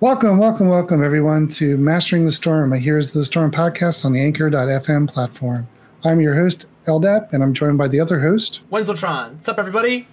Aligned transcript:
Welcome, 0.00 0.36
welcome, 0.36 0.68
welcome, 0.68 1.02
everyone, 1.02 1.48
to 1.48 1.78
Mastering 1.78 2.26
the 2.26 2.30
Storm, 2.30 2.70
a 2.74 2.78
Heroes 2.78 3.08
of 3.08 3.14
the 3.14 3.24
Storm 3.24 3.50
podcast 3.50 4.04
on 4.04 4.12
the 4.12 4.20
Anchor.fm 4.20 5.08
platform. 5.08 5.66
I'm 6.04 6.20
your 6.20 6.34
host, 6.34 6.66
Eldap, 6.84 7.32
and 7.32 7.42
I'm 7.42 7.54
joined 7.54 7.78
by 7.78 7.88
the 7.88 7.98
other 7.98 8.20
host. 8.20 8.60
Wenzeltron. 8.70 9.32
What's 9.32 9.48
up, 9.48 9.58
everybody? 9.58 10.06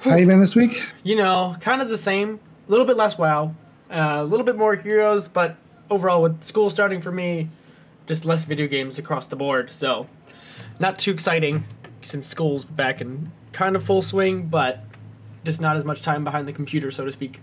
How 0.00 0.16
you 0.16 0.26
been 0.26 0.40
this 0.40 0.56
week? 0.56 0.82
You 1.02 1.16
know, 1.16 1.56
kind 1.60 1.82
of 1.82 1.90
the 1.90 1.98
same. 1.98 2.40
A 2.68 2.70
little 2.70 2.86
bit 2.86 2.96
less 2.96 3.18
WoW, 3.18 3.54
uh, 3.90 4.20
a 4.20 4.24
little 4.24 4.46
bit 4.46 4.56
more 4.56 4.76
Heroes, 4.76 5.28
but 5.28 5.56
overall, 5.90 6.22
with 6.22 6.42
school 6.42 6.70
starting 6.70 7.02
for 7.02 7.12
me, 7.12 7.50
just 8.06 8.24
less 8.24 8.44
video 8.44 8.66
games 8.66 8.98
across 8.98 9.26
the 9.26 9.36
board. 9.36 9.74
So, 9.74 10.08
not 10.80 10.98
too 10.98 11.10
exciting 11.10 11.64
since 12.00 12.26
school's 12.26 12.64
back 12.64 13.02
in 13.02 13.30
kind 13.52 13.76
of 13.76 13.82
full 13.82 14.00
swing, 14.00 14.46
but 14.46 14.82
just 15.44 15.60
not 15.60 15.76
as 15.76 15.84
much 15.84 16.00
time 16.00 16.24
behind 16.24 16.48
the 16.48 16.54
computer, 16.54 16.90
so 16.90 17.04
to 17.04 17.12
speak. 17.12 17.42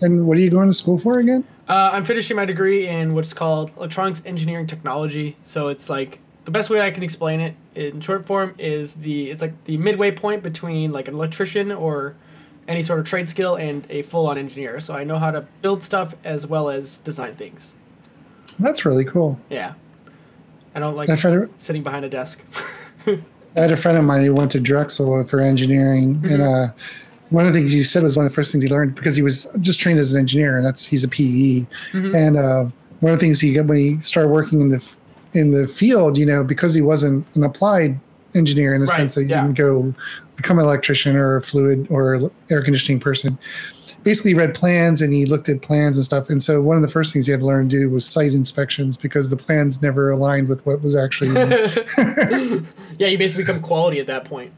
And 0.00 0.26
what 0.26 0.36
are 0.36 0.40
you 0.40 0.50
going 0.50 0.68
to 0.68 0.74
school 0.74 0.98
for 0.98 1.18
again? 1.18 1.44
Uh, 1.68 1.90
I'm 1.92 2.04
finishing 2.04 2.36
my 2.36 2.44
degree 2.44 2.88
in 2.88 3.14
what's 3.14 3.32
called 3.32 3.72
electronics 3.76 4.22
engineering 4.24 4.66
technology. 4.66 5.36
So 5.42 5.68
it's 5.68 5.90
like 5.90 6.20
the 6.44 6.50
best 6.50 6.70
way 6.70 6.80
I 6.80 6.90
can 6.90 7.02
explain 7.02 7.40
it 7.40 7.54
in 7.74 8.00
short 8.00 8.24
form 8.24 8.54
is 8.58 8.94
the 8.94 9.30
it's 9.30 9.42
like 9.42 9.64
the 9.64 9.76
midway 9.76 10.10
point 10.10 10.42
between 10.42 10.92
like 10.92 11.08
an 11.08 11.14
electrician 11.14 11.72
or 11.72 12.14
any 12.66 12.82
sort 12.82 13.00
of 13.00 13.06
trade 13.06 13.28
skill 13.28 13.56
and 13.56 13.86
a 13.90 14.02
full-on 14.02 14.38
engineer. 14.38 14.78
So 14.80 14.94
I 14.94 15.04
know 15.04 15.16
how 15.18 15.30
to 15.30 15.42
build 15.62 15.82
stuff 15.82 16.14
as 16.24 16.46
well 16.46 16.70
as 16.70 16.98
design 16.98 17.34
things. 17.34 17.74
That's 18.58 18.84
really 18.84 19.04
cool. 19.04 19.38
Yeah, 19.50 19.74
I 20.74 20.80
don't 20.80 20.96
like 20.96 21.08
a- 21.08 21.48
sitting 21.56 21.82
behind 21.82 22.04
a 22.04 22.08
desk. 22.08 22.40
I 23.06 23.60
had 23.60 23.72
a 23.72 23.76
friend 23.76 23.96
of 23.96 24.04
mine 24.04 24.24
who 24.24 24.34
went 24.34 24.52
to 24.52 24.60
Drexel 24.60 25.24
for 25.24 25.40
engineering, 25.40 26.20
and 26.24 26.42
uh, 26.42 26.68
one 27.30 27.46
of 27.46 27.52
the 27.52 27.58
things 27.58 27.72
he 27.72 27.82
said 27.82 28.02
was 28.02 28.16
one 28.16 28.24
of 28.24 28.32
the 28.32 28.34
first 28.34 28.52
things 28.52 28.64
he 28.64 28.70
learned 28.70 28.94
because 28.94 29.16
he 29.16 29.22
was 29.22 29.50
just 29.60 29.78
trained 29.80 29.98
as 29.98 30.12
an 30.12 30.20
engineer, 30.20 30.56
and 30.56 30.64
that's 30.64 30.84
he's 30.84 31.04
a 31.04 31.08
PE. 31.08 31.66
And 31.92 32.36
uh, 32.36 32.66
one 33.00 33.12
of 33.12 33.18
the 33.18 33.26
things 33.26 33.40
he 33.40 33.52
got 33.52 33.66
when 33.66 33.78
he 33.78 34.00
started 34.00 34.28
working 34.28 34.60
in 34.60 34.70
the 34.70 34.84
in 35.34 35.50
the 35.50 35.68
field, 35.68 36.16
you 36.16 36.24
know, 36.24 36.42
because 36.42 36.74
he 36.74 36.80
wasn't 36.80 37.26
an 37.34 37.44
applied 37.44 37.98
engineer 38.34 38.74
in 38.74 38.80
the 38.80 38.86
Right, 38.86 38.96
sense 38.96 39.14
that 39.14 39.24
you 39.24 39.28
yeah. 39.28 39.42
can 39.42 39.54
go 39.54 39.94
become 40.36 40.58
an 40.58 40.64
electrician 40.64 41.16
or 41.16 41.36
a 41.36 41.42
fluid 41.42 41.86
or 41.90 42.30
air 42.50 42.62
conditioning 42.62 43.00
person. 43.00 43.38
Basically, 44.04 44.32
read 44.32 44.54
plans 44.54 45.02
and 45.02 45.12
he 45.12 45.26
looked 45.26 45.48
at 45.48 45.60
plans 45.60 45.98
and 45.98 46.04
stuff. 46.04 46.30
And 46.30 46.42
so, 46.42 46.62
one 46.62 46.76
of 46.76 46.82
the 46.82 46.88
first 46.88 47.12
things 47.12 47.26
he 47.26 47.32
had 47.32 47.40
to 47.40 47.46
learn 47.46 47.68
to 47.68 47.76
do 47.76 47.90
was 47.90 48.06
site 48.06 48.32
inspections 48.32 48.96
because 48.96 49.28
the 49.28 49.36
plans 49.36 49.82
never 49.82 50.10
aligned 50.10 50.48
with 50.48 50.64
what 50.64 50.80
was 50.80 50.96
actually 50.96 51.28
yeah, 52.98 53.08
you 53.08 53.18
basically 53.18 53.44
become 53.44 53.60
quality 53.60 53.98
at 53.98 54.06
that 54.06 54.24
point. 54.24 54.52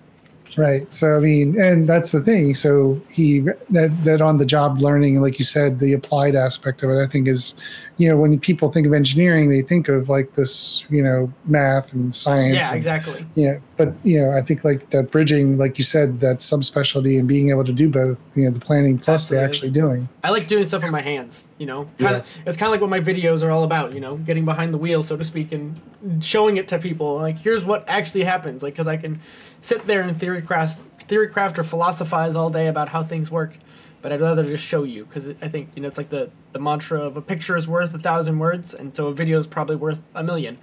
Right. 0.56 0.92
So 0.92 1.16
I 1.16 1.20
mean, 1.20 1.60
and 1.60 1.86
that's 1.88 2.12
the 2.12 2.20
thing. 2.20 2.54
So 2.54 3.00
he 3.10 3.40
that 3.70 3.90
that 4.04 4.20
on 4.20 4.38
the 4.38 4.46
job 4.46 4.80
learning, 4.80 5.20
like 5.20 5.38
you 5.38 5.44
said, 5.44 5.78
the 5.78 5.92
applied 5.92 6.34
aspect 6.34 6.82
of 6.82 6.90
it, 6.90 7.02
I 7.02 7.06
think 7.06 7.28
is, 7.28 7.54
you 7.98 8.08
know, 8.08 8.16
when 8.16 8.38
people 8.38 8.70
think 8.72 8.86
of 8.86 8.92
engineering, 8.92 9.48
they 9.48 9.62
think 9.62 9.88
of 9.88 10.08
like 10.08 10.34
this, 10.34 10.84
you 10.90 11.02
know, 11.02 11.32
math 11.44 11.92
and 11.92 12.14
science. 12.14 12.56
Yeah, 12.56 12.68
and- 12.68 12.76
exactly. 12.76 13.26
Yeah, 13.34 13.58
but 13.76 13.94
you 14.02 14.20
know, 14.20 14.32
I 14.32 14.42
think 14.42 14.64
like 14.64 14.90
that 14.90 15.10
bridging, 15.10 15.56
like 15.58 15.78
you 15.78 15.84
said, 15.84 16.20
that 16.20 16.38
subspecialty 16.38 17.18
and 17.18 17.28
being 17.28 17.50
able 17.50 17.64
to 17.64 17.72
do 17.72 17.88
both, 17.88 18.20
you 18.34 18.44
know, 18.44 18.50
the 18.50 18.60
planning 18.60 18.98
plus 18.98 19.28
the 19.28 19.40
actually 19.40 19.70
doing. 19.70 20.08
I 20.24 20.30
like 20.30 20.48
doing 20.48 20.64
stuff 20.64 20.82
with 20.82 20.92
my 20.92 21.00
hands, 21.00 21.48
you 21.58 21.66
know. 21.66 21.88
Kind 21.98 22.16
of, 22.16 22.20
it's 22.46 22.56
kind 22.56 22.68
of 22.68 22.70
like 22.72 22.80
what 22.80 22.90
my 22.90 23.00
videos 23.00 23.42
are 23.42 23.50
all 23.50 23.64
about, 23.64 23.94
you 23.94 24.00
know, 24.00 24.16
getting 24.16 24.44
behind 24.44 24.74
the 24.74 24.78
wheel, 24.78 25.02
so 25.02 25.16
to 25.16 25.24
speak, 25.24 25.52
and 25.52 25.80
showing 26.20 26.56
it 26.56 26.68
to 26.68 26.78
people. 26.78 27.16
Like, 27.16 27.38
here's 27.38 27.64
what 27.64 27.84
actually 27.88 28.24
happens, 28.24 28.62
like, 28.62 28.74
because 28.74 28.86
I 28.86 28.96
can 28.96 29.20
sit 29.60 29.86
there 29.86 30.02
and 30.02 30.18
theory 30.18 30.42
craft, 30.42 30.84
theory 31.02 31.28
craft 31.28 31.58
or 31.58 31.64
philosophize 31.64 32.36
all 32.36 32.50
day 32.50 32.66
about 32.66 32.88
how 32.88 33.02
things 33.02 33.30
work, 33.30 33.56
but 34.02 34.12
I'd 34.12 34.20
rather 34.20 34.42
just 34.44 34.64
show 34.64 34.82
you, 34.82 35.04
because 35.04 35.28
I 35.42 35.48
think 35.48 35.70
you 35.74 35.82
know 35.82 35.88
it's 35.88 35.98
like 35.98 36.10
the 36.10 36.30
the 36.52 36.58
mantra 36.58 37.00
of 37.00 37.16
a 37.16 37.22
picture 37.22 37.56
is 37.56 37.68
worth 37.68 37.94
a 37.94 37.98
thousand 37.98 38.38
words, 38.38 38.74
and 38.74 38.94
so 38.94 39.08
a 39.08 39.14
video 39.14 39.38
is 39.38 39.46
probably 39.46 39.76
worth 39.76 40.00
a 40.14 40.22
million. 40.22 40.58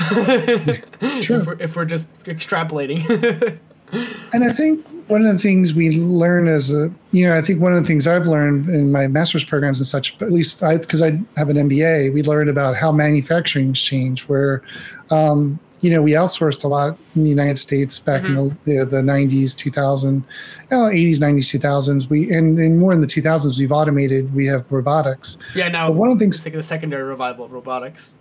If, 1.00 1.46
we're, 1.46 1.60
if 1.60 1.76
we're 1.76 1.84
just 1.84 2.08
extrapolating. 2.24 3.58
And 4.32 4.44
I 4.44 4.52
think 4.52 4.86
one 5.08 5.24
of 5.24 5.32
the 5.32 5.38
things 5.38 5.72
we 5.72 5.90
learn 5.92 6.48
as 6.48 6.70
a, 6.70 6.92
you 7.12 7.26
know, 7.26 7.36
I 7.36 7.40
think 7.40 7.60
one 7.60 7.72
of 7.72 7.82
the 7.82 7.86
things 7.86 8.06
I've 8.06 8.26
learned 8.26 8.68
in 8.68 8.92
my 8.92 9.08
master's 9.08 9.44
programs 9.44 9.80
and 9.80 9.86
such, 9.86 10.18
but 10.18 10.26
at 10.26 10.32
least 10.32 10.62
I, 10.62 10.76
because 10.76 11.02
I 11.02 11.18
have 11.36 11.48
an 11.48 11.56
MBA, 11.56 12.12
we 12.12 12.22
learned 12.22 12.50
about 12.50 12.76
how 12.76 12.92
manufacturing's 12.92 13.80
changed, 13.80 14.28
where, 14.28 14.62
um, 15.10 15.58
you 15.80 15.90
know, 15.90 16.02
we 16.02 16.12
outsourced 16.12 16.64
a 16.64 16.68
lot 16.68 16.98
in 17.14 17.22
the 17.24 17.30
United 17.30 17.58
States 17.58 17.98
back 18.00 18.24
in 18.24 18.34
the, 18.34 18.56
the, 18.64 18.84
the 18.84 18.96
90s, 19.02 19.56
2000, 19.56 20.24
uh, 20.70 20.74
80s, 20.74 21.18
90s, 21.18 21.60
2000s. 21.60 22.10
We, 22.10 22.32
and, 22.34 22.58
and 22.58 22.78
more 22.78 22.92
in 22.92 23.00
the 23.00 23.06
2000s, 23.06 23.58
we've 23.60 23.70
automated, 23.72 24.34
we 24.34 24.46
have 24.46 24.64
robotics. 24.70 25.38
yeah, 25.54 25.68
now 25.68 25.88
But 25.88 25.96
one 25.96 26.10
of 26.10 26.18
the 26.18 26.24
things- 26.24 26.40
think 26.40 26.54
of 26.54 26.58
the 26.58 26.64
secondary 26.64 27.04
revival 27.04 27.44
of 27.44 27.52
robotics. 27.52 28.14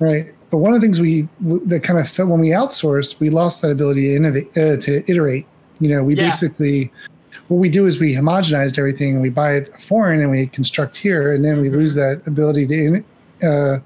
Right. 0.00 0.34
But 0.50 0.58
one 0.58 0.74
of 0.74 0.80
the 0.80 0.86
things 0.86 1.00
we 1.00 1.28
that 1.40 1.82
kind 1.82 1.98
of 1.98 2.08
felt 2.08 2.28
when 2.28 2.40
we 2.40 2.48
outsourced, 2.50 3.18
we 3.20 3.30
lost 3.30 3.62
that 3.62 3.70
ability 3.70 4.08
to 4.08 4.14
innovate, 4.16 4.48
uh, 4.56 4.76
to 4.76 5.02
iterate. 5.10 5.46
You 5.80 5.88
know, 5.90 6.04
we 6.04 6.14
Yeah. 6.14 6.24
basically 6.26 6.92
what 7.48 7.56
we 7.58 7.68
do 7.68 7.86
is 7.86 7.98
we 7.98 8.14
homogenized 8.14 8.78
everything 8.78 9.14
and 9.14 9.22
we 9.22 9.28
buy 9.30 9.54
it 9.54 9.74
foreign 9.80 10.20
and 10.20 10.30
we 10.30 10.46
construct 10.46 10.96
here, 10.96 11.32
and 11.34 11.44
then 11.44 11.60
we 11.60 11.68
lose 11.70 11.94
that 11.94 12.20
ability 12.26 12.66
to, 12.66 13.04
uh, 13.42 13.78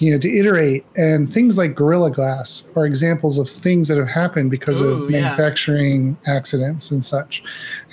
you 0.00 0.10
know, 0.10 0.18
to 0.18 0.28
iterate. 0.36 0.84
And 0.96 1.32
things 1.32 1.56
like 1.56 1.74
Gorilla 1.74 2.10
Glass 2.10 2.68
are 2.74 2.84
examples 2.84 3.38
of 3.38 3.48
things 3.48 3.86
that 3.88 3.98
have 3.98 4.08
happened 4.08 4.50
because 4.50 4.80
Ooh, 4.80 5.04
of 5.04 5.10
yeah. 5.10 5.20
manufacturing 5.20 6.16
accidents 6.26 6.90
and 6.90 7.04
such. 7.04 7.42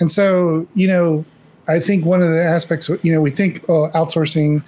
And 0.00 0.10
so, 0.10 0.66
you 0.74 0.88
know, 0.88 1.24
I 1.68 1.78
think 1.78 2.04
one 2.04 2.22
of 2.22 2.30
the 2.30 2.42
aspects, 2.42 2.88
you 3.02 3.12
know, 3.12 3.20
we 3.20 3.30
think 3.30 3.62
oh, 3.68 3.90
outsourcing 3.94 4.64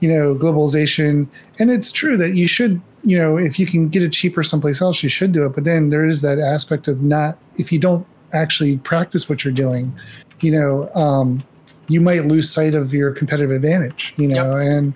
you 0.00 0.08
know 0.08 0.34
globalization 0.34 1.26
and 1.58 1.70
it's 1.70 1.92
true 1.92 2.16
that 2.16 2.34
you 2.34 2.48
should 2.48 2.80
you 3.04 3.18
know 3.18 3.38
if 3.38 3.58
you 3.58 3.66
can 3.66 3.88
get 3.88 4.02
it 4.02 4.12
cheaper 4.12 4.42
someplace 4.42 4.80
else 4.80 5.02
you 5.02 5.08
should 5.08 5.30
do 5.30 5.44
it 5.44 5.50
but 5.50 5.64
then 5.64 5.90
there 5.90 6.04
is 6.06 6.22
that 6.22 6.38
aspect 6.38 6.88
of 6.88 7.02
not 7.02 7.38
if 7.58 7.70
you 7.70 7.78
don't 7.78 8.06
actually 8.32 8.78
practice 8.78 9.28
what 9.28 9.44
you're 9.44 9.52
doing 9.52 9.92
you 10.40 10.50
know 10.50 10.90
um, 10.94 11.42
you 11.88 12.00
might 12.00 12.24
lose 12.24 12.50
sight 12.50 12.74
of 12.74 12.94
your 12.94 13.12
competitive 13.12 13.50
advantage 13.50 14.14
you 14.16 14.26
know 14.26 14.56
and 14.56 14.94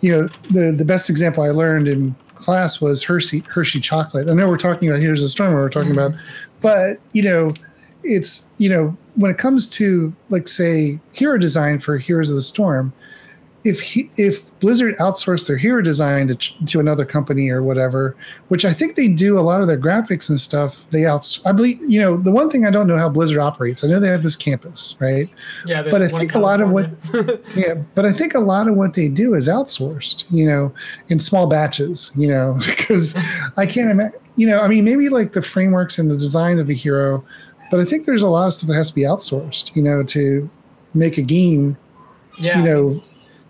you 0.00 0.12
know 0.12 0.28
the 0.50 0.72
the 0.72 0.84
best 0.84 1.10
example 1.10 1.42
i 1.42 1.50
learned 1.50 1.88
in 1.88 2.14
class 2.36 2.80
was 2.80 3.02
hershey 3.02 3.40
hershey 3.48 3.80
chocolate. 3.80 4.28
I 4.28 4.34
know 4.34 4.48
we're 4.48 4.58
talking 4.58 4.88
about 4.88 5.00
here's 5.00 5.22
a 5.22 5.28
storm 5.28 5.54
we're 5.54 5.68
talking 5.68 5.92
about 5.92 6.12
but 6.60 6.98
you 7.12 7.22
know 7.22 7.52
it's 8.04 8.50
you 8.58 8.68
know 8.68 8.96
when 9.16 9.30
it 9.30 9.38
comes 9.38 9.68
to 9.70 10.14
like 10.30 10.46
say 10.46 10.98
hero 11.12 11.38
design 11.38 11.78
for 11.78 11.98
heroes 11.98 12.30
of 12.30 12.36
the 12.36 12.42
storm 12.42 12.92
if 13.68 13.80
he, 13.80 14.10
if 14.16 14.42
Blizzard 14.60 14.96
outsourced 14.96 15.46
their 15.46 15.56
hero 15.56 15.80
design 15.82 16.28
to, 16.28 16.34
to 16.66 16.80
another 16.80 17.04
company 17.04 17.48
or 17.50 17.62
whatever, 17.62 18.16
which 18.48 18.64
I 18.64 18.72
think 18.72 18.96
they 18.96 19.08
do 19.08 19.38
a 19.38 19.42
lot 19.42 19.60
of 19.60 19.68
their 19.68 19.78
graphics 19.78 20.28
and 20.28 20.40
stuff, 20.40 20.84
they 20.90 21.06
outs. 21.06 21.40
I 21.46 21.52
believe 21.52 21.78
you 21.88 22.00
know 22.00 22.16
the 22.16 22.30
one 22.32 22.50
thing 22.50 22.66
I 22.66 22.70
don't 22.70 22.86
know 22.86 22.96
how 22.96 23.08
Blizzard 23.08 23.38
operates. 23.38 23.84
I 23.84 23.86
know 23.88 24.00
they 24.00 24.08
have 24.08 24.22
this 24.22 24.36
campus, 24.36 24.96
right? 25.00 25.28
Yeah, 25.66 25.82
But 25.82 26.02
I 26.02 26.08
think 26.08 26.34
a 26.34 26.38
lot 26.40 26.60
of 26.60 26.70
what- 26.70 26.90
Yeah, 27.56 27.74
but 27.94 28.04
I 28.06 28.12
think 28.12 28.34
a 28.34 28.40
lot 28.40 28.66
of 28.68 28.74
what 28.74 28.94
they 28.94 29.08
do 29.08 29.34
is 29.34 29.48
outsourced. 29.48 30.24
You 30.30 30.46
know, 30.46 30.72
in 31.08 31.20
small 31.20 31.46
batches. 31.46 32.10
You 32.16 32.28
know, 32.28 32.58
because 32.66 33.16
I 33.56 33.66
can't 33.66 33.90
imagine. 33.90 34.18
You 34.36 34.46
know, 34.48 34.60
I 34.60 34.68
mean, 34.68 34.84
maybe 34.84 35.08
like 35.08 35.32
the 35.32 35.42
frameworks 35.42 35.98
and 35.98 36.10
the 36.10 36.16
design 36.16 36.58
of 36.58 36.70
a 36.70 36.72
hero, 36.74 37.24
but 37.70 37.80
I 37.80 37.84
think 37.84 38.06
there's 38.06 38.22
a 38.22 38.28
lot 38.28 38.46
of 38.46 38.52
stuff 38.52 38.68
that 38.68 38.74
has 38.76 38.88
to 38.88 38.94
be 38.94 39.02
outsourced. 39.02 39.74
You 39.76 39.82
know, 39.82 40.02
to 40.04 40.48
make 40.94 41.18
a 41.18 41.22
game. 41.22 41.76
yeah, 42.38 42.58
You 42.58 42.64
know, 42.64 43.02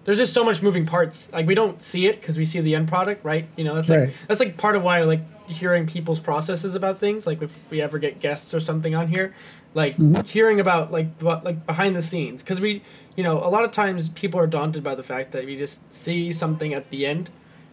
there's 0.09 0.17
just 0.17 0.33
so 0.33 0.43
much 0.43 0.63
moving 0.63 0.87
parts. 0.87 1.29
Like 1.35 1.47
we 1.47 1.55
don't 1.55 1.83
see 1.83 2.07
it 2.07 2.19
because 2.19 2.39
we 2.39 2.47
see 2.47 2.61
the 2.61 2.75
end 2.75 2.89
product, 2.89 3.23
right? 3.27 3.47
You 3.59 3.65
know, 3.65 3.75
that's 3.75 3.91
like 3.91 3.99
Right. 3.99 4.13
that's 4.27 4.41
like 4.41 4.57
part 4.57 4.75
of 4.75 4.83
why 4.83 5.01
I 5.01 5.03
like 5.03 5.21
hearing 5.51 5.87
people's 5.87 6.19
processes 6.19 6.75
about 6.75 6.99
things. 6.99 7.27
Like 7.27 7.43
if 7.43 7.71
we 7.71 7.83
ever 7.83 7.99
get 7.99 8.19
guests 8.19 8.55
or 8.55 8.61
something 8.61 8.95
on 8.95 9.09
here, 9.09 9.35
like 9.75 9.99
mm-hmm. 9.99 10.23
hearing 10.23 10.61
about 10.61 10.91
like 10.91 11.09
what 11.21 11.45
like 11.45 11.67
behind 11.67 11.95
the 11.95 12.01
scenes 12.01 12.43
because 12.43 12.59
we, 12.59 12.81
you 13.17 13.23
know, 13.23 13.37
a 13.37 13.51
lot 13.51 13.65
of 13.65 13.71
times 13.71 14.09
people 14.09 14.41
are 14.41 14.47
daunted 14.47 14.83
by 14.83 14.95
the 14.95 15.03
fact 15.03 15.33
that 15.33 15.45
we 15.45 15.57
just 15.57 15.93
see 15.93 16.33
something 16.33 16.73
at 16.73 16.89
the 16.89 17.05
end, 17.05 17.29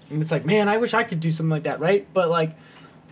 and 0.09 0.21
it's 0.21 0.29
like, 0.29 0.43
man, 0.43 0.67
I 0.67 0.75
wish 0.75 0.93
I 0.93 1.05
could 1.05 1.21
do 1.21 1.31
something 1.31 1.51
like 1.51 1.63
that, 1.63 1.79
right? 1.79 2.05
But 2.13 2.27
like 2.27 2.51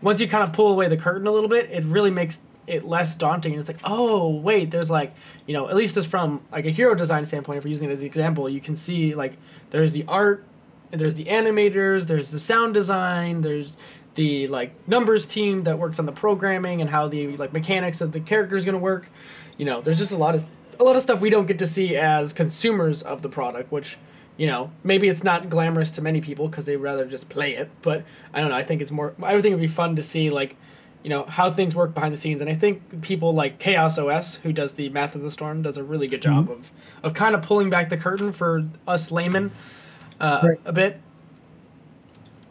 once 0.02 0.20
you 0.20 0.28
kind 0.28 0.44
of 0.44 0.52
pull 0.52 0.68
away 0.68 0.90
the 0.90 0.98
curtain 0.98 1.28
a 1.28 1.32
little 1.32 1.48
bit, 1.48 1.72
it 1.72 1.86
really 1.86 2.12
makes 2.12 2.42
it 2.68 2.86
less 2.86 3.16
daunting. 3.16 3.54
And 3.54 3.60
it's 3.60 3.68
like, 3.68 3.82
oh 3.84 4.30
wait, 4.30 4.72
there's 4.72 4.90
like, 4.90 5.14
you 5.46 5.54
know, 5.54 5.70
at 5.70 5.76
least 5.76 5.96
just 5.96 6.08
from 6.08 6.42
like 6.52 6.66
a 6.66 6.70
hero 6.70 6.96
design 6.96 7.26
standpoint, 7.26 7.58
if 7.58 7.64
we're 7.64 7.72
using 7.72 7.90
it 7.90 7.94
as 7.94 8.00
an 8.02 8.06
example, 8.06 8.50
you 8.50 8.62
can 8.62 8.76
see 8.76 9.16
like 9.16 9.34
there's 9.72 9.94
the 9.94 10.06
art, 10.08 10.46
and 10.92 11.02
there's 11.02 11.16
the 11.16 11.26
animators, 11.26 12.06
there's 12.06 12.30
the 12.30 12.40
sound 12.40 12.76
design, 12.76 13.42
there's 13.42 13.76
the 14.16 14.48
like 14.48 14.76
numbers 14.88 15.26
team 15.26 15.64
that 15.64 15.80
works 15.80 15.98
on 15.98 16.06
the 16.06 16.12
programming 16.12 16.82
and 16.82 16.90
how 16.90 17.08
the 17.08 17.36
like 17.38 17.52
mechanics 17.52 18.00
of 18.00 18.12
the 18.12 18.20
character 18.20 18.56
is 18.56 18.64
gonna 18.64 18.78
work. 18.78 19.10
You 19.58 19.66
know, 19.66 19.82
there's 19.82 19.98
just 19.98 20.12
a 20.12 20.18
lot 20.18 20.36
of 20.36 20.46
a 20.80 20.84
lot 20.84 20.96
of 20.96 21.02
stuff 21.02 21.20
we 21.22 21.30
don't 21.30 21.48
get 21.48 21.60
to 21.60 21.66
see 21.66 21.96
as 21.96 22.32
consumers 22.34 23.02
of 23.02 23.22
the 23.22 23.30
product, 23.30 23.72
which 23.72 23.98
you 24.38 24.48
know 24.48 24.72
maybe 24.84 25.08
it's 25.08 25.24
not 25.24 25.50
glamorous 25.50 25.92
to 25.92 26.02
many 26.02 26.22
people 26.22 26.48
because 26.48 26.68
they'd 26.68 26.78
rather 26.78 27.06
just 27.06 27.28
play 27.28 27.56
it. 27.56 27.70
But 27.82 28.04
I 28.34 28.42
don't 28.42 28.50
know. 28.50 28.56
I 28.56 28.64
think 28.64 28.82
it's 28.82 28.92
more. 28.92 29.16
I 29.22 29.34
would 29.34 29.42
think 29.42 29.54
it'd 29.54 29.62
be 29.62 29.68
fun 29.68 29.96
to 29.96 30.04
see 30.04 30.30
like 30.30 30.56
you 31.04 31.10
know 31.10 31.24
how 31.24 31.50
things 31.52 31.76
work 31.76 31.94
behind 31.94 32.14
the 32.14 32.18
scenes 32.18 32.40
and 32.42 32.50
i 32.50 32.54
think 32.54 33.02
people 33.02 33.34
like 33.34 33.60
chaos 33.60 33.98
os 33.98 34.36
who 34.36 34.54
does 34.54 34.74
the 34.76 34.90
math 34.90 35.16
of 35.16 35.22
the 35.22 35.30
storm 35.32 35.62
does 35.62 35.78
a 35.78 35.84
really 35.84 36.08
good 36.08 36.22
job 36.22 36.46
Mm-hmm. 36.46 36.54
of 36.54 36.72
of 37.04 37.14
kind 37.14 37.36
of 37.36 37.42
pulling 37.42 37.70
back 37.70 37.90
the 37.90 37.98
curtain 37.98 38.32
for 38.32 38.64
us 38.88 39.12
laymen 39.12 39.52
uh, 40.20 40.42
Right. 40.44 40.60
a 40.66 40.74
bit 40.74 41.00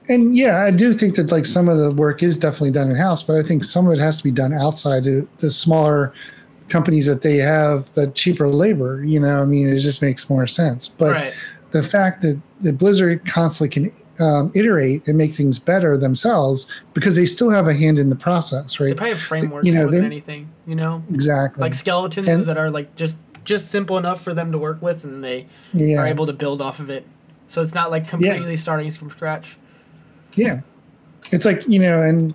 and 0.09 0.37
yeah, 0.37 0.63
I 0.65 0.73
do 0.73 0.93
think 0.93 1.15
that 1.15 1.31
like 1.31 1.47
some 1.47 1.69
of 1.69 1.79
the 1.79 1.95
work 1.95 2.25
is 2.25 2.37
definitely 2.37 2.73
done 2.73 2.91
in 2.91 2.97
house, 2.97 3.23
but 3.23 3.37
I 3.37 3.43
think 3.43 3.63
some 3.63 3.87
of 3.87 3.93
it 3.93 4.01
has 4.01 4.17
to 4.19 4.25
be 4.25 4.33
done 4.33 4.53
outside 4.53 5.05
the 5.05 5.51
smaller 5.51 6.13
companies 6.69 7.07
that 7.07 7.23
they 7.23 7.37
have 7.37 7.87
the 7.95 8.09
cheaper 8.09 8.49
labor. 8.49 9.05
You 9.05 9.21
know, 9.21 9.41
I 9.41 9.45
mean, 9.45 9.69
it 9.69 9.79
just 9.79 10.03
makes 10.03 10.29
more 10.29 10.49
sense. 10.49 10.89
But 10.89 11.13
right 11.13 11.35
the 11.71 11.83
fact 11.83 12.21
that, 12.23 12.39
that 12.61 12.79
Blizzard 12.79 13.25
constantly 13.27 13.69
can 13.91 14.02
um, 14.19 14.53
iterate 14.55 15.07
and 15.09 15.17
make 15.17 15.33
things 15.33 15.59
better 15.59 15.97
themselves 15.97 16.71
because 16.95 17.17
they 17.17 17.27
still 17.27 17.51
have 17.51 17.67
a 17.67 17.75
hand 17.75 17.99
in 17.99 18.11
the 18.11 18.17
process, 18.17 18.79
right? 18.79 18.89
they 18.89 18.95
probably 18.95 19.11
have 19.15 19.21
frameworks 19.21 19.67
you 19.67 19.73
know, 19.73 19.83
more 19.83 19.91
than 19.91 20.05
anything 20.05 20.49
you 20.67 20.75
know 20.75 21.03
Exactly. 21.13 21.61
like 21.61 21.75
skeletons 21.75 22.29
And- 22.29 22.45
that 22.45 22.59
are 22.59 22.71
like 22.71 22.95
just 22.97 23.19
just 23.45 23.69
simple 23.69 23.99
enough 23.99 24.23
for 24.23 24.33
them 24.35 24.53
to 24.53 24.59
work 24.59 24.81
with 24.81 25.03
and 25.05 25.25
they 25.25 25.47
yeah. 25.73 25.99
are 25.99 26.07
able 26.07 26.27
to 26.27 26.33
build 26.33 26.61
off 26.61 26.79
of 26.79 26.91
it 26.91 27.05
so 27.49 27.61
it's 27.61 27.75
not 27.75 27.91
like 27.91 28.07
completely 28.07 28.55
starting 28.57 28.89
from 28.93 29.11
scratch 29.11 29.57
Yeah. 30.35 30.61
It's 31.33 31.45
like, 31.45 31.67
you 31.69 31.79
know, 31.79 32.03
and 32.03 32.35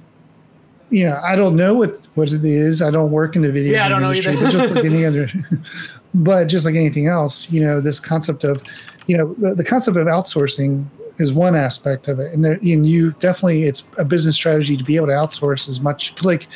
you 0.89 1.03
know, 1.03 1.19
I 1.23 1.35
don't 1.35 1.56
know 1.56 1.73
what 1.75 2.07
what 2.15 2.31
it 2.31 2.44
is. 2.44 2.81
I 2.81 2.89
don't 2.91 3.12
work 3.12 3.35
in 3.35 3.41
the 3.41 3.51
video 3.51 3.73
Yeah, 3.73 3.85
I 3.85 3.89
don't 3.89 4.01
know 4.01 4.09
industry, 4.09 4.33
either. 4.33 4.45
but 4.45 4.51
just 4.51 4.73
like 4.73 4.85
any 4.85 5.06
other 5.06 5.30
but 6.13 6.45
just 6.45 6.65
like 6.65 6.75
anything 6.75 7.07
else, 7.07 7.50
you 7.51 7.62
know, 7.62 7.80
this 7.81 8.00
concept 8.00 8.44
of, 8.44 8.62
you 9.06 9.15
know, 9.18 9.33
the, 9.38 9.56
the 9.56 9.63
concept 9.63 9.95
of 9.97 10.07
outsourcing 10.07 10.85
is 11.18 11.34
one 11.34 11.56
aspect 11.56 12.08
of 12.08 12.19
it. 12.19 12.34
And 12.34 12.44
there, 12.46 12.54
and 12.62 12.86
you 12.88 13.12
definitely 13.19 13.64
it's 13.64 13.90
a 13.98 14.06
business 14.06 14.36
strategy 14.36 14.78
to 14.78 14.84
be 14.84 14.96
able 14.96 15.08
to 15.08 15.14
outsource 15.14 15.68
as 15.68 15.80
much 15.81 16.14
like 16.24 16.48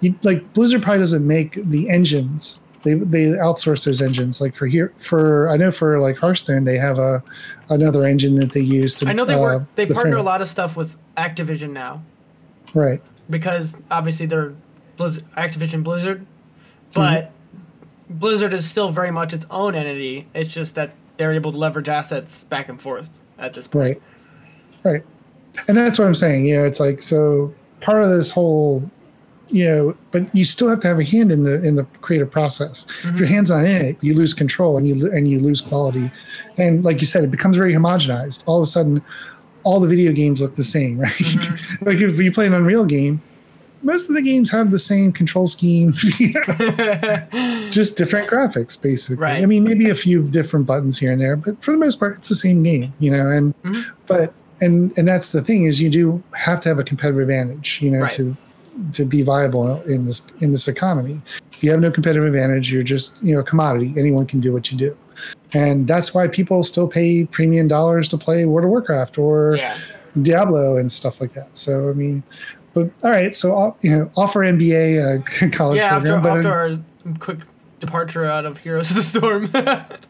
you, 0.00 0.14
like 0.22 0.52
Blizzard 0.54 0.82
probably 0.82 1.00
doesn't 1.00 1.26
make 1.26 1.54
the 1.54 1.88
engines. 1.90 2.58
They 2.82 2.94
they 2.94 3.24
outsource 3.26 3.84
those 3.84 4.00
engines. 4.00 4.40
Like 4.40 4.54
for 4.54 4.66
here 4.66 4.92
for 4.98 5.48
I 5.50 5.56
know 5.56 5.70
for 5.70 6.00
like 6.00 6.16
Hearthstone 6.16 6.64
they 6.64 6.78
have 6.78 6.98
a 6.98 7.22
another 7.68 8.04
engine 8.04 8.34
that 8.36 8.52
they 8.52 8.60
use 8.60 8.96
to 8.96 9.06
i 9.08 9.12
know 9.12 9.24
they 9.24 9.34
uh, 9.34 9.40
work 9.40 9.62
they 9.76 9.84
the 9.84 9.94
partner 9.94 10.14
frame. 10.14 10.20
a 10.20 10.24
lot 10.24 10.42
of 10.42 10.48
stuff 10.48 10.76
with 10.76 10.96
activision 11.16 11.70
now 11.70 12.02
Right. 12.74 13.00
because 13.28 13.78
obviously 13.92 14.26
they're 14.26 14.54
Blizzard, 14.96 15.24
Activision 15.36 15.84
Blizzard, 15.84 16.26
but 16.92 17.30
Blizzard 18.08 18.52
is 18.52 18.68
still 18.68 18.88
very 18.88 19.10
much 19.12 19.32
its 19.32 19.46
own 19.50 19.74
entity. 19.76 20.26
It's 20.34 20.52
just 20.52 20.74
that 20.74 20.94
they're 21.16 21.32
able 21.32 21.52
to 21.52 21.58
leverage 21.58 21.88
assets 21.88 22.42
back 22.44 22.68
and 22.68 22.82
forth 22.82 23.19
at 23.40 23.54
this 23.54 23.66
point. 23.66 24.00
Right. 24.84 24.92
Right. 24.92 25.02
And 25.68 25.76
that's 25.76 25.98
what 25.98 26.06
I'm 26.06 26.14
saying. 26.14 26.46
You 26.46 26.58
know, 26.58 26.64
it's 26.64 26.80
like 26.80 27.02
so 27.02 27.52
part 27.80 28.02
of 28.02 28.10
this 28.10 28.30
whole, 28.30 28.88
you 29.48 29.64
know, 29.66 29.96
but 30.12 30.32
you 30.34 30.44
still 30.44 30.68
have 30.68 30.80
to 30.82 30.88
have 30.88 30.98
a 30.98 31.04
hand 31.04 31.32
in 31.32 31.44
the 31.44 31.62
in 31.66 31.74
the 31.74 31.84
creative 32.00 32.30
process. 32.30 32.86
If 32.88 33.04
your 33.04 33.12
mm-hmm. 33.12 33.24
hand's 33.24 33.50
not 33.50 33.64
in 33.64 33.84
it, 33.84 33.96
you 34.00 34.14
lose 34.14 34.32
control 34.32 34.76
and 34.76 34.86
you 34.86 35.10
and 35.12 35.28
you 35.28 35.40
lose 35.40 35.60
quality. 35.60 36.10
And 36.56 36.84
like 36.84 37.00
you 37.00 37.06
said, 37.06 37.24
it 37.24 37.30
becomes 37.30 37.56
very 37.56 37.74
homogenized. 37.74 38.44
All 38.46 38.58
of 38.58 38.62
a 38.62 38.66
sudden, 38.66 39.02
all 39.64 39.80
the 39.80 39.88
video 39.88 40.12
games 40.12 40.40
look 40.40 40.54
the 40.54 40.64
same, 40.64 40.98
right? 41.00 41.10
Mm-hmm. 41.12 41.84
like 41.84 41.98
if 41.98 42.18
you 42.18 42.32
play 42.32 42.46
an 42.46 42.54
Unreal 42.54 42.84
game, 42.84 43.20
most 43.82 44.08
of 44.08 44.14
the 44.14 44.22
games 44.22 44.50
have 44.50 44.70
the 44.70 44.78
same 44.78 45.12
control 45.12 45.46
scheme, 45.46 45.92
just 47.70 47.96
different 47.96 48.28
graphics, 48.28 48.80
basically. 48.80 49.16
Right. 49.16 49.42
I 49.42 49.46
mean, 49.46 49.64
maybe 49.64 49.88
a 49.90 49.94
few 49.94 50.28
different 50.28 50.66
buttons 50.66 50.98
here 50.98 51.12
and 51.12 51.20
there, 51.20 51.36
but 51.36 51.62
for 51.62 51.72
the 51.72 51.78
most 51.78 51.98
part, 51.98 52.16
it's 52.18 52.28
the 52.28 52.34
same 52.34 52.62
game, 52.62 52.92
you 52.98 53.10
know. 53.10 53.28
And 53.30 53.54
Mhm. 53.62 53.84
but 54.06 54.32
and 54.60 54.92
and 54.98 55.08
that's 55.08 55.30
the 55.30 55.42
thing 55.42 55.64
is 55.64 55.80
you 55.80 55.88
do 55.90 56.22
have 56.34 56.60
to 56.62 56.68
have 56.68 56.78
a 56.78 56.84
competitive 56.84 57.20
advantage, 57.20 57.78
you 57.82 57.90
know, 57.90 58.00
Right. 58.00 58.12
to 58.12 58.36
to 58.94 59.04
be 59.04 59.22
viable 59.22 59.80
in 59.82 60.04
this 60.06 60.28
in 60.40 60.52
this 60.52 60.68
economy. 60.68 61.20
If 61.52 61.62
you 61.64 61.70
have 61.70 61.80
no 61.80 61.90
competitive 61.90 62.24
advantage, 62.24 62.70
you're 62.72 62.82
just 62.82 63.22
you 63.22 63.34
know 63.34 63.40
a 63.40 63.44
commodity. 63.44 63.94
Anyone 63.96 64.26
can 64.26 64.40
do 64.40 64.52
what 64.52 64.70
you 64.70 64.78
do, 64.78 64.96
and 65.52 65.86
that's 65.86 66.14
why 66.14 66.28
people 66.28 66.62
still 66.62 66.88
pay 66.88 67.24
premium 67.24 67.68
dollars 67.68 68.08
to 68.08 68.18
play 68.18 68.44
World 68.44 68.64
of 68.64 68.70
Warcraft 68.70 69.18
or 69.18 69.56
yeah. 69.56 69.76
Diablo 70.22 70.76
and 70.76 70.90
stuff 70.90 71.20
like 71.20 71.34
that. 71.34 71.56
So 71.56 71.90
I 71.90 71.92
mean, 71.92 72.22
but 72.74 72.90
all 73.02 73.10
right. 73.10 73.34
So 73.34 73.56
uh, 73.56 73.74
you 73.82 73.90
know, 73.90 74.10
offer 74.16 74.40
MBA 74.40 75.22
uh, 75.22 75.50
college 75.56 75.78
Yeah, 75.78 75.96
after, 75.96 76.12
program, 76.12 76.22
but, 76.22 76.46
after 76.46 76.52
our 76.52 77.14
quick 77.18 77.38
departure 77.80 78.24
out 78.24 78.44
of 78.44 78.58
Heroes 78.58 78.90
of 78.90 78.96
the 78.96 79.02
Storm. 79.02 79.50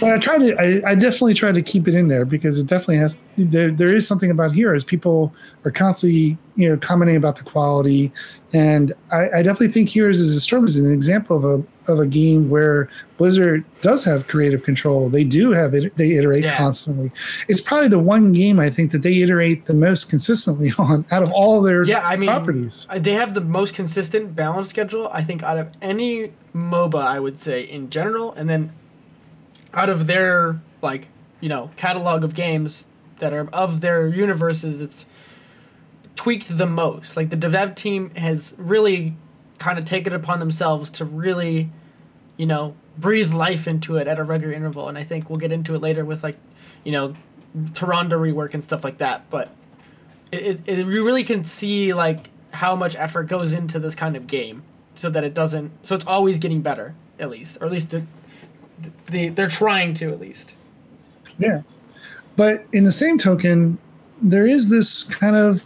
but 0.00 0.10
I 0.12 0.18
try 0.18 0.38
to. 0.38 0.54
I, 0.60 0.90
I 0.90 0.94
definitely 0.94 1.34
try 1.34 1.50
to 1.52 1.62
keep 1.62 1.88
it 1.88 1.94
in 1.94 2.08
there 2.08 2.24
because 2.24 2.58
it 2.58 2.66
definitely 2.66 2.98
has. 2.98 3.18
There, 3.36 3.70
there 3.70 3.94
is 3.94 4.06
something 4.06 4.30
about 4.30 4.52
Heroes. 4.54 4.84
People 4.84 5.34
are 5.64 5.70
constantly 5.70 6.38
you 6.56 6.68
know 6.68 6.76
commenting 6.76 7.16
about 7.16 7.36
the 7.36 7.42
quality, 7.42 8.12
and 8.52 8.92
I, 9.10 9.30
I 9.30 9.42
definitely 9.42 9.68
think 9.68 9.88
Heroes 9.88 10.20
is 10.20 10.36
a 10.36 10.40
Storm 10.40 10.64
is 10.66 10.76
an 10.78 10.92
example 10.92 11.36
of 11.36 11.44
a 11.44 11.92
of 11.92 11.98
a 11.98 12.06
game 12.06 12.48
where 12.48 12.88
Blizzard 13.18 13.64
does 13.82 14.04
have 14.04 14.26
creative 14.28 14.62
control. 14.62 15.10
They 15.10 15.24
do 15.24 15.50
have 15.50 15.74
it. 15.74 15.94
They 15.96 16.12
iterate 16.12 16.44
Yeah. 16.44 16.56
constantly. 16.56 17.10
It's 17.48 17.60
probably 17.60 17.88
the 17.88 17.98
one 17.98 18.32
game 18.32 18.58
I 18.60 18.70
think 18.70 18.90
that 18.92 19.02
they 19.02 19.20
iterate 19.22 19.66
the 19.66 19.74
most 19.74 20.08
consistently 20.08 20.72
on 20.78 21.04
out 21.10 21.22
of 21.22 21.30
all 21.32 21.60
their 21.60 21.84
yeah, 21.84 22.06
I 22.06 22.16
mean, 22.16 22.28
properties. 22.30 22.86
uh, 22.88 22.98
they 23.00 23.12
have 23.12 23.34
the 23.34 23.42
most 23.42 23.74
consistent 23.74 24.34
balance 24.36 24.68
schedule, 24.70 25.08
I 25.12 25.22
think, 25.24 25.42
out 25.42 25.58
of 25.58 25.68
any 25.82 26.32
MOBA, 26.54 27.02
I 27.02 27.20
would 27.20 27.38
say, 27.38 27.62
in 27.64 27.90
general. 27.90 28.32
And 28.32 28.48
then 28.48 28.72
out 29.74 29.88
of 29.88 30.06
their, 30.06 30.60
like, 30.82 31.08
you 31.40 31.48
know, 31.48 31.70
catalog 31.76 32.24
of 32.24 32.34
games 32.34 32.86
that 33.18 33.32
are 33.32 33.48
of 33.52 33.80
their 33.80 34.08
universes, 34.08 34.80
it's 34.80 35.06
tweaked 36.16 36.56
the 36.56 36.66
most. 36.66 37.16
Like, 37.16 37.30
the 37.30 37.36
dev 37.36 37.74
team 37.74 38.10
has 38.14 38.54
really 38.58 39.16
kind 39.58 39.78
of 39.78 39.84
taken 39.84 40.12
it 40.12 40.16
upon 40.16 40.38
themselves 40.38 40.90
to 40.92 41.04
really, 41.04 41.70
you 42.36 42.46
know, 42.46 42.74
breathe 42.96 43.32
life 43.32 43.66
into 43.66 43.96
it 43.96 44.06
at 44.06 44.18
a 44.18 44.24
regular 44.24 44.54
interval. 44.54 44.88
And 44.88 44.96
I 44.96 45.02
think 45.02 45.28
we'll 45.28 45.38
get 45.38 45.52
into 45.52 45.74
it 45.74 45.80
later 45.80 46.04
with, 46.04 46.22
like, 46.22 46.36
you 46.84 46.92
know, 46.92 47.14
Toronto 47.72 48.18
rework 48.18 48.54
and 48.54 48.62
stuff 48.62 48.84
like 48.84 48.98
that. 48.98 49.28
But 49.30 49.50
it, 50.32 50.60
it, 50.66 50.78
it 50.78 50.86
you 50.86 51.04
really 51.04 51.24
can 51.24 51.44
see 51.44 51.92
like 51.94 52.30
how 52.50 52.76
much 52.76 52.96
effort 52.96 53.24
goes 53.24 53.52
into 53.52 53.78
this 53.78 53.94
kind 53.94 54.16
of 54.16 54.26
game 54.26 54.62
so 54.94 55.10
that 55.10 55.24
it 55.24 55.34
doesn't 55.34 55.72
so 55.86 55.94
it's 55.94 56.06
always 56.06 56.38
getting 56.38 56.62
better 56.62 56.94
at 57.18 57.30
least 57.30 57.58
or 57.60 57.66
at 57.66 57.72
least 57.72 57.94
it, 57.94 58.04
the, 59.06 59.28
they're 59.30 59.46
trying 59.48 59.94
to 59.94 60.10
at 60.10 60.20
least 60.20 60.54
Yeah. 61.38 61.62
But 62.36 62.64
in 62.72 62.84
the 62.84 62.90
same 62.92 63.16
token, 63.18 63.78
there 64.20 64.46
is 64.46 64.68
this 64.68 65.04
kind 65.04 65.36
of, 65.36 65.62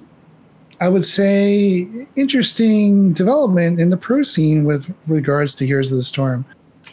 I 0.81 0.89
would 0.89 1.05
say, 1.05 1.89
interesting 2.17 3.13
development 3.13 3.81
in 3.81 3.91
the 3.91 3.97
pro 3.97 4.23
scene 4.23 4.65
with 4.65 4.87
regards 5.07 5.55
to 5.57 5.67
Heroes 5.67 5.91
of 5.91 5.97
the 5.99 6.05
Storm. 6.05 6.45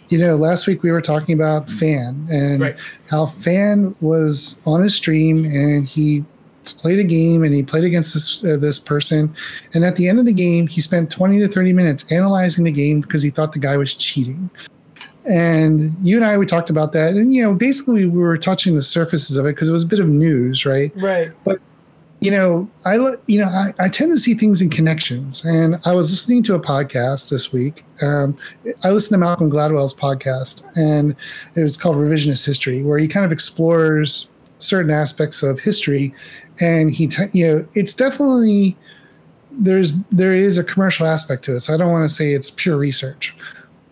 You 0.09 0.17
know, 0.19 0.35
last 0.35 0.65
week 0.67 0.81
we 0.83 0.91
were 0.91 1.01
talking 1.01 1.33
about 1.35 1.69
Fan 1.69 2.25
and 2.31 2.61
Right. 2.61 2.75
how 3.09 3.25
Fan 3.25 3.95
was 4.01 4.61
on 4.65 4.81
his 4.81 4.93
stream 4.95 5.45
and 5.45 5.85
he 5.85 6.23
played 6.63 6.99
a 6.99 7.03
game 7.03 7.43
and 7.43 7.53
he 7.53 7.61
played 7.61 7.83
against 7.83 8.13
this 8.13 8.43
uh, 8.43 8.57
this 8.57 8.79
person 8.79 9.31
and 9.75 9.85
at 9.85 9.95
the 9.97 10.07
end 10.09 10.17
of 10.17 10.25
the 10.25 10.33
game 10.33 10.65
he 10.65 10.81
spent 10.81 11.11
20 11.11 11.37
to 11.39 11.47
30 11.47 11.73
minutes 11.73 12.11
analyzing 12.11 12.63
the 12.63 12.71
game 12.71 13.01
because 13.01 13.21
he 13.21 13.29
thought 13.29 13.53
the 13.53 13.59
guy 13.59 13.77
was 13.77 13.93
cheating 13.93 14.49
and 15.25 15.91
you 16.01 16.17
and 16.17 16.25
I 16.25 16.37
we 16.37 16.45
talked 16.45 16.69
about 16.69 16.93
that, 16.93 17.13
and 17.13 17.33
you 17.33 17.41
know, 17.41 17.53
basically 17.53 18.05
we 18.05 18.19
were 18.19 18.37
touching 18.37 18.75
the 18.75 18.83
surfaces 18.83 19.37
of 19.37 19.45
it 19.45 19.55
because 19.55 19.69
it 19.69 19.73
was 19.73 19.83
a 19.83 19.87
bit 19.87 19.99
of 19.99 20.07
news, 20.07 20.65
right? 20.65 20.91
right 20.95 21.31
But, 21.43 21.59
You 22.21 22.31
know, 22.31 22.69
I 22.85 22.95
you 23.27 23.39
know 23.39 23.47
I, 23.47 23.73
I 23.77 23.89
tend 23.89 24.11
to 24.11 24.17
see 24.17 24.33
things 24.33 24.61
in 24.61 24.69
connections, 24.69 25.43
and 25.43 25.79
I 25.85 25.93
was 25.93 26.09
listening 26.11 26.43
to 26.43 26.55
a 26.55 26.59
podcast 26.59 27.29
this 27.29 27.51
week. 27.51 27.83
Um, 28.01 28.35
I 28.83 28.91
listened 28.91 29.15
to 29.15 29.19
Malcolm 29.19 29.49
Gladwell's 29.51 29.93
podcast, 29.93 30.65
and 30.75 31.15
it 31.55 31.61
was 31.61 31.77
called 31.77 31.97
Revisionist 31.97 32.45
History, 32.45 32.83
where 32.83 32.97
he 32.97 33.07
kind 33.07 33.25
of 33.25 33.31
explores 33.31 34.31
certain 34.59 34.91
aspects 34.91 35.43
of 35.43 35.59
history, 35.59 36.13
and 36.59 36.89
he, 36.89 37.07
t- 37.07 37.25
you 37.33 37.47
know, 37.47 37.67
it's 37.75 37.93
definitely 37.93 38.77
there's 39.51 39.91
there 40.11 40.33
is 40.33 40.57
a 40.57 40.63
commercial 40.63 41.05
aspect 41.05 41.43
to 41.45 41.55
it. 41.57 41.59
So 41.61 41.73
I 41.73 41.77
don't 41.77 41.91
want 41.91 42.09
to 42.09 42.13
say 42.13 42.33
it's 42.33 42.49
pure 42.49 42.77
research, 42.77 43.35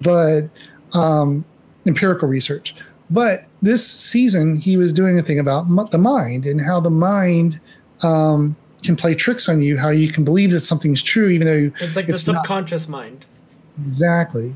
but 0.02 0.46
um, 0.94 1.44
empirical 1.86 2.28
research. 2.28 2.76
But 3.10 3.46
this 3.62 3.86
season, 3.86 4.56
he 4.56 4.78
was 4.78 4.94
doing 4.94 5.20
a 5.20 5.24
thing 5.24 5.40
about 5.40 5.66
m- 5.66 5.88
the 5.92 5.98
mind 5.98 6.46
and 6.46 6.60
how 6.62 6.80
the 6.80 6.90
mind 6.90 7.60
um, 8.02 8.56
can 8.82 8.96
play 8.96 9.14
tricks 9.14 9.48
on 9.50 9.62
you, 9.62 9.78
how 9.78 9.90
you 9.90 10.10
can 10.12 10.24
believe 10.24 10.52
that 10.52 10.62
something's 10.62 11.02
true, 11.02 11.30
even 11.30 11.48
though 11.48 11.72
it's 11.86 11.96
like 11.96 12.08
the 12.08 12.14
It's 12.14 12.28
not. 12.28 12.38
subconscious 12.38 12.88
mind 12.88 13.26
exactly. 13.86 14.54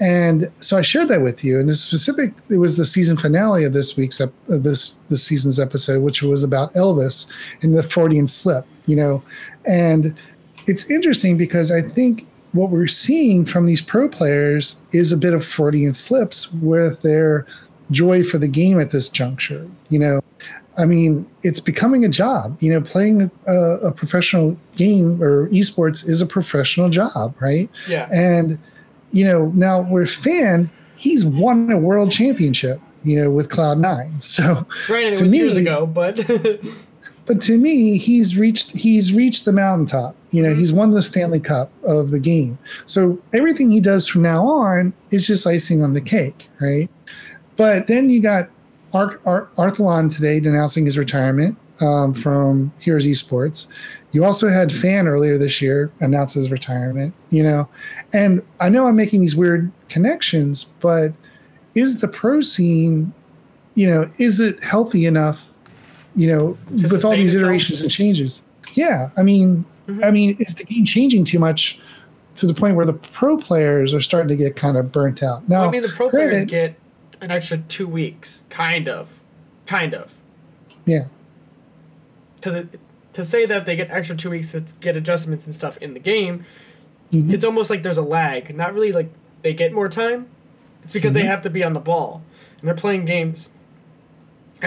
And 0.00 0.50
so 0.60 0.76
I 0.76 0.82
shared 0.82 1.08
that 1.08 1.22
with 1.22 1.42
you. 1.42 1.58
And 1.58 1.68
the 1.68 1.74
specific, 1.74 2.34
it 2.50 2.58
was 2.58 2.76
the 2.76 2.84
season 2.84 3.16
finale 3.16 3.64
of 3.64 3.72
this 3.72 3.96
week's 3.96 4.20
ep- 4.20 4.32
of 4.48 4.62
this 4.62 4.90
this 5.08 5.22
season's 5.22 5.58
episode, 5.58 6.02
which 6.02 6.22
was 6.22 6.42
about 6.42 6.72
Elvis 6.74 7.26
and 7.62 7.74
the 7.74 7.82
Freudian 7.82 8.26
slip. 8.26 8.66
You 8.86 8.96
know, 8.96 9.22
and 9.64 10.14
it's 10.66 10.90
interesting 10.90 11.36
because 11.38 11.70
I 11.70 11.80
think 11.80 12.26
what 12.56 12.70
we're 12.70 12.86
seeing 12.86 13.44
from 13.44 13.66
these 13.66 13.80
pro 13.80 14.08
players 14.08 14.76
is 14.92 15.12
a 15.12 15.16
bit 15.16 15.34
of 15.34 15.44
Freudian 15.44 15.94
slips 15.94 16.52
with 16.54 17.02
their 17.02 17.46
joy 17.90 18.22
for 18.24 18.38
the 18.38 18.48
game 18.48 18.80
at 18.80 18.90
this 18.90 19.08
juncture. 19.08 19.68
You 19.88 19.98
know, 19.98 20.20
I 20.76 20.84
mean, 20.84 21.26
it's 21.42 21.60
becoming 21.60 22.04
a 22.04 22.08
job. 22.08 22.56
You 22.60 22.72
know, 22.72 22.80
playing 22.80 23.30
a, 23.46 23.54
a 23.54 23.92
professional 23.92 24.56
game 24.76 25.22
or 25.22 25.48
esports 25.50 26.08
is 26.08 26.20
a 26.20 26.26
professional 26.26 26.88
job, 26.88 27.34
right? 27.40 27.70
Yeah. 27.88 28.08
And 28.12 28.58
you 29.12 29.24
know, 29.24 29.48
now 29.54 29.82
with 29.82 30.10
Fan, 30.10 30.70
he's 30.96 31.24
won 31.24 31.70
a 31.70 31.78
world 31.78 32.10
championship. 32.10 32.80
You 33.04 33.20
know, 33.20 33.30
with 33.30 33.50
Cloud 33.50 33.78
Nine. 33.78 34.14
So 34.20 34.66
Granted, 34.86 35.18
it 35.18 35.22
was 35.22 35.30
me- 35.30 35.38
years 35.38 35.56
ago, 35.56 35.86
but 35.86 36.18
but 37.26 37.40
to 37.42 37.58
me, 37.58 37.98
he's 37.98 38.36
reached 38.36 38.70
he's 38.70 39.12
reached 39.12 39.44
the 39.44 39.52
mountaintop. 39.52 40.14
You 40.30 40.42
know, 40.42 40.54
he's 40.54 40.72
won 40.72 40.92
the 40.92 41.02
Stanley 41.02 41.40
Cup 41.40 41.70
of 41.82 42.10
the 42.10 42.20
game. 42.20 42.56
So 42.86 43.18
everything 43.32 43.70
he 43.70 43.80
does 43.80 44.06
from 44.06 44.22
now 44.22 44.46
on 44.46 44.92
is 45.10 45.26
just 45.26 45.46
icing 45.46 45.82
on 45.82 45.92
the 45.92 46.00
cake, 46.00 46.48
right? 46.60 46.88
But 47.56 47.88
then 47.88 48.10
you 48.10 48.22
got 48.22 48.48
Ar- 48.92 49.20
Ar- 49.26 49.48
Arthelon 49.56 50.14
today 50.14 50.40
denouncing 50.40 50.84
his 50.84 50.96
retirement 50.96 51.58
um, 51.80 52.14
from 52.14 52.72
Heroes 52.78 53.06
Esports. 53.06 53.66
You 54.12 54.24
also 54.24 54.48
had 54.48 54.72
Fan 54.72 55.08
earlier 55.08 55.36
this 55.36 55.60
year 55.60 55.90
announce 56.00 56.34
his 56.34 56.50
retirement. 56.50 57.12
You 57.30 57.42
know, 57.42 57.68
and 58.12 58.40
I 58.60 58.68
know 58.68 58.86
I'm 58.86 58.96
making 58.96 59.20
these 59.20 59.34
weird 59.34 59.72
connections, 59.88 60.64
but 60.80 61.12
is 61.74 62.00
the 62.00 62.08
pro 62.08 62.40
scene, 62.40 63.12
you 63.74 63.86
know, 63.88 64.08
is 64.18 64.38
it 64.38 64.62
healthy 64.62 65.06
enough? 65.06 65.45
You 66.16 66.26
know, 66.28 66.58
To 66.78 66.88
with 66.94 67.04
all 67.04 67.12
these 67.12 67.34
itself? 67.34 67.44
iterations 67.44 67.80
and 67.82 67.90
changes. 67.90 68.40
Yeah, 68.74 69.10
I 69.16 69.22
mean, 69.22 69.64
Mhm. 69.86 70.04
I 70.04 70.10
mean, 70.10 70.36
is 70.40 70.54
the 70.54 70.64
game 70.64 70.84
changing 70.84 71.24
too 71.24 71.38
much 71.38 71.78
to 72.36 72.46
the 72.46 72.54
point 72.54 72.74
where 72.74 72.86
the 72.86 72.92
pro 72.94 73.36
players 73.36 73.92
are 73.94 74.00
starting 74.00 74.28
to 74.28 74.36
get 74.36 74.56
kind 74.56 74.76
of 74.76 74.90
burnt 74.92 75.22
out? 75.22 75.48
Now, 75.48 75.66
I 75.66 75.70
mean, 75.70 75.82
the 75.82 75.88
pro 75.88 76.08
players 76.10 76.30
granted- 76.30 76.48
get 76.48 76.74
an 77.20 77.30
extra 77.30 77.58
two 77.58 77.86
weeks, 77.86 78.42
kind 78.50 78.88
of, 78.88 79.20
kind 79.66 79.94
of. 79.94 80.14
yeah, 80.84 81.04
Because 82.36 82.64
to 83.12 83.24
say 83.24 83.46
that 83.46 83.66
they 83.66 83.76
get 83.76 83.90
extra 83.90 84.14
two 84.16 84.30
weeks 84.30 84.52
to 84.52 84.64
get 84.80 84.96
adjustments 84.96 85.46
and 85.46 85.54
stuff 85.54 85.76
in 85.78 85.94
the 85.94 86.00
game, 86.00 86.44
Mhm. 87.12 87.32
it's 87.32 87.44
almost 87.44 87.70
like 87.70 87.82
there's 87.82 87.98
a 87.98 88.02
lag. 88.02 88.54
Not 88.54 88.74
really 88.74 88.92
like 88.92 89.08
they 89.42 89.52
get 89.54 89.72
more 89.72 89.88
time. 89.88 90.26
It's 90.84 90.92
because 90.92 91.12
they 91.12 91.22
Mhm. 91.22 91.26
have 91.26 91.42
to 91.42 91.50
be 91.50 91.64
on 91.64 91.72
the 91.72 91.80
ball, 91.80 92.22
and 92.60 92.68
they're 92.68 92.74
playing 92.74 93.04
games 93.06 93.50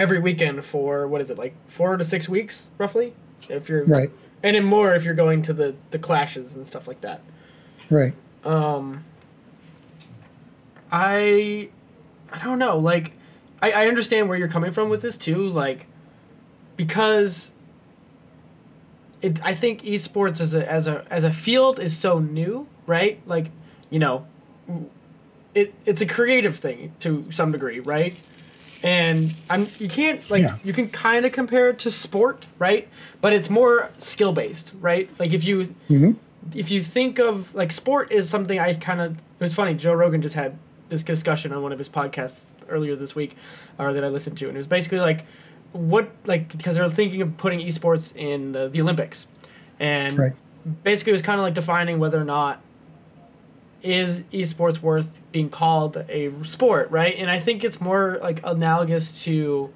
every 0.00 0.18
weekend 0.18 0.64
for 0.64 1.06
what 1.06 1.20
is 1.20 1.30
it 1.30 1.38
like 1.38 1.54
four 1.68 1.96
to 1.96 2.04
six 2.04 2.28
weeks 2.28 2.70
roughly, 2.78 3.12
if 3.48 3.68
you're 3.68 3.84
right, 3.84 4.10
and 4.42 4.56
then 4.56 4.64
more 4.64 4.94
if 4.94 5.04
you're 5.04 5.14
going 5.14 5.42
to 5.42 5.52
the 5.52 5.74
the 5.90 5.98
clashes 5.98 6.54
and 6.54 6.66
stuff 6.66 6.88
like 6.88 7.00
that. 7.02 7.20
right. 7.90 8.14
Um, 8.44 9.04
I, 10.90 11.68
I 12.32 12.44
don't 12.44 12.58
know. 12.58 12.78
Like, 12.78 13.12
I, 13.62 13.72
I 13.72 13.88
understand 13.88 14.28
where 14.28 14.38
you're 14.38 14.48
coming 14.48 14.72
from 14.72 14.88
with 14.88 15.02
this 15.02 15.16
too. 15.16 15.48
Like, 15.48 15.86
because 16.76 17.50
it, 19.22 19.44
I 19.44 19.54
think 19.54 19.82
esports 19.82 20.40
as 20.40 20.54
a 20.54 20.70
as 20.70 20.86
a 20.86 21.04
as 21.10 21.24
a 21.24 21.32
field 21.32 21.78
is 21.78 21.96
so 21.96 22.18
new, 22.18 22.66
right? 22.86 23.20
Like, 23.26 23.50
you 23.90 23.98
know, 23.98 24.26
it 25.54 25.74
it's 25.84 26.00
a 26.00 26.06
creative 26.06 26.56
thing 26.56 26.94
to 27.00 27.30
some 27.30 27.52
degree, 27.52 27.80
right? 27.80 28.18
And 28.82 29.34
I'm 29.50 29.66
you 29.78 29.88
can't 29.88 30.28
like 30.30 30.42
Yeah. 30.42 30.56
you 30.64 30.72
can 30.72 30.88
kind 30.88 31.26
of 31.26 31.32
compare 31.32 31.68
it 31.70 31.78
to 31.80 31.90
sport, 31.90 32.46
right? 32.58 32.88
But 33.20 33.32
it's 33.32 33.50
more 33.50 33.90
skill 33.98 34.32
based, 34.32 34.72
right? 34.80 35.10
Like 35.18 35.32
if 35.32 35.44
you 35.44 35.64
hmm 35.88 36.12
if 36.54 36.70
you 36.70 36.80
think 36.80 37.18
of 37.18 37.54
like 37.54 37.70
sport 37.70 38.10
is 38.10 38.28
something 38.30 38.58
I 38.58 38.72
kind 38.74 39.00
of 39.00 39.12
it 39.18 39.40
was 39.44 39.54
funny. 39.54 39.74
Joe 39.74 39.92
Rogan 39.92 40.22
just 40.22 40.34
had 40.34 40.56
this 40.88 41.02
discussion 41.02 41.52
on 41.52 41.62
one 41.62 41.72
of 41.72 41.78
his 41.78 41.88
podcasts 41.88 42.52
earlier 42.68 42.96
this 42.96 43.14
week, 43.14 43.36
or 43.78 43.92
that 43.92 44.02
I 44.02 44.08
listened 44.08 44.38
to, 44.38 44.48
and 44.48 44.56
it 44.56 44.58
was 44.58 44.66
basically 44.66 45.00
like 45.00 45.24
what 45.72 46.10
like 46.24 46.56
because 46.56 46.76
they're 46.76 46.88
thinking 46.90 47.20
of 47.22 47.36
putting 47.36 47.60
esports 47.60 48.16
in 48.16 48.52
the, 48.52 48.68
the 48.68 48.80
Olympics, 48.80 49.26
and 49.78 50.18
Right. 50.18 50.32
basically 50.82 51.10
it 51.10 51.14
was 51.14 51.22
kind 51.22 51.38
of 51.38 51.44
like 51.44 51.54
defining 51.54 51.98
whether 51.98 52.20
or 52.20 52.24
not 52.24 52.60
is 53.82 54.20
esports 54.32 54.80
worth 54.82 55.20
being 55.32 55.48
called 55.48 55.96
a 56.08 56.30
sport, 56.44 56.90
right? 56.90 57.14
And 57.16 57.30
I 57.30 57.38
think 57.38 57.64
it's 57.64 57.80
more 57.80 58.18
like 58.20 58.40
analogous 58.44 59.24
to 59.24 59.72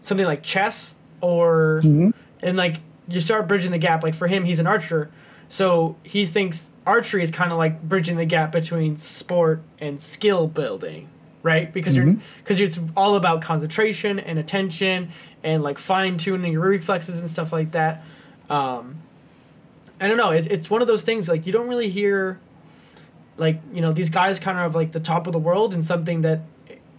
something 0.00 0.26
like 0.26 0.42
chess 0.42 0.94
or 1.20 1.80
hmm 1.82 2.10
and 2.42 2.56
like 2.58 2.76
you 3.08 3.20
start 3.20 3.48
bridging 3.48 3.70
the 3.70 3.78
gap. 3.78 4.02
Like 4.02 4.14
for 4.14 4.26
him 4.26 4.44
he's 4.44 4.58
an 4.60 4.66
archer. 4.66 5.10
So 5.48 5.96
he 6.02 6.26
thinks 6.26 6.70
archery 6.86 7.22
is 7.22 7.30
kind 7.30 7.52
of 7.52 7.58
like 7.58 7.82
bridging 7.82 8.16
the 8.16 8.24
gap 8.26 8.50
between 8.52 8.96
sport 8.96 9.62
and 9.80 10.00
skill 10.00 10.46
building 10.46 11.08
right? 11.42 11.70
Because 11.74 11.94
you're 11.94 12.06
Mhm. 12.06 12.20
because 12.38 12.58
it's 12.58 12.78
all 12.96 13.16
about 13.16 13.42
concentration 13.42 14.18
and 14.18 14.38
attention 14.38 15.10
and 15.42 15.62
like 15.62 15.76
fine 15.76 16.16
tuning 16.16 16.52
your 16.54 16.62
reflexes 16.62 17.18
and 17.18 17.28
stuff 17.28 17.52
like 17.52 17.72
that. 17.72 18.02
Um 18.48 18.96
i 20.00 20.08
don't 20.08 20.16
know. 20.16 20.30
It's, 20.30 20.46
it's 20.46 20.70
one 20.70 20.80
of 20.82 20.88
those 20.88 21.02
things 21.02 21.28
like 21.28 21.46
you 21.46 21.52
don't 21.52 21.68
really 21.68 21.88
hear 21.90 22.38
like 23.36 23.60
you 23.72 23.80
know 23.80 23.92
these 23.92 24.10
guys 24.10 24.38
kind 24.38 24.58
of 24.58 24.74
like 24.74 24.92
the 24.92 25.00
top 25.00 25.26
of 25.26 25.32
the 25.32 25.38
world 25.38 25.74
in 25.74 25.82
something 25.82 26.20
that 26.22 26.40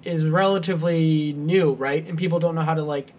is 0.03 0.23
relatively 0.25 1.33
new 1.33 1.73
right 1.73 2.05
and 2.07 2.17
people 2.17 2.39
don't 2.39 2.55
know 2.55 2.61
how 2.61 2.73
to 2.75 2.83
like 2.83 3.13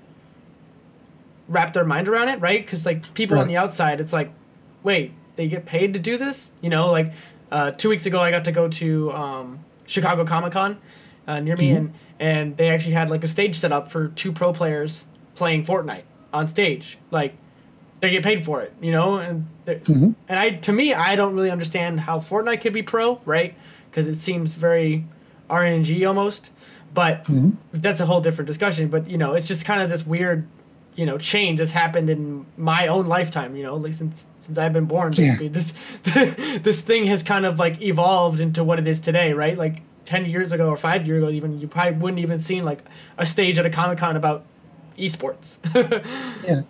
wrap 1.49 1.73
their 1.73 1.85
mind 1.85 2.09
around 2.09 2.29
it, 2.29 2.41
right? 2.41 2.65
Because 2.65 2.85
like 2.85 3.15
people 3.15 3.39
on 3.39 3.47
the 3.47 3.57
outside, 3.57 4.01
it's 4.01 4.13
like, 4.13 4.31
wait, 4.83 5.13
they 5.37 5.47
get 5.49 5.65
paid 5.65 5.93
to 5.93 5.99
do 5.99 6.17
this? 6.17 6.53
You 6.61 6.71
know, 6.71 6.91
like 6.91 7.13
uh, 7.53 7.71
two 7.73 7.89
weeks 7.89 8.07
ago, 8.07 8.21
I 8.21 8.31
got 8.31 8.45
to 8.47 8.53
go 8.53 8.69
to 8.69 9.13
um, 9.13 9.61
Chicago 9.87 10.25
Comic 10.25 10.53
Con 10.53 10.79
uh, 11.27 11.41
near 11.41 11.57
me, 11.57 11.71
Mhm. 11.71 11.77
and 11.77 11.95
and 12.19 12.57
they 12.57 12.69
actually 12.71 12.95
had 12.95 13.11
like 13.11 13.23
a 13.23 13.29
stage 13.29 13.57
set 13.57 13.71
up 13.73 13.91
for 13.91 14.09
two 14.09 14.33
pro 14.33 14.53
players 14.53 15.07
playing 15.35 15.65
Fortnite 15.65 16.03
on 16.33 16.49
stage. 16.49 16.99
Like 17.11 17.35
they 18.01 18.11
get 18.11 18.23
paid 18.23 18.45
for 18.45 18.61
it, 18.63 18.73
you 18.81 18.93
know, 18.93 19.17
and 19.19 19.47
they're- 19.65 19.79
hmm 19.79 20.11
and 20.29 20.39
I 20.39 20.51
to 20.51 20.73
me, 20.73 20.93
I 20.95 21.17
don't 21.17 21.35
really 21.35 21.51
understand 21.51 22.01
how 22.01 22.19
Fortnite 22.19 22.61
could 22.61 22.73
be 22.73 22.83
pro, 22.83 23.21
right? 23.25 23.55
Because 23.91 24.07
it 24.07 24.17
seems 24.17 24.55
very 24.55 25.07
RNG 25.49 26.07
almost, 26.07 26.51
but 26.95 27.27
hmm 27.27 27.51
that's 27.73 28.01
a 28.01 28.07
whole 28.07 28.21
different 28.21 28.47
discussion. 28.47 28.89
But 28.89 29.09
you 29.11 29.19
know 29.19 29.35
it's 29.35 29.49
just 29.49 29.65
kind 29.65 29.81
of 29.83 29.89
this 29.91 30.07
weird 30.07 30.47
you 30.95 31.05
know 31.07 31.19
change 31.19 31.59
that's 31.59 31.73
happened 31.73 32.09
in 32.09 32.47
my 32.57 32.87
own 32.87 33.07
lifetime 33.07 33.55
you 33.55 33.63
know 33.63 33.77
like 33.77 33.93
since 33.93 34.27
since 34.39 34.57
i've 34.57 34.73
been 34.73 34.87
born 34.87 35.13
Yeah. 35.13 35.25
basically. 35.37 35.49
This 35.49 35.75
this 36.63 36.81
thing 36.81 37.05
has 37.07 37.23
kind 37.23 37.45
of 37.45 37.59
like 37.59 37.83
evolved 37.83 38.41
into 38.41 38.65
what 38.65 38.79
it 38.79 38.87
is 38.87 39.01
today 39.03 39.33
right? 39.35 39.57
Like 39.59 39.83
10 40.07 40.25
years 40.27 40.53
ago 40.53 40.69
or 40.71 40.77
5 40.77 41.07
years 41.07 41.23
ago 41.23 41.31
even 41.31 41.61
you 41.61 41.69
probably 41.69 41.99
wouldn't 42.01 42.21
even 42.21 42.39
seen 42.39 42.65
like 42.65 42.83
a 43.19 43.27
stage 43.27 43.59
at 43.59 43.67
a 43.67 43.71
comic-con 43.71 44.17
about 44.17 44.45
esports. 44.99 45.59
Yeah. 46.45 46.63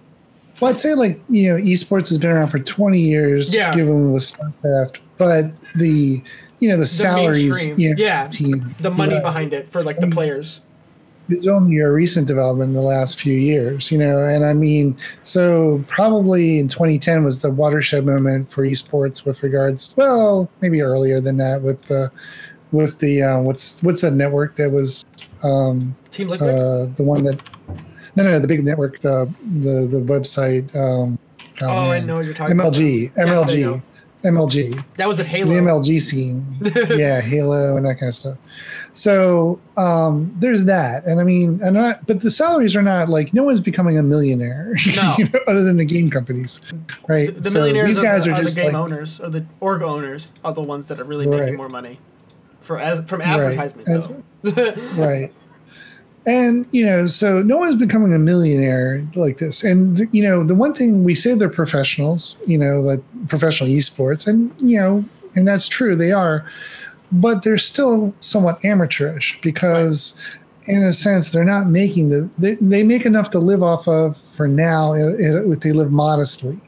Well, 0.61 0.71
I'd 0.71 0.79
say 0.79 0.95
like 0.95 1.21
you 1.29 1.53
know, 1.53 1.59
esports 1.61 2.09
has 2.09 2.19
been 2.19 2.31
around 2.31 2.49
for 2.49 2.59
20 2.59 2.99
years. 2.99 3.53
Yeah. 3.53 3.71
Given 3.73 4.13
with 4.13 4.23
StarCraft, 4.23 4.99
but 5.19 5.53
the 5.75 6.23
you 6.59 6.69
know 6.69 6.77
the, 6.77 6.87
salaries, 6.87 7.79
you 7.79 7.91
know, 7.91 7.97
yeah. 7.99 8.29
team 8.29 8.75
the 8.81 8.91
money 8.91 9.21
behind 9.21 9.53
it 9.53 9.69
for 9.69 9.83
like 9.83 10.01
the 10.01 10.07
players 10.07 10.63
is 11.29 11.47
only 11.47 11.79
a 11.79 11.91
recent 11.91 12.27
development 12.27 12.69
in 12.69 12.75
the 12.75 12.83
last 12.83 13.21
few 13.21 13.35
years, 13.35 13.91
you 13.91 13.99
know. 13.99 14.25
And 14.25 14.45
I 14.45 14.53
mean, 14.53 14.97
so 15.23 15.85
probably 15.89 16.59
in 16.59 16.69
2010 16.69 17.25
was 17.25 17.41
the 17.41 17.51
watershed 17.51 18.07
moment 18.07 18.51
for 18.51 18.65
esports 18.67 19.25
with 19.25 19.43
regards. 19.43 19.95
Well, 19.97 20.49
maybe 20.61 20.81
earlier 20.83 21.21
than 21.21 21.37
that 21.39 21.63
with 21.63 21.83
the 21.83 22.11
with 22.73 22.99
the 23.01 23.23
uh, 23.23 23.41
what's 23.41 23.83
what's 23.83 24.01
that 24.03 24.13
network 24.13 24.57
that 24.57 24.71
was 24.71 25.05
um, 25.43 25.95
team 26.11 26.29
liquid 26.29 26.55
uh, 26.55 26.87
the 26.97 27.05
one 27.05 27.25
that 27.25 27.43
no 28.17 28.23
no 28.25 28.39
the 28.39 28.49
big 28.49 28.65
network 28.65 29.01
the 29.01 29.33
the 29.61 29.87
the 29.87 29.99
website. 30.01 30.75
Um, 30.75 31.19
oh, 31.63 31.91
i 31.91 32.01
know 32.01 32.17
what 32.17 32.25
you're 32.25 32.35
talking 32.35 32.57
MLG, 32.57 33.13
about 33.13 33.27
Yes, 33.29 33.51
MLG, 33.51 33.61
know. 33.61 33.83
MLG. 34.25 34.85
that 34.97 35.07
was 35.07 35.19
the 35.19 35.23
It's 35.23 35.31
halo 35.33 35.55
the 35.55 35.61
MLG 35.61 36.03
scene. 36.03 36.45
yeah, 36.99 37.21
Halo 37.21 37.77
and 37.77 37.87
that 37.87 37.95
kind 38.01 38.09
of 38.09 38.15
stuff. 38.15 38.39
So 38.93 39.61
um, 39.77 40.35
there's 40.39 40.65
that, 40.65 41.05
and 41.05 41.21
I 41.21 41.25
mean, 41.25 41.61
and 41.63 41.75
not, 41.75 42.07
but 42.07 42.21
the 42.23 42.31
salaries 42.31 42.75
are 42.75 42.83
not 42.83 43.09
like 43.09 43.33
no 43.35 43.45
one's 43.45 43.61
becoming 43.61 43.99
a 43.99 44.03
millionaire, 44.03 44.75
No. 44.97 45.15
you 45.19 45.29
know, 45.29 45.41
other 45.47 45.63
than 45.63 45.77
the 45.77 45.85
game 45.85 46.11
companies, 46.11 46.61
right? 47.09 47.33
the, 47.35 47.41
the 47.41 47.51
So 47.51 47.59
millionaires 47.59 47.89
these 47.89 47.99
are, 47.99 48.03
guys 48.03 48.25
the, 48.25 48.31
are, 48.31 48.35
are 48.41 48.43
the 48.45 48.51
game 48.53 48.65
like 48.73 48.75
owners 48.75 49.21
or 49.21 49.29
the 49.31 49.45
org 49.61 49.83
owners 49.83 50.33
are 50.45 50.55
the 50.55 50.63
ones 50.63 50.89
that 50.89 50.99
are 50.99 51.05
really 51.05 51.27
making 51.27 51.47
Right. 51.49 51.57
more 51.57 51.69
money 51.69 52.01
for 52.61 52.79
as 52.81 53.01
from 53.09 53.21
Right. 53.21 53.29
advertisement 53.29 53.87
As- 53.89 54.09
though. 54.43 54.75
right. 54.97 55.33
And 56.27 56.67
you 56.73 56.85
know, 56.85 57.07
so 57.07 57.41
no 57.41 57.57
one's 57.57 57.77
becoming 57.77 58.13
a 58.13 58.19
millionaire 58.19 59.07
like 59.15 59.39
this. 59.39 59.63
And 59.63 60.13
you 60.13 60.23
know, 60.23 60.43
the 60.43 60.57
one 60.57 60.75
thing 60.75 61.05
we 61.05 61.15
say 61.15 61.35
they're 61.35 61.49
professionals, 61.49 62.37
you 62.47 62.59
know, 62.59 62.81
like 62.81 63.01
professional 63.29 63.71
esports, 63.71 64.27
and 64.27 64.53
you 64.61 64.77
know, 64.77 65.05
and 65.37 65.47
that's 65.47 65.69
true, 65.69 65.95
they 65.95 66.11
are, 66.11 66.45
but 67.13 67.45
they're 67.45 67.59
still 67.59 68.13
somewhat 68.21 68.65
amateurish 68.65 69.39
because, 69.41 70.21
in 70.65 70.83
a 70.83 70.93
sense, 70.93 71.31
they're 71.31 71.45
not 71.45 71.69
making 71.69 72.11
the 72.11 72.29
they, 72.39 72.55
they 72.57 72.83
make 72.83 73.07
enough 73.07 73.31
to 73.31 73.39
live 73.39 73.63
off 73.63 73.87
of 73.87 74.19
for 74.35 74.49
now 74.49 74.95
if 74.95 75.61
they 75.61 75.73
live 75.73 75.93
modestly, 75.93 76.59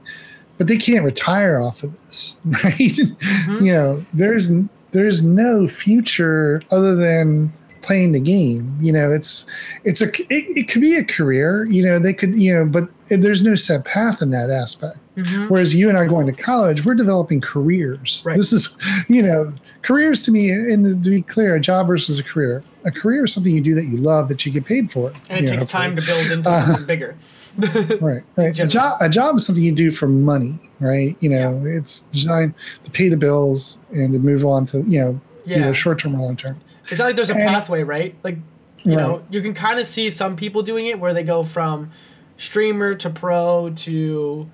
but 0.56 0.68
they 0.68 0.76
can't 0.76 1.04
retire 1.04 1.60
off 1.60 1.82
of 1.82 1.92
this, 2.06 2.36
right? 2.44 2.76
Mhm. 2.78 3.60
you 3.60 3.72
know, 3.72 4.04
there's 4.14 4.50
there's 4.92 5.24
no 5.24 5.66
future 5.66 6.62
other 6.70 6.94
than 6.94 7.52
playing 7.82 8.12
the 8.12 8.20
game. 8.20 8.76
You 8.80 8.92
know, 8.92 9.12
it's 9.12 9.46
it's 9.84 10.00
a 10.00 10.06
it, 10.32 10.56
it 10.56 10.68
could 10.68 10.80
be 10.80 10.96
a 10.96 11.04
career. 11.04 11.66
You 11.66 11.84
know, 11.84 11.98
they 11.98 12.12
could 12.12 12.38
you 12.40 12.52
know, 12.54 12.66
but 12.66 12.88
there's 13.08 13.42
no 13.42 13.54
set 13.54 13.84
path 13.84 14.22
in 14.22 14.30
that 14.30 14.50
aspect. 14.50 14.98
Mm-hmm. 15.16 15.48
Whereas 15.48 15.74
you 15.74 15.88
and 15.88 15.98
I 15.98 16.06
going 16.06 16.26
to 16.26 16.32
college, 16.32 16.84
we're 16.84 16.94
developing 16.94 17.40
careers. 17.40 18.22
Right. 18.24 18.36
This 18.36 18.52
is, 18.52 18.78
you 19.08 19.20
know, 19.20 19.52
careers 19.82 20.22
to 20.22 20.30
me, 20.30 20.50
and 20.50 20.84
to 21.04 21.10
be 21.10 21.22
clear, 21.22 21.56
a 21.56 21.60
job 21.60 21.88
versus 21.88 22.18
a 22.18 22.22
career. 22.22 22.62
A 22.84 22.92
career 22.92 23.24
is 23.24 23.32
something 23.32 23.52
you 23.52 23.60
do 23.60 23.74
that 23.74 23.86
you 23.86 23.96
love 23.96 24.28
that 24.28 24.46
you 24.46 24.52
get 24.52 24.64
paid 24.64 24.92
for. 24.92 25.12
And 25.28 25.44
it 25.44 25.48
takes 25.48 25.62
know, 25.62 25.66
time 25.66 25.96
to 25.96 26.02
build 26.02 26.30
into 26.30 26.48
uh, 26.48 26.66
something 26.66 26.86
bigger. 26.86 27.16
right, 28.00 28.22
right. 28.36 28.58
A 28.58 28.66
job, 28.66 28.98
a 29.00 29.08
job 29.08 29.36
is 29.36 29.46
something 29.46 29.64
you 29.64 29.72
do 29.72 29.90
for 29.90 30.06
money, 30.06 30.60
right? 30.78 31.16
You 31.18 31.30
know, 31.30 31.60
yeah. 31.64 31.78
it's 31.78 32.00
designed 32.00 32.54
to 32.84 32.90
pay 32.92 33.08
the 33.08 33.16
bills 33.16 33.80
and 33.90 34.12
to 34.12 34.20
move 34.20 34.46
on 34.46 34.64
to 34.66 34.82
you 34.82 35.00
know 35.00 35.20
yeah. 35.44 35.58
either 35.58 35.74
short 35.74 35.98
term 35.98 36.14
or 36.14 36.22
long 36.22 36.36
term. 36.36 36.56
It's 36.90 36.98
not 36.98 37.06
like 37.06 37.16
there's 37.16 37.30
a 37.30 37.34
and, 37.34 37.42
pathway, 37.42 37.82
right? 37.82 38.14
Like 38.22 38.38
you 38.84 38.96
right. 38.96 39.02
know, 39.02 39.24
you 39.30 39.42
can 39.42 39.54
kind 39.54 39.78
of 39.78 39.86
see 39.86 40.10
some 40.10 40.36
people 40.36 40.62
doing 40.62 40.86
it 40.86 40.98
where 40.98 41.12
they 41.12 41.24
go 41.24 41.42
from 41.42 41.90
streamer 42.36 42.94
to 42.94 43.10
pro 43.10 43.70
to 43.70 44.50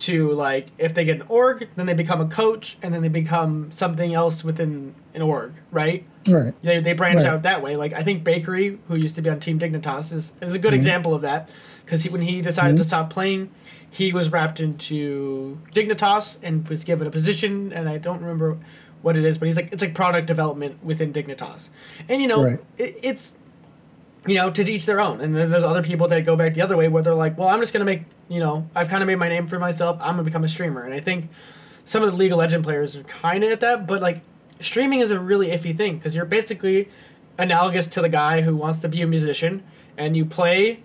to 0.00 0.32
like 0.32 0.68
if 0.78 0.94
they 0.94 1.04
get 1.04 1.20
an 1.20 1.26
org, 1.28 1.68
then 1.76 1.86
they 1.86 1.94
become 1.94 2.20
a 2.20 2.26
coach, 2.26 2.76
and 2.82 2.92
then 2.92 3.02
they 3.02 3.08
become 3.08 3.70
something 3.70 4.14
else 4.14 4.42
within 4.42 4.94
an 5.14 5.22
org, 5.22 5.52
right? 5.70 6.04
Right. 6.26 6.54
They, 6.62 6.80
they 6.80 6.92
branch 6.92 7.22
right. 7.22 7.26
out 7.26 7.42
that 7.42 7.62
way. 7.62 7.76
Like 7.76 7.92
I 7.92 8.02
think 8.02 8.24
Bakery, 8.24 8.78
who 8.88 8.96
used 8.96 9.14
to 9.14 9.22
be 9.22 9.30
on 9.30 9.40
Team 9.40 9.58
Dignitas, 9.58 10.12
is, 10.12 10.32
is 10.40 10.54
a 10.54 10.58
good 10.58 10.68
mm-hmm. 10.68 10.76
example 10.76 11.14
of 11.14 11.22
that 11.22 11.54
because 11.84 12.08
when 12.08 12.22
he 12.22 12.40
decided 12.40 12.74
mm-hmm. 12.74 12.82
to 12.82 12.84
stop 12.84 13.10
playing, 13.10 13.50
he 13.90 14.12
was 14.12 14.30
wrapped 14.30 14.60
into 14.60 15.58
Dignitas 15.74 16.38
and 16.42 16.68
was 16.68 16.84
given 16.84 17.06
a 17.06 17.10
position, 17.10 17.72
and 17.72 17.88
I 17.88 17.98
don't 17.98 18.20
remember 18.20 18.58
what 19.02 19.16
it 19.16 19.24
is, 19.24 19.38
but 19.38 19.46
he's 19.46 19.56
like 19.56 19.72
it's 19.72 19.82
like 19.82 19.94
product 19.94 20.26
development 20.26 20.82
within 20.84 21.12
Dignitas, 21.12 21.70
and 22.08 22.20
you 22.20 22.28
know 22.28 22.44
right. 22.44 22.60
it, 22.78 22.96
it's 23.02 23.34
you 24.26 24.34
know 24.34 24.50
to 24.50 24.70
each 24.70 24.86
their 24.86 25.00
own, 25.00 25.20
and 25.20 25.34
then 25.34 25.50
there's 25.50 25.64
other 25.64 25.82
people 25.82 26.08
that 26.08 26.24
go 26.24 26.36
back 26.36 26.54
the 26.54 26.62
other 26.62 26.76
way 26.76 26.88
where 26.88 27.02
they're 27.02 27.14
like, 27.14 27.38
well, 27.38 27.48
I'm 27.48 27.60
just 27.60 27.72
gonna 27.72 27.84
make 27.84 28.02
you 28.28 28.40
know 28.40 28.68
I've 28.74 28.88
kind 28.88 29.02
of 29.02 29.06
made 29.06 29.16
my 29.16 29.28
name 29.28 29.46
for 29.46 29.58
myself, 29.58 29.98
I'm 30.00 30.14
gonna 30.14 30.24
become 30.24 30.44
a 30.44 30.48
streamer, 30.48 30.82
and 30.82 30.94
I 30.94 31.00
think 31.00 31.28
some 31.84 32.02
of 32.02 32.10
the 32.10 32.16
League 32.16 32.32
of 32.32 32.38
Legend 32.38 32.62
players 32.62 32.96
are 32.96 33.02
kind 33.04 33.42
of 33.42 33.50
at 33.50 33.60
that, 33.60 33.86
but 33.86 34.02
like 34.02 34.22
streaming 34.60 35.00
is 35.00 35.10
a 35.10 35.18
really 35.18 35.48
iffy 35.48 35.76
thing 35.76 35.96
because 35.96 36.14
you're 36.14 36.24
basically 36.24 36.88
analogous 37.38 37.86
to 37.86 38.02
the 38.02 38.08
guy 38.08 38.42
who 38.42 38.54
wants 38.54 38.78
to 38.80 38.88
be 38.88 39.00
a 39.02 39.06
musician 39.06 39.62
and 39.96 40.16
you 40.16 40.24
play 40.24 40.82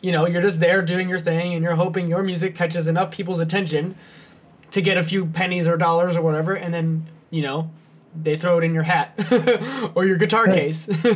you 0.00 0.10
know 0.10 0.26
you're 0.26 0.42
just 0.42 0.60
there 0.60 0.80
doing 0.82 1.08
your 1.08 1.18
thing 1.18 1.54
and 1.54 1.62
you're 1.62 1.74
hoping 1.74 2.08
your 2.08 2.22
music 2.22 2.54
catches 2.54 2.88
enough 2.88 3.10
people's 3.10 3.40
attention 3.40 3.94
to 4.70 4.80
get 4.80 4.96
a 4.96 5.02
few 5.02 5.26
pennies 5.26 5.68
or 5.68 5.76
dollars 5.76 6.16
or 6.16 6.22
whatever 6.22 6.54
and 6.54 6.72
then 6.72 7.06
you 7.30 7.42
know, 7.42 7.70
they 8.20 8.36
throw 8.36 8.58
it 8.58 8.64
in 8.64 8.74
your 8.74 8.82
hat 8.82 9.14
or 9.94 10.04
your 10.04 10.16
guitar 10.16 10.46
case. 10.46 10.88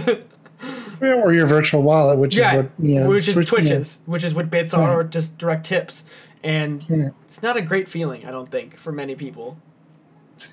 yeah, 1.02 1.14
or 1.14 1.32
your 1.32 1.46
virtual 1.46 1.82
wallet, 1.82 2.18
which 2.18 2.36
yeah, 2.36 2.54
is 2.54 2.62
what 2.62 2.72
you 2.78 3.00
know, 3.00 3.08
which 3.08 3.28
is 3.28 3.36
Twitches, 3.48 4.00
yeah. 4.00 4.10
which 4.10 4.24
is 4.24 4.34
what 4.34 4.50
bits 4.50 4.74
are, 4.74 5.00
or 5.00 5.04
just 5.04 5.36
direct 5.38 5.66
tips, 5.66 6.04
and 6.42 6.84
yeah. 6.88 7.08
it's 7.24 7.42
not 7.42 7.56
a 7.56 7.62
great 7.62 7.88
feeling, 7.88 8.26
I 8.26 8.30
don't 8.30 8.48
think, 8.48 8.76
for 8.76 8.92
many 8.92 9.14
people. 9.14 9.58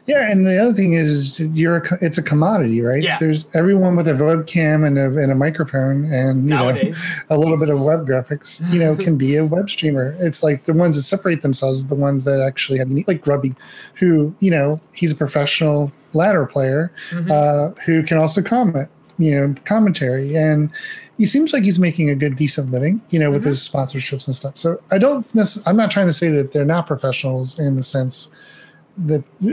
Yeah, 0.08 0.32
and 0.32 0.46
the 0.46 0.62
other 0.62 0.74
thing 0.74 0.94
is, 0.94 1.40
you're 1.40 1.78
a, 1.78 1.98
it's 2.02 2.18
a 2.18 2.24
commodity, 2.24 2.82
right? 2.82 3.04
Yeah. 3.04 3.18
There's 3.20 3.54
everyone 3.56 3.96
with 3.96 4.08
a 4.08 4.14
webcam 4.14 4.86
and 4.86 4.98
a, 4.98 5.06
and 5.18 5.32
a 5.32 5.36
microphone 5.36 6.06
and 6.06 6.44
you 6.44 6.56
Nowadays. 6.56 7.02
know 7.30 7.36
a 7.36 7.38
little 7.38 7.58
bit 7.58 7.70
of 7.70 7.80
web 7.82 8.08
graphics, 8.08 8.62
you 8.74 8.80
know, 8.80 8.96
can 8.96 9.18
be 9.18 9.36
a 9.36 9.46
web 9.46 9.70
streamer. 9.70 10.16
It's 10.20 10.44
like 10.44 10.66
the 10.66 10.74
ones 10.74 10.96
that 10.96 11.04
separate 11.04 11.42
themselves, 11.44 11.88
the 11.88 11.96
ones 11.96 12.24
that 12.24 12.42
actually 12.42 12.80
have 12.80 12.90
like 13.08 13.22
Grubby, 13.22 13.54
who 13.96 14.34
you 14.40 14.52
know 14.52 14.80
he's 14.94 15.12
a 15.12 15.16
professional 15.16 15.92
ladder 16.14 16.46
player 16.46 16.92
mm-hmm. 17.12 17.32
uh, 17.32 17.70
who 17.86 18.04
can 18.04 18.18
also 18.18 18.42
comment, 18.42 18.90
you 19.18 19.36
know, 19.36 19.56
commentary 19.66 20.36
and. 20.36 20.70
He 21.18 21.28
seems 21.28 21.54
like 21.54 21.64
he's 21.64 21.78
making 21.78 22.10
a 22.10 22.16
good, 22.16 22.36
decent 22.36 22.72
living, 22.72 23.00
you 23.12 23.20
know, 23.20 23.30
with 23.30 23.42
mm-hmm. 23.42 23.50
his 23.50 23.60
sponsorships 23.60 24.26
and 24.26 24.36
stuff. 24.36 24.58
So 24.58 24.82
I 24.90 24.98
don't. 24.98 25.24
I'm 25.68 25.78
not 25.78 25.92
trying 25.92 26.08
to 26.08 26.14
say 26.14 26.30
that 26.30 26.52
they're 26.52 26.66
not 26.66 26.88
professionals 26.88 27.60
in 27.60 27.76
the 27.76 27.84
sense 27.84 28.34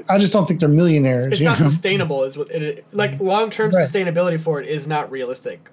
I 0.09 0.19
just 0.19 0.33
don't 0.33 0.47
think 0.47 0.61
they're 0.61 0.69
millionaires. 0.69 1.33
It's 1.33 1.43
not 1.43 1.61
know? 1.61 1.69
sustainable. 1.69 2.25
Is 2.25 2.37
what 2.37 2.51
it 2.51 2.85
like 2.93 3.21
long 3.21 3.51
term 3.51 3.71
right. 3.71 3.89
sustainability 3.89 4.41
for 4.41 4.61
it 4.61 4.69
is 4.69 4.87
not 4.87 5.11
realistic. 5.11 5.71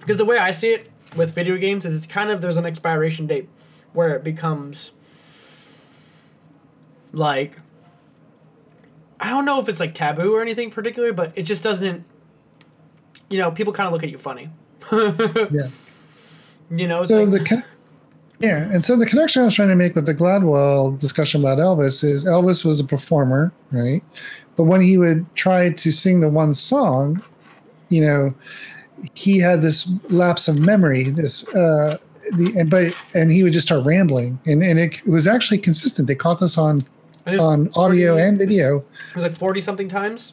Because 0.00 0.18
the 0.18 0.24
way 0.24 0.38
I 0.38 0.50
see 0.50 0.72
it 0.72 0.90
with 1.16 1.34
video 1.34 1.56
games 1.56 1.84
is 1.84 1.96
it's 1.96 2.06
kind 2.06 2.30
of 2.30 2.40
there's 2.40 2.56
an 2.56 2.66
expiration 2.66 3.26
date 3.26 3.48
where 3.92 4.14
it 4.14 4.24
becomes 4.24 4.92
like 7.12 7.58
I 9.20 9.28
don't 9.28 9.44
know 9.44 9.60
if 9.60 9.68
it's 9.68 9.80
like 9.80 9.94
taboo 9.94 10.34
or 10.34 10.42
anything 10.42 10.70
particular, 10.70 11.12
but 11.12 11.32
it 11.36 11.44
just 11.44 11.62
doesn't. 11.62 12.04
You 13.30 13.38
know, 13.38 13.50
people 13.50 13.72
kind 13.72 13.86
of 13.86 13.92
look 13.92 14.02
at 14.02 14.10
you 14.10 14.18
funny. 14.18 14.50
yes. 14.92 15.70
You 16.70 16.88
know. 16.88 17.00
So 17.00 17.22
like, 17.22 17.44
the 17.44 17.62
yeah, 18.42 18.68
and 18.72 18.84
so 18.84 18.96
the 18.96 19.06
connection 19.06 19.42
I 19.42 19.44
was 19.44 19.54
trying 19.54 19.68
to 19.68 19.76
make 19.76 19.94
with 19.94 20.06
the 20.06 20.14
Gladwell 20.14 20.98
discussion 20.98 21.40
about 21.40 21.58
Elvis 21.58 22.02
is 22.02 22.24
Elvis 22.24 22.64
was 22.64 22.80
a 22.80 22.84
performer, 22.84 23.52
right? 23.70 24.02
But 24.56 24.64
when 24.64 24.80
he 24.80 24.98
would 24.98 25.24
try 25.36 25.70
to 25.70 25.90
sing 25.92 26.20
the 26.20 26.28
one 26.28 26.52
song, 26.52 27.22
you 27.88 28.04
know, 28.04 28.34
he 29.14 29.38
had 29.38 29.62
this 29.62 29.90
lapse 30.10 30.48
of 30.48 30.58
memory, 30.58 31.04
this 31.10 31.46
uh 31.54 31.98
the 32.32 32.52
and 32.58 32.68
but 32.68 32.96
and 33.14 33.30
he 33.30 33.44
would 33.44 33.52
just 33.52 33.66
start 33.66 33.84
rambling 33.84 34.40
and, 34.46 34.62
and 34.62 34.78
it 34.78 35.06
was 35.06 35.26
actually 35.28 35.58
consistent. 35.58 36.08
They 36.08 36.14
caught 36.14 36.40
this 36.40 36.58
on 36.58 36.84
on 37.26 37.70
audio 37.76 38.16
and 38.16 38.38
video. 38.38 38.78
It 39.10 39.14
was 39.14 39.24
like 39.24 39.36
forty 39.36 39.60
something 39.60 39.88
times. 39.88 40.32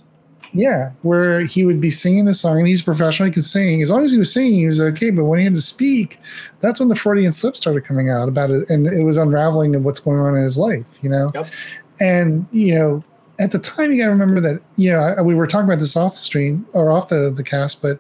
Yeah, 0.52 0.92
where 1.04 1.42
he 1.42 1.66
would 1.66 1.80
be 1.80 1.92
singing 1.92 2.26
the 2.26 2.34
song, 2.34 2.60
and 2.60 2.68
he's 2.68 2.82
professional. 2.82 3.28
He 3.28 3.34
could 3.34 3.44
sing 3.44 3.82
as 3.82 3.92
long 3.92 4.04
as 4.04 4.12
he 4.12 4.18
was 4.18 4.34
singing, 4.34 4.54
he 4.54 4.68
was 4.68 4.82
okay. 4.82 5.12
But 5.12 5.26
when 5.26 5.40
he 5.40 5.46
had 5.46 5.54
to 5.54 5.62
speak, 5.62 6.20
that's 6.60 6.80
when 6.80 6.90
the 6.90 6.96
Freudian 6.96 7.32
slip 7.32 7.56
started 7.56 7.86
coming 7.86 8.10
out 8.10 8.28
about 8.28 8.50
it, 8.50 8.70
and 8.70 8.88
it 8.88 9.04
was 9.04 9.18
unraveling 9.18 9.76
of 9.76 9.84
what's 9.84 10.00
going 10.00 10.20
on 10.20 10.36
in 10.36 10.44
his 10.44 10.58
life. 10.58 10.86
You 11.02 11.10
know, 11.10 11.32
yep. 11.36 11.48
and 12.00 12.48
you 12.52 12.74
know, 12.74 13.04
at 13.40 13.52
the 13.52 13.60
time, 13.60 13.92
you 13.92 13.98
got 13.98 14.06
to 14.06 14.12
remember 14.12 14.40
that 14.42 14.62
you 14.76 14.92
know 14.92 15.00
I, 15.00 15.22
we 15.22 15.36
were 15.36 15.48
talking 15.48 15.68
about 15.68 15.80
this 15.80 15.96
off 15.96 16.18
stream 16.18 16.66
or 16.74 16.92
off 16.92 17.10
the 17.10 17.32
the 17.36 17.44
cast, 17.44 17.82
but 17.82 18.00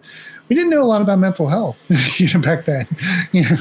we 0.49 0.55
didn't 0.55 0.71
know 0.71 0.81
a 0.81 0.85
lot 0.85 1.01
about 1.01 1.19
mental 1.19 1.47
health 1.47 1.77
you 2.19 2.33
know 2.33 2.39
back 2.39 2.65
then. 2.65 2.87
You 3.31 3.43
know, 3.43 3.57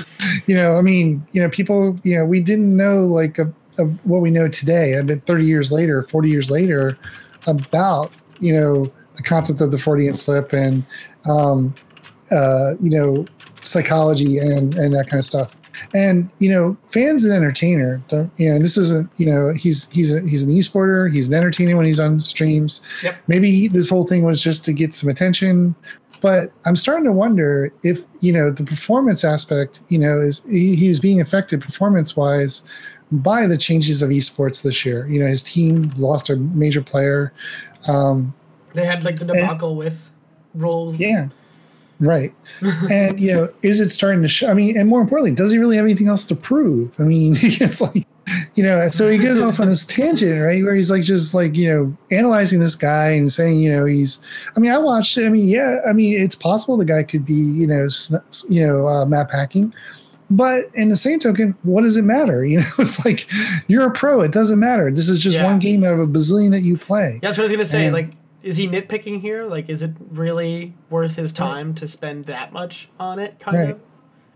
you 0.46 0.55
know, 0.55 0.79
I 0.79 0.81
mean, 0.81 1.27
you 1.33 1.42
know, 1.42 1.51
people, 1.51 1.98
you 2.03 2.16
know, 2.16 2.24
we 2.24 2.40
didn't 2.40 2.74
know 2.74 3.05
like 3.05 3.38
a, 3.38 3.53
a, 3.77 3.85
what 4.05 4.22
we 4.22 4.31
know 4.31 4.48
today. 4.48 4.96
I 4.98 5.03
mean, 5.03 5.20
thirty 5.20 5.44
years 5.44 5.70
later, 5.70 6.03
forty 6.03 6.31
years 6.31 6.51
later, 6.51 6.98
about 7.46 8.12
you 8.40 8.53
know 8.53 8.90
the 9.16 9.22
concept 9.22 9.61
of 9.61 9.70
the 9.70 9.79
Freudian 9.79 10.14
slip 10.14 10.53
and 10.53 10.85
um, 11.29 11.74
uh, 12.31 12.74
you 12.81 12.90
know 12.90 13.27
psychology 13.62 14.38
and 14.38 14.74
and 14.74 14.94
that 14.94 15.09
kind 15.09 15.18
of 15.18 15.24
stuff. 15.24 15.55
And 15.94 16.29
you 16.38 16.51
know, 16.51 16.77
fans 16.88 17.24
and 17.24 17.33
entertainer. 17.33 18.03
Don't, 18.09 18.33
you 18.37 18.51
know, 18.51 18.59
this 18.59 18.77
isn't. 18.77 19.11
You 19.16 19.27
know, 19.27 19.53
he's 19.53 19.90
he's 19.92 20.12
a, 20.12 20.20
he's 20.22 20.42
an 20.42 20.51
e-sporter. 20.51 21.12
He's 21.12 21.29
an 21.29 21.35
entertainer 21.35 21.77
when 21.77 21.87
he's 21.87 22.01
on 22.01 22.20
streams. 22.20 22.81
Yep. 23.03 23.16
Maybe 23.29 23.51
he, 23.51 23.68
this 23.68 23.88
whole 23.88 24.05
thing 24.05 24.24
was 24.24 24.42
just 24.42 24.64
to 24.64 24.72
get 24.72 24.92
some 24.94 25.09
attention. 25.09 25.74
But 26.20 26.51
I'm 26.64 26.74
starting 26.74 27.05
to 27.05 27.12
wonder 27.12 27.72
if 27.85 28.05
you 28.20 28.33
know 28.33 28.51
the 28.51 28.64
performance 28.64 29.24
aspect. 29.24 29.83
You 29.88 29.98
know, 29.98 30.20
is 30.20 30.42
he, 30.51 30.74
he 30.74 30.88
was 30.88 30.98
being 30.98 31.20
affected 31.20 31.61
performance 31.61 32.16
wise 32.16 32.62
by 33.10 33.46
the 33.46 33.58
changes 33.58 34.02
of 34.02 34.10
esports 34.10 34.62
this 34.62 34.84
year. 34.84 35.06
You 35.08 35.20
know, 35.20 35.26
his 35.26 35.42
team 35.42 35.92
lost 35.96 36.28
a 36.30 36.36
major 36.36 36.82
player. 36.82 37.32
Um, 37.86 38.34
they 38.74 38.84
had 38.84 39.04
like 39.04 39.16
the 39.16 39.24
debacle 39.24 39.70
and, 39.70 39.78
with 39.78 40.10
roles. 40.54 41.00
Yeah. 41.00 41.28
Right. 42.00 42.32
and, 42.90 43.18
you 43.18 43.32
know, 43.32 43.52
is 43.62 43.80
it 43.80 43.90
starting 43.90 44.22
to 44.22 44.28
show? 44.28 44.48
I 44.48 44.54
mean, 44.54 44.76
and 44.76 44.88
more 44.88 45.00
importantly, 45.00 45.32
does 45.32 45.50
he 45.50 45.58
really 45.58 45.76
have 45.76 45.84
anything 45.84 46.08
else 46.08 46.24
to 46.26 46.36
prove? 46.36 46.94
I 47.00 47.04
mean, 47.04 47.36
it's 47.40 47.80
like, 47.80 48.06
you 48.54 48.62
know, 48.62 48.88
so 48.90 49.10
he 49.10 49.18
goes 49.18 49.40
off 49.40 49.58
on 49.58 49.68
this 49.68 49.86
tangent, 49.86 50.40
right? 50.42 50.62
Where 50.62 50.74
he's 50.74 50.90
like, 50.90 51.02
just 51.02 51.32
like, 51.32 51.56
you 51.56 51.68
know, 51.68 51.96
analyzing 52.10 52.60
this 52.60 52.74
guy 52.74 53.10
and 53.10 53.32
saying, 53.32 53.60
you 53.60 53.74
know, 53.74 53.84
he's, 53.84 54.22
I 54.54 54.60
mean, 54.60 54.70
I 54.70 54.78
watched 54.78 55.16
it. 55.16 55.26
I 55.26 55.30
mean, 55.30 55.48
yeah, 55.48 55.80
I 55.88 55.92
mean, 55.92 56.20
it's 56.20 56.36
possible 56.36 56.76
the 56.76 56.84
guy 56.84 57.02
could 57.02 57.24
be, 57.24 57.34
you 57.34 57.66
know, 57.66 57.88
you 58.48 58.66
know, 58.66 58.86
uh, 58.86 59.06
map 59.06 59.30
hacking. 59.30 59.74
But 60.30 60.70
in 60.74 60.88
the 60.88 60.96
same 60.96 61.18
token, 61.18 61.56
what 61.62 61.82
does 61.82 61.96
it 61.96 62.02
matter? 62.02 62.44
You 62.48 62.60
know, 62.60 62.66
it's 62.78 63.04
like 63.04 63.26
you're 63.68 63.86
a 63.86 63.90
pro. 63.90 64.22
It 64.22 64.32
doesn't 64.32 64.58
matter. 64.58 64.90
This 64.90 65.08
is 65.08 65.18
just 65.18 65.36
yeah. 65.36 65.44
one 65.44 65.58
game 65.58 65.84
out 65.84 65.92
of 65.92 66.00
a 66.00 66.06
bazillion 66.06 66.50
that 66.52 66.62
you 66.62 66.78
play. 66.78 67.14
Yeah, 67.14 67.28
that's 67.28 67.36
what 67.36 67.42
I 67.42 67.46
was 67.48 67.52
gonna 67.52 67.66
say. 67.66 67.84
And, 67.84 67.92
like, 67.92 68.12
is 68.42 68.56
he 68.56 68.66
nitpicking 68.66 69.20
here? 69.20 69.44
Like, 69.44 69.68
is 69.68 69.82
it 69.82 69.90
really 70.12 70.72
worth 70.88 71.16
his 71.16 71.32
time 71.32 71.74
to 71.74 71.86
spend 71.86 72.24
that 72.26 72.52
much 72.52 72.88
on 72.98 73.18
it? 73.18 73.38
Kind 73.38 73.58
right. 73.58 73.70
of. 73.70 73.80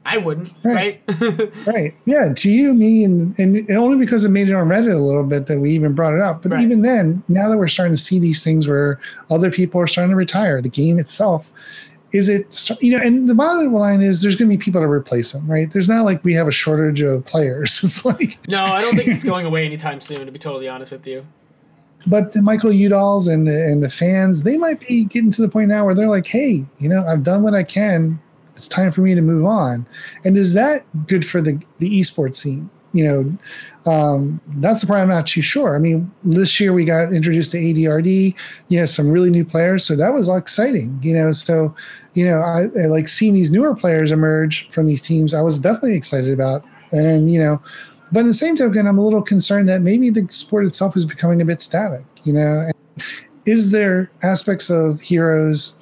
I 0.04 0.18
wouldn't, 0.18 0.52
right? 0.62 1.00
Right. 1.08 1.66
right. 1.66 1.94
Yeah. 2.04 2.34
To 2.34 2.50
you, 2.50 2.74
me, 2.74 3.04
and 3.04 3.38
and 3.38 3.70
only 3.70 3.96
because 3.96 4.24
it 4.24 4.30
made 4.30 4.48
it 4.48 4.54
on 4.54 4.68
Reddit 4.68 4.94
a 4.94 4.98
little 4.98 5.24
bit 5.24 5.46
that 5.46 5.60
we 5.60 5.70
even 5.70 5.94
brought 5.94 6.14
it 6.14 6.20
up. 6.20 6.42
But 6.42 6.52
right. 6.52 6.62
even 6.62 6.82
then, 6.82 7.22
now 7.28 7.48
that 7.48 7.56
we're 7.56 7.68
starting 7.68 7.94
to 7.94 8.02
see 8.02 8.18
these 8.18 8.44
things 8.44 8.66
where 8.66 9.00
other 9.30 9.50
people 9.50 9.80
are 9.80 9.86
starting 9.86 10.10
to 10.10 10.16
retire, 10.16 10.60
the 10.60 10.68
game 10.68 10.98
itself 10.98 11.50
is 12.12 12.28
it 12.28 12.70
you 12.80 12.96
know 12.96 13.02
and 13.02 13.28
the 13.28 13.34
bottom 13.34 13.72
line 13.72 14.02
is 14.02 14.22
there's 14.22 14.36
going 14.36 14.50
to 14.50 14.56
be 14.56 14.62
people 14.62 14.80
to 14.80 14.86
replace 14.86 15.34
him 15.34 15.50
right 15.50 15.72
there's 15.72 15.88
not 15.88 16.04
like 16.04 16.22
we 16.24 16.34
have 16.34 16.48
a 16.48 16.52
shortage 16.52 17.00
of 17.00 17.24
players 17.24 17.82
it's 17.84 18.04
like 18.04 18.38
no 18.48 18.62
i 18.62 18.80
don't 18.80 18.96
think 18.96 19.08
it's 19.08 19.24
going 19.24 19.46
away 19.46 19.64
anytime 19.64 20.00
soon 20.00 20.24
to 20.26 20.32
be 20.32 20.38
totally 20.38 20.68
honest 20.68 20.92
with 20.92 21.06
you 21.06 21.26
but 22.06 22.32
the 22.32 22.42
Michael 22.42 22.70
Udalls 22.70 23.32
and 23.32 23.46
the 23.46 23.64
and 23.64 23.82
the 23.82 23.90
fans, 23.90 24.42
they 24.42 24.56
might 24.56 24.80
be 24.80 25.04
getting 25.04 25.30
to 25.32 25.42
the 25.42 25.48
point 25.48 25.68
now 25.68 25.84
where 25.84 25.94
they're 25.94 26.08
like, 26.08 26.26
hey, 26.26 26.64
you 26.78 26.88
know, 26.88 27.04
I've 27.06 27.22
done 27.22 27.42
what 27.42 27.54
I 27.54 27.62
can. 27.62 28.20
It's 28.56 28.68
time 28.68 28.92
for 28.92 29.00
me 29.00 29.14
to 29.14 29.20
move 29.20 29.44
on. 29.44 29.86
And 30.24 30.36
is 30.36 30.54
that 30.54 30.84
good 31.06 31.26
for 31.26 31.40
the 31.40 31.60
the 31.78 32.00
esports 32.00 32.36
scene? 32.36 32.70
You 32.92 33.04
know, 33.04 33.90
um, 33.90 34.40
that's 34.56 34.82
the 34.82 34.86
part 34.86 35.00
I'm 35.00 35.08
not 35.08 35.26
too 35.26 35.42
sure. 35.42 35.74
I 35.74 35.78
mean, 35.78 36.10
this 36.24 36.60
year 36.60 36.72
we 36.72 36.84
got 36.84 37.12
introduced 37.12 37.52
to 37.52 37.58
ADRD, 37.58 38.34
you 38.68 38.78
know, 38.78 38.86
some 38.86 39.10
really 39.10 39.30
new 39.30 39.44
players, 39.44 39.84
so 39.84 39.96
that 39.96 40.12
was 40.12 40.28
exciting. 40.28 40.98
You 41.02 41.14
know, 41.14 41.32
so 41.32 41.74
you 42.14 42.26
know, 42.26 42.38
I, 42.38 42.68
I 42.80 42.86
like 42.86 43.08
seeing 43.08 43.34
these 43.34 43.50
newer 43.50 43.74
players 43.74 44.12
emerge 44.12 44.68
from 44.70 44.86
these 44.86 45.02
teams. 45.02 45.34
I 45.34 45.40
was 45.40 45.58
definitely 45.58 45.96
excited 45.96 46.32
about, 46.32 46.64
and 46.92 47.30
you 47.30 47.40
know, 47.40 47.60
but 48.12 48.20
in 48.20 48.26
the 48.26 48.34
same 48.34 48.56
token, 48.56 48.86
I'm 48.86 48.98
a 48.98 49.04
little 49.04 49.22
concerned 49.22 49.68
that 49.70 49.80
maybe 49.80 50.10
the 50.10 50.26
sport 50.30 50.66
itself 50.66 50.96
is 50.96 51.06
becoming 51.06 51.40
a 51.40 51.46
bit 51.46 51.62
static. 51.62 52.04
You 52.24 52.34
know, 52.34 52.70
is 53.46 53.70
there 53.70 54.10
aspects 54.22 54.70
of 54.70 55.00
heroes 55.00 55.78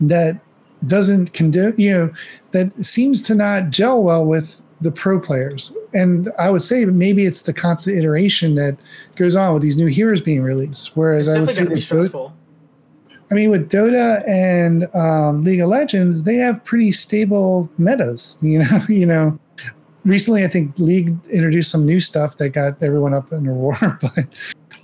that 0.00 0.40
doesn't 0.86 1.34
condemn? 1.34 1.74
You 1.76 1.92
know, 1.92 2.12
that 2.52 2.84
seems 2.84 3.20
to 3.22 3.34
not 3.34 3.70
gel 3.70 4.02
well 4.02 4.24
with 4.24 4.60
the 4.80 4.92
pro 4.92 5.20
players. 5.20 5.76
And 5.94 6.32
I 6.38 6.50
would 6.50 6.62
say 6.62 6.84
maybe 6.84 7.26
it's 7.26 7.42
the 7.42 7.52
constant 7.52 7.98
iteration 7.98 8.54
that 8.56 8.76
goes 9.16 9.36
on 9.36 9.54
with 9.54 9.62
these 9.62 9.76
new 9.76 9.86
heroes 9.86 10.20
being 10.20 10.42
released. 10.42 10.96
Whereas 10.96 11.28
I 11.28 11.40
would 11.40 11.52
say 11.52 11.64
with 11.64 11.78
Dota, 11.78 12.32
I 13.30 13.34
mean, 13.34 13.50
with 13.50 13.70
Dota 13.70 14.26
and 14.26 14.86
um, 14.94 15.42
League 15.42 15.60
of 15.60 15.68
Legends, 15.68 16.24
they 16.24 16.36
have 16.36 16.64
pretty 16.64 16.92
stable 16.92 17.68
metas. 17.78 18.36
You 18.42 18.60
know, 18.60 18.80
you 18.88 19.06
know, 19.06 19.38
recently 20.04 20.44
I 20.44 20.48
think 20.48 20.78
League 20.78 21.14
introduced 21.28 21.70
some 21.70 21.84
new 21.84 22.00
stuff 22.00 22.38
that 22.38 22.50
got 22.50 22.82
everyone 22.82 23.14
up 23.14 23.32
in 23.32 23.46
a 23.46 23.52
roar. 23.52 23.98
but 24.00 24.26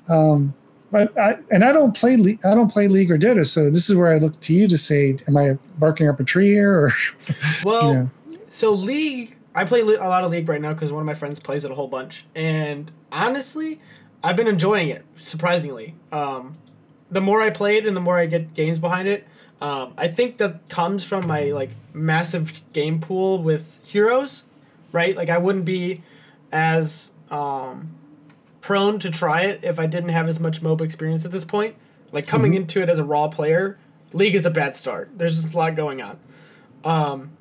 um, 0.09 0.53
but 0.91 1.17
I, 1.19 1.39
and 1.51 1.65
I 1.65 1.73
don't 1.73 1.97
play 1.97 2.17
Le- 2.17 2.39
I 2.45 2.55
don't 2.55 2.71
play 2.71 2.89
League 2.89 3.11
or 3.11 3.19
Dota, 3.19 3.47
so 3.47 3.71
this 3.71 3.89
is 3.89 3.97
where 3.97 4.13
I 4.13 4.19
look 4.19 4.39
to 4.41 4.53
you 4.53 4.69
to 4.69 4.79
say, 4.79 5.17
am 5.27 5.37
I 5.37 5.59
barking 5.79 6.09
up 6.09 6.21
a 6.21 6.25
tree 6.25 6.49
here? 6.49 6.73
Or 6.73 6.95
well, 7.65 7.89
you 7.89 7.95
know? 7.95 8.11
so 8.49 8.73
League, 8.73 9.37
I 9.55 9.65
play 9.65 9.81
a 9.81 9.85
lot 9.85 10.25
of 10.25 10.31
League 10.31 10.49
right 10.49 10.61
now 10.61 10.73
because 10.73 10.91
one 10.93 11.01
of 11.01 11.07
my 11.07 11.15
friends 11.15 11.39
plays 11.39 11.65
it 11.65 11.71
a 11.71 11.75
whole 11.75 11.89
bunch, 11.89 12.25
and 12.35 12.91
honestly, 13.13 13.81
I've 14.23 14.37
been 14.37 14.49
enjoying 14.49 14.89
it 14.89 15.05
surprisingly. 15.17 15.95
Um, 16.11 16.57
the 17.11 17.21
more 17.21 17.41
I 17.41 17.51
play 17.51 17.77
it 17.77 17.87
and 17.87 17.97
the 17.97 18.01
more 18.01 18.19
I 18.19 18.27
get 18.27 18.55
games 18.55 18.79
behind 18.79 19.07
it, 19.07 19.27
um, 19.61 19.95
I 19.97 20.09
think 20.09 20.39
that 20.39 20.69
comes 20.69 21.05
from 21.05 21.27
my 21.27 21.45
like 21.45 21.71
massive 21.93 22.61
game 22.73 23.01
pool 23.01 23.43
with 23.43 23.79
heroes 23.85 24.45
right? 24.95 25.17
Like 25.17 25.29
I 25.29 25.37
wouldn't 25.37 25.67
be 25.67 26.03
as 26.53 27.11
um, 27.31 27.95
prone 28.63 29.01
to 29.01 29.11
try 29.11 29.43
it 29.43 29.65
if 29.65 29.79
I 29.79 29.87
didn't 29.87 30.11
have 30.11 30.29
as 30.29 30.39
much 30.41 30.63
MOBA 30.63 30.83
experience 30.83 31.27
at 31.27 31.33
this 31.33 31.45
point. 31.45 31.75
Like 32.13 32.27
coming 32.29 32.53
mm-hmm. 32.53 32.63
into 32.63 32.81
it 32.81 32.89
as 32.89 33.01
a 33.01 33.05
raw 33.05 33.29
player, 33.29 33.77
League 34.13 34.37
is 34.37 34.47
a 34.47 34.51
bad 34.51 34.77
start. 34.77 35.11
There's 35.17 35.43
just 35.43 35.53
a 35.53 35.59
lot 35.59 35.75
going 35.75 36.01
on. 36.01 36.19
Um, 36.85 37.33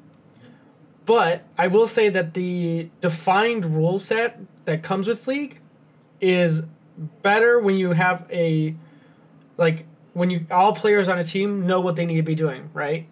but 1.05 1.43
I 1.57 1.67
will 1.67 1.87
say 1.87 2.09
that 2.09 2.33
the 2.33 2.89
defined 3.01 3.65
rule 3.65 3.99
set 3.99 4.39
that 4.65 4.83
comes 4.83 5.07
with 5.07 5.27
League 5.27 5.59
is 6.21 6.63
better 7.21 7.59
when 7.59 7.75
you 7.75 7.91
have 7.91 8.25
a 8.31 8.75
like 9.57 9.85
when 10.13 10.29
you 10.29 10.45
all 10.51 10.73
players 10.73 11.09
on 11.09 11.19
a 11.19 11.23
team 11.23 11.65
know 11.65 11.81
what 11.81 11.95
they 11.95 12.05
need 12.05 12.17
to 12.17 12.23
be 12.23 12.35
doing, 12.35 12.69
right? 12.73 13.07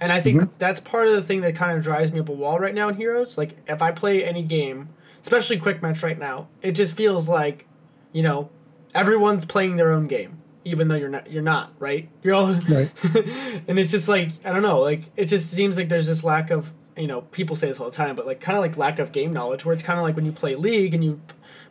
And 0.00 0.12
I 0.12 0.20
think 0.20 0.40
mm-hmm. 0.40 0.52
that's 0.58 0.80
part 0.80 1.08
of 1.08 1.14
the 1.14 1.22
thing 1.22 1.40
that 1.40 1.56
kind 1.56 1.76
of 1.76 1.82
drives 1.82 2.12
me 2.12 2.20
up 2.20 2.28
a 2.28 2.32
wall 2.32 2.58
right 2.58 2.74
now 2.74 2.88
in 2.88 2.96
Heroes. 2.96 3.38
Like 3.38 3.56
if 3.68 3.82
I 3.82 3.92
play 3.92 4.24
any 4.24 4.42
game, 4.42 4.90
especially 5.22 5.58
quick 5.58 5.82
match 5.82 6.02
right 6.02 6.18
now, 6.18 6.48
it 6.62 6.72
just 6.72 6.94
feels 6.94 7.28
like, 7.28 7.66
you 8.12 8.22
know, 8.22 8.50
everyone's 8.94 9.44
playing 9.44 9.76
their 9.76 9.92
own 9.92 10.06
game, 10.06 10.38
even 10.64 10.88
though 10.88 10.96
you're 10.96 11.08
not. 11.08 11.30
You're 11.30 11.42
not 11.42 11.72
right. 11.78 12.08
You're 12.22 12.34
all 12.34 12.54
right. 12.54 12.90
and 13.68 13.78
it's 13.78 13.90
just 13.90 14.08
like 14.08 14.30
I 14.44 14.52
don't 14.52 14.62
know. 14.62 14.80
Like 14.80 15.02
it 15.16 15.26
just 15.26 15.50
seems 15.50 15.76
like 15.76 15.88
there's 15.88 16.06
this 16.06 16.24
lack 16.24 16.50
of 16.50 16.72
you 16.96 17.06
know 17.06 17.22
people 17.22 17.56
say 17.56 17.68
this 17.68 17.80
all 17.80 17.90
the 17.90 17.96
time, 17.96 18.16
but 18.16 18.26
like 18.26 18.40
kind 18.40 18.56
of 18.56 18.62
like 18.62 18.76
lack 18.76 18.98
of 18.98 19.12
game 19.12 19.32
knowledge. 19.32 19.64
Where 19.64 19.72
it's 19.72 19.82
kind 19.82 19.98
of 19.98 20.04
like 20.04 20.16
when 20.16 20.24
you 20.24 20.32
play 20.32 20.54
League 20.54 20.94
and 20.94 21.04
you 21.04 21.20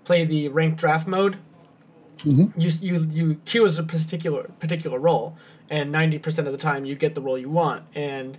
play 0.03 0.25
the 0.25 0.47
ranked 0.49 0.77
draft 0.77 1.07
mode. 1.07 1.37
Mm-hmm. 2.19 2.59
You 2.59 2.69
you 2.81 3.07
you 3.11 3.35
queue 3.45 3.65
as 3.65 3.77
a 3.77 3.83
particular 3.83 4.49
particular 4.59 4.97
role 4.97 5.37
and 5.69 5.93
90% 5.93 6.39
of 6.39 6.51
the 6.51 6.57
time 6.57 6.85
you 6.85 6.95
get 6.95 7.15
the 7.15 7.21
role 7.21 7.37
you 7.37 7.49
want 7.49 7.83
and 7.93 8.37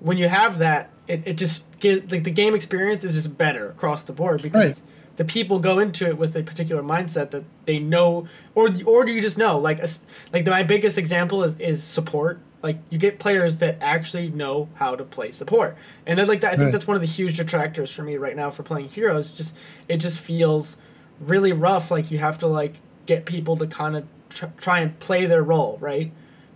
when 0.00 0.18
you 0.18 0.28
have 0.28 0.58
that 0.58 0.90
it, 1.06 1.26
it 1.26 1.34
just 1.34 1.62
gives 1.78 2.10
like 2.10 2.24
the 2.24 2.30
game 2.30 2.54
experience 2.54 3.04
is 3.04 3.14
just 3.14 3.36
better 3.36 3.68
across 3.68 4.02
the 4.02 4.12
board 4.12 4.42
because 4.42 4.80
right. 4.80 4.90
the 5.16 5.24
people 5.24 5.58
go 5.58 5.78
into 5.78 6.06
it 6.06 6.16
with 6.16 6.34
a 6.36 6.42
particular 6.42 6.82
mindset 6.82 7.30
that 7.30 7.44
they 7.66 7.78
know 7.78 8.26
or 8.54 8.68
or 8.86 9.04
do 9.04 9.12
you 9.12 9.20
just 9.20 9.38
know 9.38 9.58
like 9.58 9.78
a, 9.78 9.88
like 10.32 10.44
the, 10.44 10.50
my 10.50 10.62
biggest 10.62 10.98
example 10.98 11.44
is 11.44 11.58
is 11.60 11.82
support 11.82 12.40
like 12.64 12.78
you 12.90 12.98
get 12.98 13.20
players 13.20 13.58
that 13.58 13.78
actually 13.80 14.28
know 14.30 14.68
how 14.74 14.96
to 14.96 15.04
play 15.04 15.30
support 15.30 15.76
and 16.06 16.18
then 16.18 16.26
like 16.26 16.40
that, 16.40 16.48
i 16.48 16.56
think 16.56 16.64
right. 16.64 16.72
that's 16.72 16.88
one 16.88 16.96
of 16.96 17.00
the 17.00 17.06
huge 17.06 17.36
detractors 17.36 17.92
for 17.92 18.02
me 18.02 18.16
right 18.16 18.34
now 18.34 18.50
for 18.50 18.64
playing 18.64 18.88
heroes 18.88 19.30
just 19.30 19.54
it 19.88 19.98
just 19.98 20.18
feels 20.18 20.76
really 21.20 21.52
rough 21.52 21.92
like 21.92 22.10
you 22.10 22.18
have 22.18 22.38
to 22.38 22.48
like 22.48 22.74
get 23.06 23.24
people 23.24 23.56
to 23.56 23.66
kind 23.68 23.94
of 23.96 24.04
tr- 24.30 24.46
try 24.58 24.80
and 24.80 24.98
play 24.98 25.26
their 25.26 25.44
role 25.44 25.78
right 25.80 26.10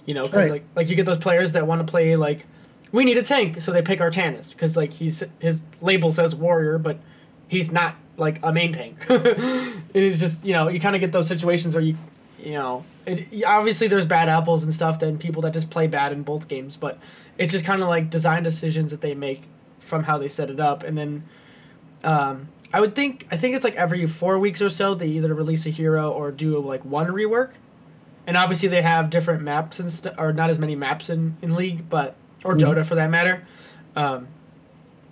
you 0.08 0.14
know, 0.14 0.22
because 0.22 0.48
right. 0.48 0.50
like 0.50 0.64
like 0.74 0.88
you 0.88 0.96
get 0.96 1.04
those 1.04 1.18
players 1.18 1.52
that 1.52 1.66
want 1.66 1.86
to 1.86 1.88
play 1.88 2.16
like 2.16 2.46
we 2.92 3.04
need 3.04 3.18
a 3.18 3.22
tank, 3.22 3.60
so 3.60 3.72
they 3.72 3.82
pick 3.82 3.98
Artanis 3.98 4.52
because 4.52 4.74
like 4.74 4.90
he's 4.90 5.22
his 5.38 5.60
label 5.82 6.12
says 6.12 6.34
warrior, 6.34 6.78
but 6.78 6.98
he's 7.46 7.70
not 7.70 7.94
like 8.16 8.40
a 8.42 8.50
main 8.50 8.72
tank. 8.72 8.96
and 9.10 9.82
it's 9.92 10.18
just 10.18 10.46
you 10.46 10.54
know 10.54 10.68
you 10.68 10.80
kind 10.80 10.96
of 10.96 11.00
get 11.00 11.12
those 11.12 11.28
situations 11.28 11.74
where 11.74 11.84
you 11.84 11.94
you 12.38 12.52
know 12.52 12.86
it, 13.08 13.44
obviously 13.44 13.88
there's 13.88 14.06
bad 14.06 14.28
apples 14.28 14.62
and 14.62 14.72
stuff 14.72 15.00
and 15.02 15.18
people 15.18 15.42
that 15.42 15.52
just 15.52 15.70
play 15.70 15.86
bad 15.86 16.12
in 16.12 16.22
both 16.22 16.48
games, 16.48 16.76
but 16.76 16.98
it's 17.36 17.52
just 17.52 17.64
kind 17.64 17.82
of 17.82 17.88
like 17.88 18.10
design 18.10 18.42
decisions 18.42 18.90
that 18.90 19.00
they 19.00 19.14
make 19.14 19.42
from 19.78 20.04
how 20.04 20.18
they 20.18 20.28
set 20.28 20.50
it 20.50 20.60
up, 20.60 20.82
and 20.82 20.96
then. 20.96 21.24
Um, 22.04 22.48
I 22.70 22.80
would 22.80 22.94
think 22.94 23.26
I 23.30 23.38
think 23.38 23.56
it's 23.56 23.64
like 23.64 23.76
every 23.76 24.06
four 24.06 24.38
weeks 24.38 24.60
or 24.60 24.68
so 24.68 24.94
they 24.94 25.06
either 25.06 25.32
release 25.32 25.64
a 25.64 25.70
hero 25.70 26.10
or 26.10 26.30
do 26.30 26.58
like 26.60 26.84
one 26.84 27.06
rework 27.06 27.52
and 28.28 28.36
obviously 28.36 28.68
they 28.68 28.82
have 28.82 29.08
different 29.08 29.42
maps 29.42 29.80
and 29.80 29.90
stuff, 29.90 30.14
or 30.18 30.34
not 30.34 30.50
as 30.50 30.58
many 30.58 30.76
maps 30.76 31.08
in, 31.08 31.34
in 31.40 31.54
League, 31.54 31.88
but 31.88 32.14
or 32.44 32.54
mm 32.54 32.60
Dota 32.60 32.84
for 32.84 32.94
that 32.94 33.08
matter. 33.08 33.42
Um, 33.96 34.28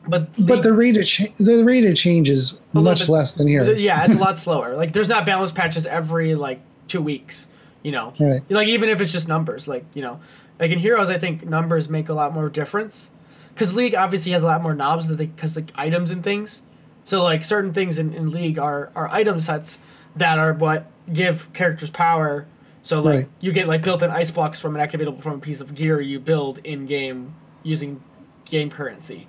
but 0.06 0.38
League, 0.38 0.46
but 0.46 0.62
the 0.62 0.74
rate 0.74 0.98
of 0.98 1.06
cha- 1.06 1.32
the 1.38 1.64
rate 1.64 1.84
of 1.86 1.96
change 1.96 2.28
is 2.28 2.60
much 2.74 3.00
bit, 3.00 3.08
less 3.08 3.34
than 3.34 3.48
here. 3.48 3.64
Yeah, 3.72 4.04
it's 4.04 4.14
a 4.14 4.18
lot 4.18 4.38
slower. 4.46 4.76
Like 4.76 4.92
there's 4.92 5.08
not 5.08 5.24
balance 5.24 5.50
patches 5.50 5.86
every 5.86 6.34
like 6.34 6.60
two 6.88 7.00
weeks. 7.00 7.48
You 7.86 7.92
know, 7.92 8.12
right. 8.18 8.42
like 8.50 8.66
even 8.66 8.88
if 8.88 9.00
it's 9.00 9.12
just 9.12 9.28
numbers, 9.28 9.68
like 9.68 9.84
you 9.94 10.02
know, 10.02 10.18
like 10.58 10.72
in 10.72 10.78
Heroes, 10.78 11.08
I 11.08 11.18
think 11.18 11.46
numbers 11.46 11.88
make 11.88 12.08
a 12.08 12.14
lot 12.14 12.34
more 12.34 12.48
difference 12.48 13.10
because 13.54 13.76
League 13.76 13.94
obviously 13.94 14.32
has 14.32 14.42
a 14.42 14.46
lot 14.46 14.60
more 14.60 14.74
knobs 14.74 15.06
that 15.06 15.16
they 15.16 15.26
because 15.26 15.54
like 15.54 15.70
items 15.76 16.10
and 16.10 16.24
things. 16.24 16.62
So 17.04 17.22
like 17.22 17.44
certain 17.44 17.72
things 17.72 17.98
in, 17.98 18.12
in 18.12 18.30
League 18.30 18.58
are 18.58 18.90
are 18.96 19.08
item 19.12 19.38
sets 19.38 19.78
that 20.16 20.38
are 20.38 20.52
what 20.52 20.90
give 21.12 21.52
characters 21.52 21.90
power 21.90 22.48
so 22.86 23.00
like 23.00 23.14
right. 23.14 23.28
you 23.40 23.50
get 23.50 23.66
like 23.66 23.82
built-in 23.82 24.10
ice 24.10 24.30
blocks 24.30 24.60
from 24.60 24.76
an 24.76 24.88
activatable 24.88 25.20
from 25.20 25.34
a 25.34 25.38
piece 25.40 25.60
of 25.60 25.74
gear 25.74 26.00
you 26.00 26.20
build 26.20 26.60
in 26.62 26.86
game 26.86 27.34
using 27.64 28.00
game 28.44 28.70
currency. 28.70 29.26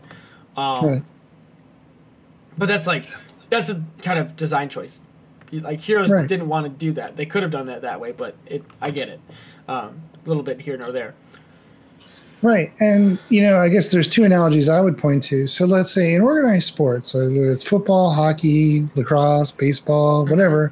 Um, 0.56 0.86
right. 0.86 1.04
But 2.56 2.68
that's 2.68 2.86
like 2.86 3.06
that's 3.50 3.70
a 3.70 3.84
kind 4.04 4.20
of 4.20 4.36
design 4.36 4.70
choice. 4.70 5.07
Like 5.52 5.80
Heroes 5.80 6.12
right. 6.12 6.28
didn't 6.28 6.48
want 6.48 6.66
to 6.66 6.70
do 6.70 6.92
that. 6.94 7.16
They 7.16 7.26
could 7.26 7.44
have 7.44 7.52
done 7.52 7.68
that 7.68 7.82
that 7.82 8.00
way, 8.00 8.12
but 8.12 8.36
it 8.46 8.64
I 8.82 8.92
get 8.92 9.10
it. 9.10 9.20
Um, 9.68 10.02
a 10.26 10.28
little 10.28 10.44
bit 10.44 10.60
here 10.60 10.78
nor 10.78 10.92
there. 10.92 11.14
Right. 12.42 12.72
And, 12.80 13.18
you 13.30 13.42
know, 13.42 13.58
I 13.58 13.70
guess 13.70 13.92
there's 13.92 14.10
two 14.10 14.24
analogies 14.24 14.70
I 14.70 14.80
would 14.82 14.98
point 14.98 15.24
to. 15.24 15.48
So 15.48 15.66
let's 15.66 15.92
say 15.92 16.14
in 16.14 16.22
organized 16.22 16.68
sports, 16.68 17.14
whether 17.14 17.52
it's 17.52 17.64
football, 17.64 18.12
hockey, 18.12 18.88
lacrosse, 18.96 19.52
baseball, 19.52 20.26
whatever, 20.26 20.72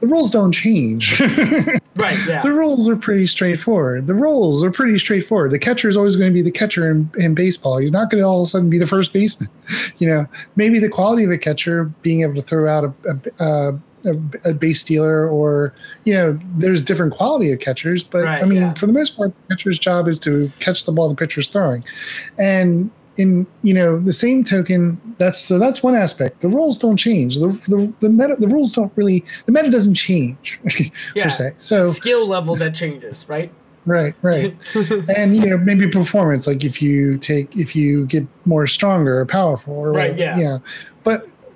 the 0.00 0.06
rules 0.06 0.30
don't 0.30 0.52
change. 0.52 1.18
right. 1.96 2.16
Yeah. 2.28 2.42
The 2.42 2.52
rules 2.52 2.88
are 2.88 2.96
pretty 2.96 3.26
straightforward. 3.26 4.06
The 4.06 4.14
rules 4.14 4.62
are 4.62 4.70
pretty 4.70 4.98
straightforward. 4.98 5.50
The 5.50 5.58
catcher 5.58 5.88
is 5.88 5.96
always 5.96 6.14
going 6.16 6.30
to 6.30 6.34
be 6.34 6.42
the 6.42 6.50
catcher 6.50 6.90
in, 6.90 7.10
in 7.16 7.34
baseball. 7.34 7.78
He's 7.78 7.90
not 7.90 8.10
going 8.10 8.22
to 8.22 8.28
all 8.28 8.42
of 8.42 8.46
a 8.46 8.50
sudden 8.50 8.70
be 8.70 8.78
the 8.78 8.86
first 8.86 9.12
baseman. 9.12 9.50
You 9.98 10.08
know, 10.08 10.26
maybe 10.56 10.78
the 10.78 10.88
quality 10.88 11.24
of 11.24 11.30
a 11.30 11.36
catcher 11.36 11.84
being 12.02 12.22
able 12.22 12.36
to 12.36 12.42
throw 12.42 12.70
out 12.70 12.84
a, 12.84 12.94
a, 13.10 13.44
a, 13.44 13.80
a 14.44 14.54
base 14.54 14.80
stealer 14.80 15.28
or 15.28 15.74
you 16.04 16.14
know, 16.14 16.38
there's 16.56 16.82
different 16.82 17.14
quality 17.14 17.50
of 17.52 17.60
catchers. 17.60 18.02
But 18.02 18.24
right, 18.24 18.42
I 18.42 18.46
mean, 18.46 18.60
yeah. 18.60 18.74
for 18.74 18.86
the 18.86 18.92
most 18.92 19.16
part, 19.16 19.32
the 19.34 19.54
catcher's 19.54 19.78
job 19.78 20.08
is 20.08 20.18
to 20.20 20.50
catch 20.60 20.84
the 20.84 20.92
ball 20.92 21.08
the 21.08 21.14
pitcher's 21.14 21.48
throwing, 21.48 21.84
and 22.38 22.90
in 23.18 23.46
you 23.62 23.74
know 23.74 23.98
the 23.98 24.12
same 24.12 24.44
token 24.44 24.98
that's 25.18 25.38
so 25.38 25.58
that's 25.58 25.82
one 25.82 25.94
aspect. 25.94 26.40
The 26.40 26.48
rules 26.48 26.78
don't 26.78 26.96
change. 26.96 27.36
The 27.36 27.48
the, 27.68 27.92
the 28.00 28.08
meta 28.08 28.36
the 28.38 28.48
rules 28.48 28.72
don't 28.72 28.92
really 28.96 29.24
the 29.44 29.52
meta 29.52 29.68
doesn't 29.70 29.94
change 29.94 30.58
yeah. 31.14 31.24
per 31.24 31.30
se. 31.30 31.52
So 31.58 31.90
skill 31.90 32.26
level 32.26 32.56
that 32.56 32.74
changes 32.74 33.28
right? 33.28 33.52
Right 33.84 34.14
right. 34.22 34.54
And 35.16 35.36
you 35.36 35.46
know 35.46 35.58
maybe 35.58 35.88
performance 35.88 36.46
like 36.46 36.64
if 36.64 36.80
you 36.80 37.18
take 37.18 37.54
if 37.56 37.74
you 37.74 38.06
get 38.06 38.24
more 38.44 38.66
stronger 38.66 39.18
or 39.20 39.26
powerful 39.26 39.74
or 39.74 39.92
right 39.92 40.16
yeah. 40.16 40.38
yeah 40.38 40.58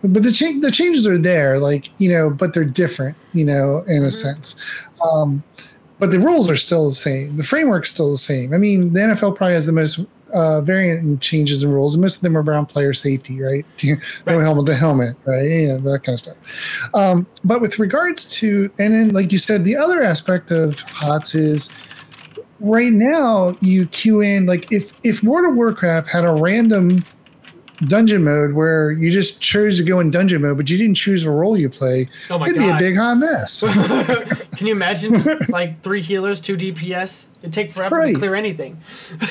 but 0.02 0.22
the 0.22 0.32
change 0.32 0.62
the 0.62 0.70
changes 0.70 1.06
are 1.06 1.18
there, 1.18 1.58
like 1.58 1.88
you 2.00 2.08
know, 2.08 2.30
but 2.30 2.54
they're 2.54 2.64
different, 2.64 3.16
you 3.32 3.44
know, 3.44 3.84
in 3.86 3.98
a 3.98 4.06
mm-hmm. 4.06 4.10
sense. 4.10 4.56
Um, 5.12 5.42
but 5.98 6.10
the 6.10 6.18
rules 6.18 6.50
are 6.50 6.56
still 6.56 6.88
the 6.88 6.94
same. 6.94 7.36
The 7.36 7.44
framework's 7.44 7.90
still 7.90 8.10
the 8.10 8.18
same. 8.18 8.52
I 8.52 8.58
mean, 8.58 8.92
the 8.92 9.00
NFL 9.00 9.36
probably 9.36 9.54
has 9.54 9.66
the 9.66 9.72
most 9.72 10.00
uh, 10.32 10.60
variant 10.62 11.20
changes 11.20 11.62
in 11.62 11.70
rules, 11.70 11.94
and 11.94 12.02
most 12.02 12.16
of 12.16 12.22
them 12.22 12.36
are 12.36 12.42
around 12.42 12.66
player 12.66 12.92
safety, 12.94 13.40
right? 13.40 13.64
no 13.84 13.96
right. 14.26 14.40
helmet 14.40 14.66
to 14.66 14.74
helmet, 14.74 15.16
right? 15.24 15.48
You 15.48 15.68
know, 15.68 15.78
that 15.78 16.02
kind 16.02 16.14
of 16.14 16.20
stuff. 16.20 16.90
Um, 16.94 17.26
but 17.44 17.60
with 17.60 17.78
regards 17.78 18.24
to, 18.36 18.70
and 18.78 18.94
then 18.94 19.10
like 19.10 19.30
you 19.30 19.38
said, 19.38 19.64
the 19.64 19.76
other 19.76 20.02
aspect 20.02 20.50
of 20.50 20.80
HOTS 20.80 21.34
is 21.34 21.70
right 22.62 22.92
now 22.92 23.56
you 23.60 23.86
queue 23.86 24.20
in 24.20 24.46
like 24.46 24.70
if 24.70 24.92
if 25.02 25.22
World 25.22 25.50
of 25.50 25.56
Warcraft 25.56 26.08
had 26.08 26.24
a 26.24 26.32
random 26.32 27.04
dungeon 27.86 28.24
mode 28.24 28.52
where 28.52 28.92
you 28.92 29.10
just 29.10 29.40
chose 29.40 29.76
to 29.78 29.84
go 29.84 30.00
in 30.00 30.10
dungeon 30.10 30.42
mode, 30.42 30.56
but 30.56 30.70
you 30.70 30.78
didn't 30.78 30.94
choose 30.94 31.24
a 31.24 31.30
role 31.30 31.56
you 31.56 31.68
play, 31.68 32.08
oh 32.30 32.38
my 32.38 32.48
it'd 32.48 32.60
God. 32.60 32.78
be 32.78 32.86
a 32.86 32.90
big 32.90 32.96
hot 32.96 33.16
mess. 33.18 33.60
Can 34.56 34.66
you 34.66 34.72
imagine 34.72 35.20
just 35.20 35.48
like 35.48 35.82
three 35.82 36.00
healers, 36.00 36.40
two 36.40 36.56
DPS? 36.56 37.26
It'd 37.42 37.52
take 37.52 37.72
forever 37.72 37.96
right. 37.96 38.14
to 38.14 38.18
clear 38.18 38.36
anything. 38.36 38.80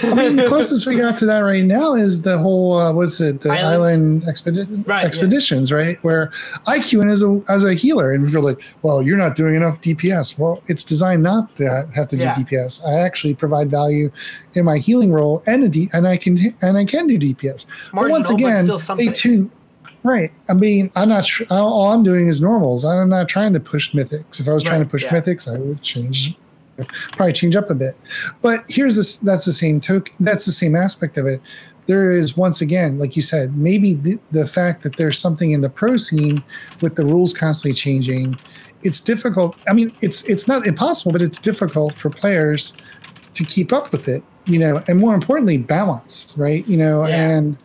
I 0.04 0.14
mean, 0.14 0.36
the 0.36 0.46
closest 0.50 0.86
we 0.86 0.98
got 0.98 1.18
to 1.20 1.26
that 1.28 1.40
right 1.40 1.64
now 1.64 1.94
is 1.94 2.24
the 2.24 2.38
whole 2.38 2.78
uh, 2.78 2.92
what's 2.92 3.22
it, 3.22 3.40
the 3.40 3.52
Islands. 3.52 4.26
island 4.26 4.68
expedi- 4.68 4.88
right, 4.88 5.06
expeditions, 5.06 5.70
yeah. 5.70 5.78
right? 5.78 6.04
Where 6.04 6.30
I 6.68 6.80
queue 6.80 7.02
as 7.04 7.24
a 7.24 7.42
as 7.48 7.64
a 7.64 7.74
healer, 7.74 8.12
and 8.12 8.30
you're 8.30 8.42
like, 8.42 8.62
well, 8.82 9.02
you're 9.02 9.18
not 9.18 9.36
doing 9.36 9.56
enough 9.56 9.80
DPS. 9.80 10.38
Well, 10.38 10.62
it's 10.68 10.84
designed 10.84 11.24
not 11.24 11.56
to 11.56 11.88
have 11.96 12.10
to 12.10 12.18
do 12.18 12.24
yeah. 12.24 12.36
DPS. 12.36 12.86
I 12.86 13.00
actually 13.00 13.34
provide 13.34 13.72
value 13.72 14.12
in 14.56 14.66
my 14.66 14.78
healing 14.78 15.14
role, 15.14 15.42
and 15.48 15.64
a 15.64 15.70
D, 15.70 15.90
and 15.94 16.06
I 16.06 16.18
can 16.18 16.38
and 16.62 16.78
I 16.78 16.84
can 16.84 17.08
do 17.08 17.18
DPS. 17.18 17.66
Marginal, 17.94 17.94
but 17.94 18.10
once 18.10 18.30
again, 18.30 18.68
but 18.68 18.98
they 18.98 19.08
tune. 19.08 19.50
Right. 20.04 20.32
I 20.50 20.54
mean, 20.54 20.92
I'm 20.96 21.10
not. 21.10 21.26
Tr- 21.26 21.44
all 21.50 21.94
I'm 21.94 22.04
doing 22.04 22.28
is 22.28 22.42
normals. 22.42 22.84
I'm 22.84 23.08
not 23.08 23.30
trying 23.30 23.54
to 23.54 23.60
push 23.60 23.94
mythics. 23.94 24.42
If 24.42 24.50
I 24.50 24.54
was 24.54 24.66
right, 24.66 24.72
trying 24.72 24.84
to 24.84 24.90
push 24.90 25.04
yeah. 25.04 25.12
mythics, 25.12 25.48
I 25.48 25.60
would 25.60 25.82
change 25.82 26.36
probably 27.14 27.34
change 27.34 27.56
up 27.56 27.70
a 27.70 27.76
bit. 27.76 27.98
But 28.42 28.64
here's 28.70 28.96
this 28.96 29.18
that's 29.18 29.46
the 29.46 29.54
same 29.54 29.80
token 29.80 30.14
that's 30.20 30.46
the 30.46 30.52
same 30.52 30.76
aspect 30.76 31.18
of 31.18 31.26
it. 31.26 31.42
There 31.88 32.12
is 32.12 32.38
once 32.38 32.62
again, 32.62 33.00
like 33.00 33.16
you 33.16 33.22
said, 33.22 33.58
maybe 33.58 33.96
the, 33.96 34.20
the 34.32 34.46
fact 34.46 34.84
that 34.84 34.98
there's 34.98 35.18
something 35.18 35.52
in 35.52 35.62
the 35.62 35.70
pro 35.70 35.98
scene 35.98 36.44
with 36.82 36.96
the 36.96 37.06
rules 37.06 37.34
constantly 37.34 37.76
changing, 37.76 38.38
it's 38.84 39.02
difficult. 39.02 39.58
I 39.68 39.74
mean, 39.74 39.92
it's 40.02 40.24
it's 40.26 40.48
not 40.48 40.68
impossible, 40.68 41.12
but 41.12 41.22
it's 41.22 41.40
difficult 41.40 41.94
for 41.94 42.10
players 42.10 42.74
to 43.34 43.44
keep 43.44 43.74
up 43.74 43.92
with 43.92 44.08
it, 44.08 44.24
you 44.46 44.60
know, 44.60 44.84
and 44.88 45.00
more 45.00 45.14
importantly, 45.16 45.58
balance, 45.58 46.34
right? 46.38 46.68
You 46.68 46.78
know, 46.78 47.06
yeah. 47.06 47.30
and 47.30 47.58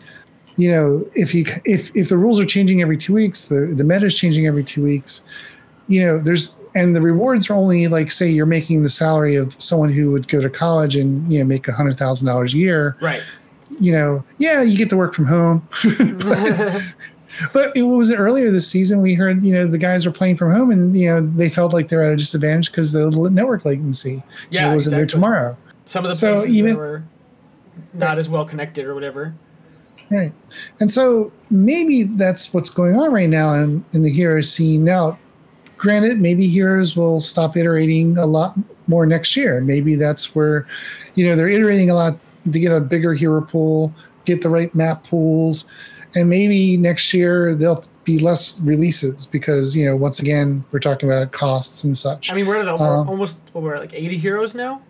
you 0.56 0.70
know, 0.70 1.06
if 1.14 1.34
you 1.34 1.44
if 1.64 1.94
if 1.94 2.08
the 2.08 2.16
rules 2.16 2.38
are 2.40 2.46
changing 2.46 2.82
every 2.82 2.96
two 2.96 3.14
weeks, 3.14 3.46
the 3.46 3.66
the 3.66 3.84
meta 3.84 4.06
is 4.06 4.14
changing 4.14 4.46
every 4.46 4.64
two 4.64 4.82
weeks, 4.82 5.22
you 5.88 6.04
know, 6.04 6.18
there's 6.18 6.56
and 6.76 6.94
the 6.94 7.00
rewards 7.00 7.48
are 7.48 7.54
only 7.54 7.88
like 7.88 8.12
say 8.12 8.28
you're 8.28 8.44
making 8.44 8.82
the 8.82 8.88
salary 8.90 9.34
of 9.34 9.56
someone 9.60 9.90
who 9.90 10.12
would 10.12 10.28
go 10.28 10.40
to 10.40 10.50
college 10.50 10.94
and 10.94 11.32
you 11.32 11.38
know 11.38 11.44
make 11.44 11.66
a 11.66 11.72
hundred 11.72 11.98
thousand 11.98 12.26
dollars 12.26 12.52
a 12.52 12.58
year. 12.58 12.96
Right. 13.00 13.22
You 13.80 13.92
know 13.92 14.24
yeah 14.38 14.62
you 14.62 14.76
get 14.76 14.90
to 14.90 14.96
work 14.96 15.14
from 15.14 15.24
home. 15.24 15.66
But, 15.82 16.82
but 17.52 17.76
it 17.76 17.82
was 17.82 18.12
earlier 18.12 18.50
this 18.50 18.68
season 18.68 19.00
we 19.00 19.14
heard 19.14 19.44
you 19.44 19.54
know 19.54 19.66
the 19.66 19.78
guys 19.78 20.04
were 20.04 20.12
playing 20.12 20.36
from 20.36 20.52
home 20.52 20.70
and 20.70 20.96
you 20.96 21.06
know 21.06 21.26
they 21.34 21.48
felt 21.48 21.72
like 21.72 21.88
they're 21.88 22.02
at 22.02 22.12
a 22.12 22.16
disadvantage 22.16 22.70
because 22.70 22.92
the 22.92 23.10
network 23.30 23.64
latency 23.64 24.22
yeah 24.50 24.70
it 24.70 24.74
wasn't 24.74 24.94
exactly. 24.94 24.96
there 24.96 25.06
tomorrow. 25.06 25.56
Some 25.86 26.04
of 26.04 26.10
the 26.10 26.16
so 26.16 26.34
places 26.34 26.54
even, 26.54 26.76
were 26.76 27.02
not 27.94 28.18
as 28.18 28.28
well 28.28 28.44
connected 28.44 28.84
or 28.84 28.94
whatever. 28.94 29.34
Right. 30.10 30.32
And 30.78 30.90
so 30.90 31.32
maybe 31.50 32.04
that's 32.04 32.54
what's 32.54 32.70
going 32.70 32.96
on 32.96 33.12
right 33.12 33.28
now 33.28 33.54
in, 33.54 33.84
in 33.92 34.02
the 34.02 34.10
hero 34.10 34.40
scene. 34.40 34.84
Now 34.84 35.18
granted, 35.76 36.20
maybe 36.20 36.46
heroes 36.46 36.96
will 36.96 37.20
stop 37.20 37.56
iterating 37.56 38.18
a 38.18 38.26
lot 38.26 38.56
more 38.86 39.06
next 39.06 39.36
year. 39.36 39.60
Maybe 39.60 39.94
that's 39.94 40.34
where, 40.34 40.66
you 41.14 41.26
know, 41.26 41.36
they're 41.36 41.48
iterating 41.48 41.90
a 41.90 41.94
lot 41.94 42.18
to 42.44 42.58
get 42.58 42.72
a 42.72 42.80
bigger 42.80 43.14
hero 43.14 43.42
pool, 43.42 43.92
get 44.24 44.42
the 44.42 44.50
right 44.50 44.74
map 44.74 45.04
pools, 45.04 45.64
and 46.14 46.30
maybe 46.30 46.76
next 46.76 47.12
year 47.12 47.54
they'll 47.54 47.84
be 48.04 48.18
less 48.18 48.60
releases 48.60 49.26
because 49.26 49.74
you 49.76 49.84
know 49.84 49.96
once 49.96 50.20
again 50.20 50.64
we're 50.70 50.78
talking 50.78 51.10
about 51.10 51.32
costs 51.32 51.84
and 51.84 51.96
such. 51.96 52.30
I 52.30 52.34
mean, 52.34 52.46
we're 52.46 52.60
at 52.60 52.68
um, 52.68 53.08
almost 53.08 53.40
what, 53.52 53.62
we're 53.62 53.74
at 53.74 53.80
like 53.80 53.94
eighty 53.94 54.16
heroes 54.16 54.54
now. 54.54 54.80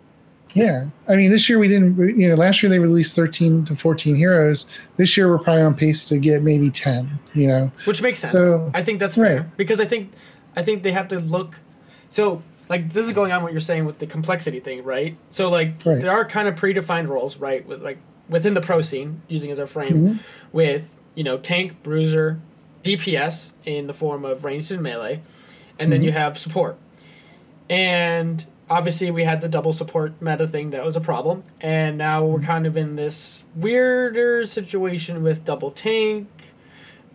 Yeah, 0.53 0.85
I 1.07 1.15
mean 1.15 1.29
this 1.29 1.49
year 1.49 1.59
we 1.59 1.67
didn't. 1.67 1.97
You 2.17 2.29
know, 2.29 2.35
last 2.35 2.63
year 2.63 2.69
they 2.69 2.79
released 2.79 3.15
thirteen 3.15 3.65
to 3.65 3.75
fourteen 3.75 4.15
heroes. 4.15 4.67
This 4.95 5.17
year 5.17 5.29
we're 5.29 5.39
probably 5.39 5.63
on 5.63 5.75
pace 5.75 6.07
to 6.09 6.17
get 6.17 6.43
maybe 6.43 6.69
ten. 6.69 7.19
You 7.33 7.47
know, 7.47 7.71
which 7.85 8.01
makes 8.01 8.19
sense. 8.19 8.33
So, 8.33 8.71
I 8.73 8.83
think 8.83 8.99
that's 8.99 9.15
fair 9.15 9.41
right. 9.41 9.57
because 9.57 9.81
I 9.81 9.85
think 9.85 10.11
I 10.57 10.63
think 10.63 10.81
they 10.81 10.91
have 10.91 11.07
to 11.09 11.19
look. 11.19 11.59
So 12.09 12.41
like 12.67 12.91
this 12.91 13.05
is 13.05 13.13
going 13.13 13.31
on 13.31 13.43
what 13.43 13.51
you're 13.51 13.61
saying 13.61 13.85
with 13.85 13.99
the 13.99 14.07
complexity 14.07 14.59
thing, 14.59 14.83
right? 14.83 15.15
So 15.29 15.49
like 15.49 15.85
right. 15.85 16.01
there 16.01 16.11
are 16.11 16.25
kind 16.25 16.47
of 16.47 16.55
predefined 16.55 17.07
roles, 17.07 17.37
right? 17.37 17.65
With 17.65 17.83
like 17.83 17.99
within 18.27 18.55
the 18.55 18.61
pro 18.61 18.81
scene, 18.81 19.21
using 19.27 19.51
as 19.51 19.59
a 19.59 19.67
frame, 19.67 19.93
mm-hmm. 19.93 20.17
with 20.51 20.97
you 21.13 21.23
know 21.23 21.37
tank, 21.37 21.83
bruiser, 21.83 22.39
DPS 22.83 23.51
in 23.65 23.85
the 23.85 23.93
form 23.93 24.25
of 24.25 24.43
ranged 24.43 24.71
and 24.71 24.81
melee, 24.81 25.13
and 25.13 25.21
mm-hmm. 25.21 25.89
then 25.91 26.03
you 26.03 26.11
have 26.11 26.39
support. 26.39 26.77
And 27.69 28.43
obviously 28.69 29.11
we 29.11 29.25
had 29.25 29.41
the 29.41 29.49
double 29.49 29.73
support 29.73 30.19
meta 30.21 30.47
thing 30.47 30.71
that 30.71 30.83
was 30.83 30.95
a 30.95 31.01
problem, 31.01 31.43
and 31.61 31.99
now 31.99 32.25
we're 32.25 32.37
mm-hmm. 32.37 32.47
kind 32.47 32.65
of 32.65 32.75
in 32.75 32.95
this 32.95 33.43
weirder 33.55 34.47
situation 34.47 35.21
with 35.21 35.45
double 35.45 35.69
tank 35.69 36.27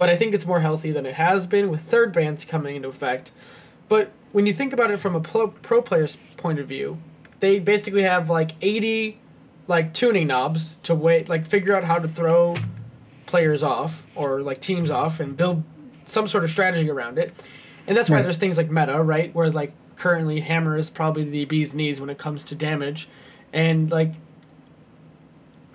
but 0.03 0.11
I 0.11 0.17
think 0.17 0.35
it's 0.35 0.45
more 0.45 0.59
healthy 0.59 0.91
than 0.91 1.07
it 1.07 1.15
has 1.15 1.47
been 1.47 1.71
with 1.71 1.83
third 1.83 2.13
bans 2.13 2.45
coming 2.45 2.75
into 2.75 2.89
effect. 2.89 3.31
But 3.89 4.11
when 4.33 4.47
you 4.47 4.53
think 4.53 4.73
about 4.73 4.91
it 4.91 4.97
from 4.97 5.15
a 5.15 5.21
pro, 5.21 5.47
pro 5.47 5.81
player's 5.81 6.17
point 6.37 6.59
of 6.59 6.67
view, 6.67 6.99
they 7.39 7.61
basically 7.61 8.03
have 8.03 8.29
like 8.29 8.51
80 8.61 9.21
like 9.69 9.95
tuning 9.95 10.27
knobs 10.27 10.75
to 10.83 10.97
wait 10.97 11.29
like 11.29 11.47
figure 11.47 11.77
out 11.77 11.85
how 11.85 12.01
to 12.01 12.09
throw 12.09 12.57
players 13.27 13.63
off 13.63 14.05
or 14.17 14.43
like 14.43 14.61
teams 14.61 14.91
off 14.91 15.21
and 15.21 15.37
build 15.37 15.63
some 16.05 16.27
sort 16.27 16.43
of 16.43 16.51
strategy 16.51 16.91
around 16.91 17.17
it. 17.17 17.33
And 17.87 17.97
that's 17.97 18.11
why 18.11 18.17
right. 18.17 18.23
there's 18.23 18.39
things 18.39 18.57
like 18.57 18.73
meta, 18.73 19.01
right? 19.01 19.33
Where 19.33 19.51
like 19.51 19.73
currently 19.95 20.41
hammer 20.41 20.77
is 20.77 20.91
probably 20.91 21.23
the 21.23 21.45
bee's 21.45 21.75
knees 21.75 22.01
when 22.01 22.11
it 22.11 22.19
comes 22.19 22.43
to 22.47 22.57
damage. 22.57 23.09
And 23.53 23.89
like 23.89 24.15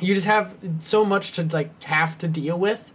you 0.01 0.13
just 0.13 0.27
have 0.27 0.53
so 0.79 1.05
much 1.05 1.31
to 1.31 1.45
like 1.45 1.81
have 1.85 2.17
to 2.17 2.27
deal 2.27 2.59
with 2.59 2.91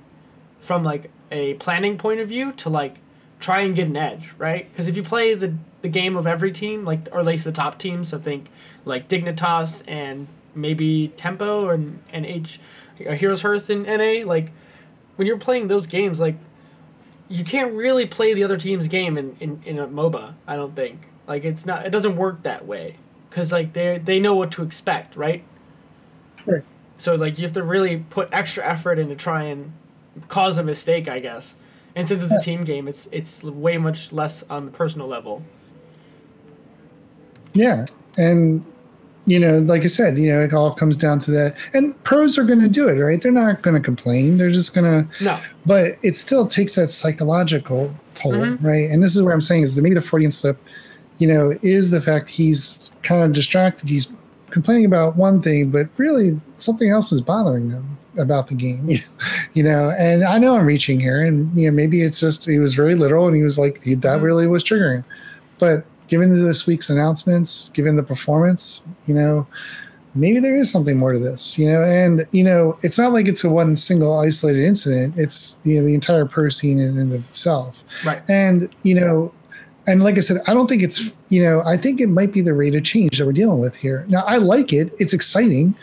from 0.62 0.84
like 0.84 1.10
a 1.32 1.54
planning 1.54 1.98
point 1.98 2.20
of 2.20 2.28
view 2.28 2.52
to 2.52 2.68
like 2.68 2.96
try 3.40 3.60
and 3.60 3.74
get 3.74 3.88
an 3.88 3.96
edge, 3.96 4.32
right? 4.38 4.70
Because 4.70 4.86
if 4.88 4.96
you 4.96 5.02
play 5.02 5.34
the 5.34 5.54
the 5.80 5.88
game 5.88 6.16
of 6.16 6.26
every 6.26 6.52
team, 6.52 6.84
like 6.84 7.08
or 7.12 7.20
at 7.20 7.24
least 7.24 7.44
the 7.44 7.52
top 7.52 7.78
teams, 7.78 8.08
so 8.08 8.18
think 8.18 8.50
like 8.84 9.08
Dignitas 9.08 9.82
and 9.88 10.28
maybe 10.54 11.08
Tempo 11.16 11.70
and 11.70 12.00
and 12.12 12.24
H, 12.24 12.60
uh, 13.06 13.12
Heroes 13.12 13.42
Hearth 13.42 13.68
and 13.70 13.84
NA, 13.84 14.26
like 14.26 14.52
when 15.16 15.26
you're 15.26 15.38
playing 15.38 15.68
those 15.68 15.86
games, 15.86 16.20
like 16.20 16.36
you 17.28 17.44
can't 17.44 17.72
really 17.72 18.06
play 18.06 18.34
the 18.34 18.44
other 18.44 18.58
team's 18.58 18.88
game 18.88 19.16
in, 19.16 19.36
in, 19.40 19.62
in 19.64 19.78
a 19.78 19.86
MOBA. 19.86 20.34
I 20.46 20.56
don't 20.56 20.76
think 20.76 21.08
like 21.26 21.44
it's 21.44 21.64
not 21.66 21.86
it 21.86 21.90
doesn't 21.90 22.16
work 22.16 22.42
that 22.42 22.66
way 22.66 22.96
because 23.28 23.52
like 23.52 23.72
they 23.72 23.98
they 23.98 24.20
know 24.20 24.34
what 24.34 24.52
to 24.52 24.62
expect, 24.62 25.16
right? 25.16 25.42
Right. 26.46 26.64
So 26.96 27.14
like 27.16 27.38
you 27.38 27.44
have 27.44 27.52
to 27.52 27.62
really 27.62 28.04
put 28.10 28.28
extra 28.32 28.64
effort 28.64 28.98
into 28.98 29.16
try 29.16 29.44
and 29.44 29.72
cause 30.28 30.58
a 30.58 30.62
mistake, 30.62 31.08
I 31.08 31.20
guess. 31.20 31.54
And 31.94 32.08
since 32.08 32.22
it's 32.22 32.32
a 32.32 32.40
team 32.40 32.64
game, 32.64 32.88
it's 32.88 33.08
it's 33.12 33.42
way 33.42 33.76
much 33.76 34.12
less 34.12 34.42
on 34.44 34.64
the 34.64 34.72
personal 34.72 35.06
level. 35.06 35.42
Yeah, 37.52 37.86
and 38.16 38.64
you 39.26 39.38
know, 39.38 39.58
like 39.58 39.82
I 39.82 39.86
said, 39.86 40.18
you 40.18 40.32
know, 40.32 40.42
it 40.42 40.52
all 40.52 40.74
comes 40.74 40.96
down 40.96 41.18
to 41.20 41.30
that. 41.32 41.56
And 41.74 42.00
pros 42.02 42.36
are 42.38 42.44
going 42.44 42.60
to 42.60 42.68
do 42.68 42.88
it, 42.88 42.94
right? 42.94 43.20
They're 43.20 43.30
not 43.30 43.62
going 43.62 43.74
to 43.74 43.80
complain. 43.80 44.38
They're 44.38 44.50
just 44.50 44.74
going 44.74 44.84
to. 44.84 45.24
No. 45.24 45.38
But 45.64 45.98
it 46.02 46.16
still 46.16 46.46
takes 46.46 46.74
that 46.74 46.90
psychological 46.90 47.94
toll, 48.14 48.32
mm-hmm. 48.32 48.66
right? 48.66 48.90
And 48.90 49.02
this 49.02 49.14
is 49.14 49.22
what 49.22 49.32
I'm 49.32 49.40
saying 49.40 49.62
is 49.62 49.74
that 49.74 49.82
maybe 49.82 49.94
the 49.94 50.02
Freudian 50.02 50.32
slip, 50.32 50.58
you 51.18 51.28
know, 51.28 51.56
is 51.62 51.90
the 51.90 52.00
fact 52.00 52.30
he's 52.30 52.90
kind 53.02 53.22
of 53.22 53.32
distracted. 53.32 53.88
He's 53.88 54.08
complaining 54.52 54.84
about 54.84 55.16
one 55.16 55.42
thing, 55.42 55.70
but 55.70 55.88
really 55.96 56.40
something 56.58 56.90
else 56.90 57.10
is 57.10 57.20
bothering 57.20 57.70
them 57.70 57.98
about 58.18 58.48
the 58.48 58.54
game, 58.54 58.88
you 59.54 59.62
know. 59.62 59.90
And 59.98 60.22
I 60.22 60.38
know 60.38 60.56
I'm 60.56 60.66
reaching 60.66 61.00
here, 61.00 61.22
and 61.22 61.58
you 61.58 61.70
know 61.70 61.74
maybe 61.74 62.02
it's 62.02 62.20
just 62.20 62.44
he 62.44 62.58
was 62.58 62.74
very 62.74 62.94
literal, 62.94 63.26
and 63.26 63.34
he 63.34 63.42
was 63.42 63.58
like 63.58 63.82
that 63.82 64.00
mm-hmm. 64.00 64.24
really 64.24 64.46
was 64.46 64.62
triggering. 64.62 65.04
But 65.58 65.84
given 66.08 66.30
this 66.34 66.66
week's 66.66 66.90
announcements, 66.90 67.70
given 67.70 67.96
the 67.96 68.02
performance, 68.02 68.82
you 69.06 69.14
know, 69.14 69.46
maybe 70.14 70.40
there 70.40 70.56
is 70.56 70.70
something 70.70 70.98
more 70.98 71.12
to 71.12 71.18
this, 71.18 71.58
you 71.58 71.70
know. 71.70 71.82
And 71.82 72.26
you 72.32 72.44
know, 72.44 72.78
it's 72.82 72.98
not 72.98 73.12
like 73.12 73.28
it's 73.28 73.44
a 73.44 73.50
one 73.50 73.76
single 73.76 74.18
isolated 74.18 74.64
incident. 74.64 75.14
It's 75.16 75.60
you 75.64 75.76
know 75.76 75.86
the 75.86 75.94
entire 75.94 76.26
pro 76.26 76.48
scene 76.50 76.78
in 76.78 76.98
and 76.98 77.12
of 77.12 77.24
itself. 77.26 77.76
Right. 78.04 78.22
And 78.28 78.68
you 78.82 78.94
know, 78.94 79.32
and 79.86 80.02
like 80.02 80.16
I 80.16 80.20
said, 80.20 80.38
I 80.46 80.54
don't 80.54 80.68
think 80.68 80.82
it's 80.82 81.10
you 81.28 81.42
know 81.42 81.62
I 81.64 81.76
think 81.76 82.00
it 82.00 82.08
might 82.08 82.32
be 82.32 82.40
the 82.40 82.54
rate 82.54 82.74
of 82.74 82.84
change 82.84 83.18
that 83.18 83.26
we're 83.26 83.32
dealing 83.32 83.58
with 83.60 83.74
here. 83.74 84.04
Now 84.08 84.22
I 84.24 84.36
like 84.38 84.72
it; 84.72 84.92
it's 84.98 85.12
exciting 85.12 85.74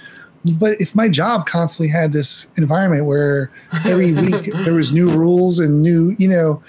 but 0.57 0.79
if 0.79 0.95
my 0.95 1.09
job 1.09 1.45
constantly 1.47 1.89
had 1.91 2.13
this 2.13 2.53
environment 2.55 3.03
where 3.03 3.51
every 3.85 4.13
week 4.25 4.45
there 4.63 4.73
was 4.73 4.93
new 4.93 5.09
rules 5.09 5.59
and 5.59 5.83
new, 5.83 6.15
you 6.17 6.29
know, 6.29 6.63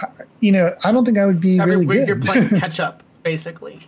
I, 0.00 0.06
you 0.40 0.50
know, 0.52 0.74
I 0.84 0.90
don't 0.90 1.04
think 1.04 1.18
I 1.18 1.26
would 1.26 1.38
be 1.38 1.60
Every 1.60 1.72
really 1.72 1.84
week 1.86 1.98
good. 1.98 2.08
you're 2.08 2.18
playing 2.20 2.48
catch 2.60 2.80
up, 2.80 3.02
basically. 3.22 3.78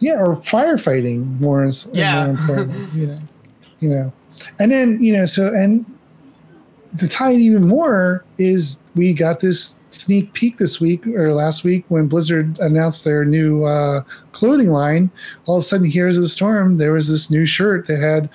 yeah, 0.00 0.18
or 0.20 0.36
firefighting 0.36 1.40
more 1.40 1.64
is 1.64 1.88
Yeah. 1.94 2.26
more 2.26 2.34
important, 2.34 2.92
you 2.94 3.06
know, 3.06 3.20
you 3.80 3.88
know, 3.88 4.12
and 4.58 4.70
then 4.70 5.02
you 5.02 5.14
know, 5.14 5.24
so 5.24 5.48
and 5.54 5.86
to 6.98 7.08
tie 7.08 7.32
it 7.32 7.40
even 7.40 7.66
more 7.66 8.24
is 8.36 8.82
we 8.94 9.14
got 9.14 9.40
this 9.40 9.78
sneak 9.96 10.32
peek 10.32 10.58
this 10.58 10.80
week 10.80 11.06
or 11.06 11.32
last 11.32 11.64
week 11.64 11.84
when 11.88 12.06
Blizzard 12.06 12.58
announced 12.60 13.04
their 13.04 13.24
new 13.24 13.64
uh, 13.64 14.02
clothing 14.32 14.70
line. 14.70 15.10
All 15.46 15.56
of 15.56 15.60
a 15.60 15.62
sudden, 15.64 15.90
here's 15.90 16.16
the 16.16 16.28
storm. 16.28 16.78
There 16.78 16.92
was 16.92 17.08
this 17.08 17.30
new 17.30 17.46
shirt 17.46 17.86
that 17.88 17.98
had 17.98 18.30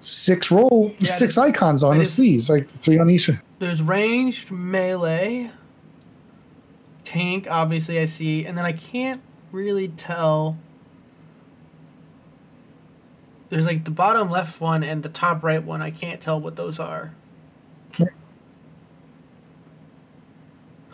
six 0.00 0.50
roll, 0.50 0.94
Yeah, 0.98 1.10
six 1.10 1.38
icons 1.38 1.82
on 1.82 1.98
the 1.98 2.04
sleeves, 2.04 2.48
like 2.48 2.68
three 2.68 2.98
on 2.98 3.10
each. 3.10 3.30
There's 3.58 3.82
ranged 3.82 4.50
melee, 4.50 5.50
tank, 7.04 7.46
obviously 7.50 7.98
I 7.98 8.06
see, 8.06 8.46
and 8.46 8.56
then 8.56 8.64
I 8.64 8.72
can't 8.72 9.20
really 9.52 9.88
tell. 9.88 10.56
There's 13.50 13.66
like 13.66 13.84
the 13.84 13.90
bottom 13.90 14.30
left 14.30 14.60
one 14.60 14.82
and 14.84 15.02
the 15.02 15.08
top 15.08 15.42
right 15.42 15.62
one. 15.62 15.82
I 15.82 15.90
can't 15.90 16.20
tell 16.20 16.40
what 16.40 16.56
those 16.56 16.78
are. 16.78 17.14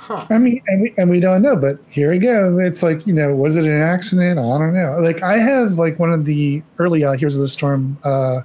Huh. 0.07 0.25
I 0.31 0.39
mean, 0.39 0.63
and 0.69 0.83
we, 0.83 0.95
and 0.97 1.11
we 1.11 1.19
don't 1.19 1.43
know, 1.43 1.57
but 1.57 1.79
here 1.91 2.11
we 2.11 2.19
go. 2.19 2.59
It's 2.61 2.81
like, 2.81 3.07
you 3.09 3.13
know, 3.13 3.35
was 3.35 3.57
it 3.57 3.65
an 3.65 3.83
accident? 3.83 4.39
I 4.39 4.43
don't 4.59 4.73
know. 4.73 5.01
Like, 5.01 5.21
I 5.23 5.39
have 5.39 5.73
like 5.81 5.99
one 5.99 6.13
of 6.13 6.25
the 6.27 6.63
early 6.79 7.03
uh, 7.03 7.15
Heroes 7.15 7.35
of 7.35 7.41
the 7.41 7.49
Storm 7.49 7.99
uh, 8.05 8.43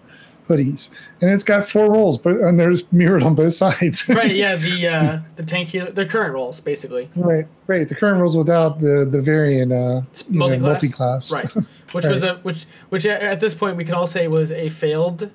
hoodies, 0.49 0.89
and 1.21 1.29
it's 1.29 1.43
got 1.43 1.69
four 1.69 1.91
roles, 1.91 2.17
but 2.17 2.37
and 2.37 2.59
there's 2.59 2.91
mirrored 2.91 3.21
on 3.21 3.35
both 3.35 3.53
sides. 3.63 4.09
right, 4.09 4.35
yeah, 4.35 4.55
the 4.55 4.87
uh, 4.87 5.19
the 5.35 5.43
tank 5.43 5.67
healer, 5.69 5.91
the 5.91 6.07
current 6.07 6.33
roles, 6.33 6.59
basically. 6.59 7.11
right, 7.15 7.45
right. 7.67 7.87
The 7.87 7.93
current 7.95 8.19
roles 8.19 8.35
without 8.35 8.79
the 8.81 9.05
the 9.05 9.21
variant 9.21 9.71
uh, 9.71 10.01
Multi-class. 10.29 10.61
multi-class. 10.61 11.31
Right. 11.31 11.49
Which 11.91 12.07
was 12.07 12.23
a 12.23 12.37
which 12.37 12.65
which 12.89 13.05
at 13.05 13.39
this 13.39 13.53
point 13.53 13.77
we 13.77 13.83
can 13.85 13.93
all 13.93 14.07
say 14.07 14.27
was 14.27 14.51
a 14.51 14.69
failed 14.69 15.29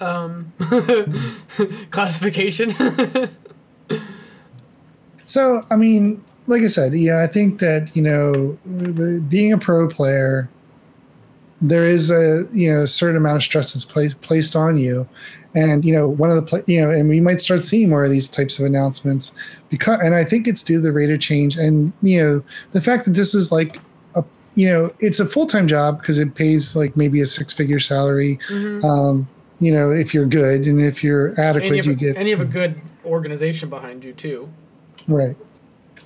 um 0.00 0.52
classification. 1.90 2.72
So, 5.32 5.64
I 5.70 5.76
mean, 5.76 6.22
like 6.46 6.60
I 6.60 6.66
said, 6.66 6.92
yeah, 6.92 7.22
I 7.22 7.26
think 7.26 7.58
that 7.60 7.96
you 7.96 8.02
know, 8.02 8.58
being 9.30 9.50
a 9.50 9.56
pro 9.56 9.88
player, 9.88 10.46
there 11.62 11.84
is 11.84 12.10
a 12.10 12.46
you 12.52 12.70
know 12.70 12.84
certain 12.84 13.16
amount 13.16 13.36
of 13.36 13.42
stress 13.42 13.72
that's 13.72 13.86
placed 13.86 14.20
placed 14.20 14.54
on 14.54 14.76
you, 14.76 15.08
and 15.54 15.86
you 15.86 15.94
know 15.94 16.06
one 16.06 16.28
of 16.28 16.36
the 16.36 16.42
pla- 16.42 16.60
you 16.66 16.82
know, 16.82 16.90
and 16.90 17.08
we 17.08 17.18
might 17.18 17.40
start 17.40 17.64
seeing 17.64 17.88
more 17.88 18.04
of 18.04 18.10
these 18.10 18.28
types 18.28 18.58
of 18.58 18.66
announcements 18.66 19.32
because, 19.70 20.00
and 20.02 20.14
I 20.14 20.22
think 20.22 20.46
it's 20.46 20.62
due 20.62 20.76
to 20.76 20.80
the 20.82 20.92
rate 20.92 21.08
of 21.08 21.18
change, 21.18 21.56
and 21.56 21.94
you 22.02 22.22
know 22.22 22.44
the 22.72 22.82
fact 22.82 23.06
that 23.06 23.12
this 23.14 23.34
is 23.34 23.50
like 23.50 23.80
a 24.16 24.24
you 24.54 24.68
know 24.68 24.92
it's 25.00 25.18
a 25.18 25.24
full 25.24 25.46
time 25.46 25.66
job 25.66 25.98
because 25.98 26.18
it 26.18 26.34
pays 26.34 26.76
like 26.76 26.94
maybe 26.94 27.22
a 27.22 27.26
six 27.26 27.54
figure 27.54 27.80
salary. 27.80 28.38
Mhm. 28.50 28.84
Um, 28.84 29.26
you 29.60 29.72
know, 29.72 29.90
if 29.90 30.12
you're 30.12 30.26
good 30.26 30.66
and 30.66 30.78
if 30.78 31.02
you're 31.02 31.40
adequate, 31.40 31.68
and, 31.68 31.76
you 31.86 31.92
you 31.92 31.94
get 31.96 32.16
and 32.18 32.28
you 32.28 32.36
have 32.36 32.46
a 32.46 32.52
good 32.52 32.78
organization 33.06 33.70
behind 33.70 34.04
you 34.04 34.12
too. 34.12 34.50
Right. 35.08 35.36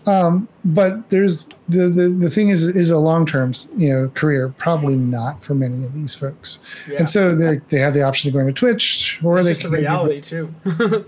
Um, 0.06 0.46
but 0.64 1.08
there's 1.10 1.48
the, 1.68 1.88
the 1.88 2.08
the 2.08 2.30
thing 2.30 2.50
is 2.50 2.62
is 2.64 2.90
a 2.92 2.98
long 2.98 3.26
term 3.26 3.52
you 3.76 3.92
know 3.92 4.08
career 4.14 4.50
probably 4.56 4.94
not 4.94 5.42
for 5.42 5.54
many 5.56 5.84
of 5.84 5.94
these 5.94 6.14
folks 6.14 6.60
Yeah. 6.88 6.98
and 6.98 7.08
so 7.08 7.34
they 7.34 7.60
they 7.70 7.80
have 7.80 7.92
the 7.92 8.02
option 8.02 8.28
of 8.28 8.34
going 8.34 8.46
to 8.46 8.52
Twitch 8.52 9.18
or 9.24 9.38
It's 9.38 9.46
they 9.46 9.52
just 9.52 9.62
the 9.64 9.70
reality 9.70 10.20
too. 10.20 10.54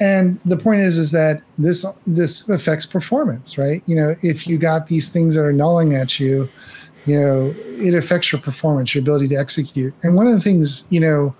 and 0.00 0.38
the 0.44 0.56
point 0.56 0.80
is 0.80 0.98
is 0.98 1.12
that 1.12 1.42
this 1.58 1.84
this 2.06 2.48
affects 2.48 2.84
performance 2.86 3.56
right 3.56 3.82
you 3.86 3.94
know 3.96 4.14
if 4.22 4.46
you 4.46 4.58
got 4.58 4.88
these 4.88 5.08
things 5.08 5.34
that 5.36 5.42
are 5.42 5.52
gnawing 5.52 5.94
at 5.94 6.18
you 6.20 6.48
you 7.06 7.18
know 7.20 7.54
it 7.78 7.94
affects 7.94 8.30
your 8.32 8.40
performance 8.40 8.94
your 8.94 9.00
ability 9.02 9.28
to 9.28 9.36
execute 9.36 9.94
and 10.02 10.14
one 10.16 10.26
of 10.26 10.34
the 10.34 10.40
things 10.40 10.84
you 10.90 11.00
know 11.00 11.34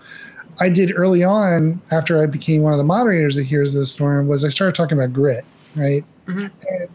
i 0.61 0.69
did 0.69 0.93
early 0.97 1.23
on 1.23 1.81
after 1.91 2.21
i 2.23 2.27
became 2.27 2.63
one 2.63 2.73
of 2.73 2.79
the 2.79 2.85
moderators 2.85 3.37
of 3.37 3.45
Heroes 3.45 3.75
of 3.75 3.81
the 3.81 3.87
Storm 3.87 4.27
was 4.29 4.45
i 4.45 4.49
started 4.49 4.75
talking 4.75 4.99
about 4.99 5.13
grit 5.13 5.45
right? 5.75 6.05
Mhm. 6.27 6.51
and 6.71 6.89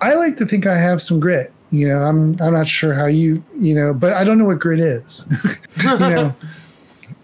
i 0.00 0.14
like 0.14 0.36
to 0.38 0.46
think 0.46 0.66
i 0.66 0.76
have 0.78 1.00
some 1.02 1.20
grit 1.20 1.52
you 1.70 1.88
know 1.88 1.98
i'm 1.98 2.40
i'm 2.40 2.52
not 2.52 2.68
sure 2.68 2.94
how 2.94 3.06
you 3.06 3.42
you 3.58 3.74
know 3.74 3.92
but 3.94 4.12
i 4.12 4.24
don't 4.24 4.38
know 4.38 4.44
what 4.44 4.58
grit 4.58 4.80
is 4.80 5.24
you 5.82 5.98
know? 5.98 6.34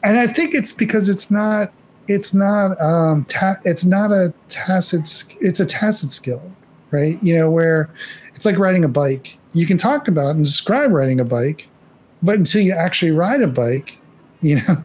And 0.04 0.16
i 0.16 0.26
think 0.28 0.54
it's 0.54 0.72
because 0.72 1.08
it's 1.08 1.28
not 1.30 1.72
it's 2.06 2.32
not 2.32 2.80
um 2.80 3.24
ta- 3.24 3.58
it's 3.64 3.84
not 3.84 4.12
a 4.12 4.32
tacit 4.48 5.02
it's 5.40 5.60
a 5.60 5.66
tacit 5.66 6.10
skill 6.10 6.42
right? 6.90 7.22
You 7.22 7.36
know 7.36 7.50
where 7.50 7.90
it's 8.34 8.46
like 8.46 8.58
riding 8.58 8.82
a 8.84 8.88
bike. 8.88 9.36
You 9.52 9.66
can 9.66 9.76
talk 9.76 10.08
about 10.08 10.36
and 10.36 10.44
describe 10.44 10.90
riding 10.92 11.20
a 11.20 11.24
bike 11.24 11.68
but 12.22 12.38
until 12.38 12.62
you 12.62 12.72
actually 12.72 13.10
ride 13.10 13.42
a 13.42 13.46
bike 13.48 13.98
you 14.40 14.56
know 14.56 14.84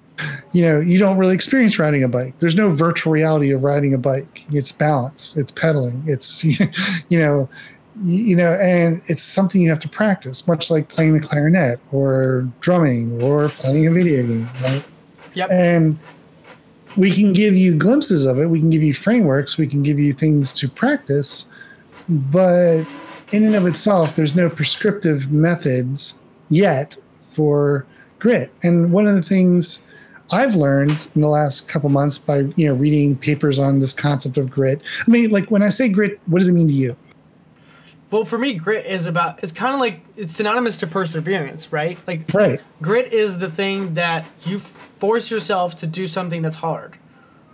you 0.52 0.62
know 0.62 0.80
you 0.80 1.00
don't 1.00 1.18
really 1.18 1.36
experience 1.36 1.80
riding 1.80 2.04
a 2.04 2.08
bike. 2.08 2.38
There's 2.40 2.56
no 2.56 2.72
virtual 2.72 3.14
reality 3.14 3.52
of 3.52 3.64
riding 3.64 3.94
a 3.94 3.98
bike. 3.98 4.44
It's 4.52 4.72
balance 4.72 5.36
it's 5.38 5.52
pedaling 5.52 6.04
it's 6.08 6.44
you 7.10 7.20
know 7.20 7.50
you 8.02 8.36
know 8.36 8.54
and 8.56 9.02
it's 9.06 9.22
something 9.22 9.62
you 9.62 9.70
have 9.70 9.80
to 9.80 9.90
practice 9.90 10.48
much 10.48 10.72
like 10.72 10.88
playing 10.88 11.14
the 11.14 11.20
clarinet 11.20 11.80
or 11.92 12.48
drumming 12.60 13.22
or 13.22 13.50
playing 13.50 13.86
a 13.86 13.92
video 13.92 14.24
game 14.24 14.50
right? 14.64 14.84
Yep. 15.36 15.52
and 15.52 16.00
we 16.98 17.12
can 17.12 17.34
give 17.34 17.56
you 17.56 17.76
glimpses 17.76 18.26
of 18.26 18.40
it 18.40 18.48
we 18.48 18.60
can 18.60 18.72
give 18.72 18.82
you 18.82 18.96
frameworks 18.96 19.58
we 19.60 19.68
can 19.68 19.84
give 19.84 20.00
you 20.00 20.12
things 20.12 20.54
to 20.54 20.68
practice 20.68 21.52
but 22.10 22.84
in 23.32 23.44
and 23.46 23.56
of 23.56 23.68
itself 23.68 24.16
there's 24.16 24.36
no 24.36 24.50
prescriptive 24.50 25.32
methods 25.32 26.20
yet 26.50 26.98
for 27.34 27.86
grit. 28.24 28.52
And 28.64 28.92
one 28.92 29.06
of 29.06 29.16
the 29.16 29.22
things 29.22 29.83
i've 30.32 30.56
learned 30.56 31.08
in 31.16 31.22
the 31.22 31.28
last 31.28 31.68
couple 31.68 31.90
months 31.90 32.18
by 32.18 32.40
you 32.56 32.68
know 32.68 32.74
reading 32.74 33.16
papers 33.16 33.60
on 33.60 33.80
this 33.80 33.94
concept 33.94 34.38
of 34.38 34.50
grit 34.50 34.82
i 35.06 35.12
mean 35.12 35.30
like 35.30 35.50
when 35.52 35.62
i 35.62 35.70
say 35.70 35.90
grit 35.90 36.20
what 36.28 36.40
does 36.40 36.48
it 36.48 36.54
mean 36.54 36.68
to 36.68 36.74
you 36.74 36.96
well, 38.14 38.26
for 38.26 38.38
me, 38.38 38.54
grit 38.54 38.86
is 38.86 39.08
about 39.08 39.42
it's 39.42 39.52
kind 39.52 39.74
of 39.74 39.80
like 39.80 40.02
it's 40.16 40.36
synonymous 40.36 40.78
to 40.78 40.88
perseverance, 40.88 41.74
right? 41.74 41.98
Like 42.06 42.32
right 42.32 42.62
grit 42.80 43.12
is 43.12 43.40
the 43.40 43.50
thing 43.50 43.96
that 43.96 44.24
you 44.46 44.60
force 44.60 45.32
yourself 45.32 45.76
to 45.78 45.88
do 45.88 46.06
something 46.06 46.44
that's 46.44 46.58
hard. 46.58 46.96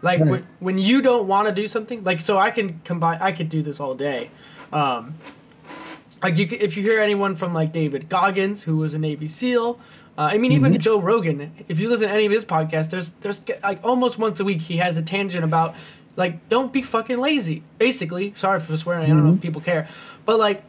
Like 0.02 0.20
Right. 0.20 0.30
when, 0.30 0.48
when 0.60 0.78
you 0.78 1.02
don't 1.02 1.30
want 1.30 1.48
to 1.48 1.54
do 1.54 1.66
something, 1.66 2.04
like 2.04 2.20
so 2.20 2.38
I 2.38 2.52
can 2.52 2.82
combine 2.84 3.20
I 3.22 3.32
could 3.32 3.48
do 3.48 3.62
this 3.62 3.80
all 3.80 3.96
day. 3.96 4.32
Um 4.74 5.16
like 6.22 6.38
you 6.38 6.46
if 6.52 6.76
you 6.76 6.84
hear 6.84 7.00
anyone 7.00 7.38
from 7.38 7.54
like 7.54 7.72
David 7.72 8.10
Goggins 8.10 8.64
who 8.64 8.76
was 8.76 8.94
a 8.94 9.00
Navy 9.00 9.30
SEAL, 9.30 9.80
uh, 10.20 10.32
I 10.34 10.38
mean 10.38 10.52
even 10.52 10.78
Joe 10.80 11.00
Rogan, 11.00 11.54
if 11.70 11.80
you 11.80 11.88
listen 11.88 12.10
to 12.10 12.14
any 12.14 12.26
of 12.26 12.32
his 12.32 12.44
podcasts, 12.44 12.90
there's 12.90 13.14
there's 13.22 13.42
like 13.64 13.80
almost 13.86 14.20
once 14.20 14.42
a 14.42 14.44
week 14.44 14.60
he 14.60 14.78
has 14.78 14.98
a 14.98 15.02
tangent 15.02 15.46
about 15.46 15.76
like 16.18 16.50
don't 16.50 16.74
be 16.74 16.82
fucking 16.82 17.20
lazy. 17.20 17.64
Basically, 17.78 18.34
sorry 18.36 18.60
for 18.60 18.76
swearing, 18.76 19.06
I 19.06 19.08
don't 19.08 19.26
know 19.26 19.34
if 19.36 19.42
people 19.42 19.62
care. 19.62 19.88
But 20.26 20.38
like 20.38 20.64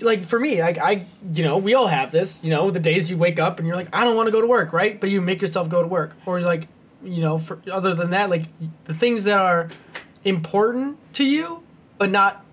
like 0.00 0.24
for 0.24 0.38
me, 0.38 0.60
like 0.60 0.76
I, 0.76 1.06
you 1.32 1.44
know, 1.44 1.56
we 1.56 1.72
all 1.72 1.86
have 1.86 2.12
this. 2.12 2.44
You 2.44 2.50
know, 2.50 2.70
the 2.70 2.78
days 2.78 3.10
you 3.10 3.16
wake 3.16 3.38
up 3.38 3.58
and 3.58 3.66
you're 3.66 3.76
like, 3.76 3.88
I 3.94 4.04
don't 4.04 4.16
want 4.16 4.26
to 4.26 4.32
go 4.32 4.42
to 4.42 4.46
work, 4.46 4.74
right? 4.74 5.00
But 5.00 5.08
you 5.08 5.22
make 5.22 5.40
yourself 5.40 5.70
go 5.70 5.80
to 5.80 5.88
work, 5.88 6.14
or 6.26 6.42
like, 6.42 6.68
you 7.02 7.22
know, 7.22 7.38
for 7.38 7.62
other 7.72 7.94
than 7.94 8.10
that, 8.10 8.28
like 8.28 8.44
the 8.84 8.92
things 8.92 9.24
that 9.24 9.38
are 9.38 9.70
important 10.24 10.98
to 11.14 11.24
you, 11.24 11.62
but 11.96 12.10
not 12.10 12.44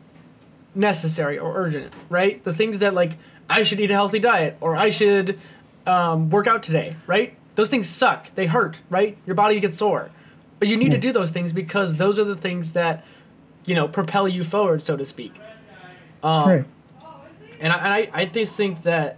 necessary 0.73 1.37
or 1.37 1.57
urgent, 1.57 1.91
right? 2.09 2.41
The 2.43 2.53
things 2.53 2.79
that 2.79 2.93
like 2.93 3.17
I 3.49 3.63
should 3.63 3.79
eat 3.79 3.91
a 3.91 3.93
healthy 3.93 4.19
diet 4.19 4.57
or 4.61 4.75
I 4.75 4.89
should 4.89 5.39
um, 5.85 6.29
work 6.29 6.47
out 6.47 6.63
today, 6.63 6.95
right? 7.07 7.35
Those 7.55 7.69
things 7.69 7.87
suck. 7.87 8.33
They 8.35 8.47
hurt, 8.47 8.81
right? 8.89 9.17
Your 9.25 9.35
body 9.35 9.59
gets 9.59 9.77
sore, 9.77 10.11
but 10.59 10.67
you 10.67 10.77
need 10.77 10.91
to 10.91 10.97
do 10.97 11.11
those 11.11 11.31
things 11.31 11.53
because 11.53 11.95
those 11.95 12.17
are 12.17 12.23
the 12.23 12.35
things 12.35 12.73
that 12.73 13.05
you 13.65 13.75
know 13.75 13.87
propel 13.87 14.27
you 14.27 14.43
forward, 14.43 14.81
so 14.81 14.97
to 14.97 15.05
speak. 15.05 15.33
Um, 16.23 16.49
right 16.49 16.65
and 17.63 17.71
I, 17.71 17.77
and 17.77 17.93
I, 17.93 18.09
I 18.13 18.25
just 18.25 18.55
think 18.55 18.83
that 18.83 19.17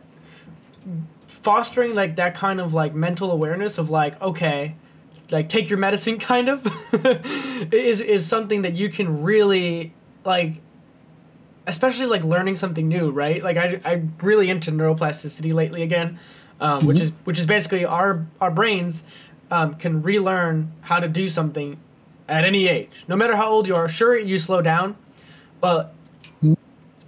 fostering 1.28 1.94
like 1.94 2.16
that 2.16 2.36
kind 2.36 2.62
of 2.62 2.74
like 2.74 2.94
mental 2.94 3.32
awareness 3.32 3.78
of 3.78 3.90
like 3.90 4.20
okay 4.22 4.76
like 5.32 5.50
take 5.50 5.70
your 5.70 5.80
medicine 5.80 6.18
kind 6.20 6.48
of 6.48 6.66
is 7.74 8.02
is 8.02 8.26
something 8.26 8.62
that 8.62 8.74
you 8.74 8.90
can 8.90 9.24
really 9.24 9.94
like 10.24 10.62
especially 11.68 12.06
like 12.06 12.24
learning 12.24 12.56
something 12.56 12.88
new 12.88 13.10
right 13.12 13.44
like 13.44 13.58
I, 13.58 13.80
i'm 13.84 14.14
really 14.22 14.50
into 14.50 14.72
neuroplasticity 14.72 15.54
lately 15.54 15.82
again 15.84 16.20
um, 16.60 16.86
which 16.86 17.00
is 17.00 17.12
which 17.24 17.40
is 17.40 17.46
basically 17.46 17.86
our 17.86 18.26
our 18.40 18.52
brains 18.52 19.04
um, 19.52 19.74
can 19.76 20.02
relearn 20.02 20.72
how 20.82 21.00
to 21.00 21.08
do 21.08 21.28
something 21.28 21.78
at 22.28 22.44
any 22.44 22.68
age 22.68 23.06
no 23.08 23.16
matter 23.16 23.36
how 23.36 23.50
old 23.50 23.68
you 23.68 23.76
are 23.76 23.88
sure 23.88 24.18
you 24.18 24.40
slow 24.40 24.62
down 24.62 24.96
but 25.62 25.94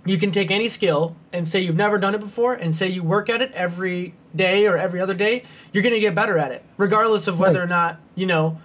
you 0.06 0.18
can 0.18 0.32
take 0.32 0.52
any 0.52 0.68
skill 0.68 1.16
and 1.34 1.48
say 1.48 1.60
you've 1.60 1.76
never 1.76 1.98
done 1.98 2.16
it 2.16 2.20
before 2.20 2.54
and 2.54 2.74
say 2.74 2.88
you 2.88 3.04
work 3.04 3.30
at 3.30 3.42
it 3.42 3.52
every 3.52 4.14
day 4.36 4.66
or 4.66 4.78
every 4.78 5.02
other 5.02 5.14
day, 5.14 5.44
you're 5.74 5.84
going 5.84 5.94
to 5.94 6.00
get 6.00 6.16
better 6.16 6.38
at 6.38 6.52
it, 6.52 6.64
regardless 6.78 7.28
of 7.28 7.40
whether 7.40 7.60
right. 7.60 7.66
or 7.66 7.68
not, 7.68 8.00
you 8.16 8.26
know, 8.26 8.60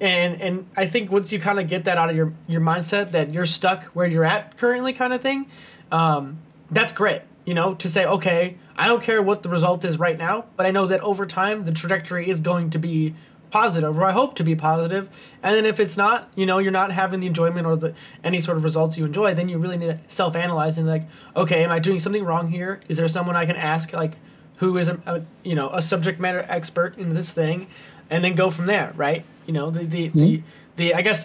and 0.00 0.40
and 0.40 0.66
I 0.76 0.86
think 0.86 1.10
once 1.10 1.32
you 1.32 1.40
kind 1.40 1.58
of 1.58 1.68
get 1.68 1.84
that 1.84 1.98
out 1.98 2.08
of 2.08 2.16
your 2.16 2.32
your 2.46 2.60
mindset 2.60 3.10
that 3.10 3.34
you're 3.34 3.46
stuck 3.46 3.84
where 3.86 4.06
you're 4.06 4.24
at 4.24 4.56
currently 4.56 4.92
kind 4.92 5.12
of 5.12 5.20
thing, 5.20 5.46
um, 5.90 6.38
that's 6.70 6.92
great. 6.92 7.22
You 7.48 7.54
know, 7.54 7.72
to 7.76 7.88
say, 7.88 8.04
okay, 8.04 8.58
I 8.76 8.88
don't 8.88 9.02
care 9.02 9.22
what 9.22 9.42
the 9.42 9.48
result 9.48 9.82
is 9.82 9.98
right 9.98 10.18
now, 10.18 10.44
but 10.56 10.66
I 10.66 10.70
know 10.70 10.86
that 10.86 11.00
over 11.00 11.24
time 11.24 11.64
the 11.64 11.72
trajectory 11.72 12.28
is 12.28 12.40
going 12.40 12.68
to 12.68 12.78
be 12.78 13.14
positive, 13.48 13.96
or 13.96 14.04
I 14.04 14.12
hope 14.12 14.34
to 14.34 14.44
be 14.44 14.54
positive. 14.54 15.08
And 15.42 15.56
then 15.56 15.64
if 15.64 15.80
it's 15.80 15.96
not, 15.96 16.28
you 16.34 16.44
know, 16.44 16.58
you're 16.58 16.72
not 16.72 16.92
having 16.92 17.20
the 17.20 17.26
enjoyment 17.26 17.66
or 17.66 17.74
the 17.74 17.94
any 18.22 18.38
sort 18.38 18.58
of 18.58 18.64
results 18.64 18.98
you 18.98 19.06
enjoy, 19.06 19.32
then 19.32 19.48
you 19.48 19.56
really 19.56 19.78
need 19.78 19.86
to 19.86 19.98
self 20.08 20.36
analyze 20.36 20.76
and 20.76 20.86
like, 20.86 21.04
okay, 21.34 21.64
am 21.64 21.70
I 21.70 21.78
doing 21.78 21.98
something 21.98 22.22
wrong 22.22 22.50
here? 22.50 22.80
Is 22.86 22.98
there 22.98 23.08
someone 23.08 23.34
I 23.34 23.46
can 23.46 23.56
ask 23.56 23.94
like 23.94 24.18
who 24.56 24.76
is 24.76 24.88
a, 24.90 25.00
a 25.06 25.22
you 25.42 25.54
know 25.54 25.70
a 25.70 25.80
subject 25.80 26.20
matter 26.20 26.44
expert 26.50 26.98
in 26.98 27.14
this 27.14 27.32
thing, 27.32 27.68
and 28.10 28.22
then 28.22 28.34
go 28.34 28.50
from 28.50 28.66
there, 28.66 28.92
right? 28.94 29.24
You 29.46 29.54
know, 29.54 29.70
the 29.70 29.84
the 29.84 30.08
mm-hmm. 30.08 30.18
the, 30.18 30.42
the 30.76 30.94
I 30.94 31.00
guess 31.00 31.24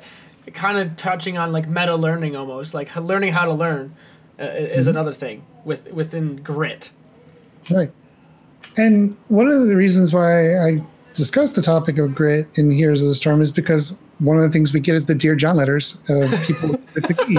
kind 0.54 0.78
of 0.78 0.96
touching 0.96 1.38
on 1.38 1.52
like 1.52 1.68
meta 1.68 1.98
learning 1.98 2.38
almost, 2.38 2.74
like 2.74 2.96
learning 2.96 3.34
how 3.34 3.44
to 3.44 3.54
learn 3.54 3.94
uh, 4.40 4.44
is 4.44 4.86
mm-hmm. 4.86 4.92
another 4.92 5.12
thing 5.12 5.44
with 5.66 5.92
within 5.92 6.38
grit. 6.38 6.92
Right. 7.70 7.92
And 8.78 9.16
one 9.28 9.48
of 9.48 9.68
the 9.68 9.76
reasons 9.76 10.14
why 10.14 10.58
I 10.58 10.84
discuss 11.14 11.54
the 11.54 11.62
topic 11.62 11.98
of 11.98 12.16
grit 12.16 12.48
in 12.56 12.72
Heroes 12.72 13.02
of 13.02 13.10
the 13.10 13.16
Storm 13.16 13.42
is 13.42 13.52
because 13.52 13.98
one 14.20 14.38
of 14.38 14.44
the 14.44 14.50
things 14.50 14.74
we 14.74 14.80
get 14.80 14.96
is 14.96 15.06
the 15.06 15.16
Dear 15.16 15.36
John 15.36 15.58
letters 15.58 15.98
of 16.10 16.32
people 16.44 16.70
with 16.94 17.08
the 17.08 17.14
key. 17.14 17.38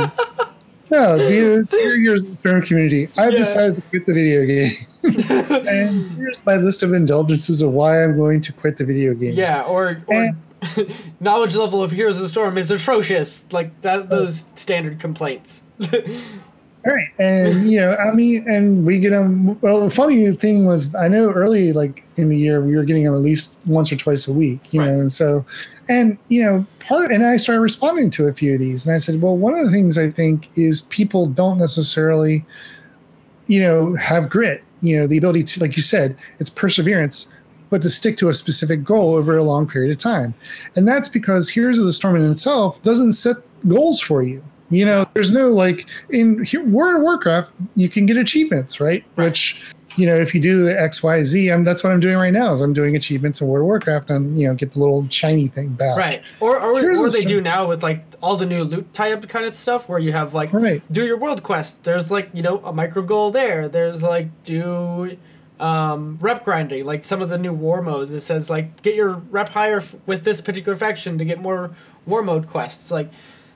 No, 0.91 1.19
dear, 1.19 1.63
dear 1.65 1.99
Heroes 1.99 2.25
of 2.25 2.31
the 2.31 2.37
Storm 2.37 2.63
community, 2.63 3.09
I've 3.17 3.33
yeah. 3.33 3.39
decided 3.39 3.77
to 3.77 3.83
quit 3.83 4.07
the 4.07 4.13
video 4.13 4.45
game. 4.47 4.71
and 5.67 6.13
here's 6.19 6.45
my 6.45 6.57
list 6.57 6.83
of 6.83 6.93
indulgences 6.93 7.63
of 7.63 7.73
why 7.73 8.05
I'm 8.05 8.17
going 8.17 8.41
to 8.43 8.53
quit 8.53 8.77
the 8.77 8.85
video 8.85 9.15
game. 9.15 9.35
Yeah, 9.35 9.63
or, 9.63 10.03
or 10.07 10.15
and, 10.15 10.37
knowledge 11.21 11.57
level 11.57 11.83
of 11.83 11.91
Heroes 11.91 12.17
of 12.17 12.23
the 12.23 12.29
Storm 12.29 12.59
is 12.59 12.71
atrocious. 12.71 13.47
Like 13.51 13.81
that, 13.83 14.01
uh, 14.01 14.03
those 14.03 14.45
standard 14.55 15.01
complaints. 15.01 15.63
Right, 16.87 17.09
and 17.19 17.71
you 17.71 17.79
know, 17.79 17.97
I 17.97 18.13
mean, 18.13 18.49
and 18.49 18.85
we 18.85 18.99
get 18.99 19.11
them. 19.11 19.59
Well, 19.63 19.85
the 19.85 19.91
funny 19.91 20.31
thing 20.33 20.67
was, 20.67 20.95
I 20.95 21.09
know 21.09 21.31
early, 21.31 21.73
like 21.73 22.05
in 22.17 22.29
the 22.29 22.37
year, 22.37 22.61
we 22.61 22.77
were 22.77 22.85
getting 22.85 23.05
them 23.05 23.15
at 23.15 23.21
least 23.21 23.59
once 23.65 23.91
or 23.91 23.97
twice 23.97 24.29
a 24.29 24.33
week. 24.33 24.61
You 24.73 24.81
right. 24.81 24.89
know, 24.89 25.01
and 25.01 25.11
so, 25.11 25.47
and 25.89 26.19
you 26.29 26.43
know, 26.43 26.67
part, 26.81 27.11
and 27.11 27.25
I 27.25 27.39
started 27.39 27.63
responding 27.63 28.11
to 28.13 28.27
a 28.27 28.35
few 28.35 28.53
of 28.53 28.61
these, 28.61 28.85
and 28.85 28.95
I 28.95 28.99
said, 28.99 29.23
well, 29.23 29.37
one 29.37 29.55
of 29.55 29.65
the 29.65 29.73
things 29.73 29.97
I 29.97 30.11
think 30.11 30.51
is 30.57 30.83
people 30.83 31.27
don't 31.27 31.57
necessarily, 31.57 32.45
you 33.47 33.63
know, 33.63 33.95
have 33.97 34.29
grit. 34.29 34.63
You 34.83 34.99
know, 34.99 35.07
the 35.07 35.17
ability 35.17 35.45
to, 35.45 35.61
like 35.61 35.77
you 35.77 35.83
said, 35.83 36.15
it's 36.39 36.51
perseverance 36.51 37.33
but 37.71 37.83
to 37.83 37.91
stick 37.91 38.17
to 38.19 38.29
a 38.29 38.35
specific 38.35 38.85
goal 38.85 39.15
over 39.15 39.37
a 39.37 39.43
long 39.43 39.67
period 39.67 39.91
of 39.91 39.99
time. 39.99 40.33
And 40.77 40.87
that's 40.87 41.09
because 41.09 41.49
Heroes 41.49 41.79
of 41.79 41.87
the 41.87 41.93
Storm 41.93 42.15
in 42.15 42.31
itself 42.31 42.81
doesn't 42.83 43.15
set 43.15 43.37
goals 43.67 44.01
for 44.01 44.23
you. 44.23 44.45
You 44.71 44.85
know, 44.85 45.07
there's 45.15 45.31
no 45.31 45.53
like 45.53 45.87
in 46.11 46.47
World 46.73 46.97
of 46.97 47.03
Warcraft, 47.03 47.51
you 47.77 47.89
can 47.89 48.07
get 48.07 48.17
achievements, 48.17 48.81
right? 48.81 49.05
right. 49.17 49.27
Which, 49.27 49.63
you 49.97 50.07
know, 50.07 50.17
if 50.17 50.35
you 50.35 50.41
do 50.41 50.65
the 50.65 50.81
X, 50.81 51.03
Y, 51.03 51.23
Z, 51.23 51.51
I'm, 51.51 51.65
that's 51.65 51.85
what 51.85 51.93
I'm 51.93 52.01
doing 52.01 52.17
right 52.17 52.33
now. 52.33 52.53
Is 52.53 52.61
I'm 52.61 52.73
doing 52.73 52.97
achievements 52.97 53.41
in 53.41 53.47
World 53.47 53.63
of 53.63 53.67
Warcraft 53.67 54.11
and 54.11 54.41
you 54.41 54.49
know 54.49 54.55
get 54.55 54.73
the 54.73 54.81
little 54.81 55.07
shiny 55.11 55.49
thing 55.49 55.69
back. 55.69 55.97
Right. 55.97 56.23
Or 56.41 56.61
or, 56.61 56.99
or 56.99 57.11
they 57.11 57.25
do 57.25 57.41
now 57.41 57.69
with 57.69 57.83
like 57.83 58.05
all 58.21 58.37
the 58.37 58.47
new 58.47 58.65
loot 58.65 58.93
tie-up 58.95 59.29
kind 59.29 59.45
of 59.45 59.55
stuff 59.55 59.89
where 59.89 59.99
you 59.99 60.13
have 60.13 60.35
like 60.35 60.53
right. 60.53 60.83
do 60.91 61.07
your 61.07 61.19
world 61.19 61.43
quest. 61.43 61.85
There's 61.85 62.11
like 62.11 62.31
you 62.33 62.43
know 62.43 62.59
a 62.65 62.73
micro 62.73 63.03
goal 63.03 63.31
there. 63.31 63.69
There's 63.69 64.03
like 64.03 64.29
do 64.45 65.17
um, 65.61 66.19
rep 66.21 66.45
grinding, 66.45 66.85
like 66.85 67.05
some 67.05 67.23
of 67.23 67.29
the 67.29 67.39
new 67.39 67.53
war 67.53 67.81
modes. 67.81 68.13
It 68.13 68.23
says 68.23 68.51
like 68.51 68.83
get 68.83 68.95
your 68.95 69.11
rep 69.31 69.51
higher 69.51 69.79
f- 69.79 69.95
with 70.07 70.25
this 70.25 70.41
particular 70.41 70.77
faction 70.77 71.19
to 71.19 71.25
get 71.25 71.41
more 71.41 71.71
war 72.07 72.23
mode 72.23 72.49
quests. 72.49 72.91
Like 72.91 73.11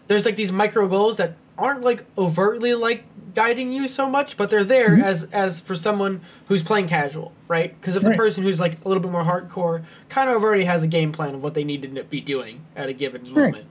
there's 0.09 0.25
like 0.25 0.37
these 0.37 0.51
micro 0.51 0.89
goals 0.89 1.19
that 1.19 1.37
aren't 1.57 1.83
like 1.83 2.05
overtly 2.17 2.75
like 2.75 3.05
guiding 3.35 3.73
you 3.73 3.87
so 3.87 4.09
much, 4.09 4.37
but 4.37 4.51
they're 4.51 4.65
there 4.65 4.91
mm-hmm. 4.91 5.03
as 5.03 5.25
as 5.33 5.61
for 5.61 5.75
someone 5.75 6.21
who's 6.47 6.63
playing 6.63 6.89
casual, 6.89 7.33
right? 7.47 7.79
Because 7.81 7.95
if 7.95 8.03
right. 8.03 8.13
the 8.13 8.19
person 8.19 8.43
who's 8.43 8.59
like 8.59 8.85
a 8.85 8.89
little 8.89 9.03
bit 9.03 9.13
more 9.13 9.23
hardcore 9.23 9.85
kind 10.09 10.29
of 10.31 10.43
already 10.43 10.65
has 10.65 10.83
a 10.83 10.89
game 10.89 11.13
plan 11.13 11.35
of 11.35 11.43
what 11.43 11.55
they 11.55 11.65
need 11.65 11.83
to 11.83 12.05
be 12.05 12.21
doing 12.21 12.65
at 12.75 12.89
a 12.89 12.93
given 12.93 13.23
right. 13.35 13.35
moment. 13.35 13.67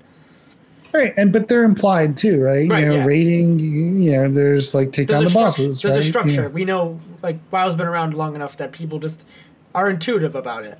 Right, 0.94 1.14
and 1.18 1.34
but 1.34 1.48
they're 1.48 1.66
implied 1.66 2.16
too, 2.16 2.42
right? 2.42 2.70
right 2.70 2.80
you 2.80 2.86
know, 2.86 2.96
yeah. 2.96 3.06
rating. 3.06 3.60
You 3.60 4.12
know, 4.14 4.30
there's 4.30 4.74
like 4.74 4.94
take 4.94 5.10
there's 5.10 5.22
down 5.22 5.28
the 5.28 5.34
bosses. 5.34 5.82
There's 5.82 5.96
right? 5.96 6.04
a 6.04 6.08
structure. 6.08 6.44
Yeah. 6.44 6.48
We 6.48 6.64
know, 6.64 7.00
like 7.22 7.38
WoW's 7.52 7.76
been 7.76 7.88
around 7.88 8.14
long 8.14 8.36
enough 8.36 8.58
that 8.58 8.72
people 8.72 9.00
just 9.00 9.26
are 9.76 9.90
intuitive 9.90 10.34
about 10.34 10.64
it. 10.64 10.80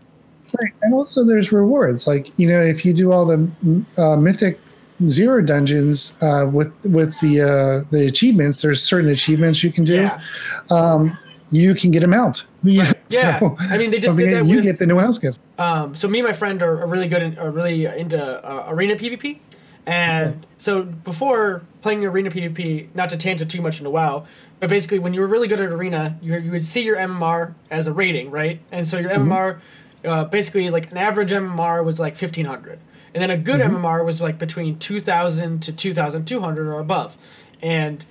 Right, 0.58 0.72
and 0.82 0.94
also 0.94 1.26
there's 1.26 1.52
rewards. 1.52 2.08
Like 2.08 2.32
you 2.40 2.48
know, 2.48 2.62
if 2.62 2.86
you 2.86 2.94
do 2.94 3.12
all 3.12 3.26
the 3.26 3.52
uh, 3.98 4.16
mythic 4.16 4.60
zero 5.06 5.42
dungeons 5.42 6.14
uh, 6.22 6.50
with 6.52 6.74
with 6.84 7.18
the 7.20 7.42
uh, 7.42 7.90
the 7.92 8.08
achievements. 8.08 8.62
There's 8.62 8.82
certain 8.82 9.10
achievements 9.10 9.64
you 9.64 9.72
can 9.72 9.84
do. 9.84 9.96
Yeah. 9.96 10.22
Um, 10.70 11.18
you 11.50 11.76
can 11.76 11.92
get 11.92 12.04
a 12.04 12.08
mount. 12.08 12.46
Yeah, 12.64 12.92
yeah. 13.10 13.40
So, 13.40 13.56
I 13.60 13.78
mean, 13.78 13.92
they 13.92 14.00
just 14.00 14.18
did 14.18 14.34
that. 14.34 14.46
You 14.46 14.58
with, 14.58 14.66
get 14.66 14.80
that 14.80 14.88
no 14.88 14.96
one 14.96 15.06
else 15.06 15.20
gets. 15.20 15.40
Um, 15.58 15.96
so 15.96 16.08
me 16.08 16.20
and 16.20 16.28
my 16.28 16.34
friend 16.34 16.62
are, 16.62 16.82
are 16.82 16.88
really 16.88 17.08
good, 17.08 17.22
in, 17.22 17.38
are 17.38 17.52
really 17.52 17.86
into 17.86 18.20
uh, 18.20 18.66
arena 18.68 18.96
PvP, 18.96 19.40
and 19.86 20.30
okay. 20.30 20.46
so 20.58 20.84
before 20.84 21.62
playing 21.82 22.06
arena 22.06 22.30
PvP, 22.30 22.94
not 22.96 23.10
to 23.10 23.18
tangent 23.18 23.50
too 23.50 23.62
much 23.62 23.78
into 23.80 23.90
WoW, 23.90 24.26
but 24.60 24.70
basically 24.70 25.00
when 25.00 25.14
you 25.14 25.22
were 25.22 25.28
really 25.28 25.48
good 25.48 25.62
at 25.62 25.72
arena, 25.72 26.18
you 26.22 26.38
you 26.38 26.52
would 26.52 26.66
see 26.66 26.82
your 26.82 26.98
MMR 26.98 27.54
as 27.72 27.88
a 27.88 27.94
rating, 27.94 28.30
right? 28.32 28.60
And 28.72 28.88
so 28.88 28.98
your 28.98 29.12
mm-hmm. 29.12 29.32
MMR, 29.32 29.60
uh, 30.04 30.26
basically 30.26 30.70
like 30.70 30.92
an 30.92 30.98
average 30.98 31.32
MMR 31.32 31.86
was 31.86 32.00
like 32.00 32.16
fifteen 32.16 32.46
hundred 32.46 32.80
and 33.14 33.22
then 33.22 33.32
a 33.32 33.38
good 33.38 33.60
mm-hmm. 33.60 33.78
MMR 33.78 34.06
was 34.06 34.22
like 34.22 34.38
between 34.38 34.78
2,000 34.80 35.62
to 35.64 35.74
2,200 35.74 36.68
or 36.68 36.80
above. 36.80 37.18
And 37.62 38.04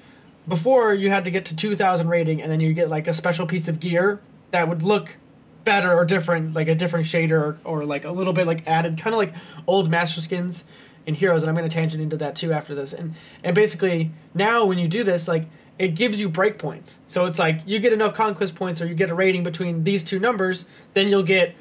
before 0.49 0.95
you 0.95 1.11
had 1.11 1.25
to 1.25 1.31
get 1.31 1.47
to 1.47 1.57
2,000 1.57 2.09
rating, 2.09 2.43
and 2.43 2.51
then 2.51 2.61
you 2.61 2.73
get 2.73 2.89
like 2.89 3.07
a 3.07 3.15
special 3.15 3.47
piece 3.47 3.69
of 3.69 3.81
gear 3.81 4.21
that 4.51 4.69
would 4.69 4.83
look 4.83 5.17
better 5.65 5.93
or 5.93 6.05
different, 6.05 6.55
like 6.55 6.69
a 6.69 6.75
different 6.75 7.07
shader 7.07 7.33
or, 7.33 7.59
or 7.65 7.85
like 7.85 8.05
a 8.05 8.11
little 8.11 8.33
bit 8.33 8.47
like 8.47 8.67
added, 8.67 8.99
kind 8.99 9.15
of 9.15 9.19
like 9.19 9.35
old 9.67 9.91
master 9.91 10.21
skins 10.21 10.65
in 11.05 11.15
Heroes. 11.15 11.43
And 11.43 11.51
I'm 11.51 11.57
going 11.57 11.69
to 11.69 11.75
tangent 11.75 12.03
into 12.03 12.17
that 12.19 12.37
too 12.37 12.53
after 12.53 12.75
this. 12.75 12.93
And 12.93 13.15
and 13.43 13.55
basically 13.55 14.13
now 14.35 14.65
when 14.65 14.79
you 14.79 14.89
do 14.89 15.03
this, 15.03 15.29
like 15.29 15.49
it 15.79 15.89
gives 15.89 16.21
you 16.21 16.31
breakpoints. 16.31 16.99
So 17.07 17.27
it's 17.27 17.39
like 17.39 17.61
you 17.67 17.79
get 17.81 17.93
enough 17.93 18.15
conquest 18.15 18.55
points 18.55 18.81
or 18.81 18.87
you 18.87 18.95
get 18.95 19.11
a 19.11 19.15
rating 19.15 19.43
between 19.43 19.85
these 19.85 20.05
two 20.05 20.19
numbers, 20.19 20.65
then 20.95 21.09
you'll 21.09 21.23
get 21.23 21.55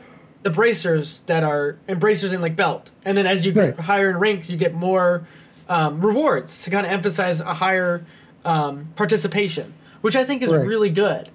the 0.46 0.52
bracers 0.52 1.22
that 1.22 1.44
are 1.44 1.76
and 1.88 2.00
bracers 2.00 2.32
in 2.32 2.40
like 2.40 2.56
belt, 2.56 2.92
and 3.04 3.18
then 3.18 3.26
as 3.26 3.48
you 3.48 3.52
get 3.52 3.80
higher 3.80 4.12
in 4.12 4.18
ranks, 4.18 4.48
you 4.48 4.56
get 4.56 4.76
more 4.76 5.28
um, 5.68 6.00
rewards 6.00 6.64
to 6.64 6.70
kind 6.70 6.86
of 6.86 6.92
emphasize 6.92 7.40
a 7.40 7.56
higher 7.56 8.06
um, 8.46 8.88
participation, 8.96 9.74
which 10.02 10.16
I 10.16 10.24
think 10.24 10.44
is 10.44 10.54
right. 10.54 10.64
really 10.64 10.92
good. 10.92 11.32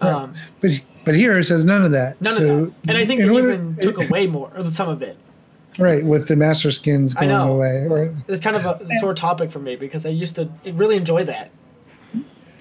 Um, 0.00 0.36
but 0.60 0.70
but 1.04 1.16
here 1.16 1.36
it 1.36 1.44
says 1.46 1.64
none 1.64 1.84
of 1.84 1.90
that. 1.90 2.22
None 2.22 2.34
so, 2.34 2.58
of 2.58 2.82
that, 2.82 2.90
and 2.90 2.98
I 2.98 3.04
think 3.04 3.22
they 3.22 3.28
order, 3.28 3.50
even 3.50 3.74
took 3.74 4.00
away 4.00 4.28
more 4.28 4.52
of 4.54 4.72
some 4.72 4.88
of 4.88 5.02
it. 5.02 5.16
Right, 5.76 6.04
with 6.04 6.28
the 6.28 6.36
master 6.36 6.70
skins 6.70 7.14
going 7.14 7.32
away. 7.32 7.86
Right. 7.88 8.10
It's 8.28 8.40
kind 8.40 8.54
of 8.54 8.64
a 8.64 8.86
sore 9.00 9.14
topic 9.14 9.50
for 9.50 9.58
me 9.58 9.74
because 9.74 10.06
I 10.06 10.10
used 10.10 10.36
to 10.36 10.48
really 10.64 10.96
enjoy 10.96 11.24
that. 11.24 11.50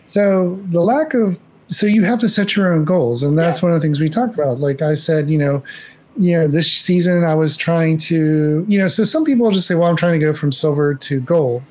So 0.05 0.59
the 0.69 0.81
lack 0.81 1.13
of 1.13 1.37
so 1.69 1.85
you 1.85 2.03
have 2.03 2.19
to 2.19 2.29
set 2.29 2.55
your 2.55 2.73
own 2.73 2.85
goals. 2.85 3.23
And 3.23 3.37
that's 3.37 3.59
yeah. 3.59 3.67
one 3.67 3.75
of 3.75 3.81
the 3.81 3.85
things 3.85 3.99
we 3.99 4.09
talked 4.09 4.33
about. 4.33 4.59
Like 4.59 4.81
i 4.81 4.93
said 4.93 5.29
you 5.29 5.37
know 5.37 5.63
you 6.19 6.35
know 6.35 6.47
this 6.47 6.71
season 6.71 7.23
i 7.23 7.35
was 7.35 7.55
trying 7.55 7.95
to 7.95 8.65
you 8.67 8.79
know 8.79 8.87
so 8.87 9.03
some 9.03 9.23
people 9.23 9.51
just 9.51 9.67
say 9.67 9.75
well 9.75 9.87
i'm 9.87 9.95
trying 9.95 10.19
to 10.19 10.25
go 10.25 10.33
from 10.33 10.51
silver 10.51 10.95
to 10.95 11.21
gold. 11.21 11.61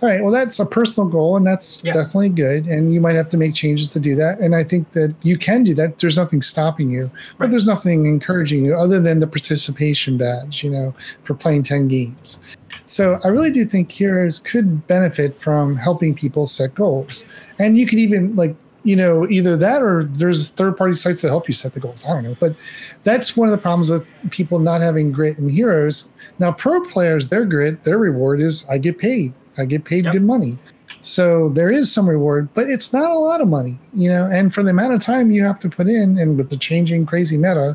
All 0.00 0.08
right. 0.08 0.22
Well 0.22 0.32
that's 0.32 0.60
a 0.60 0.66
personal 0.66 1.08
goal 1.08 1.36
and 1.36 1.46
that's 1.46 1.82
yeah. 1.82 1.92
definitely 1.92 2.28
good. 2.28 2.66
And 2.66 2.92
you 2.92 3.00
might 3.00 3.16
have 3.16 3.30
to 3.30 3.36
make 3.36 3.54
changes 3.54 3.92
to 3.94 4.00
do 4.00 4.14
that. 4.16 4.38
And 4.38 4.54
i 4.54 4.62
think 4.62 4.92
that 4.92 5.14
you 5.22 5.36
can 5.36 5.64
do 5.64 5.74
that. 5.74 5.98
There's 5.98 6.16
nothing 6.16 6.42
stopping 6.42 6.90
you 6.90 7.10
but 7.38 7.44
right. 7.44 7.50
there's 7.50 7.66
nothing 7.66 8.06
encouraging 8.06 8.64
you 8.64 8.76
other 8.76 9.00
than 9.00 9.20
the 9.20 9.26
participation 9.26 10.18
badge 10.18 10.62
you 10.62 10.70
know 10.70 10.94
for 11.24 11.34
playing 11.34 11.64
10 11.64 11.88
games. 11.88 12.40
So 12.86 13.18
i 13.24 13.28
really 13.28 13.50
do 13.50 13.64
think 13.64 13.90
heroes 13.90 14.38
could 14.38 14.86
benefit 14.86 15.40
from 15.40 15.76
helping 15.76 16.14
people 16.14 16.46
set 16.46 16.74
goals. 16.74 17.24
And 17.58 17.76
you 17.78 17.86
could 17.86 17.98
even 17.98 18.36
like 18.36 18.54
you 18.86 18.94
know, 18.94 19.28
either 19.28 19.56
that 19.56 19.82
or 19.82 20.04
there's 20.04 20.50
third 20.50 20.76
party 20.76 20.94
sites 20.94 21.20
that 21.22 21.28
help 21.28 21.48
you 21.48 21.54
set 21.54 21.72
the 21.72 21.80
goals. 21.80 22.04
I 22.04 22.12
don't 22.12 22.22
know. 22.22 22.36
But 22.38 22.54
that's 23.02 23.36
one 23.36 23.48
of 23.48 23.52
the 23.52 23.60
problems 23.60 23.90
with 23.90 24.06
people 24.30 24.60
not 24.60 24.80
having 24.80 25.10
grit 25.10 25.38
and 25.38 25.50
heroes. 25.50 26.08
Now, 26.38 26.52
pro 26.52 26.80
players, 26.84 27.28
their 27.28 27.44
grit, 27.44 27.82
their 27.82 27.98
reward 27.98 28.40
is 28.40 28.64
I 28.68 28.78
get 28.78 28.98
paid. 28.98 29.34
I 29.58 29.64
get 29.64 29.84
paid 29.84 30.04
yep. 30.04 30.12
good 30.12 30.22
money. 30.22 30.56
So 31.00 31.48
there 31.48 31.70
is 31.70 31.92
some 31.92 32.08
reward, 32.08 32.48
but 32.54 32.70
it's 32.70 32.92
not 32.92 33.10
a 33.10 33.18
lot 33.18 33.40
of 33.40 33.48
money, 33.48 33.76
you 33.92 34.08
know, 34.08 34.28
and 34.30 34.54
for 34.54 34.62
the 34.62 34.70
amount 34.70 34.94
of 34.94 35.00
time 35.00 35.32
you 35.32 35.42
have 35.42 35.58
to 35.60 35.68
put 35.68 35.88
in 35.88 36.16
and 36.18 36.36
with 36.36 36.50
the 36.50 36.56
changing 36.56 37.06
crazy 37.06 37.36
meta, 37.36 37.74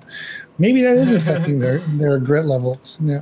maybe 0.60 0.82
that 0.82 0.96
is 0.96 1.12
affecting 1.12 1.60
their, 1.60 1.80
their 1.98 2.20
grit 2.20 2.46
levels. 2.46 3.00
Yeah. 3.02 3.22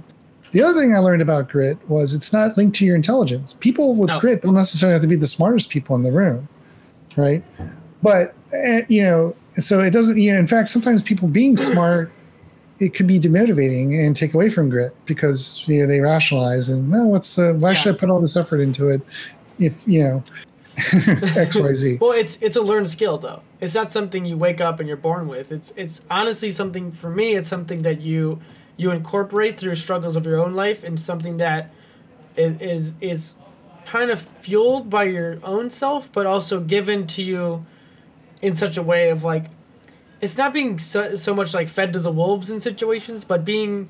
The 0.52 0.62
other 0.62 0.80
thing 0.80 0.96
I 0.96 1.00
learned 1.00 1.22
about 1.22 1.50
grit 1.50 1.78
was 1.90 2.14
it's 2.14 2.34
not 2.34 2.56
linked 2.58 2.76
to 2.78 2.86
your 2.86 2.96
intelligence. 2.96 3.54
People 3.54 3.96
with 3.96 4.10
no. 4.10 4.20
grit 4.20 4.44
don't 4.44 4.56
necessarily 4.56 4.94
have 4.94 5.02
to 5.02 5.08
be 5.08 5.16
the 5.16 5.28
smartest 5.28 5.70
people 5.70 5.96
in 5.96 6.04
the 6.04 6.12
room 6.12 6.48
right? 7.20 7.44
But 8.02 8.36
uh, 8.54 8.82
you 8.88 9.04
know, 9.04 9.36
so 9.56 9.82
it 9.82 9.92
doesn't. 9.92 10.18
You 10.18 10.34
know, 10.34 10.40
in 10.40 10.48
fact, 10.48 10.70
sometimes 10.70 11.04
people 11.04 11.28
being 11.28 11.58
smart, 11.58 12.12
it 12.80 12.94
could 12.94 13.08
be 13.08 13.20
demotivating 13.20 14.00
and 14.00 14.16
take 14.16 14.34
away 14.34 14.50
from 14.50 14.70
grit 14.70 14.96
because 15.06 15.64
you 15.68 15.82
know 15.82 15.88
they 15.88 16.00
rationalize 16.00 16.70
and 16.70 16.92
well, 16.92 17.08
what's 17.08 17.36
the 17.36 17.54
why 17.56 17.72
yeah. 17.72 17.74
should 17.76 17.96
I 17.96 17.98
put 17.98 18.10
all 18.10 18.22
this 18.22 18.38
effort 18.38 18.60
into 18.60 18.88
it 18.88 19.02
if 19.60 19.82
you 19.86 20.04
know 20.04 20.24
X 21.36 21.56
Y 21.56 21.74
Z. 21.74 21.98
well, 22.00 22.12
it's 22.12 22.38
it's 22.42 22.56
a 22.56 22.62
learned 22.62 22.90
skill 22.90 23.18
though. 23.18 23.42
It's 23.60 23.76
not 23.76 23.92
something 23.92 24.26
you 24.26 24.38
wake 24.38 24.62
up 24.62 24.80
and 24.80 24.88
you're 24.88 24.98
born 24.98 25.28
with. 25.28 25.52
It's 25.52 25.74
it's 25.76 26.02
honestly 26.10 26.52
something 26.52 26.92
for 26.92 27.10
me. 27.10 27.36
It's 27.36 27.50
something 27.50 27.82
that 27.82 28.02
you 28.02 28.40
you 28.78 28.92
incorporate 28.92 29.60
through 29.60 29.76
struggles 29.76 30.16
of 30.16 30.26
your 30.26 30.40
own 30.40 30.56
life 30.56 30.86
and 30.86 30.98
something 30.98 31.38
that 31.38 31.72
is 32.38 32.62
is, 32.62 32.94
is 33.02 33.36
kind 33.86 34.10
of 34.10 34.22
fueled 34.22 34.90
by 34.90 35.04
your 35.04 35.38
own 35.44 35.70
self, 35.70 36.12
but 36.14 36.26
also 36.26 36.62
given 36.62 37.08
to 37.08 37.22
you 37.22 37.66
in 38.42 38.56
such 38.56 38.78
a 38.78 38.84
way 38.84 39.10
of 39.10 39.24
like 39.24 39.46
it's 40.22 40.38
not 40.38 40.54
being 40.54 40.80
so, 40.80 41.16
so 41.16 41.34
much 41.34 41.54
like 41.54 41.70
fed 41.70 41.94
to 41.94 42.00
the 42.00 42.12
wolves 42.12 42.50
in 42.50 42.60
situations, 42.60 43.24
but 43.24 43.46
being 43.46 43.90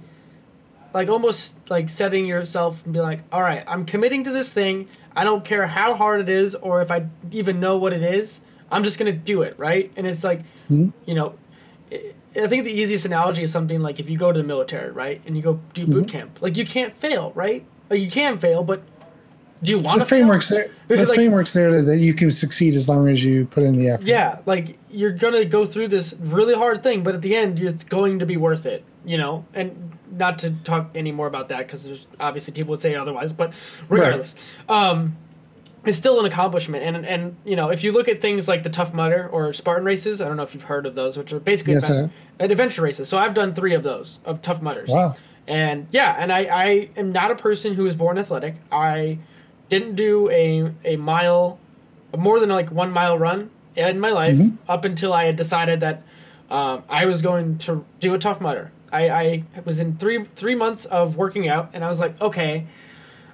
like 0.93 1.09
almost 1.09 1.55
like 1.69 1.89
setting 1.89 2.25
yourself 2.25 2.83
and 2.85 2.93
be 2.93 2.99
like, 2.99 3.21
all 3.31 3.41
right, 3.41 3.63
I'm 3.67 3.85
committing 3.85 4.23
to 4.25 4.31
this 4.31 4.51
thing. 4.51 4.87
I 5.15 5.23
don't 5.23 5.43
care 5.43 5.67
how 5.67 5.93
hard 5.95 6.21
it 6.21 6.29
is 6.29 6.55
or 6.55 6.81
if 6.81 6.91
I 6.91 7.07
even 7.31 7.59
know 7.59 7.77
what 7.77 7.93
it 7.93 8.03
is. 8.03 8.41
I'm 8.71 8.83
just 8.83 8.99
gonna 8.99 9.11
do 9.11 9.41
it, 9.41 9.55
right? 9.57 9.91
And 9.95 10.05
it's 10.05 10.23
like, 10.23 10.39
mm-hmm. 10.69 10.89
you 11.05 11.15
know, 11.15 11.35
I 11.91 12.45
think 12.47 12.63
the 12.63 12.71
easiest 12.71 13.05
analogy 13.05 13.41
is 13.41 13.51
something 13.51 13.81
like 13.81 13.99
if 13.99 14.09
you 14.09 14.17
go 14.17 14.31
to 14.31 14.39
the 14.39 14.47
military, 14.47 14.91
right, 14.91 15.21
and 15.25 15.35
you 15.35 15.41
go 15.41 15.59
do 15.73 15.87
boot 15.87 16.05
mm-hmm. 16.05 16.17
camp, 16.17 16.41
like 16.41 16.57
you 16.57 16.65
can't 16.65 16.93
fail, 16.93 17.31
right? 17.33 17.65
Like 17.89 18.01
you 18.01 18.11
can 18.11 18.37
fail, 18.37 18.63
but 18.63 18.83
do 19.61 19.71
you 19.71 19.79
want 19.79 19.99
the 19.99 20.05
frameworks 20.05 20.49
fail? 20.49 20.69
there? 20.87 20.97
The 20.97 21.05
like, 21.05 21.15
frameworks 21.15 21.53
there 21.53 21.81
that 21.81 21.97
you 21.97 22.13
can 22.13 22.31
succeed 22.31 22.75
as 22.75 22.87
long 22.87 23.07
as 23.09 23.23
you 23.23 23.45
put 23.45 23.63
in 23.63 23.75
the 23.75 23.89
effort. 23.89 24.05
Yeah, 24.05 24.39
like 24.45 24.77
you're 24.89 25.11
gonna 25.11 25.45
go 25.45 25.65
through 25.65 25.89
this 25.89 26.13
really 26.19 26.55
hard 26.55 26.81
thing, 26.81 27.03
but 27.03 27.15
at 27.15 27.21
the 27.21 27.35
end, 27.35 27.59
it's 27.59 27.83
going 27.83 28.19
to 28.19 28.25
be 28.25 28.37
worth 28.37 28.65
it. 28.65 28.83
You 29.05 29.17
know, 29.17 29.45
and 29.53 29.97
not 30.11 30.39
to 30.39 30.51
talk 30.51 30.91
any 30.95 31.11
more 31.11 31.27
about 31.27 31.49
that 31.49 31.59
because 31.59 31.83
there's 31.83 32.07
obviously 32.19 32.53
people 32.53 32.71
would 32.71 32.79
say 32.79 32.95
otherwise, 32.95 33.33
but 33.33 33.53
regardless, 33.89 34.35
right. 34.69 34.91
um, 34.91 35.17
it's 35.85 35.97
still 35.97 36.19
an 36.19 36.25
accomplishment. 36.25 36.83
And 36.83 37.05
and 37.05 37.35
you 37.43 37.55
know, 37.55 37.69
if 37.69 37.83
you 37.83 37.91
look 37.91 38.07
at 38.07 38.21
things 38.21 38.47
like 38.47 38.63
the 38.63 38.69
Tough 38.69 38.93
Mudder 38.93 39.27
or 39.29 39.51
Spartan 39.51 39.85
races, 39.85 40.21
I 40.21 40.27
don't 40.27 40.37
know 40.37 40.43
if 40.43 40.53
you've 40.53 40.63
heard 40.63 40.85
of 40.85 40.95
those, 40.95 41.17
which 41.17 41.33
are 41.33 41.39
basically 41.39 41.73
yes, 41.73 41.83
adventure, 41.83 42.13
adventure 42.39 42.81
races. 42.81 43.09
So 43.09 43.17
I've 43.17 43.33
done 43.33 43.53
three 43.53 43.73
of 43.73 43.83
those 43.83 44.19
of 44.23 44.41
Tough 44.41 44.61
Mudders. 44.61 44.89
Wow. 44.89 45.15
And 45.47 45.87
yeah, 45.91 46.15
and 46.17 46.31
I, 46.31 46.39
I 46.41 46.89
am 46.95 47.11
not 47.11 47.31
a 47.31 47.35
person 47.35 47.73
who 47.73 47.87
is 47.87 47.95
born 47.95 48.19
athletic. 48.19 48.55
I 48.71 49.17
didn't 49.69 49.95
do 49.95 50.29
a, 50.29 50.71
a 50.83 50.95
mile, 50.97 51.59
more 52.15 52.39
than 52.39 52.49
like 52.49 52.71
one 52.71 52.91
mile 52.91 53.17
run 53.17 53.49
in 53.75 53.99
my 53.99 54.11
life 54.11 54.35
mm-hmm. 54.35 54.55
up 54.69 54.83
until 54.83 55.13
I 55.13 55.25
had 55.25 55.35
decided 55.35 55.79
that 55.79 56.03
um, 56.49 56.83
I 56.89 57.05
was 57.05 57.21
going 57.21 57.59
to 57.59 57.85
do 57.99 58.13
a 58.13 58.17
Tough 58.17 58.41
Mudder. 58.41 58.71
I, 58.91 59.09
I 59.09 59.43
was 59.65 59.79
in 59.79 59.97
three 59.97 60.25
three 60.35 60.55
months 60.55 60.85
of 60.85 61.15
working 61.15 61.47
out, 61.47 61.69
and 61.73 61.85
I 61.85 61.89
was 61.89 61.99
like, 61.99 62.19
okay, 62.19 62.65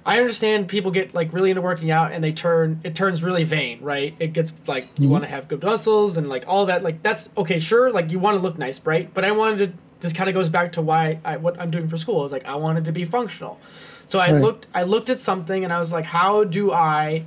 I 0.06 0.18
understand 0.18 0.68
people 0.68 0.92
get 0.92 1.14
like 1.14 1.32
really 1.32 1.50
into 1.50 1.62
working 1.62 1.90
out 1.90 2.12
and 2.12 2.22
they 2.22 2.30
turn 2.30 2.80
it 2.84 2.94
turns 2.94 3.24
really 3.24 3.42
vain, 3.42 3.80
right? 3.80 4.14
It 4.20 4.32
gets 4.32 4.52
like 4.68 4.84
you 4.96 5.04
mm-hmm. 5.04 5.10
want 5.10 5.24
to 5.24 5.30
have 5.30 5.48
good 5.48 5.62
muscles 5.64 6.16
and 6.16 6.28
like 6.28 6.44
all 6.46 6.66
that. 6.66 6.84
Like 6.84 7.02
that's 7.02 7.28
okay, 7.36 7.58
sure. 7.58 7.90
Like 7.90 8.12
you 8.12 8.20
want 8.20 8.36
to 8.36 8.40
look 8.40 8.56
nice, 8.56 8.80
right? 8.84 9.12
But 9.12 9.24
I 9.24 9.32
wanted 9.32 9.58
to. 9.58 9.78
This 9.98 10.12
kind 10.12 10.28
of 10.28 10.34
goes 10.34 10.48
back 10.48 10.72
to 10.72 10.82
why 10.82 11.18
I 11.24 11.38
what 11.38 11.60
I'm 11.60 11.72
doing 11.72 11.88
for 11.88 11.96
school 11.96 12.24
is 12.24 12.30
like 12.30 12.44
I 12.46 12.54
wanted 12.54 12.84
to 12.84 12.92
be 12.92 13.04
functional. 13.04 13.58
So 14.06 14.18
I 14.18 14.32
right. 14.32 14.40
looked 14.40 14.66
I 14.74 14.84
looked 14.84 15.10
at 15.10 15.20
something 15.20 15.64
and 15.64 15.72
I 15.72 15.78
was 15.78 15.92
like, 15.92 16.04
how 16.04 16.44
do 16.44 16.72
I 16.72 17.24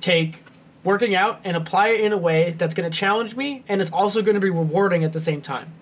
take 0.00 0.42
working 0.82 1.14
out 1.14 1.40
and 1.44 1.56
apply 1.56 1.88
it 1.88 2.00
in 2.00 2.12
a 2.12 2.18
way 2.18 2.54
that's 2.56 2.74
going 2.74 2.90
to 2.90 2.96
challenge 2.96 3.36
me 3.36 3.62
and 3.68 3.80
it's 3.80 3.90
also 3.92 4.22
going 4.22 4.34
to 4.34 4.40
be 4.40 4.50
rewarding 4.50 5.04
at 5.04 5.12
the 5.12 5.20
same 5.20 5.42
time. 5.42 5.72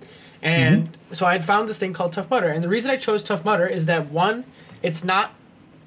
And 0.42 0.88
mm-hmm. 0.88 1.14
so 1.14 1.26
I 1.26 1.32
had 1.32 1.44
found 1.44 1.68
this 1.68 1.78
thing 1.78 1.92
called 1.92 2.12
Tough 2.12 2.30
Mudder. 2.30 2.48
And 2.48 2.62
the 2.62 2.68
reason 2.68 2.90
I 2.90 2.96
chose 2.96 3.22
Tough 3.22 3.44
Mudder 3.44 3.66
is 3.66 3.86
that 3.86 4.10
one, 4.10 4.44
it's 4.82 5.04
not 5.04 5.32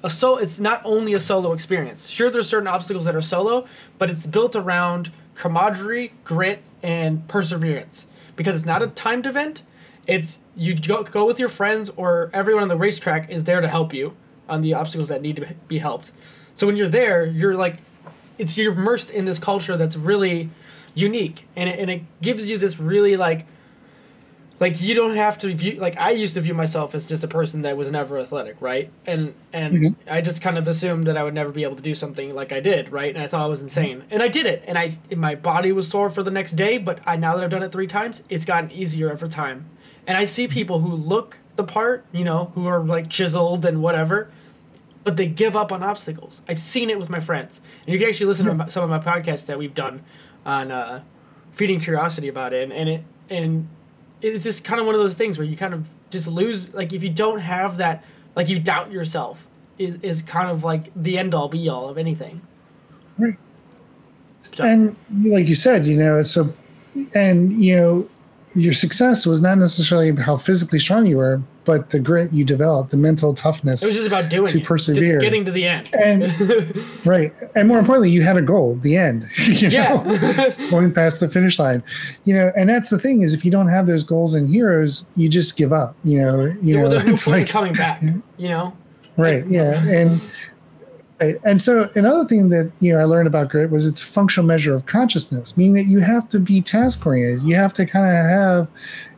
a 0.02 0.10
so 0.10 0.36
it's 0.38 0.58
not 0.58 0.82
only 0.84 1.14
a 1.14 1.20
solo 1.20 1.52
experience. 1.52 2.08
Sure, 2.08 2.30
there's 2.30 2.48
certain 2.48 2.66
obstacles 2.66 3.04
that 3.04 3.14
are 3.14 3.22
solo, 3.22 3.66
but 3.98 4.10
it's 4.10 4.26
built 4.26 4.56
around 4.56 5.12
camaraderie, 5.34 6.12
grit, 6.24 6.62
and 6.82 7.26
perseverance. 7.28 8.06
Because 8.34 8.56
it's 8.56 8.64
not 8.64 8.82
a 8.82 8.88
timed 8.88 9.26
event. 9.26 9.62
It's 10.06 10.40
you 10.56 10.74
go, 10.74 11.02
go 11.04 11.24
with 11.26 11.38
your 11.38 11.48
friends 11.48 11.90
or 11.96 12.30
everyone 12.32 12.62
on 12.62 12.68
the 12.68 12.76
racetrack 12.76 13.30
is 13.30 13.44
there 13.44 13.60
to 13.60 13.68
help 13.68 13.94
you 13.94 14.16
on 14.52 14.60
the 14.60 14.74
obstacles 14.74 15.08
that 15.08 15.22
need 15.22 15.36
to 15.36 15.54
be 15.66 15.78
helped. 15.78 16.12
So 16.54 16.66
when 16.66 16.76
you're 16.76 16.88
there, 16.88 17.24
you're 17.24 17.54
like, 17.54 17.78
it's 18.38 18.56
you're 18.58 18.72
immersed 18.72 19.10
in 19.10 19.24
this 19.24 19.38
culture 19.38 19.76
that's 19.76 19.96
really 19.96 20.50
unique, 20.94 21.46
and 21.56 21.68
it, 21.68 21.78
and 21.78 21.90
it 21.90 22.02
gives 22.20 22.50
you 22.50 22.58
this 22.58 22.78
really 22.78 23.16
like 23.16 23.46
like 24.60 24.80
you 24.80 24.94
don't 24.94 25.16
have 25.16 25.38
to 25.38 25.52
view 25.54 25.72
like 25.80 25.98
I 25.98 26.10
used 26.10 26.34
to 26.34 26.40
view 26.40 26.54
myself 26.54 26.94
as 26.94 27.06
just 27.06 27.24
a 27.24 27.28
person 27.28 27.62
that 27.62 27.76
was 27.76 27.90
never 27.90 28.18
athletic, 28.18 28.56
right? 28.60 28.90
And 29.06 29.34
and 29.52 29.74
mm-hmm. 29.74 30.08
I 30.08 30.20
just 30.20 30.42
kind 30.42 30.58
of 30.58 30.68
assumed 30.68 31.06
that 31.06 31.16
I 31.16 31.24
would 31.24 31.34
never 31.34 31.50
be 31.50 31.64
able 31.64 31.76
to 31.76 31.82
do 31.82 31.94
something 31.94 32.34
like 32.34 32.52
I 32.52 32.60
did, 32.60 32.92
right? 32.92 33.12
And 33.14 33.24
I 33.24 33.26
thought 33.26 33.42
I 33.42 33.48
was 33.48 33.62
insane. 33.62 34.00
Mm-hmm. 34.00 34.12
And 34.12 34.22
I 34.22 34.28
did 34.28 34.46
it. 34.46 34.64
And 34.68 34.76
I 34.78 34.92
my 35.16 35.34
body 35.34 35.72
was 35.72 35.88
sore 35.88 36.10
for 36.10 36.22
the 36.22 36.30
next 36.30 36.52
day, 36.52 36.78
but 36.78 37.00
I 37.06 37.16
now 37.16 37.34
that 37.34 37.42
I've 37.42 37.50
done 37.50 37.62
it 37.62 37.72
3 37.72 37.86
times, 37.86 38.22
it's 38.28 38.44
gotten 38.44 38.70
easier 38.70 39.10
every 39.10 39.28
time. 39.28 39.64
And 40.06 40.16
I 40.16 40.26
see 40.26 40.46
people 40.46 40.78
who 40.80 40.94
look 40.94 41.38
the 41.56 41.64
part, 41.64 42.04
you 42.12 42.24
know, 42.24 42.52
who 42.54 42.66
are 42.66 42.80
like 42.80 43.08
chiseled 43.08 43.64
and 43.64 43.82
whatever, 43.82 44.30
but 45.04 45.16
they 45.16 45.26
give 45.26 45.56
up 45.56 45.72
on 45.72 45.82
obstacles. 45.82 46.42
I've 46.48 46.58
seen 46.58 46.90
it 46.90 46.98
with 46.98 47.10
my 47.10 47.20
friends. 47.20 47.60
And 47.86 47.92
you 47.92 47.98
can 47.98 48.08
actually 48.08 48.26
listen 48.26 48.58
to 48.58 48.70
some 48.70 48.84
of 48.84 48.90
my 48.90 48.98
podcasts 48.98 49.46
that 49.46 49.58
we've 49.58 49.74
done 49.74 50.02
on 50.46 50.70
uh, 50.70 51.02
feeding 51.52 51.80
curiosity 51.80 52.28
about 52.28 52.52
it 52.52 52.64
and, 52.64 52.72
and 52.72 52.88
it 52.88 53.04
and 53.30 53.68
it's 54.20 54.44
just 54.44 54.64
kind 54.64 54.80
of 54.80 54.86
one 54.86 54.94
of 54.94 55.00
those 55.00 55.16
things 55.16 55.38
where 55.38 55.46
you 55.46 55.56
kind 55.56 55.74
of 55.74 55.88
just 56.10 56.28
lose 56.28 56.72
like 56.74 56.92
if 56.92 57.02
you 57.02 57.08
don't 57.08 57.40
have 57.40 57.78
that 57.78 58.04
like 58.36 58.48
you 58.48 58.58
doubt 58.58 58.90
yourself 58.90 59.46
is 59.78 59.96
is 60.02 60.22
kind 60.22 60.48
of 60.48 60.64
like 60.64 60.90
the 60.94 61.18
end 61.18 61.34
all 61.34 61.48
be 61.48 61.68
all 61.68 61.88
of 61.88 61.98
anything. 61.98 62.40
Right. 63.18 63.36
So. 64.54 64.64
And 64.64 64.96
like 65.24 65.46
you 65.46 65.54
said, 65.54 65.86
you 65.86 65.96
know, 65.96 66.22
so 66.22 66.48
and 67.14 67.52
you 67.62 67.76
know, 67.76 68.08
your 68.54 68.72
success 68.72 69.26
was 69.26 69.40
not 69.40 69.58
necessarily 69.58 70.14
how 70.14 70.36
physically 70.36 70.78
strong 70.78 71.06
you 71.06 71.16
were, 71.16 71.40
but 71.64 71.90
the 71.90 71.98
grit 71.98 72.32
you 72.32 72.44
develop, 72.44 72.90
the 72.90 72.96
mental 72.96 73.34
toughness. 73.34 73.82
It 73.82 73.86
was 73.86 73.96
just 73.96 74.08
about 74.08 74.28
doing 74.28 74.46
to 74.46 74.58
it, 74.58 74.64
persevere, 74.64 75.20
just 75.20 75.22
getting 75.22 75.44
to 75.44 75.50
the 75.50 75.66
end. 75.66 75.88
And 75.94 76.26
right, 77.06 77.32
and 77.54 77.68
more 77.68 77.78
importantly, 77.78 78.10
you 78.10 78.22
had 78.22 78.36
a 78.36 78.42
goal, 78.42 78.76
the 78.76 78.96
end. 78.96 79.28
You 79.52 79.68
know, 79.68 80.02
yeah, 80.04 80.54
going 80.70 80.92
past 80.92 81.20
the 81.20 81.28
finish 81.28 81.58
line. 81.58 81.84
You 82.24 82.34
know, 82.34 82.52
and 82.56 82.68
that's 82.68 82.90
the 82.90 82.98
thing 82.98 83.22
is, 83.22 83.34
if 83.34 83.44
you 83.44 83.50
don't 83.50 83.68
have 83.68 83.86
those 83.86 84.02
goals 84.02 84.34
and 84.34 84.48
heroes, 84.48 85.06
you 85.14 85.28
just 85.28 85.56
give 85.56 85.72
up. 85.72 85.94
You 86.04 86.20
know, 86.22 86.56
you 86.62 86.78
well, 86.78 86.88
know, 86.88 86.98
there's 86.98 87.26
no 87.26 87.32
like, 87.32 87.48
coming 87.48 87.74
back. 87.74 88.02
You 88.02 88.48
know, 88.48 88.76
right? 89.16 89.44
Like, 89.44 89.52
yeah, 89.52 89.84
and. 89.84 90.20
And 91.44 91.62
so 91.62 91.88
another 91.94 92.24
thing 92.24 92.48
that 92.48 92.72
you 92.80 92.92
know 92.92 92.98
I 92.98 93.04
learned 93.04 93.28
about 93.28 93.48
grit 93.48 93.70
was 93.70 93.86
it's 93.86 94.02
a 94.02 94.06
functional 94.06 94.44
measure 94.44 94.74
of 94.74 94.86
consciousness, 94.86 95.56
meaning 95.56 95.74
that 95.74 95.86
you 95.88 96.00
have 96.00 96.28
to 96.30 96.40
be 96.40 96.60
task 96.60 97.06
oriented. 97.06 97.44
You 97.44 97.54
have 97.54 97.72
to 97.74 97.86
kind 97.86 98.04
of 98.06 98.12
have 98.12 98.68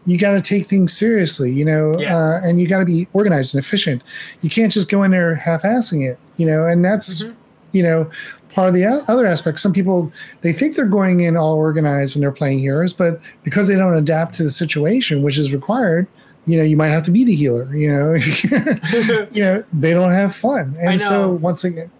you 0.06 0.18
got 0.18 0.32
to 0.32 0.42
take 0.42 0.66
things 0.66 0.96
seriously, 0.96 1.50
you 1.50 1.64
know, 1.64 1.98
yeah. 1.98 2.16
uh, 2.16 2.40
and 2.42 2.60
you 2.60 2.68
got 2.68 2.78
to 2.78 2.84
be 2.84 3.08
organized 3.12 3.54
and 3.54 3.64
efficient. 3.64 4.02
You 4.42 4.50
can't 4.50 4.72
just 4.72 4.90
go 4.90 5.02
in 5.02 5.10
there 5.10 5.34
half-assing 5.34 6.08
it, 6.08 6.18
you 6.36 6.46
know, 6.46 6.66
and 6.66 6.84
that's, 6.84 7.22
mm-hmm. 7.22 7.34
you 7.72 7.82
know, 7.82 8.10
part 8.54 8.68
of 8.68 8.74
the 8.74 8.86
other 8.86 9.26
aspect. 9.26 9.58
Some 9.58 9.72
people 9.72 10.12
they 10.42 10.52
think 10.52 10.76
they're 10.76 10.86
going 10.86 11.20
in 11.20 11.36
all 11.36 11.54
organized 11.54 12.14
when 12.14 12.20
they're 12.20 12.32
playing 12.32 12.60
heroes, 12.60 12.92
but 12.92 13.20
because 13.42 13.66
they 13.66 13.76
don't 13.76 13.96
adapt 13.96 14.34
to 14.36 14.44
the 14.44 14.50
situation, 14.50 15.22
which 15.22 15.36
is 15.36 15.52
required, 15.52 16.06
you 16.46 16.56
know, 16.56 16.62
you 16.62 16.76
might 16.76 16.88
have 16.88 17.04
to 17.04 17.10
be 17.10 17.24
the 17.24 17.34
healer. 17.34 17.74
You 17.74 17.88
know, 17.88 18.14
you 19.32 19.42
know, 19.42 19.64
they 19.72 19.92
don't 19.92 20.12
have 20.12 20.34
fun, 20.34 20.76
and 20.78 20.98
so 21.00 21.30
once 21.30 21.64
again, 21.64 21.90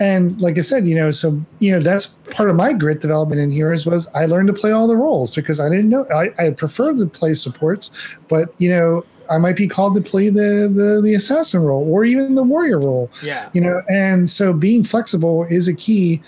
and 0.00 0.40
like 0.40 0.58
I 0.58 0.62
said, 0.62 0.86
you 0.86 0.94
know, 0.94 1.10
so 1.10 1.40
you 1.60 1.72
know 1.72 1.80
that's 1.80 2.06
part 2.06 2.50
of 2.50 2.56
my 2.56 2.72
grit 2.72 3.00
development 3.00 3.40
in 3.40 3.50
Heroes 3.50 3.86
was 3.86 4.06
I 4.08 4.26
learned 4.26 4.48
to 4.48 4.52
play 4.52 4.72
all 4.72 4.88
the 4.88 4.96
roles 4.96 5.34
because 5.34 5.60
I 5.60 5.68
didn't 5.68 5.88
know 5.88 6.06
I, 6.12 6.30
I 6.38 6.50
prefer 6.50 6.92
to 6.92 7.06
play 7.06 7.34
supports, 7.34 7.90
but 8.28 8.52
you 8.58 8.70
know 8.70 9.04
I 9.30 9.38
might 9.38 9.56
be 9.56 9.68
called 9.68 9.94
to 9.94 10.00
play 10.00 10.30
the, 10.30 10.70
the 10.72 11.00
the 11.02 11.14
assassin 11.14 11.62
role 11.62 11.88
or 11.88 12.04
even 12.04 12.34
the 12.34 12.42
warrior 12.42 12.78
role. 12.78 13.10
Yeah, 13.22 13.48
you 13.52 13.60
know, 13.60 13.82
and 13.88 14.28
so 14.28 14.52
being 14.52 14.82
flexible 14.84 15.44
is 15.44 15.68
a 15.68 15.74
key, 15.74 16.20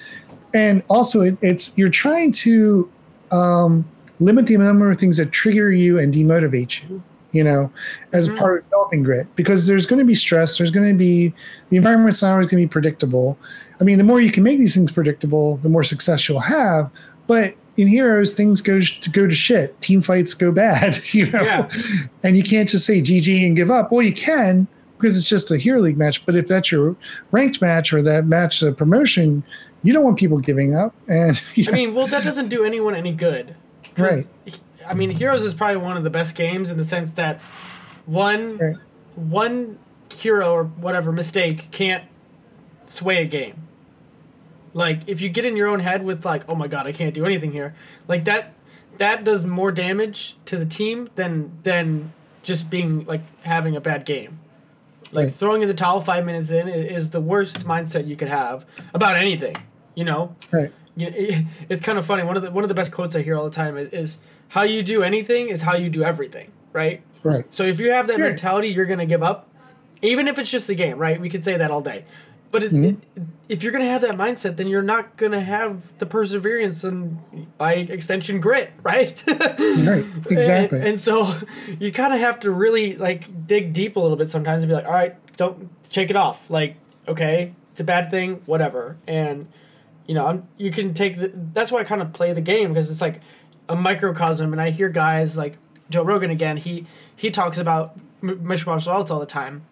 and 0.55 0.83
also 0.89 1.23
it, 1.23 1.37
it's 1.43 1.77
you're 1.77 1.89
trying 1.89 2.33
to 2.33 2.91
um, 3.33 3.85
limit 4.21 4.47
the 4.47 4.57
number 4.57 4.91
of 4.91 4.99
things 4.99 5.17
that 5.17 5.33
trigger 5.33 5.73
you 5.73 5.99
and 5.99 6.15
demotivate 6.15 6.83
you 6.89 7.03
you 7.37 7.45
know, 7.45 7.71
as 8.13 8.29
mm-hmm. 8.29 8.39
part 8.39 8.59
of 8.59 8.65
developing 8.65 9.03
grit 9.03 9.27
because 9.37 9.67
there's 9.67 9.87
going 9.87 9.99
to 9.99 10.05
be 10.05 10.15
stress. 10.15 10.59
There's 10.59 10.71
going 10.71 10.89
to 10.89 10.95
be 10.95 11.33
the 11.69 11.77
environment's 11.77 12.23
not 12.23 12.33
always 12.33 12.51
going 12.51 12.63
to 12.63 12.67
be 12.67 12.71
predictable. 12.71 13.39
I 13.81 13.85
mean, 13.85 13.99
the 13.99 14.05
more 14.05 14.21
you 14.21 14.33
can 14.33 14.43
make 14.43 14.59
these 14.59 14.75
things 14.75 14.91
predictable, 14.91 15.59
the 15.59 15.69
more 15.69 15.85
success 15.85 16.29
you'll 16.29 16.41
have. 16.41 16.91
But 17.27 17.55
in 17.77 17.87
heroes, 17.89 18.33
things 18.33 18.61
go 18.61 18.81
to 18.81 19.11
go 19.11 19.27
to 19.27 19.35
shit. 19.35 19.79
Team 19.81 20.03
fights 20.03 20.35
go 20.35 20.51
bad, 20.51 21.01
you 21.15 21.31
know, 21.31 21.43
yeah. 21.43 21.69
and 22.23 22.37
you 22.37 22.43
can't 22.43 22.69
just 22.69 22.87
say 22.87 23.01
GG 23.01 23.47
and 23.47 23.57
give 23.57 23.71
up. 23.71 23.93
Well, 23.93 24.03
you 24.03 24.13
can, 24.13 24.67
because 24.97 25.17
it's 25.19 25.29
just 25.29 25.51
a 25.51 25.59
hero 25.59 25.81
league 25.81 25.99
match. 25.99 26.25
But 26.25 26.37
if 26.37 26.49
that's 26.49 26.73
your 26.73 26.97
ranked 27.31 27.61
match 27.61 27.93
or 27.93 28.03
that 28.03 28.27
match 28.27 28.61
the 28.61 28.73
promotion, 28.73 29.43
you 29.83 29.93
don't 29.93 30.05
want 30.05 30.19
people 30.19 30.39
giving 30.39 30.75
up. 30.75 30.95
And 31.09 31.41
I 31.69 31.71
mean, 31.71 31.95
well, 31.95 32.07
that 32.07 32.25
doesn't 32.25 32.49
do 32.49 32.65
anyone 32.65 32.95
any 32.95 33.13
good. 33.13 33.55
Right. 33.97 34.27
I 34.89 34.95
mean, 34.95 35.11
Heroes 35.11 35.45
is 35.45 35.55
probably 35.55 35.79
one 35.79 35.97
of 35.97 36.05
the 36.05 36.11
best 36.11 36.35
games 36.35 36.71
in 36.71 36.77
the 36.77 36.85
sense 36.85 37.13
that 37.13 37.41
one 38.07 38.59
right. 38.59 38.77
one 39.15 39.79
hero 40.13 40.53
or 40.53 40.65
whatever 40.65 41.13
mistake 41.13 41.71
can't 41.71 42.05
sway 42.87 43.23
a 43.23 43.27
game. 43.27 43.67
Like 44.73 45.01
if 45.07 45.21
you 45.21 45.29
get 45.29 45.45
in 45.45 45.57
your 45.57 45.69
own 45.69 45.81
head 45.81 46.03
with 46.03 46.25
like, 46.25 46.49
oh 46.49 46.55
my 46.55 46.69
god, 46.69 46.87
I 46.87 46.93
can't 46.93 47.15
do 47.15 47.25
anything 47.25 47.53
here, 47.53 47.75
like 48.09 48.25
that 48.27 48.53
that 48.99 49.25
does 49.25 49.45
more 49.45 49.73
damage 49.73 50.37
to 50.47 50.57
the 50.57 50.67
team 50.67 51.09
than 51.17 51.59
than 51.63 52.13
just 52.43 52.71
being 52.71 53.05
like 53.07 53.23
having 53.43 53.77
a 53.77 53.81
bad 53.81 54.05
game. 54.05 54.39
Like 55.13 55.27
right. 55.27 55.35
throwing 55.35 55.63
in 55.63 55.69
the 55.69 55.75
towel 55.75 56.01
five 56.01 56.25
minutes 56.25 56.51
in 56.51 56.69
is 56.69 57.11
the 57.11 57.21
worst 57.21 57.61
mindset 57.61 58.07
you 58.07 58.17
could 58.17 58.29
have 58.29 58.67
about 58.93 59.17
anything. 59.17 59.57
You 59.95 60.05
know. 60.05 60.37
Right. 60.51 60.73
You 60.97 61.11
know, 61.11 61.17
it, 61.17 61.45
it's 61.69 61.83
kind 61.83 61.99
of 61.99 62.07
funny. 62.07 62.23
One 62.23 62.37
of 62.37 62.43
the 62.43 62.51
one 62.51 62.65
of 62.65 62.69
the 62.69 62.75
best 62.75 62.93
quotes 62.93 63.15
I 63.15 63.23
hear 63.23 63.37
all 63.37 63.45
the 63.45 63.51
time 63.51 63.77
is, 63.77 63.93
is 63.93 64.19
how 64.49 64.63
you 64.63 64.83
do 64.83 65.03
anything 65.03 65.49
is 65.49 65.63
how 65.63 65.77
you 65.77 65.91
do 65.91 66.03
everything. 66.03 66.51
Right. 66.73 67.03
Right. 67.23 67.45
So 67.53 67.65
if 67.65 67.81
you 67.81 67.91
have 67.93 68.07
that 68.09 68.21
mentality, 68.21 68.69
you're 68.69 68.87
gonna 68.87 69.07
give 69.07 69.23
up, 69.23 69.49
even 70.03 70.29
if 70.29 70.39
it's 70.39 70.51
just 70.51 70.69
a 70.69 70.75
game. 70.75 70.99
Right. 70.99 71.21
We 71.21 71.29
could 71.29 71.45
say 71.45 71.57
that 71.57 71.71
all 71.71 71.81
day. 71.81 72.05
But 72.53 72.63
it, 72.63 72.73
mm-hmm. 72.73 72.85
it, 72.85 73.23
if 73.49 73.63
you're 73.63 73.73
gonna 73.73 73.85
have 73.87 74.03
that 74.03 74.17
mindset, 74.17 74.57
then 74.57 74.69
you're 74.69 74.83
not 74.83 75.17
gonna 75.17 75.41
have 75.41 75.97
the 75.99 76.07
perseverance 76.07 76.85
and, 76.85 77.19
by 77.59 77.75
extension, 77.75 78.41
grit, 78.41 78.73
right? 78.83 79.23
right, 79.27 80.05
exactly. 80.31 80.79
And, 80.79 80.89
and 80.89 81.01
so, 81.01 81.35
you 81.79 81.93
kind 81.93 82.15
of 82.15 82.21
have 82.21 82.41
to 82.41 82.51
really 82.51 82.97
like 82.97 83.47
dig 83.47 83.73
deep 83.73 83.97
a 83.97 84.01
little 84.01 84.17
bit 84.17 84.31
sometimes 84.31 84.63
and 84.63 84.71
be 84.71 84.75
like, 84.75 84.87
all 84.87 84.93
right, 84.93 85.17
don't 85.37 85.69
shake 85.91 86.11
it 86.11 86.17
off. 86.17 86.49
Like, 86.49 86.77
okay, 87.09 87.53
it's 87.73 87.81
a 87.81 87.85
bad 87.85 88.11
thing, 88.11 88.43
whatever. 88.47 88.97
And 89.07 89.49
you 90.07 90.15
know, 90.15 90.27
I'm, 90.27 90.49
you 90.57 90.71
can 90.71 90.95
take 90.95 91.19
the. 91.19 91.33
That's 91.53 91.73
why 91.73 91.81
I 91.81 91.85
kind 91.85 92.03
of 92.03 92.13
play 92.13 92.33
the 92.33 92.41
game 92.41 92.69
because 92.69 92.91
it's 92.91 93.01
like 93.01 93.21
a 93.69 93.77
microcosm, 93.77 94.53
and 94.53 94.61
I 94.61 94.71
hear 94.71 94.89
guys 94.89 95.37
like 95.37 95.59
Joe 95.91 96.03
Rogan 96.03 96.31
again. 96.31 96.57
He 96.57 96.87
he 97.15 97.31
talks 97.31 97.59
about 97.59 97.99
mixed 98.23 98.67
martial 98.67 98.93
arts 98.93 99.11
all 99.11 99.21
the 99.21 99.27
time, 99.27 99.65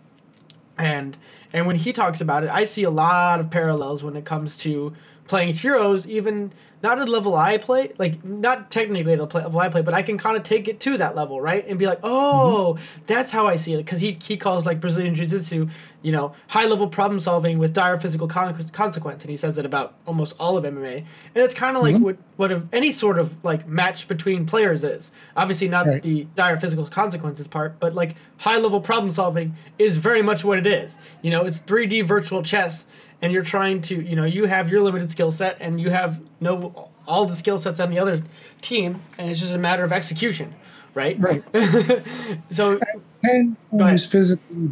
and 0.76 1.16
and 1.52 1.66
when 1.66 1.76
he 1.76 1.92
talks 1.92 2.20
about 2.20 2.42
it, 2.42 2.50
I 2.50 2.64
see 2.64 2.82
a 2.82 2.90
lot 2.90 3.40
of 3.40 3.50
parallels 3.50 4.02
when 4.02 4.16
it 4.16 4.24
comes 4.24 4.56
to 4.58 4.94
playing 5.26 5.54
heroes, 5.54 6.08
even 6.08 6.52
not 6.84 6.98
at 6.98 7.06
the 7.06 7.10
level 7.10 7.34
I 7.34 7.56
play, 7.56 7.92
like 7.96 8.22
not 8.26 8.70
technically 8.70 9.14
at 9.14 9.18
the 9.18 9.38
level 9.38 9.58
I 9.58 9.70
play, 9.70 9.80
but 9.80 9.94
I 9.94 10.02
can 10.02 10.18
kind 10.18 10.36
of 10.36 10.42
take 10.42 10.68
it 10.68 10.80
to 10.80 10.98
that 10.98 11.16
level, 11.16 11.40
right? 11.40 11.66
And 11.66 11.78
be 11.78 11.86
like, 11.86 12.00
oh, 12.02 12.76
mm-hmm. 12.76 13.04
that's 13.06 13.32
how 13.32 13.46
I 13.46 13.56
see 13.56 13.72
it. 13.72 13.78
Because 13.78 14.02
he, 14.02 14.18
he 14.22 14.36
calls 14.36 14.66
like 14.66 14.82
Brazilian 14.82 15.14
Jiu 15.14 15.24
Jitsu, 15.24 15.68
you 16.02 16.12
know, 16.12 16.34
high 16.48 16.66
level 16.66 16.86
problem 16.86 17.20
solving 17.20 17.58
with 17.58 17.72
dire 17.72 17.96
physical 17.96 18.28
con- 18.28 18.62
consequence. 18.68 19.22
And 19.22 19.30
he 19.30 19.36
says 19.38 19.56
that 19.56 19.64
about 19.64 19.94
almost 20.06 20.36
all 20.38 20.58
of 20.58 20.64
MMA. 20.64 20.98
And 20.98 21.06
it's 21.34 21.54
kind 21.54 21.74
of 21.74 21.82
mm-hmm. 21.82 22.04
like 22.04 22.18
what, 22.36 22.50
what 22.52 22.62
any 22.70 22.90
sort 22.90 23.18
of 23.18 23.42
like 23.42 23.66
match 23.66 24.06
between 24.06 24.44
players 24.44 24.84
is. 24.84 25.10
Obviously, 25.38 25.68
not 25.68 25.86
right. 25.86 26.02
the 26.02 26.26
dire 26.34 26.58
physical 26.58 26.84
consequences 26.86 27.46
part, 27.46 27.80
but 27.80 27.94
like 27.94 28.16
high 28.36 28.58
level 28.58 28.82
problem 28.82 29.10
solving 29.10 29.56
is 29.78 29.96
very 29.96 30.20
much 30.20 30.44
what 30.44 30.58
it 30.58 30.66
is. 30.66 30.98
You 31.22 31.30
know, 31.30 31.46
it's 31.46 31.60
3D 31.60 32.04
virtual 32.04 32.42
chess 32.42 32.84
and 33.24 33.32
you're 33.32 33.42
trying 33.42 33.80
to 33.80 34.00
you 34.02 34.14
know 34.14 34.24
you 34.24 34.44
have 34.44 34.70
your 34.70 34.82
limited 34.82 35.10
skill 35.10 35.32
set 35.32 35.56
and 35.60 35.80
you 35.80 35.90
have 35.90 36.20
no 36.40 36.90
all 37.06 37.26
the 37.26 37.34
skill 37.34 37.58
sets 37.58 37.80
on 37.80 37.90
the 37.90 37.98
other 37.98 38.22
team 38.60 39.02
and 39.18 39.30
it's 39.30 39.40
just 39.40 39.54
a 39.54 39.58
matter 39.58 39.82
of 39.82 39.92
execution 39.92 40.54
right? 40.94 41.18
Right. 41.18 41.42
So 42.50 42.78
and 43.22 43.56
who's 43.70 44.04
physically 44.04 44.70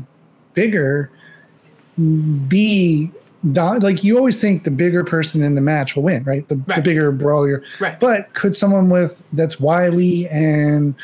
bigger 0.54 1.10
be 2.48 3.10
like 3.44 4.04
you 4.04 4.16
always 4.16 4.40
think 4.40 4.64
the 4.64 4.70
bigger 4.70 5.02
person 5.02 5.42
in 5.42 5.54
the 5.54 5.60
match 5.60 5.96
will 5.96 6.02
win 6.04 6.22
right? 6.24 6.46
The, 6.48 6.56
right. 6.56 6.76
the 6.76 6.82
bigger 6.82 7.10
brawler 7.10 7.64
right. 7.80 7.98
But 7.98 8.32
could 8.34 8.54
someone 8.54 8.88
with 8.88 9.22
that's 9.32 9.58
wily 9.58 10.28
and 10.28 10.94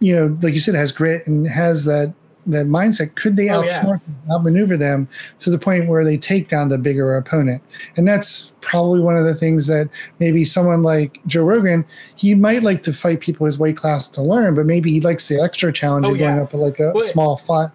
you 0.00 0.16
know 0.16 0.38
like 0.42 0.54
you 0.54 0.60
said 0.60 0.74
has 0.74 0.92
grit 0.92 1.26
and 1.26 1.46
has 1.46 1.84
that 1.84 2.14
that 2.48 2.66
mindset, 2.66 3.14
could 3.14 3.36
they 3.36 3.48
oh, 3.48 3.62
outsmart 3.62 4.00
yeah. 4.06 4.34
outmaneuver 4.34 4.76
them 4.76 5.08
to 5.38 5.50
the 5.50 5.58
point 5.58 5.88
where 5.88 6.04
they 6.04 6.16
take 6.16 6.48
down 6.48 6.68
the 6.68 6.78
bigger 6.78 7.16
opponent? 7.16 7.62
And 7.96 8.06
that's 8.06 8.54
probably 8.60 9.00
one 9.00 9.16
of 9.16 9.24
the 9.24 9.34
things 9.34 9.66
that 9.66 9.88
maybe 10.18 10.44
someone 10.44 10.82
like 10.82 11.20
Joe 11.26 11.44
Rogan, 11.44 11.84
he 12.16 12.34
might 12.34 12.62
like 12.62 12.82
to 12.84 12.92
fight 12.92 13.20
people 13.20 13.46
his 13.46 13.58
weight 13.58 13.76
class 13.76 14.08
to 14.10 14.22
learn, 14.22 14.54
but 14.54 14.66
maybe 14.66 14.90
he 14.90 15.00
likes 15.00 15.26
the 15.26 15.40
extra 15.40 15.72
challenge 15.72 16.06
oh, 16.06 16.12
of 16.12 16.16
yeah. 16.18 16.28
going 16.28 16.42
up 16.42 16.54
like 16.54 16.80
a 16.80 16.92
well, 16.92 17.04
small 17.04 17.36
fight 17.36 17.70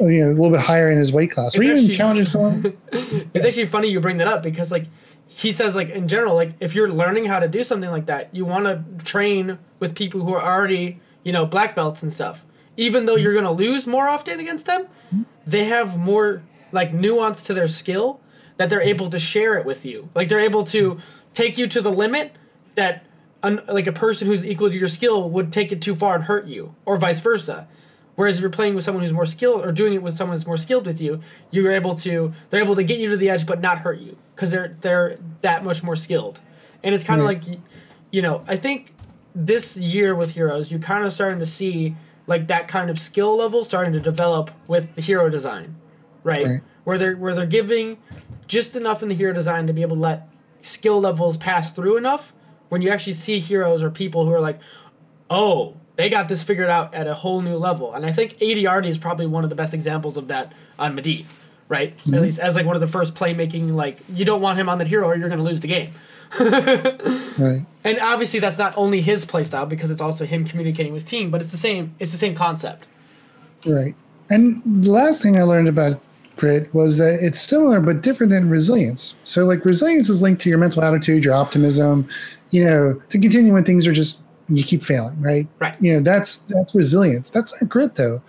you 0.00 0.24
know, 0.24 0.28
a 0.28 0.34
little 0.34 0.50
bit 0.50 0.60
higher 0.60 0.90
in 0.90 0.98
his 0.98 1.12
weight 1.12 1.30
class, 1.30 1.56
or 1.56 1.62
even 1.62 1.90
challenging 1.92 2.26
someone. 2.26 2.76
it's 2.92 3.44
actually 3.44 3.66
funny 3.66 3.88
you 3.88 4.00
bring 4.00 4.18
that 4.18 4.28
up 4.28 4.42
because, 4.42 4.70
like, 4.70 4.86
he 5.26 5.50
says, 5.50 5.74
like 5.74 5.90
in 5.90 6.06
general, 6.06 6.34
like 6.34 6.50
if 6.60 6.74
you're 6.74 6.88
learning 6.88 7.24
how 7.24 7.40
to 7.40 7.48
do 7.48 7.62
something 7.62 7.90
like 7.90 8.06
that, 8.06 8.34
you 8.34 8.44
want 8.44 8.64
to 8.64 9.04
train 9.04 9.58
with 9.80 9.94
people 9.94 10.20
who 10.22 10.32
are 10.32 10.42
already, 10.42 11.00
you 11.24 11.32
know, 11.32 11.44
black 11.44 11.74
belts 11.74 12.02
and 12.02 12.12
stuff 12.12 12.44
even 12.76 13.06
though 13.06 13.16
you're 13.16 13.32
going 13.32 13.44
to 13.44 13.50
lose 13.50 13.86
more 13.86 14.08
often 14.08 14.40
against 14.40 14.66
them, 14.66 14.86
they 15.46 15.64
have 15.64 15.98
more 15.98 16.42
like 16.72 16.92
nuance 16.92 17.44
to 17.44 17.54
their 17.54 17.68
skill 17.68 18.20
that 18.56 18.70
they're 18.70 18.80
able 18.80 19.08
to 19.10 19.18
share 19.18 19.58
it 19.58 19.64
with 19.64 19.84
you. 19.84 20.08
Like 20.14 20.28
they're 20.28 20.40
able 20.40 20.64
to 20.64 20.98
take 21.32 21.58
you 21.58 21.66
to 21.68 21.80
the 21.80 21.90
limit 21.90 22.32
that 22.74 23.04
an, 23.42 23.60
like 23.68 23.86
a 23.86 23.92
person 23.92 24.26
who's 24.26 24.44
equal 24.44 24.70
to 24.70 24.76
your 24.76 24.88
skill 24.88 25.28
would 25.30 25.52
take 25.52 25.72
it 25.72 25.82
too 25.82 25.94
far 25.94 26.14
and 26.14 26.24
hurt 26.24 26.46
you, 26.46 26.74
or 26.84 26.96
vice 26.96 27.20
versa. 27.20 27.68
Whereas 28.16 28.36
if 28.36 28.42
you're 28.42 28.50
playing 28.50 28.74
with 28.74 28.84
someone 28.84 29.02
who's 29.02 29.12
more 29.12 29.26
skilled 29.26 29.64
or 29.64 29.72
doing 29.72 29.92
it 29.94 30.02
with 30.02 30.14
someone 30.14 30.36
who's 30.36 30.46
more 30.46 30.56
skilled 30.56 30.86
with 30.86 31.00
you, 31.00 31.20
you're 31.50 31.72
able 31.72 31.94
to 31.96 32.32
they're 32.50 32.62
able 32.62 32.76
to 32.76 32.84
get 32.84 33.00
you 33.00 33.10
to 33.10 33.16
the 33.16 33.28
edge 33.28 33.44
but 33.44 33.60
not 33.60 33.78
hurt 33.78 33.98
you 33.98 34.16
because 34.34 34.50
they're 34.50 34.68
they're 34.80 35.18
that 35.40 35.64
much 35.64 35.82
more 35.82 35.96
skilled. 35.96 36.40
And 36.82 36.94
it's 36.94 37.04
kind 37.04 37.20
of 37.20 37.26
hmm. 37.26 37.48
like, 37.48 37.60
you 38.10 38.22
know, 38.22 38.44
I 38.46 38.56
think 38.56 38.94
this 39.34 39.76
year 39.76 40.14
with 40.14 40.30
heroes, 40.30 40.70
you're 40.70 40.80
kind 40.80 41.04
of 41.04 41.12
starting 41.12 41.40
to 41.40 41.46
see 41.46 41.96
like 42.26 42.48
that 42.48 42.68
kind 42.68 42.90
of 42.90 42.98
skill 42.98 43.36
level 43.36 43.64
starting 43.64 43.92
to 43.92 44.00
develop 44.00 44.50
with 44.66 44.94
the 44.94 45.00
hero 45.00 45.28
design, 45.28 45.76
right? 46.22 46.46
right? 46.46 46.60
Where 46.84 46.98
they're 46.98 47.16
where 47.16 47.34
they're 47.34 47.46
giving 47.46 47.98
just 48.46 48.76
enough 48.76 49.02
in 49.02 49.08
the 49.08 49.14
hero 49.14 49.32
design 49.32 49.66
to 49.66 49.72
be 49.72 49.82
able 49.82 49.96
to 49.96 50.02
let 50.02 50.28
skill 50.60 51.00
levels 51.00 51.36
pass 51.36 51.72
through 51.72 51.96
enough 51.96 52.32
when 52.68 52.82
you 52.82 52.90
actually 52.90 53.12
see 53.12 53.38
heroes 53.38 53.82
or 53.82 53.90
people 53.90 54.24
who 54.24 54.32
are 54.32 54.40
like, 54.40 54.58
oh, 55.30 55.76
they 55.96 56.08
got 56.08 56.28
this 56.28 56.42
figured 56.42 56.68
out 56.68 56.94
at 56.94 57.06
a 57.06 57.14
whole 57.14 57.40
new 57.40 57.56
level. 57.56 57.94
And 57.94 58.04
I 58.04 58.12
think 58.12 58.38
ADRD 58.38 58.86
is 58.86 58.98
probably 58.98 59.26
one 59.26 59.44
of 59.44 59.50
the 59.50 59.56
best 59.56 59.74
examples 59.74 60.16
of 60.16 60.28
that 60.28 60.52
on 60.78 60.96
Medivh, 60.96 61.26
right? 61.68 61.96
Mm-hmm. 61.98 62.14
At 62.14 62.22
least 62.22 62.38
as 62.40 62.56
like 62.56 62.66
one 62.66 62.74
of 62.74 62.80
the 62.80 62.88
first 62.88 63.14
playmaking, 63.14 63.72
like 63.72 63.98
you 64.12 64.24
don't 64.24 64.40
want 64.40 64.58
him 64.58 64.68
on 64.68 64.78
the 64.78 64.84
hero 64.84 65.06
or 65.06 65.16
you're 65.16 65.28
gonna 65.28 65.44
lose 65.44 65.60
the 65.60 65.68
game. 65.68 65.92
right. 67.38 67.64
And 67.84 67.98
obviously 68.00 68.40
that's 68.40 68.58
not 68.58 68.74
only 68.76 69.00
his 69.00 69.24
playstyle 69.26 69.68
because 69.68 69.90
it's 69.90 70.00
also 70.00 70.24
him 70.24 70.44
communicating 70.44 70.92
with 70.92 71.02
his 71.02 71.10
team, 71.10 71.30
but 71.30 71.40
it's 71.40 71.50
the 71.50 71.56
same 71.56 71.94
it's 71.98 72.12
the 72.12 72.18
same 72.18 72.34
concept. 72.34 72.86
Right. 73.64 73.94
And 74.30 74.62
the 74.64 74.90
last 74.90 75.22
thing 75.22 75.36
I 75.36 75.42
learned 75.42 75.68
about 75.68 76.00
grit 76.36 76.72
was 76.74 76.96
that 76.96 77.18
it's 77.22 77.40
similar 77.40 77.80
but 77.80 78.02
different 78.02 78.30
than 78.30 78.48
resilience. 78.48 79.16
So 79.24 79.44
like 79.44 79.64
resilience 79.64 80.08
is 80.08 80.22
linked 80.22 80.42
to 80.42 80.48
your 80.48 80.58
mental 80.58 80.82
attitude, 80.82 81.24
your 81.24 81.34
optimism, 81.34 82.08
you 82.50 82.64
know, 82.64 83.00
to 83.10 83.18
continue 83.18 83.52
when 83.52 83.64
things 83.64 83.86
are 83.86 83.92
just 83.92 84.26
you 84.48 84.62
keep 84.62 84.82
failing, 84.82 85.20
right? 85.20 85.46
Right. 85.58 85.74
You 85.80 85.94
know, 85.94 86.00
that's 86.00 86.38
that's 86.38 86.74
resilience. 86.74 87.30
That's 87.30 87.52
not 87.60 87.68
grit 87.68 87.96
though. 87.96 88.20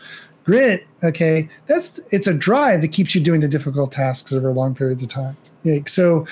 Grit, 0.45 0.85
okay, 1.03 1.49
that's 1.65 1.99
it's 2.11 2.27
a 2.27 2.33
drive 2.33 2.81
that 2.81 2.89
keeps 2.89 3.15
you 3.15 3.21
doing 3.21 3.41
the 3.41 3.47
difficult 3.47 3.91
tasks 3.91 4.31
over 4.31 4.53
long 4.53 4.75
periods 4.75 5.01
of 5.01 5.09
time. 5.09 5.35
Like, 5.63 5.89
so, 5.89 6.27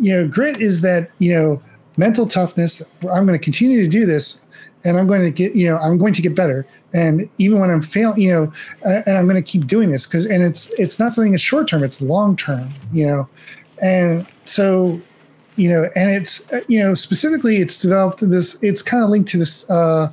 you 0.00 0.14
know, 0.14 0.28
grit 0.28 0.60
is 0.60 0.82
that, 0.82 1.10
you 1.18 1.32
know, 1.32 1.62
mental 1.96 2.26
toughness. 2.26 2.82
I'm 3.02 3.26
going 3.26 3.38
to 3.38 3.42
continue 3.42 3.82
to 3.82 3.88
do 3.88 4.04
this 4.04 4.44
and 4.84 4.98
I'm 4.98 5.06
going 5.06 5.22
to 5.22 5.30
get, 5.30 5.56
you 5.56 5.66
know, 5.66 5.78
I'm 5.78 5.96
going 5.96 6.12
to 6.12 6.22
get 6.22 6.34
better. 6.34 6.66
And 6.92 7.28
even 7.38 7.58
when 7.58 7.70
I'm 7.70 7.80
failing, 7.80 8.20
you 8.20 8.32
know, 8.32 8.52
uh, 8.84 9.02
and 9.06 9.16
I'm 9.16 9.24
going 9.24 9.42
to 9.42 9.50
keep 9.50 9.66
doing 9.66 9.90
this 9.90 10.06
because, 10.06 10.26
and 10.26 10.42
it's, 10.42 10.70
it's 10.78 10.98
not 10.98 11.12
something 11.12 11.32
that's 11.32 11.42
short 11.42 11.66
term, 11.66 11.82
it's 11.82 12.00
long 12.00 12.36
term, 12.36 12.68
you 12.92 13.06
know. 13.06 13.28
And 13.82 14.26
so, 14.44 15.00
you 15.56 15.68
know, 15.68 15.88
and 15.96 16.10
it's, 16.10 16.52
uh, 16.52 16.60
you 16.68 16.78
know, 16.78 16.94
specifically 16.94 17.56
it's 17.56 17.80
developed 17.80 18.28
this, 18.28 18.62
it's 18.62 18.82
kind 18.82 19.02
of 19.02 19.10
linked 19.10 19.30
to 19.30 19.38
this, 19.38 19.68
uh, 19.70 20.12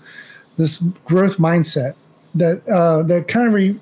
this 0.57 0.79
growth 1.05 1.37
mindset 1.37 1.95
that, 2.35 2.67
uh, 2.67 3.03
that 3.03 3.27
kind 3.27 3.47
of 3.47 3.53
re, 3.53 3.79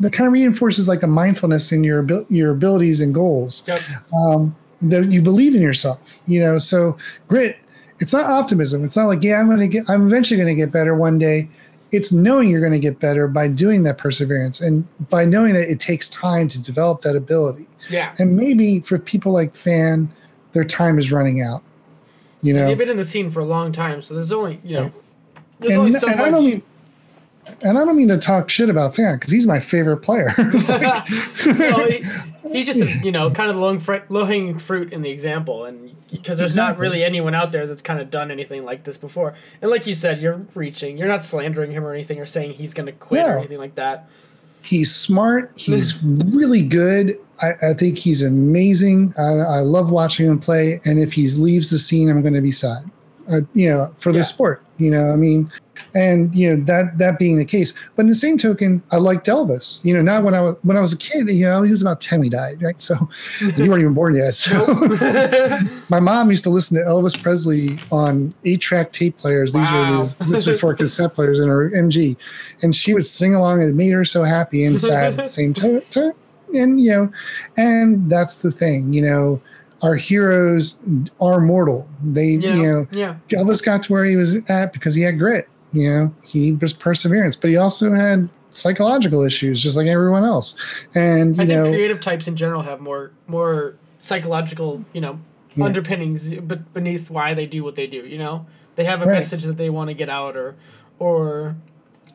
that 0.00 0.12
kind 0.12 0.26
of 0.26 0.32
reinforces 0.32 0.88
like 0.88 1.02
a 1.02 1.06
mindfulness 1.06 1.72
in 1.72 1.84
your 1.84 2.06
your 2.30 2.50
abilities 2.50 3.00
and 3.00 3.14
goals. 3.14 3.62
Yep. 3.66 3.82
Um, 4.14 4.56
that 4.82 5.10
you 5.12 5.20
believe 5.20 5.54
in 5.54 5.60
yourself. 5.60 6.20
You 6.26 6.40
know, 6.40 6.58
so 6.58 6.96
grit. 7.28 7.58
It's 8.00 8.14
not 8.14 8.24
optimism. 8.24 8.82
It's 8.82 8.96
not 8.96 9.06
like 9.06 9.22
yeah, 9.22 9.38
I'm 9.38 9.48
gonna 9.48 9.68
get. 9.68 9.88
I'm 9.88 10.06
eventually 10.06 10.38
gonna 10.38 10.54
get 10.54 10.72
better 10.72 10.94
one 10.94 11.18
day. 11.18 11.48
It's 11.92 12.12
knowing 12.12 12.48
you're 12.48 12.60
going 12.60 12.72
to 12.72 12.78
get 12.78 13.00
better 13.00 13.26
by 13.26 13.48
doing 13.48 13.82
that 13.82 13.98
perseverance 13.98 14.60
and 14.60 14.86
by 15.10 15.24
knowing 15.24 15.54
that 15.54 15.68
it 15.68 15.80
takes 15.80 16.08
time 16.08 16.46
to 16.46 16.62
develop 16.62 17.02
that 17.02 17.16
ability. 17.16 17.66
Yeah. 17.88 18.14
And 18.20 18.36
maybe 18.36 18.78
for 18.78 18.96
people 18.96 19.32
like 19.32 19.56
Fan, 19.56 20.08
their 20.52 20.62
time 20.62 21.00
is 21.00 21.10
running 21.10 21.42
out. 21.42 21.64
You 22.42 22.54
know, 22.54 22.68
they've 22.68 22.78
been 22.78 22.90
in 22.90 22.96
the 22.96 23.04
scene 23.04 23.28
for 23.28 23.40
a 23.40 23.44
long 23.44 23.72
time, 23.72 24.00
so 24.02 24.14
there's 24.14 24.30
only 24.30 24.60
you 24.62 24.76
know, 24.76 24.92
there's 25.58 25.72
and, 25.72 25.80
only 25.80 25.92
so 25.92 26.06
much. 26.06 26.16
I 26.16 26.30
don't 26.30 26.44
mean, 26.44 26.62
and 27.62 27.78
I 27.78 27.84
don't 27.84 27.96
mean 27.96 28.08
to 28.08 28.18
talk 28.18 28.50
shit 28.50 28.70
about 28.70 28.96
Fan 28.96 29.16
because 29.16 29.32
he's 29.32 29.46
my 29.46 29.60
favorite 29.60 29.98
player. 29.98 30.32
like, 30.38 31.08
he, 31.44 32.04
he's 32.52 32.66
just 32.66 32.80
you 33.04 33.12
know 33.12 33.30
kind 33.30 33.50
of 33.50 33.56
the 33.56 33.62
low, 33.62 33.78
fr- 33.78 34.06
low 34.08 34.24
hanging 34.24 34.58
fruit 34.58 34.92
in 34.92 35.02
the 35.02 35.10
example, 35.10 35.64
and 35.64 35.94
because 36.10 36.38
there's 36.38 36.52
exactly. 36.52 36.72
not 36.72 36.78
really 36.80 37.04
anyone 37.04 37.34
out 37.34 37.52
there 37.52 37.66
that's 37.66 37.82
kind 37.82 38.00
of 38.00 38.10
done 38.10 38.30
anything 38.30 38.64
like 38.64 38.84
this 38.84 38.96
before. 38.96 39.34
And 39.62 39.70
like 39.70 39.86
you 39.86 39.94
said, 39.94 40.20
you're 40.20 40.44
reaching. 40.54 40.98
You're 40.98 41.08
not 41.08 41.24
slandering 41.24 41.70
him 41.70 41.84
or 41.84 41.92
anything, 41.92 42.18
or 42.18 42.26
saying 42.26 42.52
he's 42.52 42.74
going 42.74 42.86
to 42.86 42.92
quit 42.92 43.26
or 43.26 43.38
anything 43.38 43.58
like 43.58 43.76
that. 43.76 44.08
He's 44.62 44.94
smart. 44.94 45.52
He's 45.56 46.02
really 46.02 46.62
good. 46.62 47.18
I, 47.40 47.70
I, 47.70 47.74
think 47.74 47.96
he's 47.96 48.20
amazing. 48.20 49.14
I, 49.16 49.22
I, 49.22 49.58
love 49.60 49.90
watching 49.90 50.26
him 50.26 50.38
play. 50.38 50.82
And 50.84 50.98
if 50.98 51.14
he 51.14 51.28
leaves 51.30 51.70
the 51.70 51.78
scene, 51.78 52.10
I'm 52.10 52.20
going 52.20 52.34
to 52.34 52.42
be 52.42 52.52
sad. 52.52 52.90
Uh, 53.30 53.40
you 53.54 53.70
know, 53.70 53.94
for 53.98 54.10
yeah. 54.10 54.18
the 54.18 54.24
sport. 54.24 54.62
You 54.76 54.90
know, 54.90 55.10
I 55.10 55.16
mean, 55.16 55.50
and 55.94 56.34
you 56.34 56.48
know 56.48 56.64
that 56.64 56.98
that 56.98 57.18
being 57.18 57.38
the 57.38 57.44
case. 57.44 57.72
But 57.96 58.02
in 58.02 58.08
the 58.08 58.14
same 58.14 58.38
token 58.38 58.82
i 58.90 58.96
liked 58.96 59.26
elvis. 59.26 59.84
You 59.84 59.94
know 59.94 60.02
now 60.02 60.20
when 60.20 60.34
i 60.34 60.40
was 60.40 60.56
when 60.62 60.76
i 60.76 60.80
was 60.80 60.92
a 60.92 60.98
kid 60.98 61.28
you 61.28 61.44
know 61.44 61.62
he 61.62 61.70
was 61.70 61.82
about 61.82 62.00
10 62.00 62.22
he 62.22 62.30
died 62.30 62.62
right? 62.62 62.80
So 62.80 63.08
you 63.56 63.68
weren't 63.68 63.82
even 63.82 63.94
born 63.94 64.16
yet. 64.16 64.34
So 64.34 64.64
my 65.88 66.00
mom 66.00 66.30
used 66.30 66.44
to 66.44 66.50
listen 66.50 66.76
to 66.76 66.82
elvis 66.82 67.20
presley 67.20 67.78
on 67.90 68.34
eight 68.44 68.60
track 68.60 68.92
tape 68.92 69.18
players. 69.18 69.52
These 69.52 69.64
wow. 69.66 69.98
were 69.98 70.02
these, 70.02 70.16
this 70.16 70.46
was 70.46 70.56
before 70.56 70.74
cassette 70.74 71.14
players 71.14 71.40
in 71.40 71.48
her 71.48 71.70
mg 71.70 72.16
and 72.62 72.74
she 72.74 72.94
would 72.94 73.06
sing 73.06 73.34
along 73.34 73.60
and 73.60 73.70
it 73.70 73.74
made 73.74 73.92
her 73.92 74.04
so 74.04 74.22
happy 74.22 74.64
and 74.64 74.80
sad 74.80 75.12
at 75.12 75.16
the 75.16 75.24
same 75.28 75.54
time. 75.54 75.82
And 76.54 76.80
you 76.80 76.90
know 76.90 77.12
and 77.56 78.10
that's 78.10 78.42
the 78.42 78.50
thing 78.50 78.92
you 78.92 79.02
know 79.02 79.40
our 79.82 79.94
heroes 79.94 80.80
are 81.20 81.40
mortal. 81.40 81.88
They, 82.04 82.32
yeah, 82.32 82.54
you 82.54 82.62
know, 82.62 82.88
yeah. 82.92 83.16
Elvis 83.30 83.64
got 83.64 83.82
to 83.84 83.92
where 83.92 84.04
he 84.04 84.16
was 84.16 84.36
at 84.48 84.72
because 84.72 84.94
he 84.94 85.02
had 85.02 85.18
grit. 85.18 85.48
You 85.72 85.88
know, 85.88 86.14
he 86.22 86.52
was 86.52 86.72
perseverance, 86.72 87.36
but 87.36 87.50
he 87.50 87.56
also 87.56 87.92
had 87.92 88.28
psychological 88.52 89.22
issues, 89.22 89.62
just 89.62 89.76
like 89.76 89.86
everyone 89.86 90.24
else. 90.24 90.56
And 90.94 91.36
you 91.36 91.42
I 91.42 91.46
think 91.46 91.62
know, 91.62 91.70
creative 91.70 92.00
types 92.00 92.26
in 92.28 92.36
general 92.36 92.62
have 92.62 92.80
more 92.80 93.12
more 93.26 93.76
psychological, 93.98 94.84
you 94.92 95.00
know, 95.00 95.20
yeah. 95.54 95.64
underpinnings, 95.64 96.34
but 96.40 96.72
beneath 96.74 97.10
why 97.10 97.34
they 97.34 97.46
do 97.46 97.62
what 97.62 97.76
they 97.76 97.86
do. 97.86 98.06
You 98.06 98.18
know, 98.18 98.46
they 98.76 98.84
have 98.84 99.02
a 99.02 99.06
right. 99.06 99.14
message 99.14 99.44
that 99.44 99.56
they 99.56 99.70
want 99.70 99.88
to 99.88 99.94
get 99.94 100.08
out, 100.08 100.36
or 100.36 100.56
or 100.98 101.56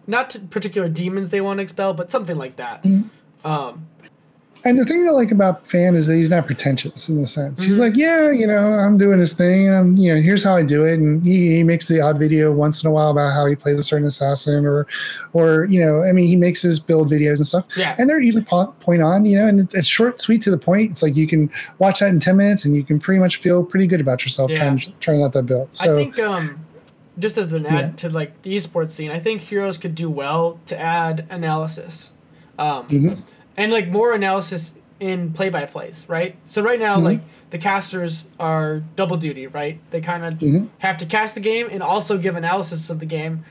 not 0.08 0.36
particular 0.50 0.88
demons 0.88 1.30
they 1.30 1.42
want 1.42 1.60
to 1.60 1.64
expel, 1.64 1.94
but 1.94 2.12
something 2.12 2.38
like 2.38 2.58
that. 2.58 2.84
Mm-hmm. 2.84 3.48
Um, 3.48 3.88
and 4.66 4.80
the 4.80 4.86
thing 4.86 5.08
I 5.08 5.12
like 5.12 5.32
about 5.32 5.68
Fan 5.68 5.94
is 5.94 6.08
that 6.08 6.16
he's 6.16 6.32
not 6.32 6.48
pretentious 6.48 7.08
in 7.08 7.22
the 7.22 7.28
sense. 7.28 7.60
Mm-hmm. 7.60 7.70
He's 7.70 7.78
like, 7.78 7.96
yeah, 7.96 8.32
you 8.32 8.48
know, 8.48 8.66
I'm 8.66 8.98
doing 8.98 9.20
this 9.20 9.34
thing. 9.34 9.68
And 9.68 9.76
I'm, 9.76 9.96
you 9.96 10.12
know, 10.12 10.20
here's 10.20 10.44
how 10.44 10.56
I 10.56 10.64
do 10.64 10.84
it. 10.84 10.96
And 10.96 11.24
he, 11.24 11.58
he 11.58 11.64
makes 11.64 11.88
the 11.88 12.02
odd 12.02 12.18
video 12.18 12.52
once 12.52 12.84
in 12.84 12.90
a 12.90 12.92
while 12.92 13.12
about 13.12 13.32
how 13.32 13.46
he 13.46 13.56
plays 13.56 13.80
a 13.80 13.84
certain 13.84 14.08
assassin 14.08 14.66
or, 14.66 14.88
or, 15.34 15.66
you 15.66 15.80
know, 15.80 16.04
I 16.04 16.12
mean, 16.12 16.28
he 16.28 16.36
makes 16.36 16.64
his 16.64 16.80
build 16.80 17.12
videos 17.12 17.36
and 17.36 17.46
stuff. 17.46 17.68
Yeah. 17.78 17.96
And 18.00 18.10
they're 18.10 18.20
usually 18.20 18.44
point 18.44 19.04
on, 19.04 19.26
you 19.26 19.38
know, 19.38 19.46
and 19.46 19.60
it's, 19.60 19.76
it's 19.76 19.88
short, 19.88 20.20
sweet 20.20 20.42
to 20.42 20.52
the 20.52 20.58
point. 20.58 20.90
It's 20.90 21.04
like 21.04 21.16
you 21.16 21.28
can 21.28 21.52
watch 21.78 22.00
that 22.00 22.10
in 22.10 22.20
10 22.20 22.36
minutes 22.36 22.66
and 22.66 22.76
you 22.76 22.84
can 22.84 23.00
pretty 23.00 23.20
much 23.20 23.38
feel 23.38 23.64
pretty 23.64 23.86
good 23.86 24.02
about 24.02 24.24
yourself 24.24 24.50
yeah. 24.50 24.58
trying, 24.58 24.94
trying 25.00 25.24
out 25.24 25.34
that 25.34 25.44
build. 25.44 25.76
So 25.76 25.94
I 25.94 25.96
think, 25.96 26.18
um, 26.18 26.66
just 27.20 27.38
as 27.38 27.54
an 27.54 27.68
add 27.68 27.86
yeah. 27.86 27.92
to 27.98 28.10
like 28.10 28.42
the 28.42 28.56
esports 28.56 28.92
scene, 28.92 29.12
I 29.12 29.20
think 29.20 29.42
heroes 29.42 29.78
could 29.78 29.94
do 29.94 30.10
well 30.10 30.60
to 30.66 30.80
add 30.80 31.28
analysis. 31.30 32.14
Um, 32.58 32.88
mm-hmm. 32.88 33.35
And 33.58 33.72
like 33.72 33.88
more 33.88 34.14
analysis 34.14 34.74
in 35.00 35.34
play 35.34 35.50
by 35.50 35.66
plays, 35.66 36.06
right? 36.08 36.36
So 36.46 36.62
right 36.62 36.80
now, 36.80 36.96
mm-hmm. 36.96 37.06
like 37.06 37.22
the 37.50 37.58
casters 37.58 38.26
are 38.40 38.82
double 38.96 39.18
duty, 39.18 39.48
right? 39.48 39.80
They 39.92 40.02
kind 40.02 40.26
of 40.26 40.34
mm-hmm. 40.36 40.68
have 40.80 40.98
to 40.98 41.06
cast 41.06 41.36
the 41.36 41.42
game 41.42 41.68
and 41.72 41.84
also 41.84 42.18
give 42.18 42.36
analysis 42.36 42.90
of 42.90 43.00
the 43.00 43.06
game 43.06 43.44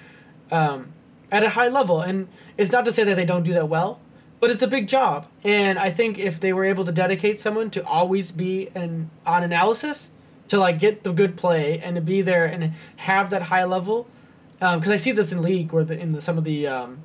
um, 0.51 0.93
at 1.31 1.43
a 1.43 1.51
high 1.51 1.69
level. 1.69 2.01
And 2.01 2.29
it's 2.57 2.73
not 2.73 2.85
to 2.87 2.93
say 2.93 3.05
that 3.05 3.15
they 3.15 3.25
don't 3.25 3.43
do 3.43 3.53
that 3.55 3.69
well, 3.69 4.01
but 4.41 4.51
it's 4.51 4.63
a 4.63 4.69
big 4.69 4.89
job. 4.89 5.27
And 5.43 5.79
I 5.79 5.91
think 5.91 6.19
if 6.19 6.41
they 6.41 6.53
were 6.53 6.65
able 6.65 6.85
to 6.85 6.93
dedicate 6.93 7.41
someone 7.41 7.71
to 7.71 7.87
always 7.87 8.33
be 8.33 8.69
an 8.75 9.11
on 9.27 9.43
analysis, 9.43 10.11
to 10.49 10.59
like 10.59 10.79
get 10.79 11.03
the 11.05 11.13
good 11.13 11.37
play 11.37 11.79
and 11.79 11.97
to 11.97 12.03
be 12.03 12.21
there 12.23 12.45
and 12.45 12.75
have 12.97 13.31
that 13.31 13.43
high 13.43 13.65
level, 13.65 14.07
because 14.55 14.87
um, 14.87 14.93
I 14.93 14.97
see 14.97 15.13
this 15.13 15.33
in 15.33 15.43
league 15.43 15.73
or 15.73 15.85
the, 15.85 15.99
in 15.99 16.13
the, 16.13 16.21
some 16.21 16.39
of 16.39 16.45
the 16.45 16.67
um, 16.67 16.99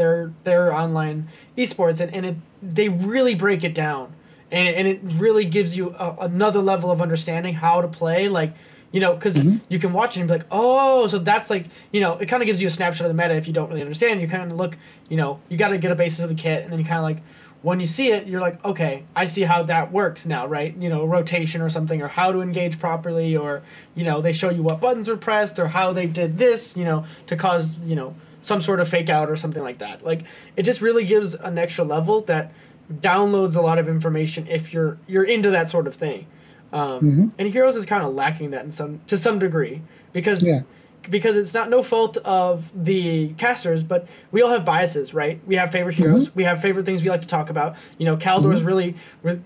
their 0.00 0.32
their 0.44 0.72
online 0.72 1.28
esports 1.58 2.00
and, 2.00 2.12
and 2.14 2.24
it 2.24 2.36
they 2.62 2.88
really 2.88 3.34
break 3.34 3.62
it 3.64 3.74
down. 3.74 4.14
And, 4.50 4.74
and 4.74 4.88
it 4.88 5.00
really 5.20 5.44
gives 5.44 5.76
you 5.76 5.94
a, 5.96 6.16
another 6.22 6.60
level 6.60 6.90
of 6.90 7.00
understanding 7.00 7.54
how 7.54 7.82
to 7.82 7.86
play 7.86 8.28
like 8.28 8.52
you 8.90 8.98
know 8.98 9.14
because 9.14 9.36
mm-hmm. 9.36 9.58
you 9.68 9.78
can 9.78 9.92
watch 9.92 10.16
it 10.16 10.20
and 10.20 10.28
be 10.28 10.34
like 10.34 10.46
oh 10.50 11.06
so 11.06 11.18
that's 11.18 11.50
like 11.50 11.66
you 11.92 12.00
know 12.00 12.14
it 12.14 12.26
kind 12.26 12.42
of 12.42 12.46
gives 12.46 12.60
you 12.60 12.66
a 12.66 12.70
snapshot 12.70 13.08
of 13.08 13.14
the 13.14 13.22
meta 13.22 13.36
if 13.36 13.46
you 13.46 13.52
don't 13.52 13.68
really 13.68 13.82
understand. 13.82 14.20
You 14.20 14.26
kind 14.26 14.50
of 14.50 14.58
look 14.58 14.76
you 15.08 15.16
know 15.16 15.38
you 15.48 15.56
got 15.56 15.68
to 15.68 15.78
get 15.78 15.92
a 15.92 15.94
basis 15.94 16.20
of 16.24 16.30
the 16.30 16.34
kit 16.34 16.64
and 16.64 16.72
then 16.72 16.80
you 16.80 16.84
kind 16.84 16.98
of 16.98 17.04
like 17.04 17.22
when 17.62 17.78
you 17.78 17.86
see 17.86 18.10
it 18.10 18.26
you're 18.26 18.40
like 18.40 18.64
okay 18.64 19.04
i 19.14 19.26
see 19.26 19.42
how 19.42 19.62
that 19.62 19.92
works 19.92 20.24
now 20.26 20.46
right? 20.46 20.74
You 20.76 20.88
know 20.88 21.04
rotation 21.04 21.60
or 21.60 21.68
something 21.68 22.02
or 22.02 22.08
how 22.08 22.32
to 22.32 22.40
engage 22.40 22.80
properly 22.80 23.36
or 23.36 23.62
you 23.94 24.02
know 24.02 24.20
they 24.20 24.32
show 24.32 24.50
you 24.50 24.64
what 24.64 24.80
buttons 24.80 25.08
are 25.08 25.16
pressed 25.16 25.60
or 25.60 25.68
how 25.68 25.92
they 25.92 26.06
did 26.06 26.38
this 26.38 26.76
you 26.76 26.84
know 26.84 27.04
to 27.28 27.36
cause 27.36 27.78
you 27.80 27.94
know 27.94 28.16
some 28.40 28.60
sort 28.60 28.80
of 28.80 28.88
fake 28.88 29.08
out 29.08 29.30
or 29.30 29.36
something 29.36 29.62
like 29.62 29.78
that. 29.78 30.04
Like 30.04 30.22
it 30.56 30.62
just 30.62 30.80
really 30.80 31.04
gives 31.04 31.34
an 31.34 31.58
extra 31.58 31.84
level 31.84 32.20
that 32.22 32.52
downloads 32.92 33.56
a 33.56 33.60
lot 33.60 33.78
of 33.78 33.88
information 33.88 34.46
if 34.48 34.72
you're 34.72 34.98
you're 35.06 35.24
into 35.24 35.50
that 35.50 35.70
sort 35.70 35.86
of 35.86 35.94
thing. 35.94 36.26
Um, 36.72 36.90
mm-hmm. 36.90 37.28
And 37.38 37.48
Heroes 37.52 37.76
is 37.76 37.86
kind 37.86 38.04
of 38.04 38.14
lacking 38.14 38.50
that 38.50 38.64
in 38.64 38.72
some 38.72 39.00
to 39.06 39.16
some 39.16 39.38
degree 39.38 39.82
because 40.12 40.46
yeah. 40.46 40.62
because 41.08 41.36
it's 41.36 41.52
not 41.52 41.68
no 41.68 41.82
fault 41.82 42.16
of 42.18 42.70
the 42.84 43.30
casters, 43.34 43.82
but 43.82 44.06
we 44.30 44.42
all 44.42 44.50
have 44.50 44.64
biases, 44.64 45.12
right? 45.12 45.40
We 45.46 45.56
have 45.56 45.72
favorite 45.72 45.94
heroes, 45.96 46.28
mm-hmm. 46.28 46.38
we 46.38 46.44
have 46.44 46.60
favorite 46.60 46.86
things 46.86 47.02
we 47.02 47.10
like 47.10 47.22
to 47.22 47.28
talk 47.28 47.50
about. 47.50 47.76
You 47.98 48.06
know, 48.06 48.16
Khaldor 48.16 48.52
is 48.52 48.60
mm-hmm. 48.60 48.68
really, 48.68 48.94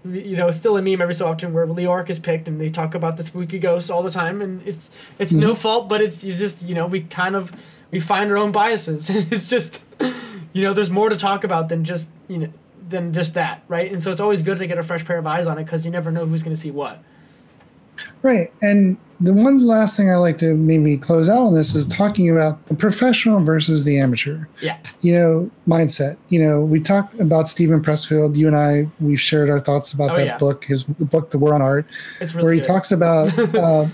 you 0.05 0.37
know, 0.37 0.51
still 0.51 0.77
a 0.77 0.83
meme 0.83 1.01
every 1.01 1.15
so 1.15 1.27
often 1.27 1.53
where 1.55 1.67
Leoric 1.67 2.11
is 2.11 2.19
picked 2.19 2.47
and 2.47 2.61
they 2.61 2.69
talk 2.69 2.95
about 2.95 3.17
the 3.17 3.23
spooky 3.23 3.59
ghost 3.59 3.91
all 3.91 4.03
the 4.03 4.11
time, 4.11 4.43
and 4.43 4.67
it's 4.67 4.91
it's 5.19 5.33
mm-hmm. 5.33 5.41
no 5.41 5.55
fault, 5.55 5.89
but 5.89 6.03
it's 6.03 6.25
you 6.25 6.35
just 6.35 6.63
you 6.63 6.75
know 6.75 6.87
we 6.87 7.03
kind 7.03 7.37
of 7.37 7.53
we 7.95 8.01
find 8.01 8.29
our 8.33 8.37
own 8.37 8.51
biases. 8.51 9.09
it's 9.33 9.47
just, 9.47 9.81
you 10.53 10.63
know, 10.63 10.75
there's 10.75 10.91
more 10.91 11.09
to 11.09 11.17
talk 11.17 11.45
about 11.45 11.69
than 11.69 11.85
just, 11.85 12.11
you 12.27 12.39
know, 12.39 12.53
than 12.89 13.13
just 13.13 13.35
that, 13.35 13.63
right? 13.69 13.91
And 13.91 14.03
so 14.03 14.11
it's 14.11 14.21
always 14.21 14.43
good 14.43 14.59
to 14.59 14.67
get 14.67 14.79
a 14.79 14.83
fresh 14.83 15.05
pair 15.05 15.17
of 15.17 15.27
eyes 15.29 15.47
on 15.47 15.59
it 15.59 15.65
because 15.65 15.85
you 15.85 15.93
never 15.93 16.11
know 16.11 16.27
who's 16.27 16.43
going 16.43 16.55
to 16.55 16.61
see 16.61 16.73
what. 16.73 16.99
Right. 18.23 18.53
And 18.61 18.97
the 19.21 19.33
one 19.33 19.65
last 19.65 19.97
thing 19.97 20.11
I 20.11 20.17
like 20.17 20.39
to 20.39 20.57
maybe 20.57 20.99
close 20.99 21.29
out 21.29 21.39
on 21.39 21.55
this 21.55 21.77
is 21.77 21.87
talking 21.87 22.29
about 22.29 22.67
the 22.67 22.75
professional 22.75 23.39
versus 23.45 23.85
the 23.85 24.01
amateur. 24.01 24.47
Yeah. 24.61 24.77
You 25.03 25.13
know, 25.13 25.51
mindset. 25.69 26.17
You 26.31 26.45
know, 26.45 26.63
we 26.63 26.81
talked 26.81 27.21
about 27.21 27.47
Steven 27.47 27.81
Pressfield. 27.81 28.35
You 28.35 28.49
and 28.49 28.57
I, 28.57 28.89
we've 28.99 29.21
shared 29.21 29.49
our 29.51 29.61
thoughts 29.61 29.93
about 29.93 30.11
oh, 30.11 30.17
that 30.17 30.27
yeah. 30.27 30.39
book, 30.39 30.65
his 30.65 30.83
book, 30.83 31.31
The 31.31 31.39
War 31.39 31.55
of 31.55 31.63
Art, 31.63 31.87
it's 32.21 32.35
really 32.35 32.45
where 32.45 32.55
he 32.55 32.61
good. 32.61 32.67
talks 32.67 32.91
about 32.91 33.39
uh, 33.55 33.87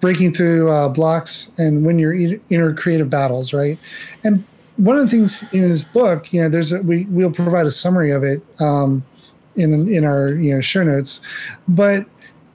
breaking 0.00 0.34
through 0.34 0.70
uh, 0.70 0.88
blocks 0.88 1.50
and 1.58 1.84
win 1.84 1.98
your 1.98 2.14
inner 2.14 2.74
creative 2.74 3.10
battles, 3.10 3.52
right? 3.52 3.78
And 4.24 4.44
one 4.76 4.96
of 4.96 5.04
the 5.04 5.10
things 5.10 5.42
in 5.52 5.62
his 5.62 5.84
book, 5.84 6.32
you 6.32 6.40
know, 6.40 6.48
there's 6.48 6.72
a, 6.72 6.82
we 6.82 7.04
we'll 7.06 7.32
provide 7.32 7.66
a 7.66 7.70
summary 7.70 8.10
of 8.10 8.22
it 8.22 8.42
um, 8.60 9.04
in 9.56 9.88
in 9.88 10.04
our 10.04 10.34
you 10.34 10.54
know 10.54 10.60
show 10.60 10.82
notes, 10.82 11.20
but 11.66 12.06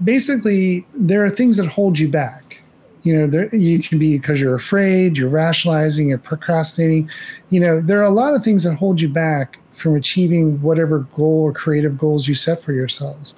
basically 0.04 0.86
there 0.94 1.24
are 1.24 1.30
things 1.30 1.58
that 1.58 1.68
hold 1.68 2.00
you 2.00 2.08
back. 2.08 2.62
You 3.04 3.18
know, 3.18 3.28
there 3.28 3.54
you 3.54 3.80
can 3.80 4.00
be 4.00 4.18
because 4.18 4.40
you're 4.40 4.56
afraid, 4.56 5.18
you're 5.18 5.30
rationalizing, 5.30 6.10
you're 6.10 6.18
procrastinating. 6.18 7.10
You 7.50 7.60
know, 7.60 7.82
there 7.82 8.00
are 8.00 8.06
a 8.06 8.10
lot 8.10 8.34
of 8.34 8.44
things 8.44 8.64
that 8.64 8.76
hold 8.76 9.02
you 9.02 9.10
back 9.10 9.60
from 9.74 9.96
achieving 9.96 10.62
whatever 10.62 11.00
goal 11.16 11.44
or 11.44 11.52
creative 11.52 11.98
goals 11.98 12.28
you 12.28 12.36
set 12.36 12.62
for 12.62 12.72
yourselves. 12.72 13.36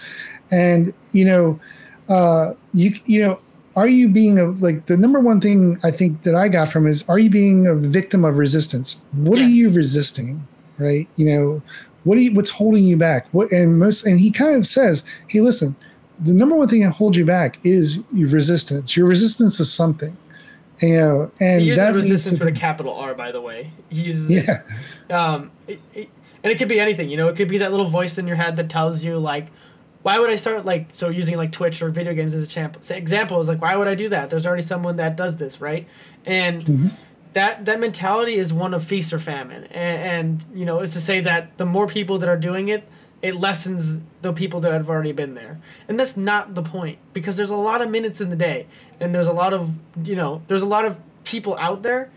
And 0.52 0.94
you 1.14 1.26
know, 1.26 1.60
uh, 2.08 2.54
you 2.74 2.94
you 3.08 3.22
know, 3.22 3.40
are 3.76 3.88
you 3.88 4.08
being 4.08 4.40
a 4.40 4.46
like 4.46 4.86
the 4.86 4.98
number 4.98 5.20
one 5.20 5.42
thing 5.42 5.80
I 5.84 5.92
think 5.92 6.24
that 6.24 6.36
I 6.36 6.48
got 6.48 6.72
from 6.72 6.88
is 6.88 7.08
are 7.10 7.20
you 7.20 7.30
being 7.30 7.68
a 7.68 7.76
victim 7.76 8.24
of 8.24 8.38
resistance? 8.38 9.06
What 9.14 9.40
yes. 9.40 9.48
are 9.48 9.52
you 9.52 9.70
resisting? 9.70 10.48
Right? 10.78 11.08
You 11.16 11.26
know, 11.26 11.62
what 12.04 12.18
are 12.18 12.22
you, 12.22 12.34
what's 12.34 12.50
holding 12.50 12.86
you 12.86 12.98
back? 12.98 13.28
What 13.32 13.52
and 13.52 13.80
most 13.80 14.06
and 14.06 14.20
he 14.20 14.32
kind 14.32 14.56
of 14.56 14.66
says, 14.66 15.04
hey, 15.28 15.42
listen, 15.42 15.76
the 16.20 16.34
number 16.34 16.56
one 16.56 16.68
thing 16.68 16.82
that 16.82 16.92
holds 16.92 17.18
you 17.18 17.26
back 17.26 17.60
is 17.64 18.04
your 18.14 18.30
resistance. 18.30 18.96
Your 18.96 19.08
resistance 19.08 19.60
is 19.60 19.72
something. 19.72 20.16
You 20.82 20.98
know, 20.98 21.32
and 21.40 21.62
he 21.62 21.68
uses 21.68 21.80
that 21.80 21.96
resistance 21.96 22.40
with 22.40 22.50
a 22.50 22.52
capital 22.52 22.94
R, 22.94 23.14
by 23.14 23.32
the 23.32 23.40
way. 23.40 23.72
He 23.90 24.02
uses 24.02 24.30
yeah. 24.30 24.62
It, 25.08 25.14
um, 25.14 25.52
it, 25.68 25.80
it, 25.94 26.10
and 26.44 26.52
it 26.52 26.58
could 26.58 26.68
be 26.68 26.80
anything. 26.80 27.10
You 27.10 27.18
know, 27.18 27.30
it 27.30 27.36
could 27.36 27.48
be 27.48 27.58
that 27.60 27.72
little 27.72 27.86
voice 27.86 28.18
in 28.18 28.28
your 28.28 28.36
head 28.36 28.58
that 28.58 28.70
tells 28.70 29.04
you 29.04 29.18
like, 29.18 29.48
why 30.06 30.20
would 30.20 30.30
I 30.30 30.36
start 30.36 30.66
like 30.66 30.90
so 30.92 31.10
using 31.10 31.36
like 31.36 31.52
Twitch 31.52 31.82
or 31.82 31.90
video 31.90 32.14
games 32.14 32.36
as 32.36 32.44
a 32.44 32.48
champ 32.48 32.78
example 32.92 33.42
is 33.42 33.48
like 33.48 33.60
why 33.60 33.76
would 33.76 33.88
I 33.88 33.96
do 33.96 34.08
that? 34.10 34.30
There's 34.30 34.46
already 34.46 34.62
someone 34.62 34.98
that 34.98 35.18
does 35.18 35.38
this, 35.38 35.60
right? 35.60 35.88
And 36.28 36.64
mm-hmm. 36.64 36.88
that 37.34 37.66
that 37.66 37.80
mentality 37.80 38.36
is 38.36 38.54
one 38.54 38.76
of 38.76 38.84
feast 38.84 39.12
or 39.14 39.18
famine, 39.18 39.64
and, 39.64 40.44
and 40.44 40.46
you 40.54 40.64
know 40.64 40.82
it's 40.82 40.94
to 40.94 41.02
say 41.02 41.22
that 41.22 41.58
the 41.58 41.66
more 41.66 41.88
people 41.88 42.20
that 42.20 42.30
are 42.30 42.38
doing 42.38 42.68
it, 42.68 42.88
it 43.24 43.34
lessens 43.34 44.00
the 44.22 44.32
people 44.32 44.60
that 44.60 44.72
have 44.72 44.92
already 44.92 45.12
been 45.12 45.34
there, 45.34 45.60
and 45.88 46.00
that's 46.00 46.16
not 46.16 46.54
the 46.54 46.62
point 46.62 47.00
because 47.14 47.36
there's 47.36 47.50
a 47.50 47.56
lot 47.56 47.82
of 47.82 47.90
minutes 47.90 48.22
in 48.22 48.30
the 48.30 48.36
day, 48.36 48.68
and 49.00 49.16
there's 49.16 49.26
a 49.26 49.34
lot 49.34 49.56
of 49.56 49.74
you 50.04 50.16
know 50.16 50.44
there's 50.48 50.62
a 50.62 50.68
lot 50.68 50.86
of 50.86 51.00
people 51.24 51.58
out 51.58 51.82
there 51.82 52.12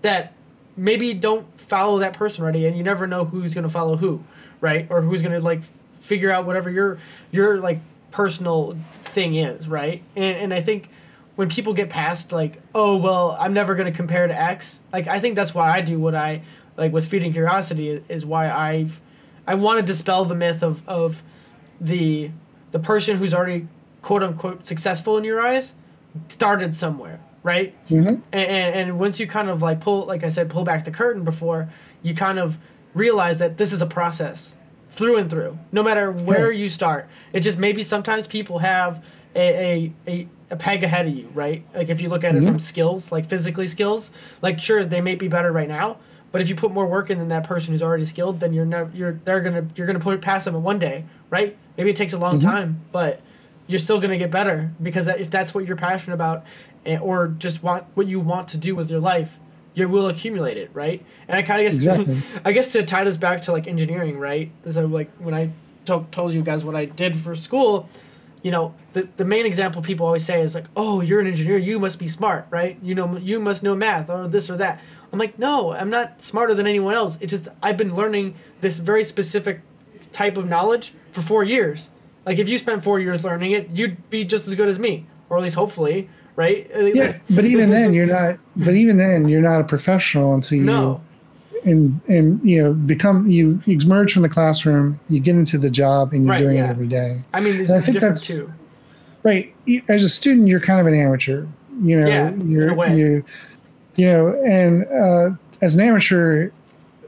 that 0.00 0.32
maybe 0.78 1.12
don't 1.12 1.60
follow 1.60 1.98
that 1.98 2.14
person 2.14 2.42
already, 2.42 2.64
and 2.64 2.74
you 2.74 2.82
never 2.82 3.06
know 3.06 3.26
who's 3.26 3.52
gonna 3.52 3.68
follow 3.68 3.96
who, 3.96 4.24
right? 4.62 4.86
Or 4.88 5.02
who's 5.02 5.20
gonna 5.20 5.40
like 5.40 5.60
figure 6.04 6.30
out 6.30 6.44
whatever 6.46 6.70
your 6.70 6.98
your 7.32 7.58
like 7.58 7.80
personal 8.10 8.78
thing 8.92 9.34
is, 9.34 9.66
right? 9.68 10.02
And 10.14 10.36
and 10.36 10.54
I 10.54 10.60
think 10.60 10.90
when 11.36 11.48
people 11.48 11.72
get 11.74 11.90
past 11.90 12.30
like, 12.30 12.60
oh 12.74 12.96
well, 12.96 13.36
I'm 13.40 13.52
never 13.54 13.74
gonna 13.74 13.90
compare 13.92 14.26
to 14.26 14.40
X. 14.40 14.80
Like 14.92 15.06
I 15.08 15.18
think 15.18 15.34
that's 15.34 15.54
why 15.54 15.70
I 15.72 15.80
do 15.80 15.98
what 15.98 16.14
I 16.14 16.42
like 16.76 16.92
with 16.92 17.06
feeding 17.06 17.32
curiosity 17.32 18.02
is 18.08 18.24
why 18.26 18.50
I've 18.50 19.00
I 19.46 19.54
want 19.56 19.78
to 19.78 19.82
dispel 19.84 20.24
the 20.24 20.34
myth 20.34 20.62
of 20.62 20.86
of 20.88 21.22
the 21.80 22.30
the 22.70 22.78
person 22.78 23.16
who's 23.16 23.32
already 23.34 23.66
quote 24.02 24.22
unquote 24.22 24.66
successful 24.66 25.16
in 25.18 25.24
your 25.24 25.40
eyes 25.40 25.74
started 26.28 26.74
somewhere 26.74 27.18
right 27.42 27.74
Mm-hmm. 27.88 28.08
and, 28.08 28.22
and, 28.32 28.74
and 28.76 28.98
once 28.98 29.18
you 29.18 29.26
kind 29.26 29.48
of 29.50 29.60
like 29.62 29.80
pull 29.80 30.06
like 30.06 30.22
i 30.22 30.28
said 30.28 30.48
pull 30.48 30.64
back 30.64 30.84
the 30.84 30.90
curtain 30.90 31.24
before 31.24 31.68
you 32.02 32.14
kind 32.14 32.38
of 32.38 32.58
realize 32.94 33.38
that 33.40 33.56
this 33.56 33.72
is 33.72 33.82
a 33.82 33.86
process 33.86 34.56
through 34.94 35.16
and 35.16 35.28
through 35.30 35.58
no 35.72 35.82
matter 35.82 36.10
where 36.10 36.50
you 36.52 36.68
start. 36.68 37.08
It 37.32 37.40
just 37.40 37.58
maybe 37.58 37.82
sometimes 37.82 38.26
people 38.26 38.58
have 38.60 39.04
a, 39.36 39.92
a, 40.06 40.10
a, 40.10 40.28
a 40.50 40.56
peg 40.56 40.82
ahead 40.82 41.06
of 41.06 41.14
you 41.14 41.28
right? 41.34 41.64
Like 41.74 41.88
if 41.88 42.00
you 42.00 42.08
look 42.08 42.24
at 42.24 42.34
it 42.34 42.44
from 42.44 42.58
skills 42.58 43.12
like 43.12 43.26
physically 43.26 43.66
skills 43.66 44.10
like 44.42 44.60
sure 44.60 44.84
they 44.84 45.00
may 45.00 45.14
be 45.14 45.28
better 45.28 45.52
right 45.52 45.68
now 45.68 45.98
but 46.32 46.40
if 46.40 46.48
you 46.48 46.54
put 46.54 46.72
more 46.72 46.86
work 46.86 47.10
in 47.10 47.18
than 47.18 47.28
that 47.28 47.44
person 47.44 47.72
who's 47.72 47.82
already 47.82 48.04
skilled 48.04 48.40
then 48.40 48.52
you're 48.52 48.64
never 48.64 48.90
you're 48.94 49.20
they're 49.24 49.40
gonna 49.40 49.66
you're 49.76 49.86
gonna 49.86 50.00
put 50.00 50.14
it 50.14 50.20
past 50.22 50.44
them 50.44 50.54
in 50.54 50.62
one 50.62 50.78
day 50.78 51.04
right? 51.30 51.56
Maybe 51.76 51.90
it 51.90 51.96
takes 51.96 52.12
a 52.12 52.18
long 52.18 52.38
time 52.38 52.82
but 52.92 53.20
you're 53.66 53.78
still 53.78 53.98
going 53.98 54.10
to 54.10 54.18
get 54.18 54.30
better 54.30 54.72
because 54.82 55.06
that, 55.06 55.20
if 55.20 55.30
that's 55.30 55.54
what 55.54 55.66
you're 55.66 55.76
passionate 55.76 56.14
about 56.14 56.44
eh, 56.84 56.98
or 56.98 57.28
just 57.28 57.62
want 57.62 57.84
what 57.94 58.06
you 58.06 58.20
want 58.20 58.48
to 58.48 58.58
do 58.58 58.76
with 58.76 58.90
your 58.90 59.00
life 59.00 59.38
you 59.74 59.88
will 59.88 60.08
accumulate 60.08 60.56
it 60.56 60.70
right? 60.72 61.04
And 61.28 61.36
i 61.36 61.42
kind 61.42 61.60
of 61.60 61.66
guess 61.66 61.74
Exactly. 61.76 62.16
i 62.44 62.52
guess 62.52 62.72
to 62.72 62.82
tie 62.82 63.04
this 63.04 63.16
back 63.16 63.42
to 63.42 63.52
like 63.52 63.66
engineering 63.66 64.18
right? 64.18 64.50
So 64.70 64.86
like 64.86 65.10
when 65.18 65.34
i 65.34 65.50
told 65.84 66.32
you 66.32 66.42
guys 66.42 66.64
what 66.64 66.74
i 66.74 66.86
did 66.86 67.14
for 67.16 67.34
school 67.34 67.88
you 68.42 68.50
know 68.50 68.74
the, 68.94 69.06
the 69.16 69.24
main 69.24 69.44
example 69.46 69.82
people 69.82 70.06
always 70.06 70.24
say 70.24 70.40
is 70.40 70.54
like 70.54 70.64
oh 70.76 71.00
you're 71.00 71.20
an 71.20 71.26
engineer 71.26 71.58
you 71.58 71.78
must 71.78 71.98
be 71.98 72.06
smart 72.06 72.46
right? 72.50 72.78
You 72.82 72.94
know 72.94 73.16
you 73.18 73.40
must 73.40 73.62
know 73.62 73.74
math 73.74 74.08
or 74.10 74.28
this 74.28 74.48
or 74.50 74.56
that. 74.58 74.80
I'm 75.12 75.18
like 75.18 75.38
no 75.38 75.72
i'm 75.72 75.90
not 75.90 76.20
smarter 76.22 76.54
than 76.54 76.66
anyone 76.66 76.94
else. 76.94 77.18
It's 77.20 77.30
just 77.32 77.48
i've 77.62 77.76
been 77.76 77.94
learning 77.94 78.34
this 78.60 78.78
very 78.78 79.04
specific 79.04 79.60
type 80.12 80.36
of 80.36 80.48
knowledge 80.48 80.94
for 81.12 81.22
four 81.22 81.42
years. 81.44 81.90
Like 82.26 82.38
if 82.38 82.48
you 82.48 82.56
spent 82.58 82.82
four 82.84 83.00
years 83.00 83.24
learning 83.24 83.52
it 83.52 83.70
you'd 83.74 84.08
be 84.10 84.24
just 84.24 84.46
as 84.48 84.54
good 84.54 84.68
as 84.68 84.78
me 84.78 85.06
or 85.28 85.36
at 85.38 85.42
least 85.42 85.54
hopefully 85.56 86.08
right 86.36 86.68
Yes, 86.74 87.20
Yeah, 87.28 87.36
but 87.36 87.44
even 87.44 87.70
then, 87.70 87.94
you're 87.94 88.06
not. 88.06 88.38
But 88.56 88.74
even 88.74 88.96
then, 88.98 89.28
you're 89.28 89.42
not 89.42 89.60
a 89.60 89.64
professional 89.64 90.34
until 90.34 90.58
you 90.58 90.64
no 90.64 91.00
and 91.64 91.98
and 92.08 92.40
you 92.46 92.62
know 92.62 92.74
become 92.74 93.28
you 93.28 93.60
emerge 93.66 94.12
from 94.12 94.22
the 94.22 94.28
classroom, 94.28 95.00
you 95.08 95.18
get 95.20 95.34
into 95.36 95.56
the 95.58 95.70
job, 95.70 96.12
and 96.12 96.24
you're 96.24 96.32
Right, 96.32 96.38
doing 96.40 96.56
yeah. 96.56 96.66
it 96.66 96.70
every 96.70 96.88
day. 96.88 97.20
i 97.32 97.40
mean 97.40 97.54
And 97.60 97.70
I 97.70 97.80
think 97.80 97.94
different 97.94 98.00
that's- 98.16 98.26
too 98.26 98.52
Right. 99.22 99.54
As 99.88 100.04
a 100.04 100.08
student, 100.10 100.48
you're 100.48 100.60
kind 100.60 100.78
of 100.80 100.86
an 100.86 100.94
amateur. 100.94 101.46
You 101.82 101.98
know, 102.00 102.06
Yeah, 102.06 102.28
in 102.28 102.50
you're 102.50 102.68
a 102.72 102.74
way. 102.74 102.94
you, 102.94 103.24
you 103.96 104.04
know, 104.06 104.38
and 104.44 104.84
uh, 104.88 105.30
as 105.62 105.74
an 105.76 105.80
amateur, 105.80 106.50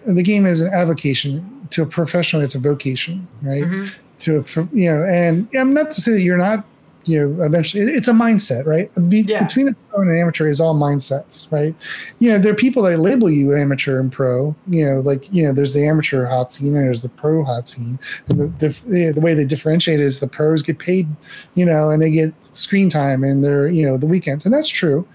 the 0.07 0.23
game 0.23 0.47
is 0.47 0.63
an 0.63 0.73
avocation. 0.73 1.45
To 1.71 1.83
a 1.83 1.87
professional, 1.87 2.41
it's 2.43 2.55
a 2.55 2.59
vocation, 2.59 3.29
right? 3.43 3.65
Mhm. 3.65 3.91
To 4.21 4.39
a, 4.39 4.69
you 4.73 4.91
know, 4.91 5.05
and 5.05 5.47
I'm 5.55 5.75
not 5.75 5.91
to 5.93 6.01
say 6.01 6.13
that 6.13 6.23
you're 6.23 6.39
not. 6.39 6.65
You 7.07 7.29
know, 7.29 7.45
eventually, 7.45 7.85
it's 7.85 8.09
a 8.09 8.13
mindset, 8.13 8.67
right? 8.67 8.91
Be, 9.09 9.21
Yeah. 9.21 9.45
Between 9.45 9.69
a 9.69 9.73
pro 9.73 10.03
and 10.03 10.11
an 10.11 10.19
amateur 10.19 10.49
is 10.49 10.61
all 10.61 10.75
mindsets, 10.75 11.51
right? 11.51 11.75
You 12.19 12.33
know, 12.33 12.39
there 12.39 12.53
are 12.53 12.57
people 12.57 12.83
that 12.83 12.99
label 12.99 13.31
you 13.31 13.55
amateur 13.55 13.99
and 13.99 14.13
pro. 14.13 14.55
You 14.69 14.85
know, 14.85 15.01
like 15.01 15.33
you 15.33 15.45
know, 15.45 15.53
there's 15.53 15.73
the 15.73 15.87
amateur 15.87 16.27
HotS 16.27 16.53
scene 16.53 16.77
and 16.77 16.85
there's 16.85 17.03
the 17.03 17.09
pro 17.09 17.45
HotS 17.45 17.69
scene, 17.69 17.99
and 18.29 18.41
the 18.59 18.69
the, 18.87 19.13
the 19.13 19.21
way 19.21 19.35
they 19.35 19.45
differentiate 19.45 20.01
is 20.01 20.21
the 20.21 20.29
pros 20.29 20.63
get 20.63 20.79
paid 20.79 21.07
you 21.55 21.65
know, 21.65 21.91
and 21.91 22.03
they 22.03 22.11
get 22.11 22.33
screen 22.55 22.89
time 22.89 23.25
and 23.25 23.43
they're, 23.43 23.69
you 23.69 23.85
know, 23.85 23.97
the 23.97 24.07
weekends. 24.07 24.45
And 24.45 24.55
that's 24.55 24.69
true. 24.69 25.07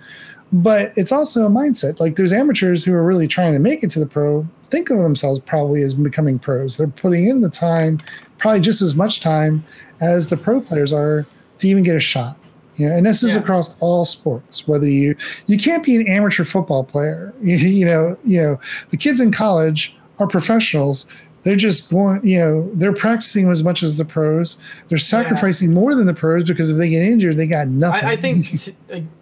But 0.52 0.92
it's 0.98 1.12
also 1.12 1.46
a 1.46 1.50
mindset. 1.50 2.00
Like 2.00 2.16
there's 2.18 2.34
amateurs 2.34 2.84
who 2.84 2.94
are 2.94 3.04
really 3.04 3.28
trying 3.28 3.54
to 3.54 3.60
make 3.60 3.84
it 3.84 3.92
to 3.92 4.00
the 4.00 4.06
pro, 4.06 4.46
think 4.70 4.90
of 4.90 4.98
themselves 4.98 5.40
probably 5.40 5.82
as 5.82 5.94
becoming 5.94 6.40
pros. 6.40 6.78
They're 6.78 6.88
putting 6.88 7.30
in 7.30 7.42
the 7.42 7.50
time, 7.50 8.02
probably 8.38 8.60
just 8.60 8.82
as 8.82 8.96
much 8.96 9.22
time 9.22 9.64
as 10.02 10.30
the 10.30 10.38
pro 10.38 10.60
players 10.60 10.92
are 10.92 11.26
to 11.62 11.68
even 11.68 11.84
get 11.84 11.96
a 11.96 12.00
shot. 12.00 12.38
You 12.78 12.90
know, 12.90 12.96
and 12.96 13.06
this 13.06 13.22
is 13.24 13.34
Yeah. 13.36 13.42
across 13.42 13.76
all 13.80 14.06
sports. 14.06 14.68
Whether 14.68 14.88
you 14.90 15.16
you 15.48 15.58
can't 15.58 15.86
be 15.86 15.96
an 15.96 16.08
amateur 16.08 16.44
football 16.44 16.84
player. 16.84 17.34
You, 17.44 17.56
you 17.58 17.86
know, 17.86 18.18
you 18.24 18.42
know, 18.42 18.60
the 18.90 18.98
kids 18.98 19.20
in 19.20 19.32
college 19.32 19.96
are 20.20 20.28
professionals 20.28 21.06
they're 21.44 21.56
just 21.56 21.90
going 21.90 22.24
you 22.24 22.38
know 22.38 22.70
they're 22.76 22.94
practicing 22.94 23.50
as 23.50 23.64
much 23.64 23.82
as 23.82 23.98
the 23.98 24.06
pros 24.06 24.60
they're 24.90 25.00
sacrificing 25.00 25.74
more 25.74 25.96
than 25.96 26.06
the 26.06 26.14
pros 26.14 26.44
because 26.48 26.70
if 26.70 26.78
they 26.78 26.88
get 26.88 27.02
injured 27.02 27.36
they 27.36 27.48
got 27.48 27.68
nothing 27.68 28.04
I, 28.08 28.12
I 28.12 28.16
think 28.16 28.46
t- 28.62 28.76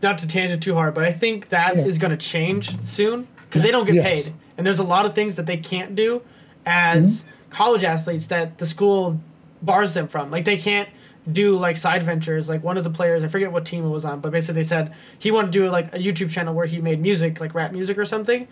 not 0.03 0.17
to 0.17 0.27
tangent 0.27 0.61
too 0.61 0.73
hard, 0.73 0.93
but 0.93 1.05
I 1.05 1.13
think 1.13 1.47
that 1.47 1.77
is 1.77 1.95
Yeah. 1.95 2.01
going 2.01 2.11
to 2.11 2.17
change 2.17 2.75
soon 2.85 3.25
because 3.47 3.63
they 3.63 3.71
don't 3.71 3.85
get 3.85 3.95
Yes. 3.95 4.25
paid, 4.27 4.35
and 4.57 4.67
there's 4.67 4.79
a 4.79 4.83
lot 4.83 5.05
of 5.05 5.15
things 5.15 5.37
that 5.37 5.45
they 5.45 5.55
can't 5.55 5.95
do 5.95 6.21
as 6.65 7.23
Mm-hmm. 7.23 7.29
college 7.51 7.85
athletes 7.85 8.27
that 8.27 8.57
the 8.57 8.65
school 8.65 9.17
bars 9.61 9.93
them 9.93 10.09
from. 10.09 10.29
Like 10.29 10.43
they 10.43 10.57
can't 10.57 10.89
do 11.31 11.57
like 11.57 11.77
side 11.77 12.03
ventures. 12.03 12.49
Like 12.49 12.63
one 12.63 12.77
of 12.77 12.83
the 12.83 12.89
players, 12.89 13.23
I 13.23 13.27
forget 13.27 13.51
what 13.51 13.65
team 13.65 13.85
it 13.85 13.89
was 13.89 14.05
on, 14.05 14.19
but 14.19 14.31
basically 14.31 14.61
they 14.61 14.67
said 14.67 14.93
he 15.19 15.31
wanted 15.31 15.51
to 15.51 15.59
do 15.59 15.69
like 15.69 15.93
a 15.93 15.99
YouTube 15.99 16.29
channel 16.31 16.53
where 16.53 16.65
he 16.65 16.79
made 16.79 17.01
music, 17.01 17.39
like 17.39 17.53
rap 17.53 17.71
music 17.71 17.97
or 17.97 18.05
something, 18.05 18.47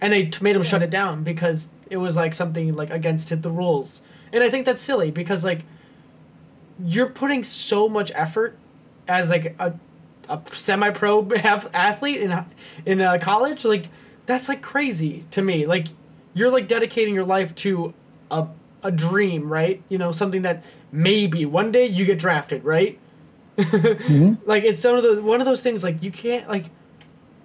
and 0.00 0.12
they 0.12 0.26
t- 0.26 0.42
made 0.42 0.56
him 0.56 0.62
shut 0.62 0.82
it 0.82 0.90
down 0.90 1.22
because 1.22 1.68
it 1.88 1.96
was 1.96 2.16
like 2.16 2.34
something 2.34 2.74
like 2.74 2.90
against 2.90 3.42
the 3.42 3.50
rules. 3.50 4.02
And 4.32 4.44
I 4.44 4.50
think 4.50 4.66
that's 4.66 4.80
silly 4.80 5.10
because 5.10 5.44
like 5.44 5.64
you're 6.84 7.08
putting 7.08 7.44
so 7.44 7.88
much 7.88 8.10
effort 8.14 8.56
as 9.08 9.30
like 9.30 9.56
a, 9.58 9.74
a 10.28 10.40
semi-pro 10.52 11.28
ath- 11.36 11.74
athlete 11.74 12.20
in 12.20 12.44
in 12.86 13.00
uh, 13.00 13.18
college 13.20 13.64
like 13.64 13.88
that's 14.26 14.48
like 14.48 14.62
crazy 14.62 15.26
to 15.30 15.42
me 15.42 15.66
like 15.66 15.88
you're 16.32 16.50
like 16.50 16.68
dedicating 16.68 17.14
your 17.14 17.24
life 17.24 17.54
to 17.56 17.92
a, 18.30 18.46
a 18.82 18.90
dream 18.90 19.52
right? 19.52 19.82
You 19.88 19.98
know 19.98 20.12
something 20.12 20.42
that 20.42 20.64
maybe 20.92 21.44
one 21.46 21.70
day 21.72 21.86
you 21.86 22.04
get 22.04 22.18
drafted 22.18 22.64
right? 22.64 22.98
Mm-hmm. 23.56 24.34
Like 24.46 24.64
it's 24.64 24.80
some 24.80 24.96
of 24.96 25.02
those 25.02 25.20
one 25.20 25.40
of 25.40 25.46
those 25.46 25.62
things 25.62 25.84
like 25.84 26.02
you 26.02 26.10
can't 26.10 26.48
like 26.48 26.66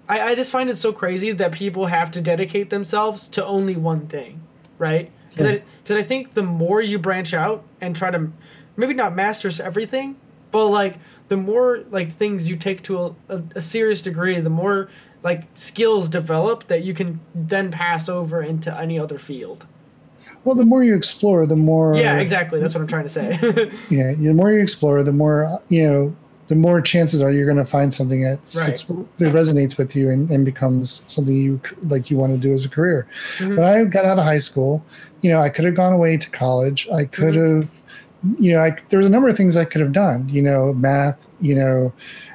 I, 0.08 0.22
I 0.22 0.36
just 0.36 0.52
find 0.52 0.70
it 0.70 0.76
so 0.78 0.94
crazy 0.94 1.32
that 1.32 1.52
people 1.52 1.88
have 1.88 2.12
to 2.12 2.22
dedicate 2.22 2.70
themselves 2.70 3.28
to 3.30 3.46
only 3.46 3.76
one 3.76 4.08
thing 4.08 4.42
right? 4.78 5.12
Because 5.30 5.48
I, 5.48 5.64
'cause 5.86 5.98
I 5.98 6.04
think 6.04 6.34
the 6.34 6.44
more 6.44 6.82
you 6.82 7.00
branch 7.00 7.34
out 7.34 7.64
and 7.82 7.96
try 7.96 8.12
to 8.12 8.32
maybe 8.78 8.94
not 8.94 9.16
master 9.16 9.50
everything 9.64 10.16
but 10.52 10.68
like 10.68 10.96
the 11.28 11.36
more 11.38 11.84
like 11.90 12.12
things 12.12 12.48
you 12.48 12.56
take 12.56 12.82
to 12.84 12.98
a, 12.98 13.16
a, 13.30 13.44
a 13.56 13.62
serious 13.62 14.02
degree 14.02 14.40
the 14.40 14.50
more 14.50 14.90
like 15.24 15.48
skills 15.56 16.08
develop 16.08 16.68
that 16.68 16.84
you 16.84 16.94
can 16.94 17.20
then 17.34 17.72
pass 17.72 18.08
over 18.08 18.42
into 18.42 18.74
any 18.80 18.98
other 19.00 19.18
field 19.18 19.66
well 20.46 20.56
the 20.56 20.66
more 20.66 20.84
you 20.84 20.96
explore 20.96 21.46
the 21.46 21.56
more 21.56 21.96
yeah 21.96 22.18
exactly. 22.20 22.60
That's 22.60 22.74
what 22.74 22.82
i'm 22.82 22.88
trying 22.88 23.04
to 23.04 23.10
say. 23.10 23.38
Yeah 23.90 24.14
the 24.14 24.34
more 24.34 24.52
you 24.52 24.62
explore 24.62 25.04
the 25.04 25.12
more 25.12 25.60
you 25.70 25.86
know 25.88 26.16
the 26.48 26.56
more 26.56 26.80
chances 26.80 27.22
are 27.24 27.32
you're 27.32 27.46
going 27.52 27.58
to 27.58 27.66
find 27.66 27.92
something 27.92 28.22
that 28.22 28.46
sits, 28.46 28.84
that 28.84 29.34
resonates 29.34 29.80
with 29.80 29.96
you 29.96 30.12
and, 30.12 30.30
and 30.30 30.46
becomes 30.46 31.04
something 31.12 31.34
you 31.34 31.60
like 31.88 32.12
you 32.12 32.18
want 32.18 32.34
to 32.34 32.38
do 32.38 32.54
as 32.54 32.64
a 32.64 32.70
career. 32.70 33.08
Mhm. 33.40 33.58
when 33.58 33.64
i 33.66 33.84
got 33.84 34.06
out 34.06 34.18
of 34.20 34.24
high 34.24 34.38
school. 34.38 34.84
You 35.22 35.32
know 35.32 35.40
i 35.40 35.50
could 35.50 35.66
have 35.66 35.74
gone 35.76 35.92
away 35.94 36.18
to 36.18 36.30
college. 36.30 36.88
I 36.94 37.06
could 37.06 37.34
have 37.36 37.68
you 38.40 38.52
know 38.54 38.62
I, 38.62 38.76
there 38.90 38.98
was 39.00 39.06
a 39.08 39.10
number 39.10 39.28
of 39.28 39.38
things 39.38 39.56
i 39.58 39.66
could 39.66 39.82
have 39.82 39.92
done 39.92 40.28
you 40.30 40.42
know 40.42 40.74
math 40.74 41.28
you 41.42 41.54
know 41.54 41.94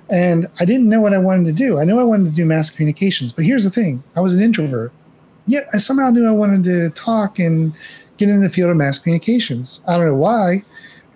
and 0.09 0.49
i 0.61 0.65
didn't 0.65 0.89
know 0.89 1.01
what 1.01 1.13
i 1.15 1.19
wanted 1.19 1.47
to 1.47 1.53
do. 1.53 1.79
I 1.79 1.85
knew 1.85 1.99
i 1.99 2.05
wanted 2.05 2.27
to 2.27 2.31
do 2.31 2.45
mass 2.45 2.69
communications 2.71 3.33
but 3.33 3.45
here's 3.45 3.65
the 3.65 3.71
thing. 3.71 4.03
I 4.17 4.21
was 4.21 4.33
an 4.35 4.41
introvert. 4.43 4.93
Yet 5.47 5.69
i 5.73 5.79
somehow 5.79 6.11
knew 6.11 6.27
i 6.27 6.33
wanted 6.33 6.65
to 6.65 6.91
talk 6.91 7.39
and 7.39 7.73
get 8.21 8.29
in 8.29 8.41
the 8.43 8.51
field 8.51 8.71
of 8.71 8.77
mass 8.77 8.99
communications 8.99 9.81
i 9.89 9.97
don't 9.97 10.07
know 10.07 10.15
why 10.15 10.63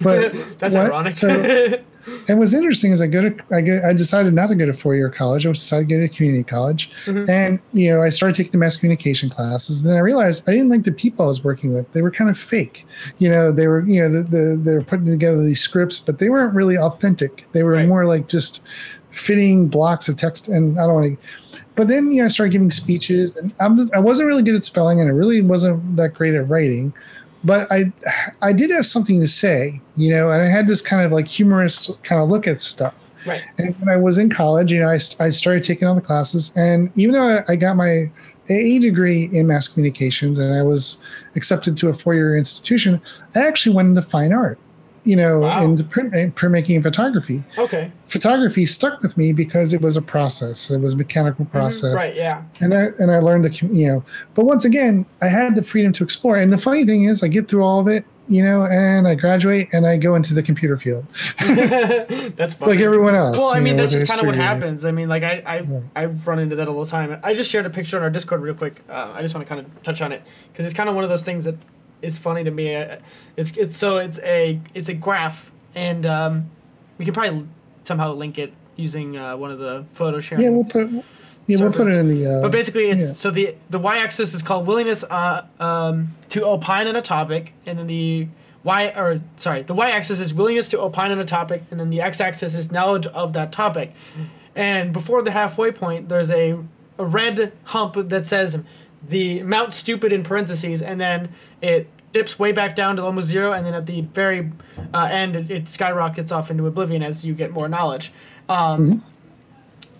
but 0.01 0.33
that's 0.59 0.75
what- 0.75 0.87
ironic 0.87 1.13
so- 1.13 1.79
and 2.29 2.39
what's 2.39 2.53
interesting 2.53 2.93
is 2.93 3.01
I 3.01 3.07
go 3.07 3.23
to 3.31 3.35
I 3.57 3.63
go 3.63 3.81
I 3.83 3.95
decided 3.95 4.35
not 4.35 4.49
to 4.49 4.55
go 4.55 4.67
to 4.67 4.75
four 4.75 4.95
year 4.95 5.09
college. 5.09 5.47
I 5.47 5.53
decided 5.53 5.89
to 5.89 5.95
go 5.97 6.01
to 6.03 6.09
community 6.15 6.45
college, 6.45 6.91
Mhm. 7.07 7.27
and 7.31 7.59
you 7.73 7.89
know 7.91 8.03
I 8.03 8.11
started 8.11 8.35
taking 8.37 8.53
the 8.53 8.59
mass 8.59 8.77
communication 8.77 9.31
classes. 9.31 9.85
Then 9.85 9.95
I 9.95 10.01
realized 10.01 10.47
I 10.47 10.53
didn't 10.53 10.69
like 10.69 10.83
the 10.85 10.93
people 10.93 11.25
I 11.25 11.29
was 11.29 11.43
working 11.43 11.73
with. 11.73 11.91
They 11.93 12.03
were 12.03 12.11
kind 12.11 12.29
of 12.29 12.37
fake. 12.39 12.85
You 13.21 13.31
know, 13.31 13.51
they 13.53 13.67
were 13.69 13.81
you 13.89 14.03
know 14.03 14.11
the, 14.11 14.23
the 14.23 14.43
they 14.63 14.75
were 14.75 14.83
putting 14.85 15.07
together 15.07 15.43
these 15.43 15.61
scripts, 15.63 15.99
but 15.99 16.19
they 16.19 16.29
weren't 16.29 16.53
really 16.55 16.77
authentic. 16.77 17.45
They 17.53 17.63
were 17.63 17.73
Right. 17.73 17.89
more 17.89 18.05
like 18.05 18.29
just 18.29 18.63
fitting 19.11 19.69
blocks 19.69 20.07
of 20.07 20.19
text. 20.19 20.47
And 20.49 20.79
I 20.79 20.85
don't 20.87 20.95
want 20.95 21.19
to. 21.19 21.27
But 21.77 21.89
then 21.89 22.13
you 22.13 22.19
know 22.19 22.27
I 22.27 22.29
started 22.29 22.53
giving 22.53 22.71
speeches, 22.71 23.37
and 23.37 23.53
I'm, 23.61 23.91
I 23.95 23.99
wasn't 23.99 24.29
really 24.29 24.43
good 24.43 24.55
at 24.55 24.65
spelling, 24.65 25.01
and 25.01 25.09
I 25.09 25.13
really 25.13 25.41
wasn't 25.41 25.97
that 25.97 26.15
great 26.15 26.35
at 26.35 26.49
writing. 26.49 26.93
But 27.43 27.71
I 27.71 27.93
I 28.43 28.53
did 28.53 28.71
have 28.71 28.87
something 28.87 29.21
to 29.21 29.29
say, 29.29 29.81
you 29.97 30.11
know, 30.11 30.31
and 30.31 30.41
I 30.41 30.47
had 30.47 30.67
this 30.67 30.81
kind 30.81 31.05
of 31.05 31.13
like 31.13 31.27
humorous 31.27 31.91
kind 32.03 32.23
of 32.23 32.29
look 32.29 32.47
at 32.47 32.61
stuff. 32.61 32.95
right. 33.27 33.43
And 33.59 33.79
when 33.81 33.89
I 33.89 33.97
was 33.97 34.19
in 34.19 34.31
college, 34.31 34.71
you 34.71 34.81
know, 34.81 34.89
I, 34.89 34.99
I 35.21 35.31
started 35.31 35.63
taking 35.63 35.89
all 35.89 35.95
the 35.95 36.01
classes, 36.01 36.57
and 36.57 36.91
even 36.97 37.15
though 37.15 37.39
I, 37.39 37.45
I 37.53 37.57
got 37.57 37.77
my 37.77 38.11
a 38.51 38.79
degree 38.79 39.31
in 39.33 39.47
mass 39.47 39.69
communications 39.69 40.39
and 40.39 40.55
I 40.55 40.63
was 40.63 40.99
accepted 41.35 41.77
to 41.79 41.89
a 41.89 41.95
four 41.95 42.15
year 42.15 42.37
institution, 42.37 43.01
I 43.35 43.47
actually 43.47 43.75
went 43.75 43.89
into 43.89 44.03
fine 44.03 44.33
art 44.33 44.59
you 45.05 45.17
know, 45.17 45.41
wow. 45.41 45.63
in 45.63 45.85
print, 45.89 46.13
printmaking 46.35 46.77
and 46.77 46.83
photography. 46.83 47.45
Okay. 47.59 47.91
Photography 48.07 48.65
stuck 48.65 49.03
with 49.03 49.17
me 49.17 49.33
because 49.33 49.73
it 49.73 49.83
was 49.83 49.97
a 49.97 50.03
process. 50.03 50.71
It 50.71 50.81
was 50.81 50.95
a 50.95 50.97
mechanical 50.97 51.45
mm-hmm. 51.45 51.57
process. 51.57 51.91
Mm-hmm, 51.91 51.97
right. 51.97 52.15
Yeah. 52.15 52.43
And 52.61 52.75
I 52.75 52.85
and 52.99 53.11
I 53.11 53.19
learned 53.19 53.45
the 53.45 53.67
you 53.67 53.87
know, 53.87 54.05
but 54.35 54.47
once 54.47 54.65
again, 54.65 55.05
I 55.21 55.29
had 55.29 55.57
the 55.57 55.63
freedom 55.63 55.93
to 55.95 56.05
explore. 56.05 56.37
And 56.37 56.53
the 56.53 56.59
funny 56.59 56.85
thing 56.85 57.05
is, 57.05 57.23
I 57.23 57.29
get 57.29 57.49
through 57.49 57.63
all 57.63 57.81
of 57.81 57.89
it, 57.89 58.05
you 58.29 58.43
know, 58.43 58.65
and 58.65 59.07
I 59.07 59.15
graduate 59.15 59.69
and 59.73 59.87
I 59.87 59.99
go 59.99 60.15
into 60.15 60.33
the 60.33 60.43
computer 60.43 60.79
field. 60.79 61.05
that's 61.39 62.55
funny. 62.55 62.73
like 62.73 62.81
everyone 62.81 63.15
else. 63.15 63.37
Well, 63.37 63.51
I 63.51 63.61
mean, 63.61 63.77
know, 63.77 63.83
that's 63.83 63.95
just 63.95 64.07
kind 64.07 64.21
of 64.21 64.27
what 64.27 64.37
happens. 64.37 64.87
I 64.87 64.93
mean, 64.93 65.11
like 65.11 65.23
I 65.23 65.43
I 65.45 65.61
yeah. 65.61 65.81
I've 65.95 66.27
run 66.27 66.39
into 66.39 66.57
that 66.57 66.69
all 66.69 66.83
the 66.83 66.91
time. 66.91 67.21
I 67.23 67.35
just 67.35 67.51
shared 67.51 67.67
a 67.67 67.71
picture 67.71 67.99
on 67.99 68.03
our 68.03 68.11
Discord 68.11 68.41
real 68.41 68.55
quick. 68.55 68.81
Uh, 68.89 69.13
I 69.15 69.21
just 69.21 69.35
want 69.35 69.47
to 69.47 69.55
kind 69.55 69.67
of 69.67 69.83
touch 69.83 70.01
on 70.01 70.13
it 70.13 70.23
because 70.51 70.65
it's 70.65 70.75
kind 70.75 70.89
of 70.89 70.95
one 70.95 71.05
of 71.05 71.11
those 71.11 71.23
things 71.23 71.45
that 71.45 71.57
is 72.05 72.19
funny 72.19 72.45
to 72.45 72.51
me. 72.51 72.69
It's 73.37 73.57
it's 73.57 73.77
so 73.77 73.99
it's 73.99 74.19
a 74.21 74.61
it's 74.75 74.89
a 74.89 74.95
graph, 74.95 75.51
and 75.75 76.07
um, 76.07 76.51
we 76.99 77.05
can 77.05 77.15
probably 77.15 77.47
somehow 77.85 78.13
link 78.13 78.39
it 78.39 78.53
using 78.77 79.17
uh, 79.17 79.37
one 79.37 79.51
of 79.51 79.59
the 79.59 79.85
photo 79.91 80.21
sharing. 80.21 80.45
Yeah, 80.45 80.51
we'll 80.51 80.65
put. 80.65 80.91
Yeah, 81.47 81.61
we'll 81.61 81.73
put 81.73 81.89
it 81.89 81.95
in 81.95 82.09
the. 82.09 82.39
Uh, 82.39 82.43
but 82.43 82.53
basically, 82.53 82.91
it's 82.91 83.03
yeah. 83.03 83.13
so 83.13 83.31
the 83.31 83.55
the 83.71 83.79
y-axis 83.79 84.35
is 84.35 84.43
called 84.43 84.67
willingness 84.67 85.05
uh, 85.05 85.47
um, 85.61 86.15
to 86.31 86.45
opine 86.45 86.87
on 86.87 86.97
a 86.97 87.03
topic, 87.03 87.53
and 87.67 87.79
then 87.79 87.87
the 87.87 88.29
y 88.63 88.93
or 88.97 89.21
sorry, 89.37 89.63
the 89.63 89.75
y-axis 89.75 90.21
is 90.21 90.33
willingness 90.33 90.69
to 90.71 90.81
opine 90.81 91.11
on 91.11 91.19
a 91.19 91.25
topic, 91.25 91.63
and 91.71 91.79
then 91.79 91.91
the 91.91 92.01
x-axis 92.01 92.55
is 92.55 92.73
knowledge 92.73 93.07
of 93.09 93.35
that 93.35 93.53
topic. 93.53 93.93
And 94.57 94.93
before 94.93 95.23
the 95.23 95.33
halfway 95.33 95.73
point, 95.73 96.09
there's 96.09 96.31
a 96.31 96.59
a 96.99 97.05
red 97.05 97.53
hump 97.65 97.97
that 98.09 98.25
says 98.25 98.59
the 99.07 99.43
Mount 99.43 99.75
Stupid 99.75 100.13
in 100.13 100.23
parentheses, 100.23 100.81
and 100.81 101.01
then 101.01 101.31
it 101.61 101.89
dips 102.15 102.39
way 102.39 102.53
back 102.53 102.75
down 102.75 102.97
to 102.97 103.05
almost 103.05 103.29
zero, 103.29 103.53
and 103.53 103.67
then 103.67 103.75
at 103.75 103.85
the 103.85 104.01
very 104.01 104.51
uh, 104.95 105.09
end, 105.11 105.37
it, 105.37 105.51
it, 105.51 105.69
skyrockets 105.69 106.33
off 106.33 106.51
into 106.51 106.67
oblivion 106.67 107.03
as 107.03 107.27
you 107.27 107.35
get 107.35 107.51
more 107.51 107.69
knowledge. 107.69 108.13
Um, 108.49 108.57
mm-hmm. 108.57 109.09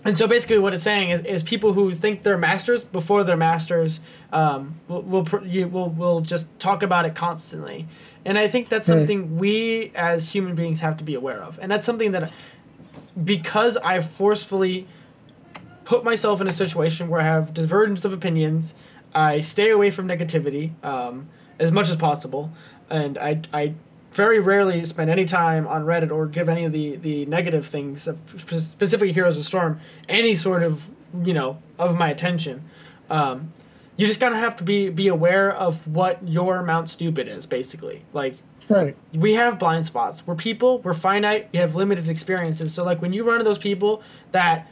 And 0.05 0.17
so 0.17 0.27
basically, 0.27 0.59
what 0.59 0.73
it's 0.73 0.83
saying 0.83 1.09
is, 1.09 1.21
is 1.21 1.43
people 1.43 1.73
who 1.73 1.91
think 1.91 2.23
they're 2.23 2.37
masters 2.37 2.83
before 2.83 3.23
they're 3.23 3.37
masters 3.37 3.99
um, 4.31 4.79
will 4.87 5.01
will, 5.01 5.27
you, 5.45 5.67
will 5.67 5.89
will 5.89 6.21
just 6.21 6.47
talk 6.59 6.83
about 6.83 7.05
it 7.05 7.15
constantly. 7.15 7.87
And 8.23 8.37
I 8.37 8.47
think 8.47 8.69
that's 8.69 8.87
something 8.87 9.21
right. 9.21 9.39
we 9.39 9.91
as 9.93 10.31
human 10.31 10.55
beings 10.55 10.79
have 10.79 10.97
to 10.97 11.03
be 11.03 11.15
aware 11.15 11.41
of. 11.41 11.59
And 11.61 11.71
that's 11.71 11.85
something 11.85 12.11
that, 12.11 12.31
because 13.23 13.77
I 13.77 13.99
forcefully 13.99 14.87
put 15.83 16.03
myself 16.03 16.41
in 16.41 16.47
a 16.47 16.51
situation 16.51 17.07
where 17.09 17.21
I 17.21 17.25
have 17.25 17.53
divergence 17.53 18.05
of 18.05 18.13
opinions, 18.13 18.73
I 19.13 19.41
stay 19.41 19.69
away 19.69 19.91
from 19.91 20.07
negativity. 20.07 20.71
Um, 20.83 21.29
as 21.59 21.71
much 21.71 21.89
as 21.89 21.95
possible, 21.95 22.51
and 22.89 23.17
I 23.17 23.41
I 23.53 23.73
very 24.11 24.39
rarely 24.39 24.85
spend 24.85 25.09
any 25.09 25.25
time 25.25 25.67
on 25.67 25.83
Reddit 25.85 26.11
or 26.11 26.27
give 26.27 26.49
any 26.49 26.65
of 26.65 26.71
the 26.71 26.95
the 26.95 27.25
negative 27.25 27.65
things, 27.65 28.07
specifically 28.27 29.11
Heroes 29.11 29.37
of 29.37 29.45
Storm, 29.45 29.79
any 30.07 30.35
sort 30.35 30.63
of 30.63 30.89
you 31.23 31.33
know 31.33 31.61
of 31.77 31.97
my 31.97 32.09
attention. 32.09 32.63
Um, 33.09 33.53
you 33.97 34.07
just 34.07 34.19
gotta 34.19 34.37
have 34.37 34.55
to 34.57 34.63
be 34.63 34.89
be 34.89 35.07
aware 35.07 35.51
of 35.51 35.87
what 35.87 36.27
your 36.27 36.63
Mount 36.63 36.89
Stupid 36.89 37.27
is, 37.27 37.45
basically. 37.45 38.03
Like 38.13 38.35
Right. 38.67 38.95
We 39.13 39.33
have 39.33 39.59
blind 39.59 39.85
spots. 39.85 40.25
We're 40.25 40.35
people, 40.35 40.79
we're 40.79 40.93
finite, 40.93 41.49
we 41.53 41.59
have 41.59 41.75
limited 41.75 42.09
experiences. 42.09 42.73
So 42.73 42.83
like 42.83 43.01
when 43.01 43.13
you 43.13 43.23
run 43.23 43.35
into 43.35 43.43
those 43.43 43.57
people 43.57 44.01
that 44.31 44.67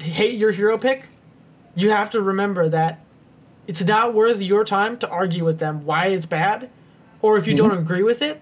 hate 0.00 0.38
your 0.38 0.52
hero 0.52 0.78
pick, 0.78 1.06
you 1.74 1.90
have 1.90 2.10
to 2.10 2.20
remember 2.20 2.68
that 2.68 3.03
it's 3.66 3.84
not 3.84 4.14
worth 4.14 4.40
your 4.40 4.64
time 4.64 4.96
to 4.98 5.08
argue 5.08 5.44
with 5.44 5.58
them 5.58 5.84
why 5.84 6.06
it's 6.06 6.26
bad 6.26 6.70
or 7.22 7.36
if 7.36 7.46
you 7.46 7.54
mm-hmm. 7.54 7.68
don't 7.68 7.78
agree 7.78 8.02
with 8.02 8.22
it 8.22 8.40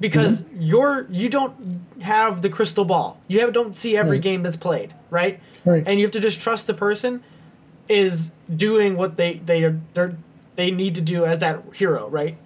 because 0.00 0.42
mm-hmm. 0.42 0.62
you're 0.62 1.06
you 1.10 1.28
don't 1.28 1.54
have 2.02 2.42
the 2.42 2.48
crystal 2.48 2.84
ball 2.84 3.18
you 3.28 3.40
have, 3.40 3.52
don't 3.52 3.76
see 3.76 3.96
every 3.96 4.16
right. 4.16 4.22
game 4.22 4.42
that's 4.42 4.56
played 4.56 4.92
right? 5.10 5.40
right 5.64 5.82
and 5.86 5.98
you 5.98 6.04
have 6.04 6.12
to 6.12 6.20
just 6.20 6.40
trust 6.40 6.66
the 6.66 6.74
person 6.74 7.22
is 7.88 8.32
doing 8.54 8.96
what 8.96 9.16
they 9.16 9.34
they 9.34 9.64
are 9.64 9.78
they 9.94 10.10
they 10.56 10.70
need 10.70 10.94
to 10.94 11.00
do 11.00 11.24
as 11.24 11.40
that 11.40 11.62
hero 11.74 12.08
right 12.08 12.36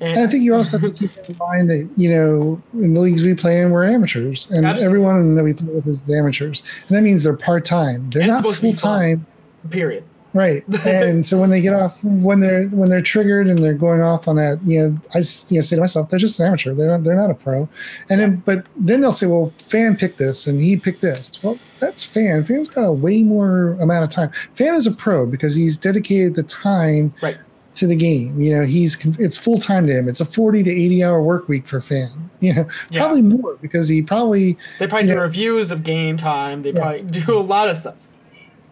and, 0.00 0.16
and, 0.16 0.28
I 0.28 0.30
think 0.30 0.44
you 0.44 0.54
also 0.54 0.78
have 0.78 0.94
to 0.94 1.08
keep 1.08 1.28
in 1.28 1.36
mind 1.38 1.70
that 1.70 1.90
you 1.96 2.14
know 2.14 2.62
in 2.74 2.94
the 2.94 3.00
leagues 3.00 3.24
we 3.24 3.34
play 3.34 3.60
in 3.60 3.70
we're 3.70 3.84
amateurs, 3.84 4.48
and 4.48 4.64
absolutely. 4.64 4.86
everyone 4.86 5.34
that 5.34 5.42
we 5.42 5.52
play 5.52 5.66
with 5.66 5.88
is 5.88 6.08
amateurs, 6.08 6.62
and 6.86 6.96
that 6.96 7.02
means 7.02 7.24
they're 7.24 7.36
part 7.36 7.64
time. 7.64 8.08
They're 8.10 8.26
not 8.26 8.44
full 8.44 8.72
time. 8.74 9.26
Period. 9.70 10.04
Right. 10.34 10.64
And 10.88 11.24
so 11.24 11.38
when 11.38 11.50
they 11.50 11.60
get 11.60 11.74
off, 11.74 12.02
when 12.02 12.40
they're 12.40 12.66
when 12.68 12.88
they're 12.88 13.02
triggered 13.02 13.46
and 13.46 13.58
they're 13.58 13.74
going 13.74 14.00
off 14.00 14.26
on 14.26 14.36
that, 14.36 14.58
you 14.64 14.80
know, 14.80 14.98
I 15.14 15.18
you 15.18 15.58
know 15.58 15.60
say 15.60 15.76
to 15.76 15.80
myself, 15.80 16.08
they're 16.08 16.18
just 16.18 16.40
an 16.40 16.46
amateur. 16.46 16.74
They're 16.74 16.88
not 16.88 17.04
they're 17.04 17.16
not 17.16 17.30
a 17.30 17.34
pro. 17.34 17.68
And 18.08 18.20
then 18.20 18.36
but 18.44 18.64
then 18.76 19.00
they'll 19.00 19.12
say, 19.12 19.26
well, 19.26 19.52
fan 19.58 19.96
picked 19.96 20.18
this 20.18 20.46
and 20.46 20.60
he 20.60 20.76
picked 20.76 21.02
this. 21.02 21.42
Well, 21.42 21.58
that's 21.78 22.04
fan. 22.04 22.44
Fan's 22.44 22.68
got 22.68 22.84
a 22.84 22.92
way 22.92 23.22
more 23.22 23.72
amount 23.80 24.04
of 24.04 24.10
time. 24.10 24.30
Fan 24.54 24.74
is 24.74 24.86
a 24.86 24.92
pro 24.92 25.26
because 25.26 25.54
he's 25.54 25.76
dedicated 25.76 26.34
the 26.34 26.42
time 26.44 27.12
right. 27.22 27.36
to 27.74 27.86
the 27.86 27.96
game. 27.96 28.40
You 28.40 28.56
know, 28.56 28.64
he's 28.64 29.04
it's 29.18 29.36
full 29.36 29.58
time 29.58 29.86
to 29.86 29.92
him. 29.92 30.08
It's 30.08 30.20
a 30.20 30.26
forty 30.26 30.62
to 30.62 30.70
eighty 30.70 31.04
hour 31.04 31.22
work 31.22 31.48
week 31.48 31.66
for 31.66 31.80
fan. 31.80 32.30
You 32.40 32.54
know, 32.54 32.68
yeah. 32.88 33.00
probably 33.00 33.22
more 33.22 33.56
because 33.56 33.88
he 33.88 34.00
probably 34.00 34.56
they 34.78 34.86
probably 34.86 35.08
do 35.08 35.16
know, 35.16 35.22
reviews 35.22 35.72
of 35.72 35.82
game 35.82 36.16
time. 36.16 36.62
They 36.62 36.70
yeah. 36.70 36.78
probably 36.78 37.02
do 37.02 37.36
a 37.36 37.40
lot 37.40 37.68
of 37.68 37.76
stuff 37.76 38.07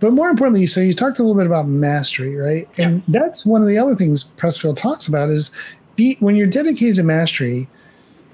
but 0.01 0.13
more 0.13 0.29
importantly, 0.29 0.67
so 0.67 0.81
you 0.81 0.95
talked 0.95 1.19
a 1.19 1.23
little 1.23 1.37
bit 1.37 1.47
about 1.47 1.67
mastery, 1.69 2.37
right? 2.37 2.69
Yeah. 2.77 2.89
And 2.89 3.03
that's 3.09 3.47
one 3.47 3.63
of 3.63 3.69
the 3.69 3.79
other 3.79 3.95
things 3.95 4.25
Pressfield 4.37 4.77
talks 4.77 5.09
about 5.09 5.31
is 5.31 5.51
be 5.97 6.17
when 6.21 6.37
you're 6.37 6.47
dedicated 6.47 6.97
to 6.97 7.03
mastery, 7.03 7.69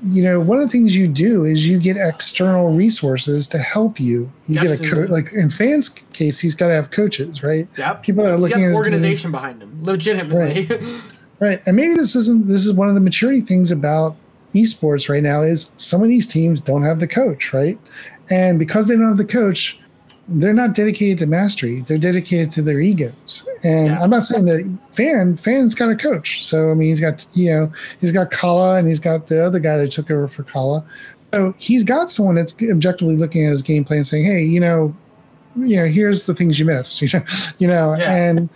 you 0.04 0.22
know, 0.22 0.40
one 0.40 0.58
of 0.58 0.64
the 0.64 0.70
things 0.70 0.96
you 0.96 1.06
do 1.06 1.44
is 1.44 1.68
you 1.68 1.78
get 1.78 1.96
external 1.96 2.72
resources 2.72 3.46
to 3.48 3.58
help 3.58 4.00
you. 4.00 4.30
You 4.48 4.58
Absolutely. 4.58 4.76
get 4.78 4.92
a 4.92 4.94
coach, 4.96 5.10
like 5.10 5.32
in 5.32 5.50
fans' 5.50 5.90
case, 5.90 6.40
he's 6.40 6.56
got 6.56 6.68
to 6.68 6.74
have 6.74 6.90
coaches, 6.90 7.42
right? 7.42 7.68
Yeah. 7.78 7.94
People 7.94 8.26
are 8.26 8.36
looking 8.36 8.64
at 8.64 8.74
organization 8.74 9.28
game. 9.28 9.32
behind 9.32 9.62
him, 9.62 9.78
legitimately. 9.84 10.66
Right. 10.66 11.02
right. 11.38 11.62
And 11.66 11.76
maybe 11.76 11.94
this 11.94 12.16
isn't. 12.16 12.48
This 12.48 12.66
is 12.66 12.72
one 12.72 12.88
of 12.88 12.94
the 12.94 13.00
maturity 13.00 13.42
things 13.42 13.70
about 13.70 14.16
esports 14.54 15.08
right 15.08 15.22
now 15.22 15.40
is 15.42 15.70
some 15.76 16.02
of 16.02 16.08
these 16.08 16.26
teams 16.26 16.60
don't 16.60 16.82
have 16.82 16.98
the 16.98 17.08
coach, 17.08 17.52
right? 17.52 17.78
And 18.30 18.58
because 18.58 18.88
they 18.88 18.96
don't 18.96 19.08
have 19.08 19.16
the 19.16 19.24
coach, 19.24 19.78
they're 20.40 20.54
not 20.54 20.74
dedicated 20.74 21.18
to 21.18 21.26
mastery. 21.26 21.80
They're 21.82 21.98
dedicated 21.98 22.52
to 22.52 22.62
their 22.62 22.80
egos. 22.80 23.48
And 23.62 23.88
yeah. 23.88 24.02
I'm 24.02 24.10
not 24.10 24.24
saying 24.24 24.46
that 24.46 24.78
fan 24.92 25.36
fan's 25.36 25.74
got 25.74 25.90
a 25.90 25.96
coach. 25.96 26.44
So 26.44 26.70
I 26.70 26.74
mean, 26.74 26.88
he's 26.88 27.00
got 27.00 27.26
you 27.34 27.50
know 27.50 27.72
he's 28.00 28.12
got 28.12 28.30
Kala 28.30 28.76
and 28.76 28.88
he's 28.88 29.00
got 29.00 29.28
the 29.28 29.44
other 29.44 29.58
guy 29.58 29.76
that 29.76 29.92
took 29.92 30.10
over 30.10 30.28
for 30.28 30.42
Kala. 30.44 30.84
So 31.32 31.52
he's 31.58 31.84
got 31.84 32.10
someone 32.10 32.34
that's 32.34 32.54
objectively 32.62 33.16
looking 33.16 33.44
at 33.44 33.50
his 33.50 33.62
gameplay 33.62 33.92
and 33.92 34.06
saying, 34.06 34.24
hey, 34.24 34.42
you 34.42 34.60
know, 34.60 34.94
you 35.56 35.76
know, 35.76 35.86
here's 35.86 36.26
the 36.26 36.34
things 36.34 36.58
you 36.58 36.66
missed. 36.66 37.00
You 37.02 37.08
know, 37.12 37.24
you 37.58 37.68
know, 37.68 37.94
yeah. 37.94 38.14
and 38.14 38.48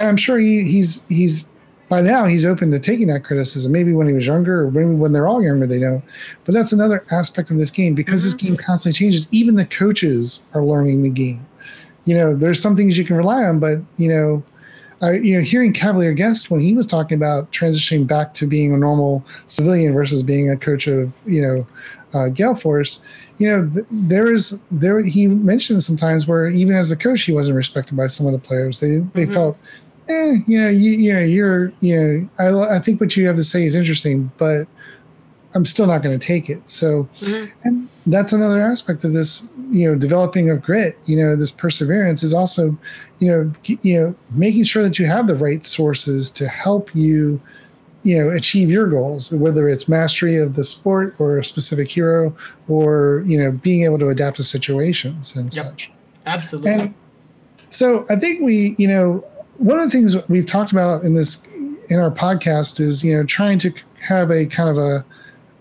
I'm 0.00 0.16
sure 0.16 0.38
he, 0.38 0.64
he's 0.64 1.04
he's 1.08 1.48
by 1.92 2.00
now 2.00 2.24
he's 2.24 2.46
open 2.46 2.70
to 2.70 2.78
taking 2.78 3.06
that 3.08 3.22
criticism. 3.22 3.70
Maybe 3.70 3.92
when 3.92 4.08
he 4.08 4.14
was 4.14 4.26
younger, 4.26 4.62
or 4.62 4.70
maybe 4.70 4.94
when 4.94 5.12
they're 5.12 5.28
all 5.28 5.42
younger, 5.42 5.66
they 5.66 5.78
don't. 5.78 6.02
But 6.46 6.54
that's 6.54 6.72
another 6.72 7.04
aspect 7.10 7.50
of 7.50 7.58
this 7.58 7.70
game 7.70 7.94
because 7.94 8.22
mm-hmm. 8.22 8.28
this 8.28 8.34
game 8.34 8.56
constantly 8.56 8.96
changes. 8.98 9.28
Even 9.30 9.56
the 9.56 9.66
coaches 9.66 10.42
are 10.54 10.64
learning 10.64 11.02
the 11.02 11.10
game. 11.10 11.46
You 12.06 12.16
know, 12.16 12.34
there's 12.34 12.62
some 12.62 12.76
things 12.76 12.96
you 12.96 13.04
can 13.04 13.16
rely 13.16 13.44
on, 13.44 13.60
but 13.60 13.80
you 13.98 14.08
know, 14.08 14.42
uh, 15.02 15.10
you 15.10 15.36
know, 15.36 15.42
hearing 15.42 15.74
Cavalier 15.74 16.14
Guest 16.14 16.50
when 16.50 16.60
he 16.60 16.72
was 16.72 16.86
talking 16.86 17.14
about 17.14 17.52
transitioning 17.52 18.06
back 18.06 18.32
to 18.34 18.46
being 18.46 18.72
a 18.72 18.78
normal 18.78 19.22
civilian 19.46 19.92
versus 19.92 20.22
being 20.22 20.48
a 20.48 20.56
coach 20.56 20.86
of 20.86 21.12
you 21.26 21.42
know 21.42 21.66
uh, 22.14 22.30
Gale 22.30 22.54
Force, 22.54 23.04
you 23.36 23.50
know, 23.50 23.68
th- 23.68 23.86
there 23.90 24.32
is 24.32 24.64
there 24.70 25.02
he 25.02 25.26
mentioned 25.26 25.84
sometimes 25.84 26.26
where 26.26 26.48
even 26.48 26.74
as 26.74 26.90
a 26.90 26.96
coach 26.96 27.24
he 27.24 27.32
wasn't 27.32 27.54
respected 27.54 27.98
by 27.98 28.06
some 28.06 28.26
of 28.26 28.32
the 28.32 28.38
players. 28.38 28.80
They 28.80 29.00
they 29.12 29.24
mm-hmm. 29.24 29.34
felt 29.34 29.58
eh, 30.08 30.36
you 30.46 30.60
know, 30.60 30.68
you, 30.68 30.92
you 30.92 31.12
know, 31.12 31.20
you're, 31.20 31.72
you 31.80 31.96
know, 31.96 32.28
I, 32.68 32.76
I 32.76 32.78
think 32.78 33.00
what 33.00 33.16
you 33.16 33.26
have 33.26 33.36
to 33.36 33.44
say 33.44 33.64
is 33.64 33.74
interesting, 33.74 34.30
but 34.38 34.66
I'm 35.54 35.64
still 35.64 35.86
not 35.86 36.02
going 36.02 36.18
to 36.18 36.26
take 36.26 36.48
it. 36.48 36.68
So, 36.68 37.08
mm-hmm. 37.20 37.68
and 37.68 37.88
that's 38.06 38.32
another 38.32 38.60
aspect 38.60 39.04
of 39.04 39.12
this, 39.12 39.46
you 39.70 39.88
know, 39.88 39.98
developing 39.98 40.50
of 40.50 40.62
grit. 40.62 40.98
You 41.04 41.16
know, 41.16 41.36
this 41.36 41.50
perseverance 41.50 42.22
is 42.22 42.32
also, 42.32 42.76
you 43.18 43.28
know, 43.28 43.52
you 43.82 44.00
know, 44.00 44.14
making 44.30 44.64
sure 44.64 44.82
that 44.82 44.98
you 44.98 45.06
have 45.06 45.26
the 45.26 45.36
right 45.36 45.64
sources 45.64 46.30
to 46.32 46.48
help 46.48 46.94
you, 46.94 47.40
you 48.02 48.18
know, 48.18 48.30
achieve 48.30 48.70
your 48.70 48.86
goals. 48.86 49.30
Whether 49.30 49.68
it's 49.68 49.88
mastery 49.88 50.36
of 50.36 50.56
the 50.56 50.64
sport 50.64 51.14
or 51.18 51.38
a 51.38 51.44
specific 51.44 51.88
hero, 51.88 52.34
or 52.68 53.22
you 53.26 53.38
know, 53.38 53.52
being 53.52 53.84
able 53.84 53.98
to 53.98 54.08
adapt 54.08 54.38
to 54.38 54.42
situations 54.42 55.36
and 55.36 55.54
yep. 55.54 55.66
such. 55.66 55.90
Absolutely. 56.26 56.70
And 56.70 56.94
so 57.68 58.06
I 58.10 58.16
think 58.16 58.40
we, 58.40 58.74
you 58.78 58.88
know, 58.88 59.24
one 59.62 59.78
of 59.78 59.84
the 59.84 59.90
things 59.90 60.16
we've 60.28 60.46
talked 60.46 60.72
about 60.72 61.04
in 61.04 61.14
this 61.14 61.46
in 61.88 61.98
our 61.98 62.10
podcast 62.10 62.80
is 62.80 63.04
you 63.04 63.16
know 63.16 63.24
trying 63.24 63.58
to 63.58 63.72
have 64.00 64.30
a 64.30 64.46
kind 64.46 64.68
of 64.68 64.78
a 64.78 65.04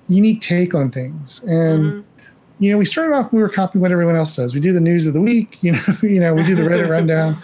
unique 0.08 0.41
take 0.41 0.74
on 0.76 0.91
things 0.91 1.43
and 1.43 1.84
mm-hmm. 1.84 2.24
you 2.60 2.72
know 2.72 2.78
we 2.78 2.86
started 2.86 3.16
off 3.16 3.32
we 3.32 3.39
were 3.39 3.49
copying 3.49 3.82
what 3.82 3.91
everyone 3.91 4.16
else 4.16 4.34
says 4.36 4.54
we 4.54 4.60
do 4.60 4.74
the 4.74 4.82
news 4.82 5.08
of 5.08 5.14
the 5.14 5.22
week 5.22 5.58
you 5.64 5.72
know 5.72 5.80
you 6.02 6.20
know 6.20 6.34
we 6.34 6.43
do 6.43 6.56
the 6.56 6.64
reddit 6.64 6.89
rundown 6.89 7.36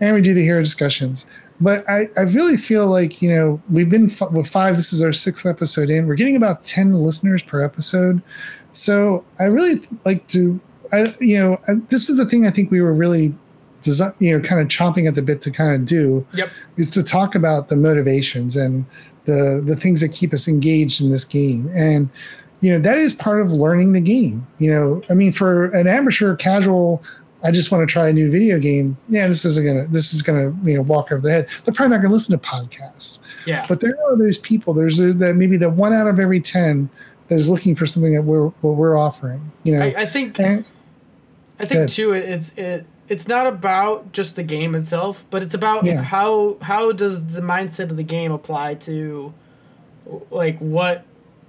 and 0.00 0.14
we 0.14 0.20
do 0.20 0.34
the 0.34 0.42
hero 0.42 0.62
discussions. 0.62 1.26
But 1.60 1.88
I, 1.88 2.08
I 2.16 2.22
really 2.22 2.56
feel 2.56 2.86
like 2.86 3.22
you 3.22 3.34
know 3.34 3.60
we've 3.70 3.88
been 3.88 4.10
f- 4.10 4.30
with 4.30 4.46
five. 4.46 4.76
This 4.76 4.92
is 4.92 5.00
our 5.00 5.12
sixth 5.12 5.46
episode 5.46 5.88
in. 5.88 6.06
We're 6.06 6.14
getting 6.14 6.36
about 6.36 6.62
ten 6.62 6.92
listeners 6.92 7.42
per 7.42 7.62
episode, 7.62 8.22
so 8.72 9.24
I 9.38 9.44
really 9.44 9.82
like 10.04 10.26
to. 10.28 10.60
I 10.92 11.14
you 11.18 11.38
know 11.38 11.58
I, 11.66 11.74
this 11.88 12.10
is 12.10 12.18
the 12.18 12.26
thing 12.26 12.46
I 12.46 12.50
think 12.50 12.70
we 12.70 12.82
were 12.82 12.92
really 12.92 13.34
design, 13.86 14.12
you 14.18 14.36
know, 14.36 14.46
kind 14.46 14.60
of 14.60 14.68
chomping 14.68 15.08
at 15.08 15.14
the 15.14 15.22
bit 15.22 15.40
to 15.42 15.50
kind 15.50 15.74
of 15.74 15.86
do 15.86 16.26
Yep. 16.34 16.50
is 16.76 16.90
to 16.90 17.02
talk 17.02 17.34
about 17.34 17.68
the 17.68 17.76
motivations 17.76 18.56
and 18.56 18.84
the 19.24 19.62
the 19.64 19.76
things 19.76 20.02
that 20.02 20.12
keep 20.12 20.34
us 20.34 20.46
engaged 20.46 21.00
in 21.00 21.10
this 21.10 21.24
game. 21.24 21.70
And 21.74 22.10
you 22.60 22.72
know, 22.72 22.78
that 22.80 22.98
is 22.98 23.12
part 23.14 23.40
of 23.40 23.52
learning 23.52 23.92
the 23.92 24.00
game. 24.00 24.46
You 24.58 24.70
know, 24.72 25.02
I 25.08 25.14
mean, 25.14 25.32
for 25.32 25.66
an 25.66 25.86
amateur 25.86 26.34
casual, 26.34 27.02
I 27.44 27.50
just 27.50 27.70
want 27.70 27.86
to 27.86 27.92
try 27.92 28.08
a 28.08 28.12
new 28.12 28.30
video 28.30 28.58
game. 28.58 28.96
Yeah, 29.08 29.28
this 29.28 29.44
isn't 29.44 29.64
gonna 29.64 29.86
this 29.86 30.12
is 30.12 30.20
gonna 30.20 30.54
you 30.64 30.74
know 30.74 30.82
walk 30.82 31.12
over 31.12 31.22
their 31.22 31.32
head. 31.32 31.48
They're 31.64 31.74
probably 31.74 31.96
not 31.96 32.02
gonna 32.02 32.14
listen 32.14 32.38
to 32.38 32.44
podcasts. 32.44 33.20
Yeah. 33.46 33.64
But 33.68 33.80
there 33.80 33.96
are 34.06 34.16
those 34.18 34.38
people. 34.38 34.74
There's 34.74 34.98
that 34.98 35.34
maybe 35.36 35.56
the 35.56 35.70
one 35.70 35.92
out 35.92 36.08
of 36.08 36.18
every 36.18 36.40
ten 36.40 36.90
that 37.28 37.36
is 37.36 37.48
looking 37.48 37.74
for 37.74 37.86
something 37.86 38.12
that 38.14 38.22
we're 38.22 38.48
what 38.62 38.76
we're 38.76 38.98
offering. 38.98 39.52
You 39.62 39.76
know, 39.76 39.84
I, 39.84 39.94
I 39.98 40.06
think 40.06 40.38
and, 40.40 40.64
I 41.60 41.66
think 41.66 41.90
too 41.90 42.12
it's 42.12 42.52
it 42.56 42.86
it's 43.08 43.28
not 43.28 43.46
about 43.46 44.12
just 44.12 44.36
the 44.36 44.42
game 44.42 44.74
itself, 44.74 45.24
but 45.30 45.42
it's 45.42 45.54
about 45.54 45.84
Yeah. 45.84 46.02
how 46.02 46.56
how 46.62 46.92
does 46.92 47.26
the 47.26 47.40
mindset 47.40 47.90
of 47.90 47.96
the 47.96 48.02
game 48.02 48.32
apply 48.32 48.74
to 48.74 49.32
like 50.30 50.58
what 50.58 51.04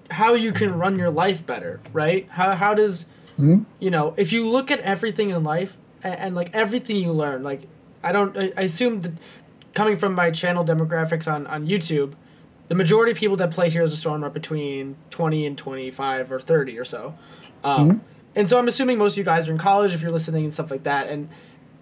how 0.09 0.33
you 0.33 0.51
can 0.51 0.77
run 0.77 0.97
your 0.97 1.09
life 1.09 1.45
better, 1.45 1.79
right? 1.93 2.27
How 2.29 2.53
how 2.53 2.73
does 2.73 3.05
Mhm. 3.39 3.65
you 3.79 3.89
know, 3.91 4.13
if 4.17 4.31
you 4.33 4.47
look 4.47 4.71
at 4.71 4.79
everything 4.79 5.29
in 5.29 5.43
life 5.43 5.77
and, 6.03 6.19
and 6.19 6.35
like 6.35 6.55
everything 6.55 6.97
you 6.97 7.11
learn, 7.11 7.43
like 7.43 7.61
I 8.03 8.11
don't 8.11 8.35
I, 8.37 8.51
I 8.57 8.61
assume 8.63 9.01
that 9.01 9.11
coming 9.73 9.95
from 9.97 10.15
my 10.15 10.31
channel 10.31 10.63
demographics 10.65 11.31
on 11.31 11.45
on 11.47 11.67
YouTube, 11.67 12.13
the 12.67 12.75
majority 12.75 13.11
of 13.11 13.17
people 13.17 13.37
that 13.37 13.51
play 13.51 13.69
Heroes 13.69 13.91
of 13.93 13.99
Storm 13.99 14.23
are 14.23 14.29
between 14.29 14.95
20 15.11 15.45
and 15.45 15.57
25 15.57 16.31
or 16.31 16.39
30 16.39 16.77
or 16.79 16.85
so. 16.85 17.13
Um, 17.63 18.01
And 18.35 18.47
so 18.47 18.59
I'm 18.59 18.67
assuming 18.67 18.99
most 18.99 19.13
of 19.13 19.17
you 19.17 19.23
guys 19.23 19.49
are 19.49 19.51
in 19.51 19.57
college 19.57 19.95
if 19.95 20.03
you're 20.03 20.11
listening 20.11 20.43
and 20.43 20.53
stuff 20.53 20.69
like 20.69 20.83
that. 20.83 21.09
And 21.09 21.27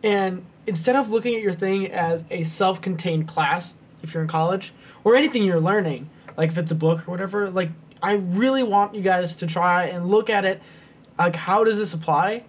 and 0.06 0.46
instead 0.68 0.96
of 0.96 1.10
looking 1.10 1.36
at 1.36 1.42
your 1.42 1.52
thing 1.52 1.92
as 1.92 2.24
a 2.30 2.44
self-contained 2.44 3.28
class, 3.28 3.76
if 4.04 4.14
you're 4.14 4.24
in 4.24 4.30
college 4.30 4.74
or 5.04 5.16
anything 5.18 5.44
you're 5.44 5.60
learning, 5.60 6.10
like 6.38 6.50
if 6.50 6.58
it's 6.58 6.72
a 6.72 6.76
book 6.76 7.08
or 7.08 7.12
whatever, 7.12 7.50
like 7.50 7.70
I 8.02 8.14
really 8.14 8.64
want 8.64 8.96
you 8.96 9.02
guys 9.02 9.36
to 9.38 9.48
try 9.48 9.86
and 9.86 10.08
look 10.08 10.30
at 10.30 10.46
it 10.46 10.62
like 11.18 11.36
how 11.36 11.64
does 11.64 11.78
this 11.78 11.94
apply 11.94 12.44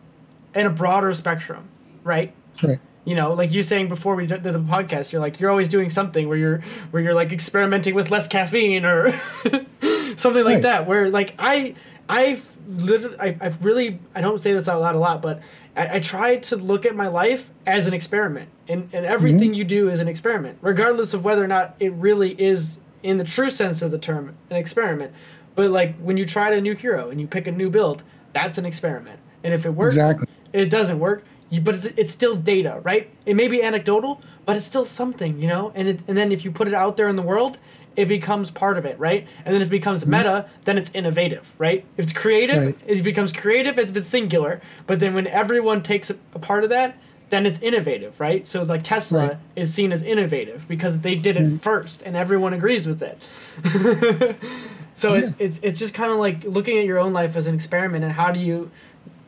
in 0.54 0.66
a 0.66 0.70
broader 0.70 1.12
spectrum, 1.12 1.68
right? 2.04 2.32
right. 2.62 2.78
you 3.04 3.14
know 3.14 3.32
like 3.34 3.52
you 3.52 3.62
saying 3.62 3.86
before 3.88 4.14
we 4.16 4.26
did 4.26 4.42
the 4.42 4.52
podcast 4.58 5.12
you're 5.12 5.20
like 5.20 5.38
you're 5.40 5.50
always 5.50 5.68
doing 5.68 5.90
something 5.90 6.26
where 6.28 6.38
you're 6.38 6.58
where 6.90 7.02
you're 7.02 7.14
like 7.14 7.30
experimenting 7.32 7.94
with 7.94 8.10
less 8.10 8.26
caffeine 8.26 8.84
or 8.86 9.12
something 10.16 10.42
like 10.44 10.54
Right. 10.54 10.62
that 10.62 10.86
where 10.86 11.10
like 11.10 11.34
i 11.38 11.74
i've 12.08 12.56
literally 12.66 13.16
I, 13.20 13.36
i've 13.40 13.62
really 13.64 13.98
i 14.14 14.20
don't 14.22 14.38
say 14.38 14.52
this 14.54 14.68
out 14.68 14.80
loud 14.80 14.94
a 14.94 14.98
lot 14.98 15.20
but 15.22 15.40
i, 15.76 15.96
I 15.96 16.00
try 16.00 16.36
to 16.36 16.56
look 16.56 16.86
at 16.86 16.96
my 16.96 17.08
life 17.08 17.50
as 17.66 17.86
an 17.86 17.94
experiment 17.94 18.48
and, 18.68 18.88
and 18.92 19.06
everything 19.06 19.50
mm-hmm. 19.50 19.54
you 19.54 19.64
do 19.64 19.88
is 19.88 20.00
an 20.00 20.08
experiment 20.08 20.58
regardless 20.60 21.14
of 21.14 21.24
whether 21.24 21.44
or 21.44 21.48
not 21.48 21.76
it 21.78 21.92
really 21.92 22.40
is 22.40 22.78
in 23.06 23.18
the 23.18 23.24
true 23.24 23.50
sense 23.50 23.82
of 23.82 23.90
the 23.92 23.98
term 23.98 24.34
an 24.50 24.56
experiment. 24.56 25.12
But 25.54 25.70
like 25.70 25.96
when 25.98 26.16
you 26.16 26.26
try 26.26 26.50
a 26.50 26.60
new 26.60 26.74
hero 26.74 27.08
and 27.08 27.20
you 27.20 27.26
pick 27.26 27.46
a 27.46 27.52
new 27.52 27.70
build 27.70 28.02
that's 28.32 28.58
an 28.58 28.66
experiment. 28.66 29.18
And 29.44 29.54
if 29.54 29.64
it 29.64 29.70
works 29.70 29.94
Exactly. 29.94 30.26
it 30.52 30.68
doesn't 30.68 30.98
work 30.98 31.24
you, 31.48 31.60
but 31.60 31.76
it's, 31.76 31.86
it's 31.86 32.12
still 32.12 32.34
data 32.34 32.80
right? 32.82 33.08
It 33.24 33.34
may 33.34 33.48
be 33.48 33.62
anecdotal 33.62 34.20
but 34.44 34.56
it's 34.56 34.66
still 34.66 34.84
something 34.84 35.40
you 35.40 35.46
know? 35.46 35.72
And 35.74 35.88
it, 35.88 36.00
and 36.08 36.16
then 36.16 36.32
if 36.32 36.44
you 36.44 36.50
put 36.50 36.66
it 36.68 36.74
out 36.74 36.96
there 36.96 37.08
in 37.08 37.16
the 37.16 37.22
world 37.22 37.58
it 37.96 38.06
becomes 38.06 38.50
part 38.50 38.78
of 38.78 38.84
it 38.84 38.98
right? 38.98 39.26
And 39.44 39.54
then 39.54 39.62
if 39.62 39.68
it 39.68 39.70
becomes 39.70 40.02
mm-hmm. 40.02 40.12
meta 40.12 40.48
then 40.64 40.78
it's 40.78 40.90
innovative 40.94 41.52
right? 41.58 41.84
If 41.96 42.04
it's 42.04 42.12
creative 42.12 42.62
Right. 42.66 42.76
it 42.86 43.02
becomes 43.02 43.32
creative 43.32 43.78
if 43.78 43.96
it's 43.96 44.08
singular. 44.08 44.60
But 44.86 45.00
then 45.00 45.14
when 45.14 45.26
everyone 45.26 45.82
takes 45.82 46.10
a, 46.10 46.16
a 46.34 46.38
part 46.38 46.64
of 46.64 46.70
that 46.70 46.96
then 47.30 47.44
it's 47.44 47.60
innovative 47.60 48.20
right? 48.20 48.46
So 48.46 48.62
like 48.62 48.82
tesla 48.82 49.26
Right. 49.26 49.38
is 49.56 49.72
seen 49.74 49.92
as 49.92 50.02
innovative 50.02 50.68
because 50.68 51.00
they 51.00 51.14
did 51.14 51.36
it 51.36 51.44
mm-hmm. 51.44 51.56
first 51.56 52.02
and 52.02 52.16
everyone 52.16 52.52
agrees 52.52 52.86
with 52.86 53.02
it. 53.02 54.36
So 54.96 55.12
it's, 55.12 55.30
it's 55.38 55.58
it's 55.62 55.78
just 55.78 55.92
kind 55.92 56.10
of 56.10 56.16
like 56.18 56.42
looking 56.44 56.78
at 56.78 56.86
your 56.86 56.98
own 56.98 57.12
life 57.12 57.36
as 57.36 57.46
an 57.46 57.54
experiment 57.54 58.02
and 58.02 58.14
how 58.14 58.30
do 58.32 58.40
you 58.40 58.70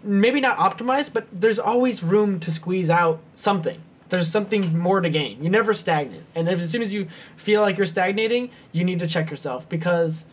maybe 0.02 0.40
not 0.40 0.56
optimize 0.56 1.12
but 1.12 1.26
there's 1.30 1.58
always 1.58 2.02
room 2.02 2.40
to 2.40 2.50
squeeze 2.50 2.88
out 2.88 3.20
something 3.34 3.78
there's 4.08 4.30
something 4.30 4.78
more 4.78 5.00
to 5.00 5.10
gain. 5.10 5.42
You're 5.42 5.52
never 5.52 5.74
stagnant. 5.74 6.24
And 6.34 6.48
if, 6.48 6.60
as 6.60 6.70
soon 6.70 6.82
as 6.82 6.92
you 6.92 7.08
feel 7.36 7.60
like 7.60 7.76
you're 7.76 7.86
stagnating 7.86 8.50
you 8.72 8.84
need 8.84 8.98
to 9.00 9.06
check 9.06 9.30
yourself 9.30 9.68
because 9.68 10.24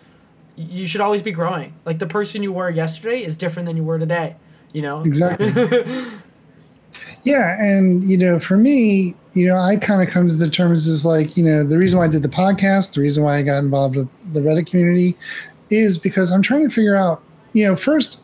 you 0.56 0.88
should 0.88 1.02
always 1.02 1.22
be 1.22 1.32
growing. 1.32 1.74
Like 1.86 2.00
the 2.00 2.08
person 2.08 2.44
you 2.44 2.54
were 2.54 2.70
yesterday 2.70 3.24
is 3.24 3.36
different 3.36 3.66
than 3.66 3.76
you 3.76 3.84
were 3.84 4.00
today 4.00 4.36
you 4.76 4.82
know? 4.82 5.02
Exactly. 5.04 5.48
yeah, 7.24 7.60
and 7.60 8.04
you 8.04 8.18
know, 8.18 8.38
for 8.38 8.58
me, 8.58 9.16
you 9.34 9.48
know, 9.48 9.56
I 9.56 9.78
kind 9.78 10.02
of 10.02 10.10
come 10.10 10.28
to 10.28 10.34
the 10.36 10.50
terms 10.50 10.86
as 10.86 11.06
like, 11.06 11.38
you 11.38 11.44
know, 11.44 11.64
the 11.64 11.78
reason 11.78 11.98
why 11.98 12.06
I 12.06 12.08
did 12.10 12.24
the 12.24 12.30
podcast, 12.30 12.94
the 12.94 13.02
reason 13.02 13.24
why 13.24 13.38
I 13.38 13.42
got 13.42 13.60
involved 13.60 13.96
with 13.96 14.10
the 14.34 14.42
Reddit 14.42 14.70
community, 14.70 15.18
is 15.70 15.98
because 15.98 16.30
I'm 16.30 16.42
trying 16.42 16.68
to 16.68 16.74
figure 16.74 16.96
out, 16.96 17.24
you 17.54 17.66
know, 17.66 17.78
first, 17.78 18.22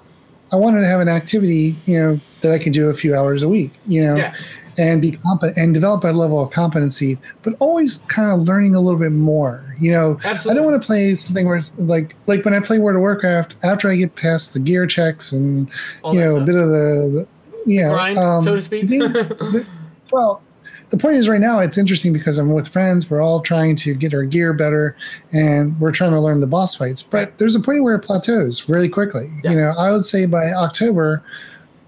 I 0.51 0.57
wanted 0.57 0.81
to 0.81 0.87
have 0.87 0.99
an 0.99 1.07
activity, 1.07 1.73
you 1.85 1.97
know, 1.97 2.19
that 2.41 2.51
I 2.51 2.59
could 2.59 2.73
do 2.73 2.89
a 2.89 2.93
few 2.93 3.15
hours 3.15 3.43
a 3.43 3.47
week, 3.47 3.71
you 3.87 4.03
know, 4.03 4.17
Yeah. 4.17 4.35
And 4.77 5.01
be 5.01 5.11
competent 5.13 5.57
and 5.57 5.73
develop 5.73 6.03
a 6.03 6.07
level 6.07 6.41
of 6.41 6.51
competency, 6.51 7.17
but 7.43 7.55
always 7.59 7.97
kind 8.07 8.31
of 8.31 8.47
learning 8.47 8.75
a 8.75 8.81
little 8.81 8.99
bit 8.99 9.11
more, 9.11 9.75
you 9.79 9.91
know. 9.91 10.17
I 10.25 10.33
don't 10.53 10.63
want 10.65 10.81
to 10.81 10.85
play 10.85 11.15
something 11.15 11.45
where 11.47 11.57
it's 11.57 11.71
like 11.77 12.15
like 12.27 12.45
when 12.45 12.53
I 12.53 12.59
play 12.59 12.79
World 12.79 12.95
of 12.95 13.01
Warcraft, 13.01 13.55
after 13.63 13.89
I 13.89 13.95
get 13.95 14.15
past 14.15 14.53
the 14.53 14.59
gear 14.59 14.85
checks 14.87 15.31
and 15.31 15.69
All 16.03 16.13
you 16.13 16.19
know 16.19 16.37
a 16.37 16.41
bit 16.41 16.55
of 16.55 16.69
the, 16.69 17.27
the 17.65 17.71
yeah 17.71 17.89
grind 17.89 18.17
um, 18.17 18.43
so 18.43 18.55
to 18.55 18.61
speak. 18.61 18.81
the 18.81 18.87
thing- 18.87 18.99
the- 19.09 19.65
well 20.11 20.41
the 20.89 20.97
point 20.97 21.15
is 21.15 21.29
right 21.29 21.39
now 21.39 21.59
it's 21.59 21.77
interesting 21.77 22.11
because 22.11 22.37
i'm 22.37 22.51
with 22.53 22.67
friends 22.67 23.09
we're 23.09 23.21
all 23.21 23.39
trying 23.39 23.75
to 23.77 23.93
get 23.93 24.13
our 24.13 24.23
gear 24.23 24.51
better 24.51 24.97
and 25.31 25.79
we're 25.79 25.91
trying 25.91 26.11
to 26.11 26.19
learn 26.19 26.39
the 26.41 26.47
boss 26.47 26.73
fights 26.75 27.01
but 27.03 27.37
there's 27.37 27.55
a 27.55 27.59
point 27.61 27.81
where 27.83 27.95
it 27.95 27.99
plateaus 27.99 28.67
really 28.67 28.89
quickly 28.89 29.31
Yeah. 29.43 29.51
you 29.51 29.57
know? 29.57 29.73
I 29.77 29.91
would 29.91 30.05
say 30.05 30.25
by 30.25 30.51
october 30.51 31.23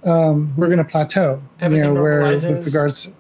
um, 0.05 0.53
we're 0.57 0.67
going 0.67 0.77
to 0.77 0.83
plateau 0.83 1.41
Everything 1.61 1.87
you 1.89 1.93
know 1.93 2.01
where 2.01 2.21
with 2.23 2.65
regards 2.65 3.15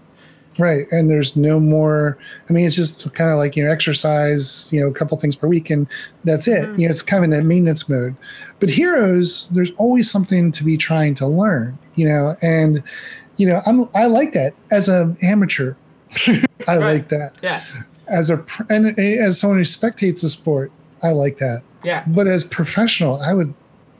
right 0.59 0.85
and 0.91 1.09
there's 1.09 1.35
no 1.35 1.59
more 1.59 2.15
i 2.47 2.53
mean 2.53 2.67
it's 2.67 2.75
just 2.75 3.11
kind 3.15 3.31
of 3.31 3.37
like 3.37 3.55
you 3.55 3.63
know 3.63 3.71
exercise 3.71 4.69
you 4.71 4.79
know 4.79 4.87
a 4.87 4.93
couple 4.93 5.17
things 5.17 5.35
per 5.35 5.47
week 5.47 5.69
and 5.71 5.87
that's 6.25 6.47
it. 6.47 6.69
Mhm. 6.69 6.77
you 6.79 6.85
know 6.87 6.91
it's 6.91 7.01
kind 7.01 7.19
of 7.19 7.23
in 7.25 7.29
that 7.31 7.43
maintenance 7.43 7.89
mode. 7.89 8.15
But 8.59 8.69
heroes 8.69 9.49
there's 9.51 9.71
always 9.77 10.09
something 10.11 10.51
to 10.51 10.63
be 10.63 10.77
trying 10.77 11.15
to 11.15 11.27
learn 11.27 11.77
you 11.95 12.07
know 12.07 12.35
and 12.41 12.83
you 13.37 13.47
know 13.47 13.61
i'm 13.65 13.89
i 13.95 14.05
like 14.05 14.33
that 14.33 14.53
as 14.71 14.89
an 14.89 15.17
amateur. 15.23 15.73
I 16.27 16.77
Right. 16.77 16.77
like 16.77 17.09
that. 17.09 17.33
Yeah. 17.41 17.61
As 18.07 18.29
a 18.29 18.45
and 18.69 18.97
as 18.99 19.39
someone 19.39 19.57
who 19.57 19.63
spectates 19.65 20.21
the 20.21 20.29
sport 20.29 20.71
i 21.01 21.11
like 21.11 21.39
that. 21.39 21.63
Yeah. 21.83 22.03
But 22.07 22.27
as 22.27 22.43
professional 22.43 23.19
i 23.21 23.33
would 23.33 23.51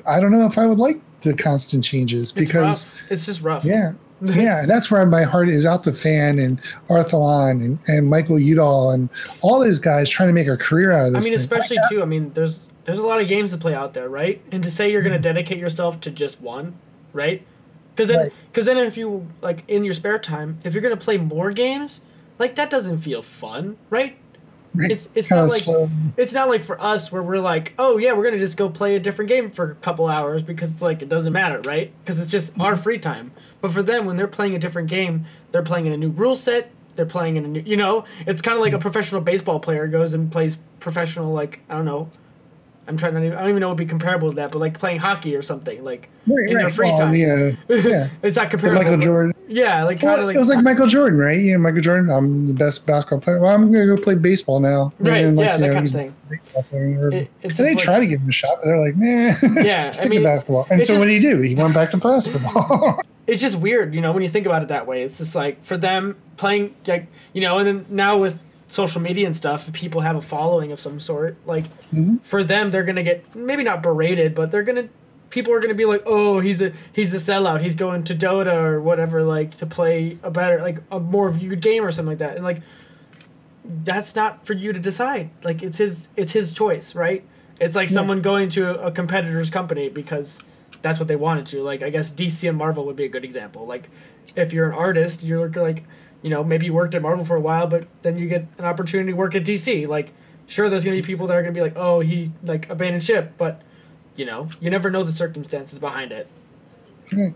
i 0.06 0.20
don't 0.20 0.32
know 0.32 0.46
if 0.46 0.58
i 0.60 0.66
would 0.68 0.80
like 0.80 1.02
the 1.24 1.34
constant 1.34 1.84
changes 1.84 2.32
because 2.32 2.86
rough 2.92 2.96
it's 3.10 3.26
just 3.26 3.42
rough 3.42 3.66
yeah 3.66 3.94
yeah, 4.26 4.62
and 4.62 4.70
that's 4.70 4.90
where 4.90 5.06
my 5.06 5.24
heart 5.24 5.50
is 5.50 5.66
out 5.66 5.84
the 5.84 5.92
fan 5.92 6.40
and 6.40 6.58
Arthelon 6.88 7.52
and, 7.66 7.80
and 7.88 8.10
Michael 8.10 8.40
Udall 8.40 8.92
and 8.92 9.10
all 9.42 9.60
those 9.60 9.80
guys 9.80 10.08
trying 10.08 10.30
to 10.30 10.34
make 10.34 10.48
a 10.48 10.56
career 10.56 10.94
out 10.94 11.08
of 11.08 11.16
I 11.16 11.18
mean, 11.18 11.24
thing. 11.24 11.34
especially 11.34 11.78
too. 11.90 12.02
I 12.02 12.06
mean, 12.06 12.32
there's 12.34 12.70
there's 12.86 13.00
a 13.00 13.04
lot 13.04 13.20
of 13.20 13.28
games 13.28 13.52
to 13.52 13.58
play 13.58 13.74
out 13.74 13.94
there, 13.94 14.08
right? 14.08 14.42
And 14.54 14.64
to 14.64 14.72
say 14.72 14.90
you're 14.90 15.02
Mm-hmm. 15.02 15.10
gonna 15.10 15.20
dedicate 15.20 15.58
yourself 15.58 16.00
to 16.02 16.10
just 16.12 16.40
one, 16.40 16.76
right? 17.12 17.45
Because 17.94 18.08
then, 18.08 18.20
Right. 18.20 18.34
because 18.50 18.66
then 18.66 18.78
if 18.78 18.95
you 18.95 19.28
like 19.41 19.64
in 19.68 19.84
your 19.84 19.94
spare 19.94 20.20
time, 20.20 20.58
if 20.64 20.74
you're 20.74 20.84
gonna 20.84 20.95
play 20.95 21.18
more 21.18 21.52
games, 21.52 22.00
like 22.40 22.56
that 22.56 22.70
doesn't 22.70 23.00
feel 23.00 23.22
fun, 23.22 23.76
right? 23.90 24.16
Right. 24.76 24.91
It's 24.91 25.08
it's 25.14 25.28
Kinda 25.28 25.44
not 25.44 25.52
like 25.52 25.62
slow. 25.62 25.90
it's 26.18 26.34
not 26.34 26.50
like 26.50 26.64
for 26.64 26.82
us 26.82 27.12
where 27.12 27.22
we're 27.22 27.40
like, 27.40 27.74
oh 27.78 27.98
yeah, 27.98 28.14
we're 28.14 28.24
gonna 28.24 28.40
just 28.40 28.58
go 28.58 28.70
play 28.70 28.95
a 28.95 29.00
different 29.00 29.30
game 29.30 29.52
for 29.52 29.72
a 29.72 29.76
couple 29.76 30.08
hours 30.08 30.41
because 30.41 30.72
it's 30.74 30.82
like 30.82 31.02
it 31.02 31.10
doesn't 31.10 31.32
matter, 31.32 31.62
right? 31.62 31.94
Because 32.04 32.20
it's 32.20 32.32
just 32.32 32.58
our 32.60 32.76
free 32.76 32.98
time. 32.98 33.32
But 33.62 33.72
for 33.72 33.84
them, 33.84 34.06
when 34.06 34.16
they're 34.16 34.28
playing 34.28 34.56
a 34.56 34.60
different 34.60 34.90
game, 34.90 35.26
they're 35.52 35.64
playing 35.64 35.86
in 35.86 35.94
a 35.94 35.98
new 35.98 36.10
rule 36.10 36.36
set. 36.36 36.72
They're 36.95 37.06
playing 37.06 37.36
in 37.38 37.45
a 37.45 37.48
new, 37.48 37.62
you 37.62 37.78
know, 37.78 38.06
it's 38.28 38.41
kind 38.41 38.56
of 38.56 38.62
like 38.62 38.74
a 38.74 38.80
professional 38.80 39.22
baseball 39.22 39.60
player 39.60 39.88
goes 39.88 40.14
and 40.14 40.32
plays 40.32 40.58
professional, 40.80 41.34
like 41.34 41.62
I 41.70 41.76
don't 41.76 41.86
know. 41.86 42.10
I'm 42.88 42.97
trying 42.97 43.14
to, 43.14 43.19
I 43.38 43.39
don't 43.41 43.49
even 43.49 43.61
know 43.61 43.68
what 43.69 43.77
would 43.77 43.85
be 43.85 43.89
comparable 43.89 44.30
to 44.30 44.35
that, 44.35 44.51
but 44.51 44.60
like 44.60 44.77
playing 44.77 44.99
hockey 44.99 45.35
or 45.35 45.41
something, 45.41 45.84
like 45.84 46.10
Right, 46.27 46.49
in 46.49 46.57
their 46.57 46.69
free 46.69 46.91
time. 46.91 47.14
Yeah, 47.15 47.51
yeah. 47.69 48.10
it's 48.22 48.35
not 48.35 48.45
The 48.51 48.57
comparable. 48.57 48.81
Michael 48.84 48.97
Jordan. 48.97 49.34
Yeah, 49.47 49.84
like 49.84 49.99
kind 49.99 50.11
Well, 50.14 50.19
of 50.22 50.26
like 50.27 50.35
it 50.35 50.39
was 50.39 50.47
like 50.49 50.64
Michael 50.64 50.88
Jordan, 50.88 51.18
right? 51.19 51.38
You 51.38 51.53
know, 51.53 51.60
Michael 51.60 51.81
Jordan. 51.81 52.10
I'm 52.10 52.47
the 52.47 52.53
best 52.53 52.85
basketball 52.88 53.19
player. 53.22 53.39
Well, 53.39 53.53
I'm 53.53 53.72
gonna 53.72 53.85
go 53.85 53.95
play 54.01 54.15
baseball 54.15 54.60
now. 54.60 54.91
Right, 54.99 55.23
And, 55.26 55.38
like, 55.38 55.45
yeah, 55.45 55.57
that 55.57 55.68
know, 55.68 55.73
kind 55.73 55.85
of 55.85 55.91
thing. 55.91 56.15
It- 56.31 57.30
and 57.43 57.51
they 57.53 57.76
like- 57.76 57.77
try 57.84 57.99
to 57.99 58.07
give 58.07 58.22
him 58.22 58.30
a 58.30 58.31
shot, 58.31 58.57
but 58.61 58.65
they're 58.65 58.80
like, 58.80 58.95
nah. 58.95 59.61
Yeah, 59.61 59.85
I 59.88 59.91
stick 59.91 60.10
mean, 60.11 60.22
to 60.22 60.26
basketball. 60.27 60.68
And 60.69 60.81
so 60.81 60.88
just- 60.88 60.99
what 60.99 61.05
did 61.05 61.14
he 61.14 61.19
do? 61.19 61.41
He 61.41 61.55
went 61.55 61.73
back 61.73 61.91
to 61.91 61.97
basketball. 61.97 62.99
it's 63.27 63.41
just 63.41 63.57
weird, 63.57 63.93
you 63.95 64.01
know, 64.01 64.11
when 64.11 64.23
you 64.23 64.30
think 64.30 64.45
about 64.45 64.61
it 64.61 64.69
that 64.69 64.88
way. 64.88 65.03
It's 65.03 65.18
just 65.18 65.35
like 65.35 65.64
for 65.64 65.77
them 65.77 66.15
playing 66.38 66.73
like 66.88 67.07
you 67.34 67.41
know, 67.41 67.60
and 67.60 67.68
then 67.68 67.85
now 67.89 68.18
with 68.18 68.43
social 68.74 69.02
media 69.02 69.26
and 69.26 69.36
stuff, 69.36 69.68
if 69.68 69.74
people 69.74 70.02
have 70.02 70.16
a 70.16 70.22
following 70.22 70.72
of 70.72 70.80
some 70.80 71.00
sort, 71.00 71.38
like 71.45 71.66
Mhm. 71.94 72.20
for 72.24 72.44
them 72.44 72.72
they're 72.72 72.84
gonna 72.84 73.04
get 73.04 73.36
maybe 73.36 73.64
not 73.64 73.84
berated, 73.84 74.34
but 74.36 74.52
they're 74.52 74.64
gonna 74.64 74.88
people 75.30 75.52
are 75.54 75.60
gonna 75.60 75.74
be 75.74 75.86
like, 75.86 76.04
oh, 76.06 76.40
he's 76.40 76.62
a 76.62 76.72
he's 76.91 77.14
a 77.14 77.18
sellout. 77.18 77.62
He's 77.62 77.76
going 77.76 78.04
to 78.06 78.14
Dota 78.16 78.54
or 78.64 78.80
whatever, 78.82 79.24
like 79.24 79.56
to 79.58 79.66
play 79.66 80.18
a 80.24 80.30
better 80.30 80.60
like 80.62 80.80
a 80.91 81.00
more 81.00 81.30
viewed 81.30 81.60
game 81.62 81.84
or 81.84 81.91
something 81.91 82.12
like 82.12 82.18
that, 82.20 82.36
and 82.36 82.44
like 82.44 82.62
that's 83.84 84.16
not 84.16 84.45
for 84.45 84.54
you 84.54 84.74
to 84.74 84.80
decide. 84.80 85.30
Like 85.44 85.64
it's 85.64 85.78
his 85.78 86.10
it's 86.16 86.32
his 86.34 86.54
choice, 86.54 86.95
right? 86.95 87.24
It's 87.60 87.76
like 87.76 87.90
someone 87.90 88.22
going 88.22 88.50
to 88.50 88.70
a, 88.82 88.88
a 88.88 88.91
competitor's 88.91 89.50
company 89.50 89.88
because 89.90 90.40
that's 90.82 91.00
what 91.00 91.08
they 91.08 91.16
wanted 91.16 91.45
to. 91.48 91.62
Like 91.64 91.82
I 91.82 91.90
guess 91.90 92.12
DC 92.12 92.48
and 92.50 92.58
Marvel 92.58 92.86
would 92.86 92.95
be 92.95 93.06
a 93.06 93.10
good 93.10 93.24
example. 93.24 93.66
Like 93.66 93.90
if 94.36 94.52
you're 94.52 94.68
an 94.70 94.76
artist, 94.76 95.24
you're 95.24 95.50
like 95.50 95.84
you 96.24 96.30
know 96.32 96.44
maybe 96.44 96.66
you 96.66 96.74
worked 96.74 96.95
at 96.95 97.02
Marvel 97.04 97.24
for 97.24 97.36
a 97.36 97.41
while, 97.41 97.68
but 97.68 97.88
then 98.02 98.18
you 98.18 98.28
get 98.28 98.48
an 98.58 98.66
opportunity 98.66 99.12
to 99.12 99.18
work 99.18 99.36
at 99.36 99.44
DC. 99.44 99.88
Like 99.88 100.12
sure, 100.48 100.70
there's 100.70 100.84
gonna 100.84 100.98
be 100.98 101.04
people 101.04 101.28
that 101.28 101.38
are 101.38 101.41
gonna 101.41 101.54
be 101.54 101.62
like, 101.62 101.74
oh, 101.76 102.00
he 102.00 102.32
like 102.44 102.68
abandoned 102.70 103.04
ship, 103.04 103.34
but 103.38 103.62
you 104.16 104.26
know 104.26 104.48
you 104.60 104.70
never 104.72 104.90
know 104.90 105.04
the 105.04 105.12
circumstances 105.12 105.78
behind 105.78 106.12
it. 106.12 106.28
Right. 107.12 107.34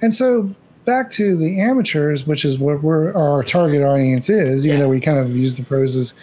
And 0.00 0.14
so 0.14 0.54
back 0.84 1.10
to 1.10 1.36
the 1.36 1.60
amateurs, 1.60 2.26
which 2.26 2.44
is 2.44 2.58
what 2.58 2.82
we're, 2.82 3.12
our 3.14 3.42
target 3.44 3.82
audience 3.82 4.28
is, 4.30 4.66
even 4.66 4.78
Yeah. 4.78 4.84
though 4.84 4.90
we 4.90 4.98
kind 5.00 5.18
of 5.18 5.36
use 5.36 5.54
the 5.56 5.62
pros 5.62 5.94
as, 5.94 6.14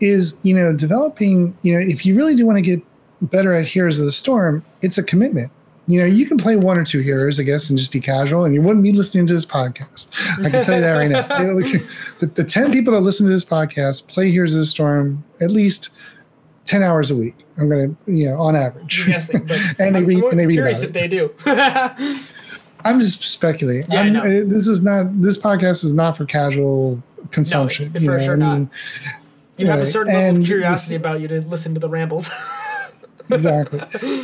is, 0.00 0.38
you 0.42 0.52
know, 0.54 0.72
developing, 0.74 1.56
you 1.62 1.72
know, 1.72 1.78
if 1.80 2.04
you 2.04 2.14
really 2.16 2.34
do 2.34 2.44
want 2.44 2.58
to 2.58 2.62
get 2.62 2.82
better 3.22 3.54
at 3.54 3.66
Heroes 3.66 4.00
of 4.00 4.04
the 4.04 4.12
Storm, 4.12 4.62
it's 4.82 4.98
a 4.98 5.02
commitment. 5.02 5.50
You 5.92 6.00
know, 6.00 6.06
you 6.06 6.24
can 6.26 6.38
play 6.38 6.56
one 6.56 6.78
or 6.78 6.84
two 6.84 7.00
heroes, 7.00 7.38
I 7.38 7.42
guess, 7.42 7.68
and 7.68 7.78
just 7.78 7.92
be 7.92 8.00
casual, 8.00 8.44
and 8.44 8.54
you 8.54 8.62
wouldn't 8.62 8.82
be 8.82 8.92
listening 8.92 9.26
to 9.26 9.34
this 9.34 9.44
podcast. 9.44 10.10
I 10.44 10.48
can 10.50 10.64
tell 10.64 10.76
you 10.76 10.80
that 10.80 10.92
right 10.92 11.10
now. 11.10 11.38
You 11.40 11.46
know, 11.48 11.54
we 11.54 11.70
can- 11.70 11.86
the, 12.20 12.26
the 12.26 12.44
10 12.44 12.72
people 12.72 12.92
that 12.94 13.00
listen 13.00 13.26
to 13.26 13.32
this 13.32 13.44
podcast 13.44 14.06
play 14.08 14.30
Heroes 14.30 14.54
of 14.54 14.60
the 14.60 14.66
Storm 14.66 15.22
at 15.40 15.50
least 15.50 15.90
10 16.64 16.82
hours 16.82 17.10
a 17.10 17.16
week. 17.16 17.34
I'm 17.58 17.68
going 17.68 17.94
to, 18.06 18.12
you 18.12 18.30
know, 18.30 18.40
on 18.40 18.56
average. 18.56 19.00
I'm 19.02 19.08
guessing, 19.12 19.44
but 19.44 19.58
And 19.78 19.94
they 19.94 20.02
read- 20.02 20.24
and 20.24 20.38
they 20.38 20.46
read 20.46 20.54
curious 20.54 20.82
if 20.82 20.92
they 20.94 21.08
do. 21.08 21.30
I'm 22.84 22.98
just 22.98 23.22
speculating. 23.22 23.90
Yeah, 23.90 24.00
I 24.00 24.02
I'm, 24.04 24.12
know. 24.12 24.20
uh, 24.22 24.44
This 24.46 24.66
is 24.68 24.82
not. 24.82 25.20
This 25.22 25.36
podcast 25.36 25.84
is 25.84 25.94
not 25.94 26.16
for 26.16 26.24
casual 26.24 27.02
consumption. 27.30 27.92
for 27.92 27.98
you 27.98 28.06
know, 28.08 28.18
sure 28.18 28.32
I 28.34 28.36
not. 28.36 28.54
mean, 28.58 28.70
you 29.58 29.66
have 29.66 29.80
a 29.80 29.86
certain 29.86 30.12
level 30.14 30.40
of 30.40 30.46
curiosity 30.46 30.96
about 30.96 31.20
you 31.20 31.28
to 31.28 31.40
listen 31.42 31.74
to 31.74 31.80
the 31.80 31.88
rambles. 31.88 32.30
Exactly. 33.30 33.80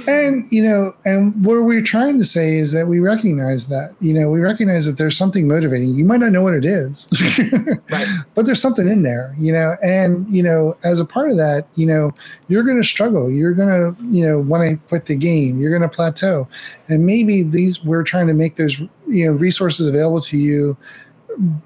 and 0.09 0.51
you 0.51 0.63
know, 0.63 0.95
and 1.05 1.45
what 1.45 1.63
we're 1.63 1.83
trying 1.83 2.19
to 2.19 2.25
say 2.25 2.57
is 2.57 2.73
that 2.73 2.89
we 2.89 3.01
recognize 3.01 3.69
that. 3.69 3.95
You 4.01 4.15
know, 4.15 4.31
we 4.31 4.41
recognize 4.41 4.87
that 4.87 4.99
there's 4.99 5.17
something 5.17 5.47
motivating. 5.47 5.95
You 5.95 6.05
might 6.05 6.21
not 6.21 6.33
know 6.33 6.43
what 6.43 6.55
it 6.55 6.65
is, 6.65 7.09
right. 7.91 8.07
but 8.35 8.47
there's 8.47 8.61
something 8.61 8.89
in 8.89 9.03
there. 9.03 9.35
You 9.39 9.53
know, 9.53 9.77
and 9.83 10.27
you 10.33 10.43
know, 10.43 10.77
as 10.85 11.01
a 11.01 11.05
part 11.05 11.31
of 11.31 11.37
that, 11.37 11.67
you 11.75 11.87
know, 11.87 12.13
you're 12.49 12.63
going 12.63 12.81
to 12.81 12.89
struggle. 12.89 13.31
You're 13.31 13.55
going 13.55 13.69
to, 13.69 14.05
you 14.05 14.27
know, 14.27 14.39
want 14.39 14.69
to 14.69 14.77
quit 14.89 15.07
the 15.07 15.17
game. 15.17 15.61
You're 15.61 15.71
going 15.77 15.89
to 15.89 15.95
plateau, 15.95 16.49
and 16.89 17.07
maybe 17.07 17.43
these 17.43 17.83
we're 17.85 18.05
trying 18.05 18.27
to 18.27 18.35
make 18.35 18.57
those, 18.57 18.79
you 19.07 19.27
know, 19.27 19.33
resources 19.33 19.87
available 19.87 20.21
to 20.23 20.37
you 20.37 20.77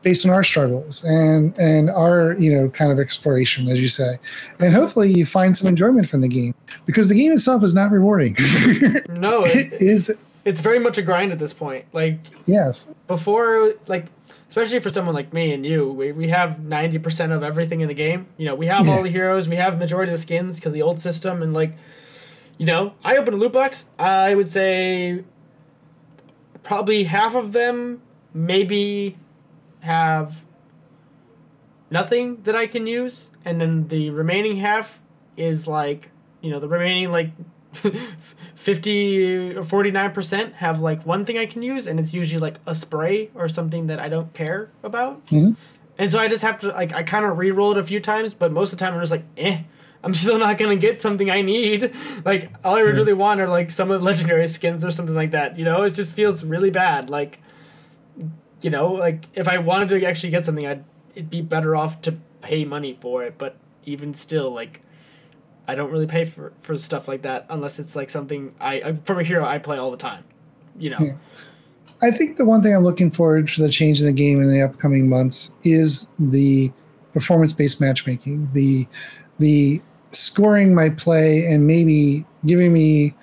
based 0.02 0.26
on 0.26 0.32
our 0.32 0.44
struggles 0.44 1.02
and 1.04 1.58
and 1.58 1.88
our 1.90 2.34
you 2.38 2.54
know 2.54 2.68
kind 2.68 2.92
of 2.92 2.98
exploration 3.00 3.68
as 3.68 3.80
you 3.80 3.88
say 3.88 4.18
and 4.58 4.74
hopefully 4.74 5.10
you 5.10 5.24
find 5.24 5.56
some 5.56 5.66
enjoyment 5.66 6.06
from 6.08 6.20
the 6.20 6.28
game 6.28 6.54
because 6.84 7.08
the 7.08 7.14
game 7.14 7.32
itself 7.32 7.62
is 7.64 7.74
not 7.74 7.90
rewarding 7.90 8.36
No, 9.08 9.44
it 9.44 9.72
it's, 9.80 10.10
it's 10.44 10.60
very 10.60 10.78
much 10.78 10.98
a 10.98 11.02
grind 11.02 11.32
at 11.32 11.38
this 11.38 11.52
point. 11.52 11.84
Like 11.92 12.18
yes 12.46 12.92
before, 13.06 13.74
like 13.86 14.06
especially 14.48 14.80
for 14.80 14.90
someone 14.90 15.14
like 15.14 15.32
me 15.32 15.52
and 15.52 15.64
you, 15.64 15.90
we, 15.90 16.12
we 16.12 16.28
have 16.28 16.60
ninety 16.60 16.98
percent 16.98 17.32
of 17.32 17.42
everything 17.42 17.80
in 17.80 17.88
the 17.88 17.94
game. 17.94 18.26
You 18.36 18.46
know, 18.46 18.54
we 18.54 18.66
have 18.66 18.88
all 18.88 19.02
the 19.02 19.08
heroes, 19.08 19.48
we 19.48 19.56
have 19.56 19.78
majority 19.78 20.12
of 20.12 20.18
the 20.18 20.22
skins 20.22 20.56
because 20.56 20.72
the 20.72 20.82
old 20.82 20.98
system, 20.98 21.42
and 21.42 21.54
like, 21.54 21.72
you 22.58 22.66
know, 22.66 22.94
I 23.04 23.16
open 23.16 23.34
a 23.34 23.36
loot 23.36 23.52
box. 23.52 23.84
I 23.98 24.34
would 24.34 24.50
say 24.50 25.24
probably 26.62 27.04
half 27.04 27.34
of 27.34 27.52
them 27.52 28.02
maybe 28.34 29.16
have 29.82 30.42
nothing 31.90 32.42
that 32.42 32.56
I 32.56 32.66
can 32.66 32.86
use, 32.86 33.30
and 33.44 33.60
then 33.60 33.88
the 33.88 34.10
remaining 34.10 34.56
half 34.56 35.00
is 35.36 35.68
like, 35.68 36.10
you 36.40 36.50
know, 36.50 36.59
the 36.59 36.68
remaining 36.68 37.10
like 37.12 37.30
50 38.54 39.56
or 39.56 39.62
49% 39.62 40.52
have 40.54 40.80
like 40.80 41.04
one 41.06 41.24
thing 41.24 41.38
I 41.38 41.46
can 41.46 41.62
use, 41.62 41.86
and 41.86 41.98
it's 42.00 42.14
usually 42.14 42.40
like 42.40 42.59
a 42.66 42.74
spray 42.74 43.30
or 43.34 43.48
something 43.48 43.86
that 43.88 43.98
I 43.98 44.09
don't 44.09 44.32
care 44.34 44.70
about. 44.82 45.26
Mhm. 45.26 45.56
And 45.98 46.10
so 46.10 46.18
I 46.18 46.26
just 46.28 46.42
have 46.42 46.59
to, 46.60 46.68
like, 46.68 46.92
I 46.94 47.02
kind 47.02 47.24
of 47.24 47.36
re 47.36 47.50
roll 47.50 47.72
it 47.72 47.78
a 47.78 47.82
few 47.82 48.00
times, 48.00 48.34
but 48.34 48.50
most 48.50 48.72
of 48.72 48.78
the 48.78 48.84
time 48.84 48.94
I'm 48.94 49.00
just 49.00 49.12
like, 49.12 49.24
eh. 49.36 49.62
I'm 50.04 50.14
still 50.14 50.36
not 50.38 50.59
gonna 50.59 50.74
get 50.74 51.00
something 51.00 51.30
I 51.30 51.42
need. 51.42 51.92
Like 52.24 52.50
all 52.64 52.74
I 52.74 52.80
really 52.80 53.12
want 53.12 53.40
are 53.40 53.46
like 53.48 53.70
some 53.70 53.90
of 53.92 54.00
the 54.00 54.04
legendary 54.04 54.48
skins 54.48 54.84
or 54.84 54.90
something 54.90 55.14
like 55.14 55.30
that. 55.32 55.56
You 55.59 55.64
know, 55.64 55.82
it 55.82 55.90
just 55.90 56.14
feels 56.14 56.42
really 56.44 56.70
bad. 56.70 57.09
Like, 57.09 57.40
you 58.62 58.70
know, 58.70 58.93
like 58.93 59.26
if 59.34 59.48
I 59.48 59.59
wanted 59.59 59.89
to 59.90 60.06
actually 60.06 60.30
get 60.30 60.44
something, 60.44 60.66
I'd 60.66 60.84
it'd 61.14 61.28
be 61.30 61.43
better 61.43 61.76
off 61.76 62.01
to 62.02 62.12
pay 62.40 62.64
money 62.64 62.94
for 62.94 63.22
it. 63.24 63.36
But 63.39 63.56
even 63.84 64.14
still, 64.14 64.51
like, 64.51 64.80
I 65.68 65.74
don't 65.74 65.90
really 65.90 66.06
pay 66.06 66.24
for 66.24 66.52
for 66.62 66.76
stuff 66.78 67.09
like 67.09 67.22
that 67.22 67.47
unless 67.51 67.78
it's 67.78 67.94
like 67.97 68.09
something 68.10 68.55
I 68.60 68.74
I- 68.80 68.93
from 68.94 69.18
a 69.18 69.22
hero 69.24 69.44
I 69.44 69.59
play 69.59 69.76
all 69.78 69.90
the 69.90 69.97
time. 69.97 70.24
You 70.78 70.90
know, 70.90 70.98
Yeah. 71.01 71.12
I 72.02 72.10
think 72.10 72.36
the 72.36 72.44
one 72.44 72.62
thing 72.62 72.74
I'm 72.74 72.82
looking 72.82 73.10
forward 73.10 73.47
to 73.48 73.62
the 73.62 73.68
change 73.68 74.01
in 74.01 74.06
the 74.06 74.12
game 74.12 74.40
in 74.40 74.51
the 74.51 74.60
upcoming 74.62 75.09
months 75.09 75.55
is 75.62 76.09
the 76.18 76.72
performance-based 77.12 77.80
matchmaking, 77.80 78.48
the 78.55 78.86
the 79.39 79.80
scoring 80.12 80.74
my 80.74 80.89
play 80.89 81.47
and 81.47 81.66
maybe 81.66 82.24
giving 82.47 82.72
me 82.72 83.14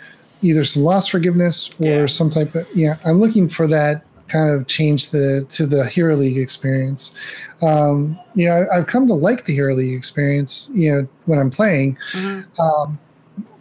either 0.41 0.63
some 0.63 0.83
loss 0.83 1.07
forgiveness 1.07 1.69
or 1.79 1.87
Yeah. 1.87 2.05
some 2.07 2.29
type 2.29 2.55
of 2.55 2.67
yeah. 2.75 2.97
I'm 3.05 3.19
looking 3.19 3.49
for 3.49 3.67
that 3.67 4.03
kind 4.29 4.49
of 4.49 4.67
change 4.67 5.09
the 5.11 5.45
to 5.49 5.65
the 5.65 5.85
Hero 5.85 6.15
League 6.15 6.37
experience. 6.37 7.13
Um, 7.61 8.17
you 8.35 8.47
know, 8.47 8.53
I, 8.71 8.77
I've 8.77 8.87
come 8.87 9.07
to 9.07 9.13
like 9.13 9.45
the 9.45 9.53
Hero 9.53 9.75
League 9.75 9.95
experience. 9.97 10.69
You 10.73 10.91
know, 10.91 11.07
when 11.25 11.39
I'm 11.39 11.49
playing, 11.51 11.97
Mhm. 12.13 12.45
um, 12.59 12.97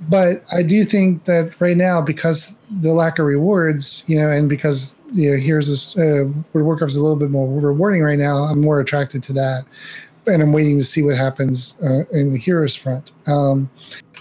but 0.08 0.44
I 0.52 0.62
do 0.62 0.84
think 0.84 1.24
that 1.24 1.60
right 1.60 1.76
now, 1.76 2.00
because 2.00 2.58
the 2.80 2.92
lack 2.92 3.18
of 3.18 3.26
rewards, 3.26 4.04
you 4.06 4.16
know, 4.16 4.30
and 4.30 4.48
because 4.48 4.94
you 5.12 5.30
know, 5.30 5.36
here's 5.36 5.68
this 5.68 5.96
uh, 5.96 6.24
World 6.52 6.62
of 6.62 6.66
Warcraft 6.66 6.92
is 6.92 6.96
a 6.96 7.02
little 7.02 7.16
bit 7.16 7.30
more 7.30 7.48
rewarding 7.60 8.02
right 8.02 8.18
now. 8.18 8.44
I'm 8.44 8.60
more 8.60 8.78
attracted 8.78 9.22
to 9.24 9.32
that, 9.34 9.64
and 10.26 10.42
I'm 10.42 10.52
waiting 10.52 10.76
to 10.78 10.84
see 10.84 11.02
what 11.02 11.16
happens 11.16 11.80
uh, 11.82 12.04
in 12.12 12.30
the 12.32 12.38
heroes 12.38 12.74
front. 12.74 13.12
Um, 13.26 13.70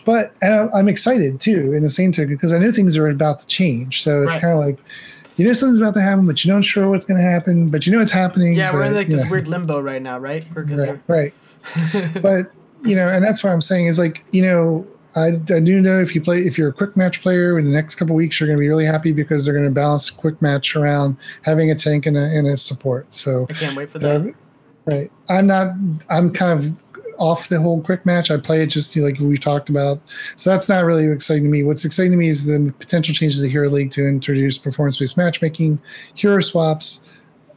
but 0.06 0.34
uh, 0.41 0.69
I'm 0.74 0.88
excited 0.88 1.41
too, 1.41 1.74
in 1.74 1.84
the 1.84 1.90
same 1.90 2.14
token, 2.14 2.34
because 2.36 2.53
I 2.53 2.57
know 2.60 2.72
things 2.72 2.98
are 2.98 3.10
about 3.10 3.41
to 3.41 3.48
change. 3.48 4.02
So 4.02 4.24
it's 4.24 4.36
Right. 4.36 4.41
kind 4.41 4.53
of 4.53 4.60
like. 4.65 4.80
You 5.38 5.46
know 5.46 5.54
something's 5.54 5.78
about 5.78 5.94
to 5.94 6.02
happen, 6.02 6.26
but 6.26 6.44
you 6.44 6.52
don't 6.52 6.64
sure 6.64 6.90
what's 6.90 7.06
going 7.06 7.20
to 7.20 7.28
happen. 7.28 7.70
But 7.70 7.86
you 7.86 7.94
know 7.94 8.02
it's 8.02 8.12
happening. 8.12 8.56
yeah, 8.56 8.74
we're 8.74 8.86
in 8.86 8.96
like 8.96 9.08
this 9.08 9.24
know. 9.24 9.32
weird 9.32 9.48
limbo 9.48 9.80
right 9.80 10.02
now, 10.02 10.18
right? 10.18 10.46
Right, 10.54 11.00
right 11.08 11.34
but 12.22 12.52
you 12.84 12.96
know, 12.96 13.10
and 13.10 13.24
that's 13.24 13.44
what 13.44 13.52
I'm 13.52 13.62
saying 13.62 13.88
is 13.88 14.00
like, 14.00 14.24
you 14.32 14.42
know, 14.42 14.86
I, 15.16 15.28
I 15.50 15.60
do 15.60 15.82
know 15.82 16.00
if 16.00 16.14
you 16.14 16.22
play, 16.22 16.46
if 16.46 16.58
you're 16.58 16.70
a 16.70 16.74
quick 16.74 16.96
match 16.96 17.22
player 17.22 17.58
in 17.58 17.66
the 17.66 17.72
next 17.72 17.96
couple 17.96 18.16
weeks, 18.16 18.40
you're 18.40 18.48
going 18.48 18.58
to 18.58 18.62
be 18.62 18.68
really 18.68 18.86
happy 18.86 19.12
because 19.12 19.46
they're 19.46 19.54
going 19.54 19.66
to 19.66 19.72
balance 19.72 20.10
quick 20.10 20.40
match 20.42 20.76
around 20.76 21.18
having 21.42 21.72
a 21.72 21.76
tank 21.76 22.06
and 22.06 22.18
a, 22.18 22.26
and 22.26 22.46
a 22.48 22.56
support. 22.56 23.08
So, 23.16 23.48
I 23.50 23.54
can't 23.54 23.76
wait 23.76 23.90
for 23.90 24.00
that. 24.00 24.22
uh, 24.22 24.32
right, 24.86 25.12
I'm 25.30 25.48
not, 25.48 25.74
I'm 26.10 26.32
kind 26.32 26.60
of 26.60 26.87
off 27.18 27.49
the 27.49 27.60
whole 27.60 27.81
quick 27.81 28.06
match. 28.06 28.31
I 28.31 28.38
play 28.38 28.61
it 28.61 28.68
just 28.68 28.95
like 28.95 29.19
we 29.19 29.38
talked 29.38 29.69
about. 29.69 29.99
So 30.35 30.49
that's 30.49 30.69
not 30.69 30.85
really 30.85 31.07
exciting 31.07 31.44
to 31.44 31.49
me. 31.49 31.64
What's 31.64 31.85
exciting 31.85 32.11
to 32.11 32.18
me 32.18 32.30
is 32.30 32.45
the 32.45 32.73
potential 32.80 33.14
changes 33.14 33.41
to 33.41 33.49
Hero 33.49 33.69
League 33.69 33.91
to 33.91 34.07
introduce 34.07 34.57
performance-based 34.57 35.18
matchmaking, 35.18 35.80
hero 36.15 36.41
swaps, 36.41 37.06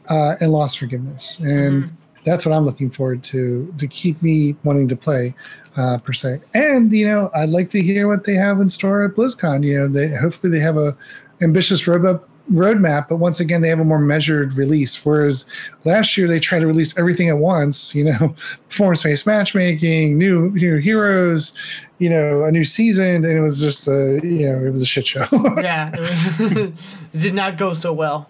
uh, 0.09 0.35
and 0.39 0.51
loss 0.51 0.75
forgiveness. 0.75 1.39
And 1.39 1.83
Mhm. 1.83 1.89
that's 2.25 2.45
what 2.45 2.53
I'm 2.53 2.65
looking 2.65 2.89
forward 2.89 3.23
to 3.23 3.73
to 3.77 3.87
keep 3.87 4.21
me 4.21 4.55
wanting 4.63 4.87
to 4.89 4.95
play 4.95 5.33
uh, 5.77 5.97
per 5.99 6.11
se. 6.13 6.41
And 6.53 6.91
you 6.91 7.07
know, 7.07 7.29
I'd 7.33 7.49
like 7.49 7.69
to 7.69 7.81
hear 7.81 8.07
what 8.07 8.25
they 8.25 8.35
have 8.35 8.59
in 8.59 8.67
store 8.69 9.05
at 9.05 9.15
BlizzCon. 9.15 9.63
You 9.63 9.79
know, 9.79 9.87
they 9.87 10.09
hopefully 10.09 10.51
they 10.51 10.59
have 10.59 10.77
a 10.77 10.95
ambitious 11.41 11.83
roadmap 11.83 12.21
roadmap, 12.51 13.07
but 13.07 13.17
once 13.17 13.39
again 13.39 13.61
they 13.61 13.69
have 13.69 13.79
a 13.79 13.83
more 13.83 13.99
measured 13.99 14.53
release. 14.53 15.05
Whereas 15.05 15.45
last 15.85 16.17
year 16.17 16.27
they 16.27 16.39
tried 16.39 16.59
to 16.59 16.67
release 16.67 16.97
everything 16.97 17.29
at 17.29 17.37
once. 17.37 17.95
You 17.95 18.05
know, 18.05 18.35
performance 18.69 19.03
based 19.03 19.25
matchmaking, 19.25 20.17
new 20.17 20.51
new 20.51 20.77
heroes, 20.77 21.53
you 21.99 22.09
know, 22.09 22.43
a 22.43 22.51
new 22.51 22.65
season, 22.65 23.23
and 23.25 23.25
it 23.25 23.41
was 23.41 23.59
just 23.59 23.87
a 23.87 24.19
you 24.23 24.49
know 24.49 24.65
it 24.65 24.71
was 24.71 24.81
a 24.81 24.85
shit 24.85 25.07
show. 25.07 25.25
yeah, 25.61 25.91
it 25.95 26.73
did 27.13 27.33
not 27.33 27.57
go 27.57 27.73
so 27.73 27.93
well. 27.93 28.29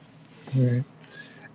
Right. 0.56 0.84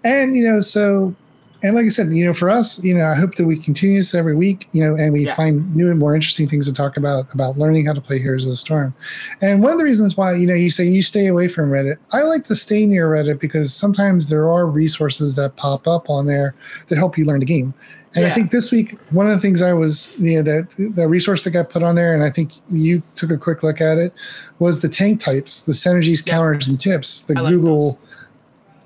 And 0.05 0.37
you 0.37 0.45
know, 0.45 0.61
so 0.61 1.15
and 1.63 1.75
like 1.75 1.87
I 1.87 1.89
said, 1.89 2.09
you 2.09 2.25
know, 2.25 2.33
for 2.33 2.51
us, 2.51 2.83
you 2.85 2.97
know, 2.97 3.05
I 3.07 3.15
hope 3.15 3.35
that 3.37 3.47
we 3.47 3.57
continue 3.57 3.99
this 3.99 4.15
every 4.15 4.35
week, 4.37 4.69
you 4.73 4.83
know, 4.83 4.95
and 4.95 5.13
we 5.13 5.25
Yeah. 5.27 5.35
find 5.35 5.75
new 5.75 5.91
and 5.91 5.99
more 5.99 6.15
interesting 6.15 6.49
things 6.49 6.67
to 6.67 6.73
talk 6.73 6.97
about 6.97 7.33
about 7.33 7.59
learning 7.59 7.87
how 7.87 7.93
to 7.93 8.01
play 8.01 8.19
Heroes 8.19 8.45
of 8.45 8.51
the 8.51 8.57
Storm. 8.57 8.95
And 9.41 9.63
one 9.63 9.73
of 9.73 9.79
the 9.79 9.85
reasons 9.85 10.17
why, 10.17 10.35
you 10.35 10.47
know, 10.47 10.55
you 10.55 10.71
say 10.71 10.85
you 10.87 11.03
stay 11.03 11.27
away 11.27 11.49
from 11.49 11.71
Reddit, 11.71 11.97
I 12.13 12.23
like 12.23 12.45
to 12.47 12.57
stay 12.57 12.87
near 12.87 13.11
Reddit 13.11 13.41
because 13.41 13.73
sometimes 13.75 14.29
there 14.29 14.51
are 14.51 14.67
resources 14.67 15.37
that 15.37 15.57
pop 15.57 15.87
up 15.89 16.11
on 16.11 16.27
there 16.27 16.55
that 16.89 16.97
help 16.97 17.17
you 17.19 17.25
learn 17.25 17.41
the 17.41 17.47
game. 17.47 17.73
And 18.15 18.25
I 18.25 18.31
think 18.31 18.51
this 18.51 18.73
week, 18.73 18.97
one 19.11 19.27
of 19.27 19.33
the 19.33 19.39
things 19.41 19.61
I 19.61 19.75
was, 19.75 20.19
you 20.19 20.37
know, 20.37 20.43
that 20.43 20.71
the 20.95 21.07
resource 21.07 21.45
that 21.45 21.51
got 21.51 21.69
put 21.69 21.83
on 21.83 21.97
there, 21.97 22.15
and 22.15 22.23
I 22.25 22.31
think 22.31 22.53
you 22.71 23.03
took 23.15 23.31
a 23.31 23.37
quick 23.37 23.63
look 23.63 23.83
at 23.83 23.99
it, 23.99 24.15
was 24.59 24.81
the 24.81 24.89
tank 24.89 25.21
types, 25.21 25.61
the 25.63 25.73
synergies, 25.73 26.27
Yeah. 26.27 26.33
counters, 26.33 26.67
and 26.67 26.81
tips, 26.81 27.25
the 27.25 27.35
like 27.35 27.51
Google 27.51 27.99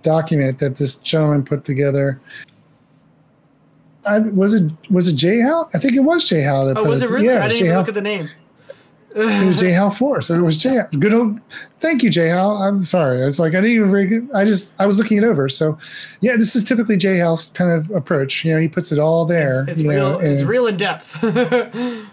document 0.03 0.59
that 0.59 0.79
this 0.79 0.97
gentleman 0.97 1.45
put 1.45 1.65
together. 1.65 2.21
I, 4.07 4.19
was 4.21 4.55
it 4.55 4.71
was 4.91 5.09
it 5.09 5.17
J 5.17 5.39
Hal? 5.39 5.71
I 5.75 5.79
think 5.79 5.95
it 5.95 6.01
was 6.01 6.25
J 6.25 6.41
Hal. 6.41 6.73
Oh, 6.77 6.85
was 6.85 7.03
it 7.03 7.11
really? 7.11 7.27
Yeah, 7.27 7.45
I 7.45 7.49
didn't 7.49 7.59
J 7.59 7.65
even 7.65 7.71
Hal. 7.71 7.81
look 7.81 7.89
at 7.89 7.95
the 7.95 8.01
name. 8.01 8.29
It 9.13 9.47
was 9.47 9.57
J 9.57 9.73
Hal 9.73 9.91
four, 9.91 10.23
so 10.23 10.35
it 10.35 10.41
was 10.43 10.57
J 10.57 10.71
Hal. 10.71 10.89
Good 10.99 11.13
old. 11.13 11.41
Thank 11.81 12.03
you, 12.03 12.11
J 12.11 12.29
Hal. 12.29 12.53
I'm 12.63 12.85
sorry. 12.85 13.21
It's 13.23 13.39
like 13.39 13.55
I 13.55 13.61
didn't 13.61 13.71
even. 13.77 13.91
Very, 13.91 14.23
I 14.35 14.45
just 14.45 14.81
I 14.81 14.87
was 14.87 14.99
looking 14.99 15.19
it 15.19 15.25
over. 15.25 15.49
So, 15.49 15.77
yeah, 16.21 16.37
this 16.37 16.55
is 16.55 16.65
typically 16.65 16.97
J 16.97 17.17
Hal's 17.17 17.49
kind 17.49 17.71
of 17.73 17.91
approach. 17.91 18.45
You 18.45 18.55
know, 18.55 18.61
he 18.61 18.69
puts 18.69 18.93
it 18.93 18.99
all 18.99 19.27
there. 19.27 19.65
It's 19.69 19.83
real. 19.83 20.13
know, 20.13 20.21
it's 20.21 20.43
real 20.43 20.67
in 20.67 20.77
depth. 20.77 21.23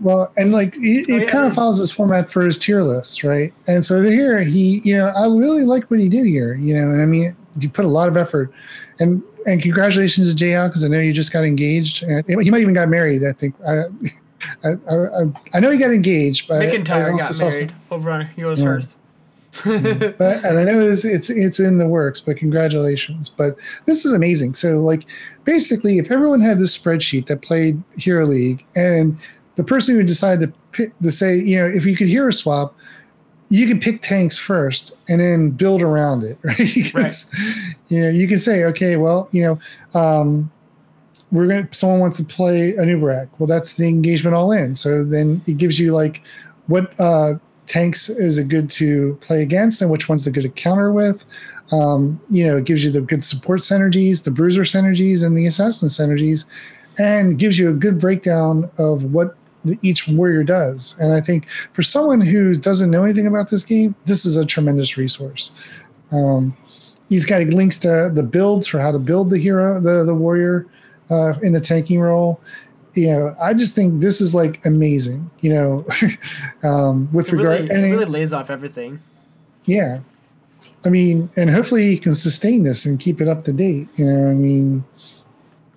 Well, 0.00 0.32
and 0.36 0.52
like 0.52 0.74
it, 0.76 1.06
Oh, 1.08 1.16
it 1.16 1.22
yeah, 1.22 1.28
kind 1.28 1.44
of 1.44 1.54
follows 1.54 1.78
this 1.78 1.92
format 1.92 2.30
for 2.32 2.44
his 2.44 2.58
tier 2.58 2.82
lists, 2.82 3.22
right? 3.22 3.52
And 3.66 3.84
so 3.84 4.02
here 4.02 4.40
he, 4.42 4.80
you 4.80 4.96
know, 4.96 5.06
I 5.08 5.26
really 5.26 5.64
like 5.64 5.90
what 5.90 6.00
he 6.00 6.08
did 6.08 6.26
here. 6.26 6.54
You 6.54 6.74
know, 6.74 6.90
and 6.90 7.00
I 7.00 7.06
mean, 7.06 7.36
you 7.58 7.68
put 7.68 7.84
a 7.84 7.88
lot 7.88 8.08
of 8.08 8.16
effort, 8.16 8.52
and 8.98 9.22
and 9.46 9.62
congratulations 9.62 10.30
to 10.30 10.36
Jay 10.36 10.52
because 10.66 10.84
I 10.84 10.88
know 10.88 10.98
you 10.98 11.12
just 11.12 11.32
got 11.32 11.44
engaged. 11.44 12.02
And 12.02 12.24
he 12.42 12.50
might 12.50 12.60
even 12.60 12.74
got 12.74 12.88
married. 12.88 13.24
I 13.24 13.32
think. 13.32 13.54
I, 13.66 13.84
I, 14.64 14.70
I, 14.90 15.32
I 15.54 15.60
know 15.60 15.70
he 15.70 15.78
got 15.78 15.92
engaged, 15.92 16.48
but 16.48 16.60
McIntyre 16.62 17.16
got 17.16 17.32
saw 17.32 17.32
some- 17.32 17.48
married 17.50 17.72
over 17.90 18.10
on 18.10 18.26
Heroes 18.26 18.58
Yeah. 18.58 18.64
First. 18.64 18.96
but 19.64 20.44
and 20.44 20.58
I 20.58 20.64
know 20.64 20.80
it's, 20.80 21.04
it's 21.04 21.28
it's 21.28 21.60
in 21.60 21.76
the 21.76 21.86
works, 21.86 22.20
but 22.20 22.38
congratulations. 22.38 23.28
But 23.28 23.56
this 23.84 24.06
is 24.06 24.12
amazing. 24.12 24.54
So 24.54 24.80
like 24.80 25.04
basically 25.44 25.98
if 25.98 26.10
everyone 26.10 26.40
had 26.40 26.58
this 26.58 26.76
spreadsheet 26.76 27.26
that 27.26 27.42
played 27.42 27.82
Hero 27.98 28.24
League 28.24 28.64
and 28.74 29.18
the 29.56 29.64
person 29.64 29.94
who 29.94 30.02
decided 30.04 30.48
to 30.48 30.58
pick 30.72 30.98
to 31.00 31.12
say, 31.12 31.36
you 31.36 31.56
know, 31.56 31.66
if 31.66 31.84
you 31.84 31.94
could 31.96 32.08
hero 32.08 32.30
swap, 32.30 32.74
you 33.52 33.66
can 33.66 33.78
pick 33.78 34.00
tanks 34.00 34.38
first 34.38 34.92
and 35.08 35.20
then 35.20 35.50
build 35.50 35.82
around 35.82 36.24
it, 36.24 36.38
right? 36.42 36.74
Because, 36.74 37.30
You 37.88 38.00
know, 38.00 38.08
you 38.08 38.26
can 38.26 38.38
say, 38.38 38.64
okay, 38.64 38.96
well, 38.96 39.28
you 39.30 39.42
know, 39.42 40.00
um, 40.00 40.50
we're 41.30 41.46
gonna 41.46 41.68
someone 41.70 42.00
wants 42.00 42.16
to 42.16 42.24
play 42.24 42.74
an 42.76 42.88
Anub'arak. 42.88 43.28
Well, 43.38 43.46
that's 43.46 43.74
the 43.74 43.88
engagement 43.88 44.34
all 44.34 44.52
in. 44.52 44.74
So 44.74 45.04
then 45.04 45.42
it 45.46 45.58
gives 45.58 45.78
you 45.78 45.92
like 45.92 46.22
what 46.66 46.98
uh, 46.98 47.34
tanks 47.66 48.08
is 48.08 48.38
it 48.38 48.48
good 48.48 48.70
to 48.70 49.18
play 49.20 49.42
against 49.42 49.82
and 49.82 49.90
which 49.90 50.08
ones 50.08 50.26
are 50.26 50.30
good 50.30 50.44
to 50.44 50.48
counter 50.48 50.90
with. 50.90 51.24
Um, 51.72 52.20
you 52.30 52.46
know, 52.46 52.58
it 52.58 52.64
gives 52.64 52.84
you 52.84 52.90
the 52.90 53.00
good 53.00 53.24
support 53.24 53.60
synergies, 53.60 54.24
the 54.24 54.30
bruiser 54.30 54.62
synergies, 54.62 55.24
and 55.24 55.36
the 55.36 55.46
assassin 55.46 55.88
synergies, 55.88 56.44
and 56.98 57.38
gives 57.38 57.58
you 57.58 57.70
a 57.70 57.74
good 57.74 57.98
breakdown 57.98 58.70
of 58.78 59.04
what 59.04 59.34
the, 59.34 59.41
each 59.82 60.08
warrior 60.08 60.42
does. 60.44 60.96
And 61.00 61.12
I 61.12 61.20
think 61.20 61.46
for 61.72 61.82
someone 61.82 62.20
who 62.20 62.54
doesn't 62.54 62.90
know 62.90 63.04
anything 63.04 63.26
about 63.26 63.50
this 63.50 63.64
game, 63.64 63.94
this 64.06 64.24
is 64.26 64.36
a 64.36 64.44
tremendous 64.44 64.96
resource. 64.96 65.52
Um, 66.10 66.56
he's 67.08 67.24
got 67.24 67.42
links 67.42 67.78
to 67.80 68.10
the 68.12 68.22
builds 68.22 68.66
for 68.66 68.78
how 68.80 68.92
to 68.92 68.98
build 68.98 69.30
the 69.30 69.38
hero, 69.38 69.80
the 69.80 70.04
the 70.04 70.14
warrior 70.14 70.66
uh, 71.10 71.34
in 71.42 71.52
the 71.52 71.60
tanking 71.60 72.00
role. 72.00 72.40
You 72.94 73.06
know, 73.08 73.36
I 73.40 73.54
just 73.54 73.74
think 73.74 74.02
this 74.02 74.20
is 74.20 74.34
like 74.34 74.64
amazing. 74.66 75.30
You 75.40 75.54
know, 75.54 75.86
um, 76.62 77.08
with 77.12 77.28
It 77.28 77.36
regard, 77.36 77.68
really, 77.68 77.88
it 77.88 77.92
really 77.92 78.04
lays 78.04 78.32
off 78.32 78.50
everything. 78.50 79.00
yeah, 79.64 80.00
I 80.84 80.88
mean, 80.90 81.30
and 81.36 81.48
hopefully 81.48 81.86
he 81.86 81.96
can 81.96 82.14
sustain 82.14 82.64
this 82.64 82.84
and 82.84 82.98
keep 83.00 83.20
it 83.20 83.28
up 83.28 83.44
to 83.44 83.52
date. 83.52 83.88
You 83.94 84.04
know, 84.06 84.30
I 84.30 84.34
mean, 84.34 84.84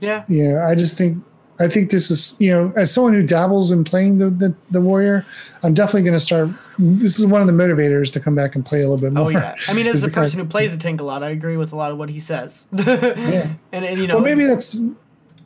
Yeah. 0.02 0.26
yeah, 0.28 0.68
I 0.68 0.76
just 0.76 0.98
think 0.98 1.24
I 1.58 1.70
think 1.70 1.90
this 1.90 2.12
is 2.12 2.36
you 2.40 2.50
know, 2.52 2.74
as 2.76 2.94
someone 2.94 3.14
who 3.14 3.24
dabbles 3.24 3.72
in 3.72 3.84
playing 3.84 4.18
the 4.18 4.30
the, 4.30 4.54
the 4.72 4.82
warrior, 4.82 5.26
I'm 5.64 5.74
definitely 5.74 6.02
going 6.04 6.14
to 6.16 6.20
start. 6.20 6.50
This 6.78 7.18
is 7.20 7.26
one 7.26 7.40
of 7.42 7.48
the 7.48 7.54
motivators 7.54 8.12
to 8.14 8.20
come 8.20 8.36
back 8.36 8.56
and 8.56 8.66
play 8.66 8.80
a 8.82 8.90
little 8.90 8.98
bit 8.98 9.14
more. 9.14 9.26
Oh 9.26 9.30
yeah. 9.30 9.56
I 9.68 9.74
mean, 9.74 9.88
as 9.94 10.04
a 10.04 10.08
the 10.08 10.12
person 10.14 10.40
who 10.40 10.46
plays 10.46 10.74
the 10.74 10.78
tank 10.78 11.00
a 11.00 11.04
lot, 11.06 11.24
I 11.24 11.30
agree 11.30 11.56
with 11.58 11.72
a 11.72 11.78
lot 11.78 11.92
of 11.92 11.98
what 11.98 12.10
he 12.10 12.20
says. 12.20 12.66
Yeah. 12.78 13.54
And, 13.72 13.86
and 13.86 14.00
you 14.00 14.08
know, 14.08 14.16
Well, 14.16 14.24
maybe 14.24 14.46
that's 14.46 14.78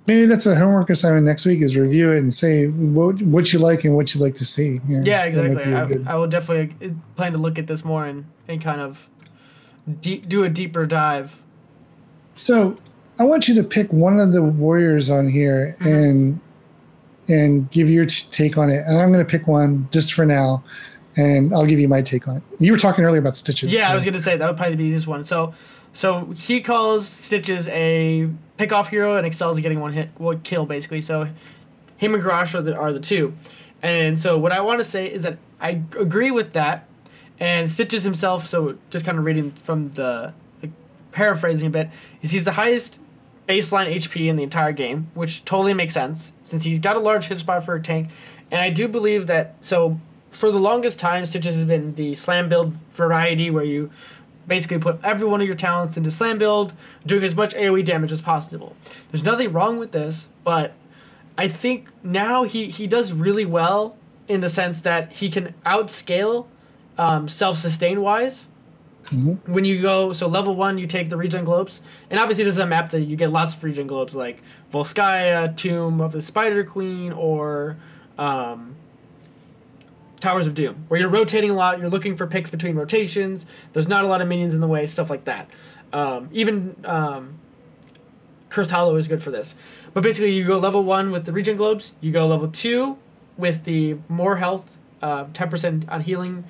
maybe 0.07 0.25
that's 0.25 0.47
a 0.47 0.55
homework 0.55 0.89
assignment 0.89 1.25
next 1.27 1.45
week 1.45 1.61
is 1.61 1.77
review 1.77 2.11
it 2.11 2.17
and 2.17 2.33
say 2.33 2.65
what 2.67 3.21
what 3.21 3.53
you 3.53 3.59
like 3.59 3.83
and 3.83 3.95
what 3.95 4.13
you'd 4.15 4.21
like 4.21 4.33
to 4.35 4.45
see. 4.45 4.81
You 4.87 4.97
know, 4.97 5.01
yeah, 5.03 5.23
exactly. 5.25 5.63
I, 5.73 5.85
good- 5.85 6.07
I 6.07 6.15
will 6.15 6.27
definitely 6.27 6.87
uh, 6.87 6.91
plan 7.15 7.33
to 7.33 7.37
look 7.37 7.59
at 7.59 7.67
this 7.67 7.85
more 7.85 8.05
and, 8.07 8.25
and 8.47 8.59
kind 8.61 8.81
of 8.81 9.09
de- 10.01 10.21
do 10.21 10.43
a 10.43 10.49
deeper 10.49 10.85
dive. 10.85 11.37
So 12.35 12.75
I 13.19 13.23
want 13.23 13.47
you 13.47 13.55
to 13.55 13.63
pick 13.63 13.91
one 13.91 14.19
of 14.19 14.31
the 14.31 14.41
warriors 14.41 15.09
on 15.09 15.27
here 15.29 15.75
Mm-hmm. 15.79 15.87
and 15.87 16.39
and 17.27 17.69
give 17.69 17.89
your 17.91 18.07
t- 18.07 18.25
take 18.31 18.57
on 18.57 18.71
it. 18.71 18.83
And 18.87 18.97
I'm 18.97 19.11
going 19.13 19.23
to 19.23 19.29
pick 19.29 19.45
one 19.47 19.87
just 19.91 20.13
for 20.15 20.25
now, 20.25 20.63
and 21.15 21.53
I'll 21.53 21.65
give 21.67 21.77
you 21.79 21.87
my 21.87 22.01
take 22.01 22.27
on 22.27 22.37
it. 22.37 22.43
You 22.57 22.71
were 22.71 22.77
talking 22.79 23.05
earlier 23.05 23.19
about 23.19 23.35
stitches. 23.35 23.71
Yeah, 23.71 23.91
I 23.91 23.93
was 23.95 24.03
gonna 24.03 24.19
say 24.19 24.35
that 24.35 24.47
would 24.47 24.57
probably 24.57 24.75
be 24.77 24.89
this 24.89 25.05
one. 25.05 25.23
So, 25.23 25.53
so 25.93 26.25
he 26.35 26.59
calls 26.61 27.07
Stitches 27.07 27.67
a 27.67 28.29
pick 28.57 28.71
off 28.71 28.89
hero 28.89 29.15
and 29.15 29.27
excels 29.27 29.57
at 29.57 29.61
getting 29.61 29.79
one 29.79 29.93
hit, 29.93 30.09
one 30.17 30.41
kill 30.41 30.65
basically. 30.65 31.01
So, 31.01 31.29
him 31.97 32.15
and 32.15 32.23
Garrosh 32.23 32.55
are 32.55 32.63
the 32.63 32.75
are 32.75 32.91
the 32.91 32.99
two, 32.99 33.35
and 33.83 34.17
so 34.17 34.39
what 34.39 34.51
I 34.51 34.61
want 34.61 34.79
to 34.79 34.83
say 34.85 35.05
is 35.11 35.21
that 35.23 35.37
I 35.61 35.81
agree 35.99 36.31
with 36.31 36.53
that, 36.53 36.87
and 37.39 37.69
Stitches 37.69 38.03
himself. 38.03 38.47
So 38.47 38.75
just 38.89 39.05
kind 39.05 39.19
of 39.19 39.25
reading 39.25 39.51
from 39.51 39.91
the, 39.91 40.33
like, 40.63 40.71
paraphrasing 41.11 41.67
a 41.67 41.69
bit, 41.69 41.89
is 42.23 42.31
he's 42.31 42.45
the 42.45 42.53
highest 42.53 42.99
baseline 43.49 43.91
HP 43.91 44.27
in 44.27 44.35
the 44.35 44.43
entire 44.43 44.71
game, 44.71 45.09
which 45.15 45.43
totally 45.43 45.73
makes 45.73 45.95
sense 45.95 46.31
since 46.43 46.63
he's 46.63 46.77
got 46.77 46.95
a 46.95 46.99
large 46.99 47.25
hit 47.25 47.39
spot 47.39 47.65
for 47.65 47.73
a 47.73 47.81
tank. 47.81 48.09
And 48.51 48.61
I 48.61 48.69
do 48.69 48.87
believe 48.87 49.25
that 49.27 49.55
so 49.61 49.99
for 50.29 50.51
the 50.51 50.59
longest 50.59 50.99
time, 50.99 51.25
Stitches 51.25 51.55
has 51.55 51.63
been 51.63 51.95
the 51.95 52.13
slam 52.13 52.47
build 52.47 52.73
variety 52.91 53.49
where 53.49 53.63
you 53.63 53.89
basically 54.47 54.77
put 54.77 55.03
every 55.03 55.27
one 55.27 55.41
of 55.41 55.47
your 55.47 55.55
talents 55.55 55.97
into 55.97 56.11
slam 56.11 56.37
build, 56.37 56.73
doing 57.05 57.23
as 57.23 57.35
much 57.35 57.53
AoE 57.55 57.83
damage 57.83 58.11
as 58.11 58.21
possible. 58.21 58.75
There's 59.11 59.23
nothing 59.23 59.51
wrong 59.51 59.79
with 59.79 59.91
this, 59.91 60.29
but 60.43 60.73
I 61.37 61.47
think 61.47 61.89
now 62.03 62.43
he, 62.43 62.67
he 62.67 62.85
does 62.85 63.13
really 63.13 63.45
well 63.45 63.95
in 64.27 64.41
the 64.41 64.49
sense 64.49 64.81
that 64.81 65.13
he 65.13 65.29
can 65.29 65.55
outscale 65.65 66.45
um, 66.97 67.27
self 67.27 67.57
sustain 67.57 68.01
wise 68.01 68.48
when 69.11 69.65
you 69.65 69.81
go 69.81 70.13
so 70.13 70.27
level 70.27 70.55
one 70.55 70.77
you 70.77 70.85
take 70.85 71.09
the 71.09 71.17
regen 71.17 71.43
globes. 71.43 71.81
And 72.09 72.19
obviously 72.19 72.43
this 72.43 72.55
is 72.55 72.59
a 72.59 72.65
map 72.65 72.91
that 72.91 73.01
you 73.01 73.15
get 73.15 73.31
lots 73.31 73.55
of 73.55 73.63
regen 73.63 73.87
globes 73.87 74.15
like 74.15 74.41
volskaya 74.71 75.55
tomb 75.55 76.01
of 76.01 76.11
the 76.11 76.21
spider 76.21 76.63
queen 76.63 77.11
or 77.11 77.77
um, 78.17 78.75
towers 80.19 80.47
of 80.47 80.53
doom 80.53 80.85
where 80.87 80.99
you're 80.99 81.09
rotating 81.09 81.49
a 81.49 81.53
lot 81.53 81.79
you're 81.79 81.89
looking 81.89 82.15
for 82.15 82.27
picks 82.27 82.49
between 82.49 82.75
rotations. 82.75 83.45
There's 83.73 83.87
not 83.87 84.03
a 84.03 84.07
lot 84.07 84.21
of 84.21 84.27
minions 84.27 84.53
in 84.53 84.61
the 84.61 84.67
way 84.67 84.85
stuff 84.85 85.09
like 85.09 85.25
that. 85.25 85.49
Um, 85.91 86.29
even 86.31 86.75
um, 86.85 87.39
cursed 88.49 88.71
hollow 88.71 88.95
is 88.95 89.07
good 89.07 89.23
for 89.23 89.31
this. 89.31 89.55
But 89.93 90.03
basically 90.03 90.33
you 90.33 90.45
go 90.45 90.57
level 90.57 90.83
one 90.83 91.11
with 91.11 91.25
the 91.25 91.33
regen 91.33 91.57
globes 91.57 91.93
you 92.01 92.11
go 92.11 92.27
level 92.27 92.47
two 92.47 92.97
with 93.37 93.63
the 93.63 93.97
more 94.07 94.35
health 94.35 94.77
uh, 95.01 95.25
10% 95.25 95.89
on 95.89 96.01
healing 96.01 96.43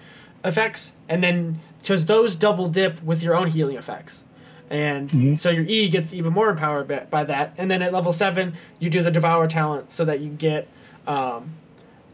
effects, 0.44 0.94
and 1.08 1.24
then 1.24 1.60
because 1.82 2.06
those 2.06 2.36
double 2.36 2.68
dip 2.68 3.02
with 3.04 3.24
your 3.24 3.36
own 3.36 3.48
healing 3.48 3.78
effects. 3.78 4.24
And 4.70 5.40
so 5.40 5.50
your 5.50 5.64
E 5.64 5.90
gets 5.90 6.14
even 6.14 6.32
more 6.32 6.50
empowered 6.50 6.88
by, 6.88 7.00
by 7.10 7.24
that. 7.24 7.54
And 7.58 7.72
then 7.72 7.82
at 7.82 7.92
level 7.92 8.12
7, 8.12 8.54
you 8.78 8.90
do 8.90 9.02
the 9.02 9.10
Devour 9.10 9.48
talent 9.48 9.90
so 9.90 10.06
that 10.06 10.20
you 10.20 10.30
get 10.30 10.68
um, 11.08 11.56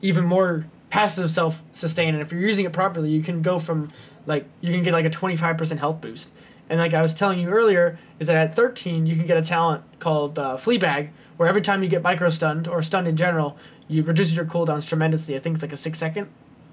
even 0.01 0.23
more 0.23 0.65
passive 0.89 1.29
self 1.29 1.63
sustain. 1.73 2.13
And 2.13 2.21
if 2.21 2.31
you're 2.31 2.41
using 2.41 2.65
it 2.65 2.71
properly, 2.71 3.09
you 3.09 3.21
can 3.21 3.41
go 3.41 3.59
from 3.59 3.91
like, 4.25 4.45
you 4.61 4.71
can 4.71 4.83
get 4.83 4.93
like 4.93 5.05
a 5.05 5.09
25% 5.09 5.77
health 5.77 5.99
boost. 5.99 6.31
And 6.69 6.79
like 6.79 6.93
I 6.93 7.01
was 7.01 7.13
telling 7.13 7.39
you 7.39 7.49
earlier, 7.49 7.99
is 8.19 8.27
that 8.27 8.37
at 8.37 8.55
13, 8.55 9.05
you 9.05 9.15
can 9.15 9.25
get 9.25 9.37
a 9.37 9.41
talent 9.41 9.83
called 9.99 10.39
uh, 10.39 10.55
Fleabag, 10.55 11.09
where 11.35 11.49
every 11.49 11.61
time 11.61 11.83
you 11.83 11.89
get 11.89 12.01
micro 12.01 12.29
stunned 12.29 12.67
or 12.67 12.81
stunned 12.81 13.07
in 13.07 13.17
general, 13.17 13.57
you 13.89 14.01
reduces 14.01 14.35
your 14.35 14.45
cooldowns 14.45 14.87
tremendously. 14.87 15.35
I 15.35 15.39
think 15.39 15.55
it's 15.55 15.61
like 15.61 15.73
a 15.73 15.77
six 15.77 15.99
second 15.99 16.29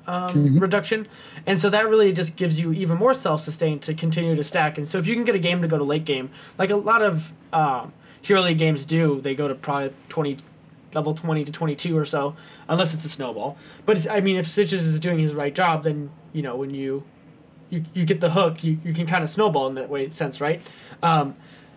um, 0.07 0.59
reduction. 0.59 1.07
And 1.47 1.61
so 1.61 1.71
that 1.71 1.89
really 1.89 2.13
just 2.13 2.37
gives 2.37 2.61
you 2.61 2.73
even 2.73 2.99
more 2.99 3.15
self 3.15 3.43
sustain 3.43 3.79
to 3.81 3.95
continue 3.95 4.35
to 4.35 4.45
stack. 4.45 4.79
And 4.79 4.87
so 4.87 4.99
if 4.99 5.07
you 5.07 5.15
can 5.15 5.25
get 5.25 5.35
a 5.35 5.39
game 5.39 5.63
to 5.63 5.69
go 5.69 5.79
to 5.79 5.85
late 5.85 6.05
game, 6.05 6.31
like 6.59 6.71
a 6.71 6.77
lot 6.77 7.03
of 7.03 7.33
um, 7.53 7.93
Hero 8.21 8.41
League 8.41 8.59
games 8.59 8.85
do, 8.85 9.21
they 9.21 9.35
go 9.35 9.49
to 9.49 9.55
probably 9.55 9.93
20, 10.09 10.39
level 10.95 11.15
20 11.15 11.45
to 11.45 11.53
22 11.53 11.97
or 11.97 12.05
so, 12.05 12.37
unless 12.69 12.95
it's 12.95 13.05
a 13.05 13.09
snowball. 13.09 13.57
But 13.87 13.97
it's, 13.97 14.07
I 14.07 14.21
mean, 14.21 14.37
if 14.37 14.47
Stitches 14.47 14.87
is 14.87 15.01
doing 15.01 15.19
his 15.19 15.35
right 15.35 15.55
job, 15.55 15.85
then, 15.85 16.11
you 16.33 16.43
know, 16.43 16.57
when 16.57 16.71
you. 16.71 17.05
You, 17.71 17.87
you 17.95 18.05
get 18.05 18.21
the 18.21 18.29
hook, 18.29 18.63
you, 18.63 18.77
you 18.85 18.93
can 18.93 19.07
kind 19.07 19.25
of 19.25 19.31
snowball 19.31 19.67
in 19.67 19.77
that 19.77 19.89
way 19.89 20.11
sense, 20.11 20.43
right? 20.43 20.61
Um, 21.03 21.35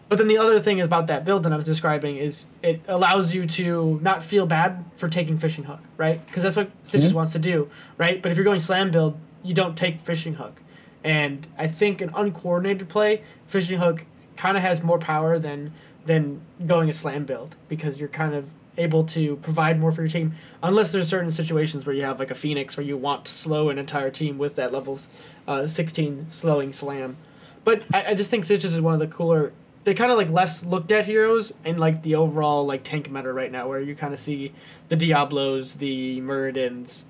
But 0.08 0.20
then 0.20 0.28
the 0.28 0.38
other 0.38 0.60
thing 0.60 0.82
about 0.82 1.08
that 1.08 1.26
build 1.26 1.44
that 1.44 1.52
I 1.54 1.56
was 1.56 1.66
describing 1.66 2.18
is 2.18 2.46
it 2.62 2.82
allows 2.88 3.34
you 3.34 3.46
to 3.48 4.00
not 4.04 4.24
feel 4.24 4.46
bad 4.46 4.86
for 4.96 5.10
taking 5.10 5.40
fishing 5.40 5.64
hook, 5.64 5.80
right? 5.98 6.24
Because 6.28 6.44
that's 6.44 6.56
what 6.56 6.70
Stitches 6.84 7.08
Mm-hmm. 7.10 7.16
wants 7.18 7.32
to 7.32 7.40
do, 7.40 7.70
right? 7.98 8.22
But 8.22 8.32
if 8.32 8.38
you're 8.38 8.44
going 8.46 8.60
slam 8.60 8.92
build, 8.92 9.18
you 9.44 9.54
don't 9.56 9.76
take 9.76 10.00
fishing 10.02 10.36
hook. 10.36 10.62
And 11.04 11.48
I 11.58 11.68
think 11.68 12.02
an 12.02 12.12
uncoordinated 12.16 12.88
play, 12.90 13.24
fishing 13.48 13.80
hook 13.80 14.06
kind 14.36 14.58
of 14.58 14.64
has 14.64 14.84
more 14.84 15.00
power 15.00 15.40
than 15.40 15.74
than 16.06 16.42
going 16.68 16.88
a 16.88 16.94
slam 16.94 17.26
build 17.26 17.56
because 17.68 18.00
you're 18.00 18.10
kind 18.10 18.36
of 18.36 18.50
able 18.78 19.04
to 19.06 19.38
provide 19.38 19.80
more 19.80 19.92
for 19.92 20.02
your 20.04 20.10
team 20.10 20.34
unless 20.62 20.92
there's 20.92 21.08
certain 21.08 21.32
situations 21.32 21.84
where 21.86 21.96
you 21.96 22.04
have 22.04 22.20
like 22.20 22.30
a 22.30 22.36
Fenix 22.36 22.78
where 22.78 22.86
you 22.86 22.96
want 22.98 23.26
to 23.26 23.32
slow 23.32 23.70
an 23.70 23.80
entire 23.80 24.12
team 24.12 24.38
with 24.38 24.54
that 24.56 24.72
levels 24.72 25.08
uh, 25.48 25.66
16 25.66 26.26
slowing 26.30 26.72
slam 26.74 27.16
but 27.64 27.82
I, 27.92 28.12
I 28.12 28.14
just 28.14 28.30
think 28.30 28.44
Stitches 28.44 28.74
is 28.74 28.82
one 28.82 28.94
of 28.94 29.00
the 29.00 29.08
cooler. 29.08 29.52
They're 29.86 29.94
kind 29.94 30.12
of 30.12 30.18
like 30.18 30.30
less 30.30 30.66
looked 30.66 30.92
at 30.92 31.06
heroes 31.06 31.54
in 31.64 31.78
like 31.78 32.02
the 32.04 32.16
overall 32.16 32.66
like 32.66 32.84
tank 32.84 33.10
meta 33.10 33.32
right 33.32 33.52
now, 33.52 33.68
where 33.70 33.80
you 33.80 33.96
kind 33.96 34.14
of 34.14 34.20
see 34.20 34.52
the 34.90 34.96
Diablos, 34.96 35.76
the 35.76 36.20
Muradins, 36.22 37.04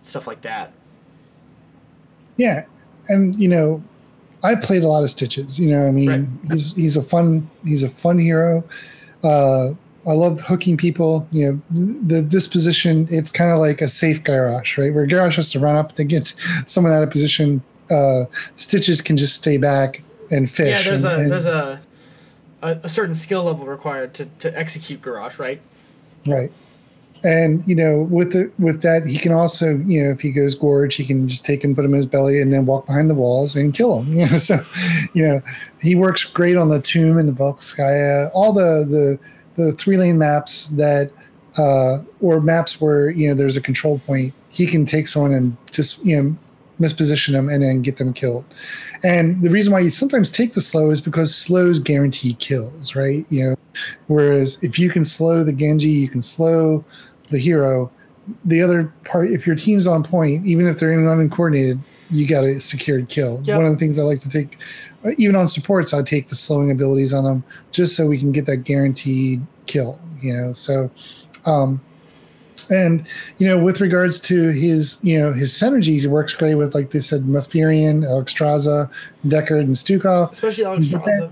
stuff 0.00 0.26
like 0.26 0.40
that. 0.40 0.72
Yeah, 2.36 2.64
and 3.08 3.38
you 3.38 3.48
know, 3.48 3.82
I 4.42 4.54
played 4.54 4.82
a 4.82 4.88
lot 4.88 5.02
of 5.02 5.10
Stitches. 5.10 5.58
You 5.58 5.70
know, 5.70 5.86
I 5.86 5.90
mean, 5.90 6.08
Right. 6.08 6.26
he's 6.52 6.74
he's 6.74 6.96
a 6.96 7.02
fun 7.02 7.48
he's 7.64 7.82
a 7.82 7.90
fun 7.90 8.18
hero. 8.18 8.64
Uh, 9.22 9.72
I 10.08 10.12
love 10.12 10.40
hooking 10.40 10.78
people. 10.78 11.28
You 11.30 11.60
know, 11.70 11.96
the 12.06 12.22
this 12.22 12.46
position 12.46 13.06
it's 13.10 13.30
kind 13.30 13.50
of 13.50 13.58
like 13.58 13.82
a 13.82 13.88
safe 13.88 14.24
Garrosh, 14.24 14.78
right? 14.78 14.94
Where 14.94 15.06
Garrosh 15.06 15.36
has 15.36 15.50
to 15.52 15.60
run 15.60 15.76
up 15.76 15.94
to 15.96 16.04
get 16.04 16.32
someone 16.64 16.92
out 16.94 17.02
of 17.02 17.10
position. 17.10 17.62
Uh, 17.90 18.24
Stitches 18.56 19.02
can 19.02 19.18
just 19.18 19.34
stay 19.34 19.58
back 19.58 20.02
and 20.30 20.50
fish. 20.50 20.68
Yeah, 20.68 20.82
there's 20.82 21.04
and- 21.04 21.12
a 21.14 21.22
and- 21.22 21.30
there's 21.30 21.46
a, 21.46 21.80
a 22.62 22.68
a 22.84 22.88
certain 22.88 23.14
skill 23.14 23.44
level 23.44 23.66
required 23.66 24.14
to, 24.14 24.26
to 24.40 24.58
execute 24.58 25.00
Garrosh, 25.02 25.38
right? 25.38 25.60
Right. 26.26 26.52
And 27.22 27.62
you 27.68 27.74
know, 27.74 28.02
with 28.10 28.32
the 28.32 28.50
with 28.58 28.80
that, 28.82 29.04
he 29.06 29.18
can 29.18 29.32
also, 29.32 29.76
you 29.86 30.02
know, 30.02 30.10
if 30.10 30.20
he 30.20 30.30
goes 30.30 30.54
gorge, 30.54 30.94
he 30.94 31.04
can 31.04 31.28
just 31.28 31.44
take 31.44 31.62
him, 31.62 31.74
put 31.74 31.84
him 31.84 31.90
in 31.92 31.98
his 31.98 32.06
belly, 32.06 32.40
and 32.40 32.50
then 32.50 32.64
walk 32.64 32.86
behind 32.86 33.10
the 33.10 33.14
walls 33.14 33.54
and 33.56 33.74
kill 33.74 34.00
him. 34.02 34.14
You 34.18 34.26
know, 34.30 34.38
so 34.38 34.58
you 35.12 35.26
know, 35.28 35.42
he 35.82 35.94
works 35.94 36.24
great 36.24 36.56
on 36.56 36.70
the 36.70 36.80
Tomb 36.80 37.18
and 37.18 37.28
the 37.28 37.32
Volskaya, 37.32 38.30
all 38.32 38.54
the 38.54 38.86
the 39.56 39.62
the 39.62 39.72
three 39.72 39.98
lane 39.98 40.16
maps 40.16 40.68
that, 40.68 41.10
uh, 41.58 41.98
or 42.22 42.40
maps 42.40 42.80
where 42.80 43.10
you 43.10 43.28
know 43.28 43.34
there's 43.34 43.56
a 43.58 43.60
control 43.60 43.98
point. 44.06 44.32
He 44.48 44.66
can 44.66 44.86
take 44.86 45.06
someone 45.06 45.32
and 45.34 45.54
just 45.70 46.02
you 46.06 46.22
know 46.22 46.36
misposition 46.80 47.32
them 47.32 47.48
and 47.48 47.62
then 47.62 47.82
get 47.82 47.98
them 47.98 48.12
killed. 48.12 48.44
And 49.04 49.40
the 49.42 49.50
reason 49.50 49.72
why 49.72 49.80
you 49.80 49.90
sometimes 49.90 50.30
take 50.30 50.54
the 50.54 50.60
slow 50.60 50.90
is 50.90 51.00
because 51.00 51.34
slows 51.34 51.78
guarantee 51.78 52.34
kills, 52.34 52.96
right? 52.96 53.24
You 53.28 53.50
know, 53.50 53.56
whereas 54.08 54.62
if 54.62 54.78
you 54.78 54.90
can 54.90 55.04
slow 55.04 55.44
the 55.44 55.52
Genji, 55.52 55.88
you 55.88 56.08
can 56.08 56.22
slow 56.22 56.84
the 57.30 57.38
hero. 57.38 57.90
The 58.44 58.62
other 58.62 58.92
part, 59.04 59.30
if 59.30 59.46
your 59.46 59.56
team's 59.56 59.86
on 59.86 60.02
point, 60.02 60.46
even 60.46 60.66
if 60.66 60.78
they're 60.78 60.92
in 60.92 61.06
uncoordinated, 61.06 61.78
you 62.10 62.26
got 62.26 62.44
a 62.44 62.60
secured 62.60 63.08
kill. 63.08 63.40
Yep. 63.44 63.56
One 63.56 63.66
of 63.66 63.72
the 63.72 63.78
things 63.78 63.98
I 63.98 64.02
like 64.02 64.20
to 64.20 64.28
take, 64.28 64.58
uh, 65.04 65.12
even 65.16 65.36
on 65.36 65.48
supports, 65.48 65.94
I 65.94 66.02
take 66.02 66.28
the 66.28 66.34
slowing 66.34 66.70
abilities 66.70 67.12
on 67.12 67.24
them 67.24 67.44
just 67.72 67.96
so 67.96 68.06
we 68.06 68.18
can 68.18 68.32
get 68.32 68.46
that 68.46 68.58
guaranteed 68.58 69.40
kill. 69.66 69.98
You 70.20 70.34
know, 70.34 70.52
so. 70.52 70.90
Um, 71.46 71.80
and 72.70 73.06
you 73.38 73.46
know, 73.46 73.58
with 73.58 73.80
regards 73.80 74.20
to 74.20 74.48
his, 74.50 74.98
you 75.02 75.18
know, 75.18 75.32
his 75.32 75.52
synergies, 75.52 76.02
he 76.02 76.06
works 76.06 76.34
great 76.34 76.56
with, 76.56 76.74
like 76.74 76.90
they 76.90 77.00
said, 77.00 77.22
Malfurion, 77.22 78.04
Alexstrasza, 78.04 78.90
Deckard, 79.26 79.60
and 79.60 79.74
Stukov. 79.74 80.32
Especially 80.32 80.64
Alexstrasza. 80.64 81.30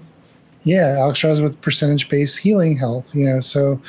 Yeah, 0.64 0.96
Alexstrasza 0.96 1.42
with 1.42 1.60
percentage 1.60 2.09
based 2.09 2.38
healing 2.38 2.76
health. 2.76 3.14
You 3.14 3.26
know, 3.26 3.40
so 3.40 3.80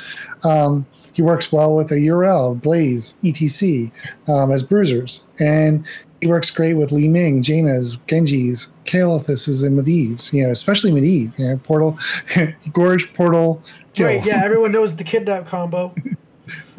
um, 0.42 0.86
he 1.12 1.22
works 1.22 1.52
well 1.52 1.74
with 1.74 1.92
a 1.92 1.96
URL, 1.96 2.60
Blaze, 2.60 3.14
ETC 3.22 3.90
um, 4.28 4.50
as 4.50 4.62
bruisers, 4.62 5.22
and 5.38 5.84
he 6.20 6.26
works 6.26 6.50
great 6.50 6.74
with 6.74 6.92
Li 6.92 7.08
Ming, 7.08 7.42
Jaina's, 7.42 7.96
Genji's, 8.06 8.68
Kael'thas, 8.84 9.64
and 9.64 9.78
Medivh's. 9.78 10.32
You 10.32 10.44
know, 10.44 10.50
especially 10.50 10.92
Medivh. 10.92 11.36
You 11.38 11.48
know, 11.48 11.56
Portal, 11.58 11.98
Gorge, 12.72 13.12
Portal, 13.14 13.62
kill. 13.94 14.06
Right, 14.06 14.24
yeah, 14.24 14.42
everyone 14.44 14.72
knows 14.72 14.96
the 14.96 15.04
kidnap 15.04 15.46
combo. 15.46 15.94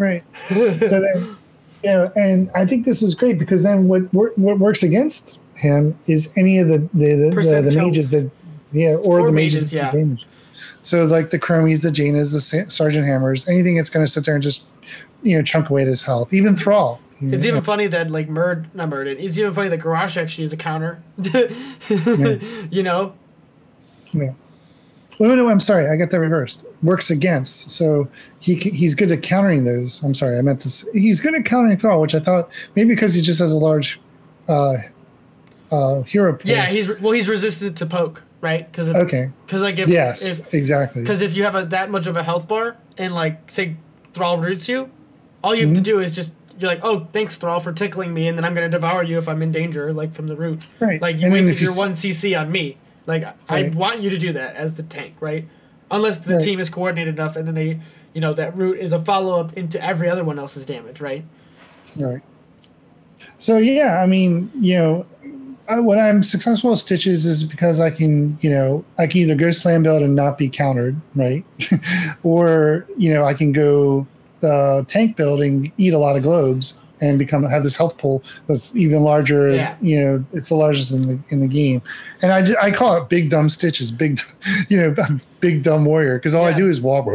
right. 0.01 0.23
so 0.49 0.99
then, 0.99 1.37
you 1.83 1.89
know, 1.89 2.11
and 2.15 2.49
I 2.55 2.65
think 2.65 2.85
this 2.85 3.01
is 3.01 3.15
great 3.15 3.37
because 3.39 3.63
then 3.63 3.87
what 3.87 4.01
what 4.13 4.59
works 4.59 4.83
against 4.83 5.39
him 5.55 5.97
is 6.07 6.33
any 6.35 6.57
of 6.57 6.67
the 6.67 6.79
the 6.93 7.13
the, 7.15 7.29
the, 7.29 7.69
the 7.69 7.77
mages 7.77 8.11
that 8.11 8.29
yeah 8.71 8.95
or, 8.95 9.19
Or 9.21 9.25
the 9.27 9.31
mages, 9.31 9.59
mages, 9.59 9.73
yeah. 9.73 9.91
damage. 9.91 10.25
So 10.81 11.05
like 11.05 11.29
the 11.29 11.37
Chromies, 11.39 11.83
the 11.83 11.89
Jainas, 11.89 12.33
the 12.33 12.71
Sergeant 12.71 13.05
Hammers, 13.05 13.47
anything 13.47 13.75
that's 13.75 13.89
going 13.89 14.05
to 14.05 14.11
sit 14.11 14.25
there 14.25 14.33
and 14.33 14.43
just 14.43 14.63
you 15.21 15.37
know 15.37 15.43
chunk 15.43 15.69
away 15.69 15.83
at 15.83 15.87
his 15.87 16.03
health, 16.03 16.33
even 16.33 16.55
Thrall. 16.55 16.99
It's 17.23 17.45
even 17.45 17.61
funny 17.61 17.85
that 17.85 18.09
like 18.09 18.29
Murd 18.29 18.73
not 18.73 18.89
Murd. 18.89 19.05
It's 19.05 19.37
even 19.37 19.53
funny 19.53 19.69
that 19.69 19.79
Garrosh 19.79 20.17
actually 20.17 20.45
is 20.45 20.53
a 20.53 20.57
counter. 20.57 21.03
You 22.71 22.81
know, 22.83 23.13
Yeah. 24.11 24.33
Well, 25.21 25.29
no, 25.29 25.35
no, 25.35 25.49
I'm 25.49 25.59
sorry. 25.59 25.87
I 25.87 25.97
got 25.97 26.09
that 26.09 26.19
reversed. 26.19 26.65
Works 26.81 27.11
against. 27.11 27.69
So 27.69 28.07
he 28.39 28.55
he's 28.55 28.95
good 28.95 29.11
at 29.11 29.21
countering 29.21 29.65
those. 29.65 30.01
I'm 30.03 30.15
sorry. 30.15 30.35
I 30.39 30.41
meant 30.41 30.61
to. 30.61 30.67
s 30.67 30.83
he's 30.93 31.21
good 31.21 31.35
at 31.35 31.45
countering 31.45 31.77
Thrall, 31.77 32.01
which 32.01 32.15
I 32.15 32.19
thought 32.19 32.49
maybe 32.75 32.89
because 32.95 33.13
he 33.13 33.21
just 33.21 33.39
has 33.39 33.51
a 33.51 33.57
large 33.57 33.99
uh, 34.49 34.77
uh, 35.71 36.01
hero 36.01 36.33
pool. 36.33 36.49
yeah, 36.49 36.65
he's 36.65 36.89
well, 36.99 37.11
he's 37.11 37.29
resistant 37.29 37.77
to 37.77 37.85
poke, 37.85 38.23
right? 38.41 38.69
Because 38.71 38.89
Okay. 38.89 39.29
because 39.45 39.61
like 39.61 39.77
if 39.77 39.89
Yes, 39.89 40.39
if, 40.39 40.53
exactly. 40.55 41.03
Because 41.03 41.21
if 41.21 41.35
you 41.35 41.43
have 41.43 41.53
a, 41.53 41.65
that 41.65 41.91
much 41.91 42.07
of 42.07 42.17
a 42.17 42.23
health 42.23 42.47
bar 42.47 42.77
and 42.97 43.13
like 43.13 43.51
say 43.51 43.75
Thrall 44.15 44.39
roots 44.39 44.67
you, 44.67 44.89
all 45.43 45.53
you 45.53 45.67
have 45.67 45.75
to 45.75 45.81
Mm-hmm. 45.81 45.83
do 45.83 45.99
is 45.99 46.15
just 46.15 46.33
you're 46.59 46.69
like, 46.69 46.81
oh, 46.83 47.07
thanks 47.13 47.37
Thrall 47.37 47.59
for 47.59 47.71
tickling 47.73 48.11
me, 48.13 48.27
and 48.27 48.35
then 48.37 48.43
I'm 48.43 48.53
gonna 48.55 48.69
devour 48.69 49.03
you 49.03 49.17
if 49.19 49.27
I'm 49.27 49.41
in 49.43 49.51
danger, 49.51 49.93
like 49.93 50.13
from 50.13 50.25
the 50.27 50.35
root. 50.35 50.61
Right. 50.79 50.99
Like 50.99 51.17
you 51.17 51.25
And 51.25 51.33
wasted 51.33 51.59
your 51.61 51.75
one 51.75 51.91
CC 51.93 52.35
on 52.39 52.51
me. 52.51 52.77
Like 53.11 53.35
I 53.49 53.63
want 53.75 53.99
you 53.99 54.09
to 54.09 54.17
do 54.17 54.31
that 54.33 54.55
as 54.55 54.77
the 54.77 54.83
tank, 54.83 55.15
right? 55.19 55.45
Unless 55.91 56.19
the 56.19 56.35
Right. 56.35 56.41
team 56.41 56.59
is 56.61 56.69
coordinated 56.69 57.15
enough, 57.15 57.35
and 57.35 57.45
then 57.45 57.55
they, 57.55 57.77
you 58.13 58.21
know, 58.21 58.33
that 58.33 58.55
root 58.55 58.79
is 58.79 58.93
a 58.93 58.99
follow 58.99 59.37
up 59.37 59.57
into 59.57 59.83
every 59.83 60.09
other 60.09 60.23
one 60.23 60.39
else's 60.39 60.65
damage, 60.65 61.01
right? 61.01 61.25
Right. 61.97 62.21
So 63.37 63.57
yeah, 63.57 64.01
I 64.01 64.05
mean, 64.05 64.49
you 64.55 64.77
know, 64.77 65.05
I, 65.67 65.81
when 65.81 65.99
I'm 65.99 66.23
successful 66.23 66.71
with 66.71 66.79
stitches 66.79 67.25
is 67.25 67.43
because 67.43 67.81
I 67.81 67.89
can, 67.89 68.37
you 68.39 68.49
know, 68.49 68.85
I 68.97 69.07
can 69.07 69.19
either 69.21 69.35
go 69.35 69.51
slam 69.51 69.83
build 69.83 70.01
and 70.01 70.15
not 70.15 70.37
be 70.37 70.47
countered, 70.47 70.95
right, 71.13 71.43
or 72.23 72.87
you 72.97 73.13
know, 73.13 73.25
I 73.25 73.33
can 73.33 73.51
go 73.51 74.07
uh, 74.41 74.83
tank 74.87 75.17
build 75.17 75.41
and 75.41 75.69
eat 75.77 75.93
a 75.93 75.99
lot 75.99 76.15
of 76.15 76.23
globes 76.23 76.79
and 77.01 77.17
become 77.19 77.43
have 77.43 77.63
this 77.63 77.75
health 77.75 77.97
pool 77.97 78.23
that's 78.47 78.75
even 78.75 79.03
larger. 79.03 79.51
Yeah. 79.51 79.75
You 79.81 80.01
know, 80.01 80.25
it's 80.33 80.49
the 80.49 80.55
largest 80.55 80.91
in 80.91 81.07
the 81.07 81.19
in 81.29 81.41
the 81.41 81.47
game, 81.47 81.81
and 82.21 82.31
I, 82.31 82.67
I 82.67 82.71
call 82.71 82.95
it 83.01 83.09
big 83.09 83.29
dumb 83.29 83.49
stitches, 83.49 83.91
big, 83.91 84.21
you 84.69 84.77
know, 84.77 84.95
big 85.39 85.63
dumb 85.63 85.83
warrior 85.85 86.17
because 86.17 86.35
all 86.35 86.45
I 86.45 86.53
do 86.53 86.69
is 86.69 86.79
walk. 86.79 87.01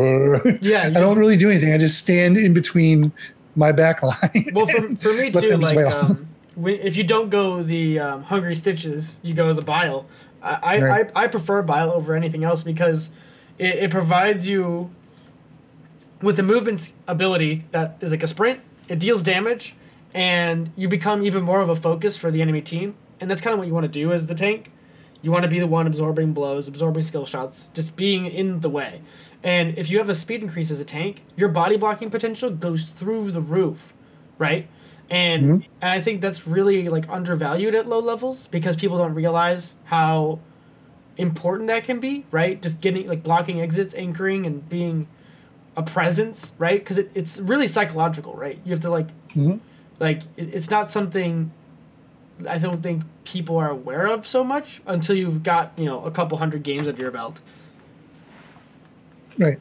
Yeah, 0.60 0.84
I 0.84 0.90
don't 0.90 1.18
really 1.18 1.36
do 1.36 1.48
anything. 1.48 1.72
I 1.72 1.78
just 1.78 1.98
stand 1.98 2.36
in 2.36 2.52
between 2.52 3.12
my 3.54 3.70
back 3.72 4.02
line. 4.02 4.50
Well, 4.52 4.66
for, 4.66 4.96
for 4.96 5.12
me 5.12 5.30
too, 5.30 5.56
like 5.56 5.78
um, 5.78 6.28
if 6.64 6.96
you 6.96 7.04
don't 7.04 7.30
go 7.30 7.62
the 7.62 8.00
um, 8.00 8.22
hungry 8.24 8.54
stitches, 8.54 9.18
you 9.22 9.32
go 9.34 9.52
the 9.52 9.62
bile. 9.62 10.06
I 10.42 10.58
I, 10.62 10.82
Right. 10.82 11.10
I, 11.14 11.24
I 11.24 11.26
prefer 11.28 11.62
bile 11.62 11.92
over 11.92 12.14
anything 12.14 12.42
else 12.42 12.62
because 12.62 13.10
it, 13.58 13.76
it 13.76 13.90
provides 13.90 14.48
you 14.48 14.90
with 16.22 16.36
the 16.36 16.42
movement 16.42 16.92
ability 17.06 17.64
that 17.70 17.96
is 18.00 18.10
like 18.10 18.22
a 18.22 18.26
sprint. 18.26 18.60
It 18.88 18.98
deals 18.98 19.22
damage, 19.22 19.74
and 20.14 20.70
you 20.76 20.88
become 20.88 21.22
even 21.24 21.42
more 21.42 21.60
of 21.60 21.68
a 21.68 21.76
focus 21.76 22.16
for 22.16 22.30
the 22.30 22.42
enemy 22.42 22.62
team. 22.62 22.94
And 23.20 23.30
that's 23.30 23.40
kind 23.40 23.52
of 23.52 23.58
what 23.58 23.66
you 23.66 23.74
want 23.74 23.84
to 23.84 23.88
do 23.90 24.12
as 24.12 24.26
the 24.26 24.34
tank. 24.34 24.70
You 25.22 25.30
want 25.30 25.44
to 25.44 25.48
be 25.50 25.58
the 25.58 25.66
one 25.66 25.86
absorbing 25.86 26.32
blows, 26.32 26.68
absorbing 26.68 27.02
skill 27.02 27.26
shots, 27.26 27.70
just 27.74 27.96
being 27.96 28.26
in 28.26 28.60
the 28.60 28.68
way. 28.70 29.00
And 29.42 29.76
if 29.78 29.90
you 29.90 29.98
have 29.98 30.08
a 30.08 30.14
speed 30.14 30.42
increase 30.42 30.70
as 30.70 30.80
a 30.80 30.84
tank, 30.84 31.22
your 31.36 31.48
body 31.48 31.76
blocking 31.76 32.10
potential 32.10 32.50
goes 32.50 32.84
through 32.84 33.30
the 33.30 33.40
roof, 33.40 33.94
right? 34.38 34.68
And, 35.08 35.42
Mhm. 35.44 35.66
and 35.80 35.90
I 35.90 36.00
think 36.00 36.20
that's 36.20 36.46
really 36.46 36.88
like 36.88 37.08
undervalued 37.08 37.74
at 37.74 37.88
low 37.88 38.00
levels 38.00 38.48
because 38.48 38.76
people 38.76 38.98
don't 38.98 39.14
realize 39.14 39.76
how 39.84 40.40
important 41.16 41.68
that 41.68 41.84
can 41.84 42.00
be, 42.00 42.24
right? 42.30 42.60
Just 42.60 42.80
getting 42.80 43.08
like 43.08 43.22
blocking 43.22 43.60
exits, 43.60 43.94
anchoring, 43.94 44.44
and 44.46 44.68
being 44.68 45.06
a 45.76 45.82
presence, 45.82 46.52
right? 46.58 46.80
Because 46.80 46.98
it, 46.98 47.10
it's 47.14 47.38
really 47.40 47.68
psychological, 47.68 48.34
right? 48.34 48.58
You 48.64 48.70
have 48.70 48.80
to 48.80 48.90
like 48.90 49.08
Mhm. 49.34 49.60
like 50.00 50.22
it, 50.36 50.54
it's 50.54 50.70
not 50.70 50.88
something 50.90 51.50
I 52.48 52.58
don't 52.58 52.82
think 52.82 53.02
people 53.24 53.56
are 53.56 53.70
aware 53.70 54.06
of 54.06 54.26
so 54.26 54.44
much 54.44 54.80
until 54.86 55.16
you've 55.16 55.42
got 55.42 55.72
you 55.76 55.84
know 55.86 56.02
a 56.04 56.10
couple 56.10 56.36
hundred 56.38 56.62
games 56.62 56.86
under 56.88 57.00
your 57.02 57.10
belt. 57.10 57.40
Right. 59.38 59.58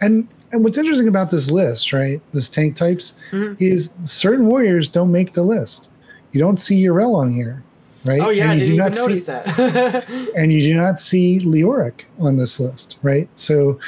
And 0.00 0.28
and 0.52 0.64
what's 0.64 0.78
interesting 0.78 1.08
about 1.08 1.30
this 1.30 1.50
list, 1.50 1.92
right? 1.92 2.20
This 2.32 2.48
tank 2.48 2.76
types 2.76 3.14
Mhm. 3.32 3.56
is 3.60 3.90
certain 4.04 4.46
warriors 4.46 4.88
don't 4.88 5.12
make 5.12 5.34
the 5.34 5.42
list. 5.42 5.90
You 6.32 6.40
don't 6.40 6.58
see 6.58 6.82
Yrel 6.84 7.14
on 7.16 7.32
here. 7.32 7.62
right? 8.04 8.20
Oh 8.22 8.30
yeah, 8.30 8.44
and 8.44 8.52
I 8.52 8.54
you 8.54 8.60
didn't 8.60 8.68
do 8.68 8.74
even 8.74 8.84
not 8.86 8.94
see, 8.94 9.00
notice 9.02 9.24
that. 9.26 10.32
and 10.36 10.52
you 10.52 10.62
do 10.62 10.74
not 10.74 10.98
see 11.00 11.40
Leoric 11.40 12.02
on 12.20 12.36
this 12.38 12.58
list, 12.60 12.96
right? 13.02 13.28
So, 13.34 13.78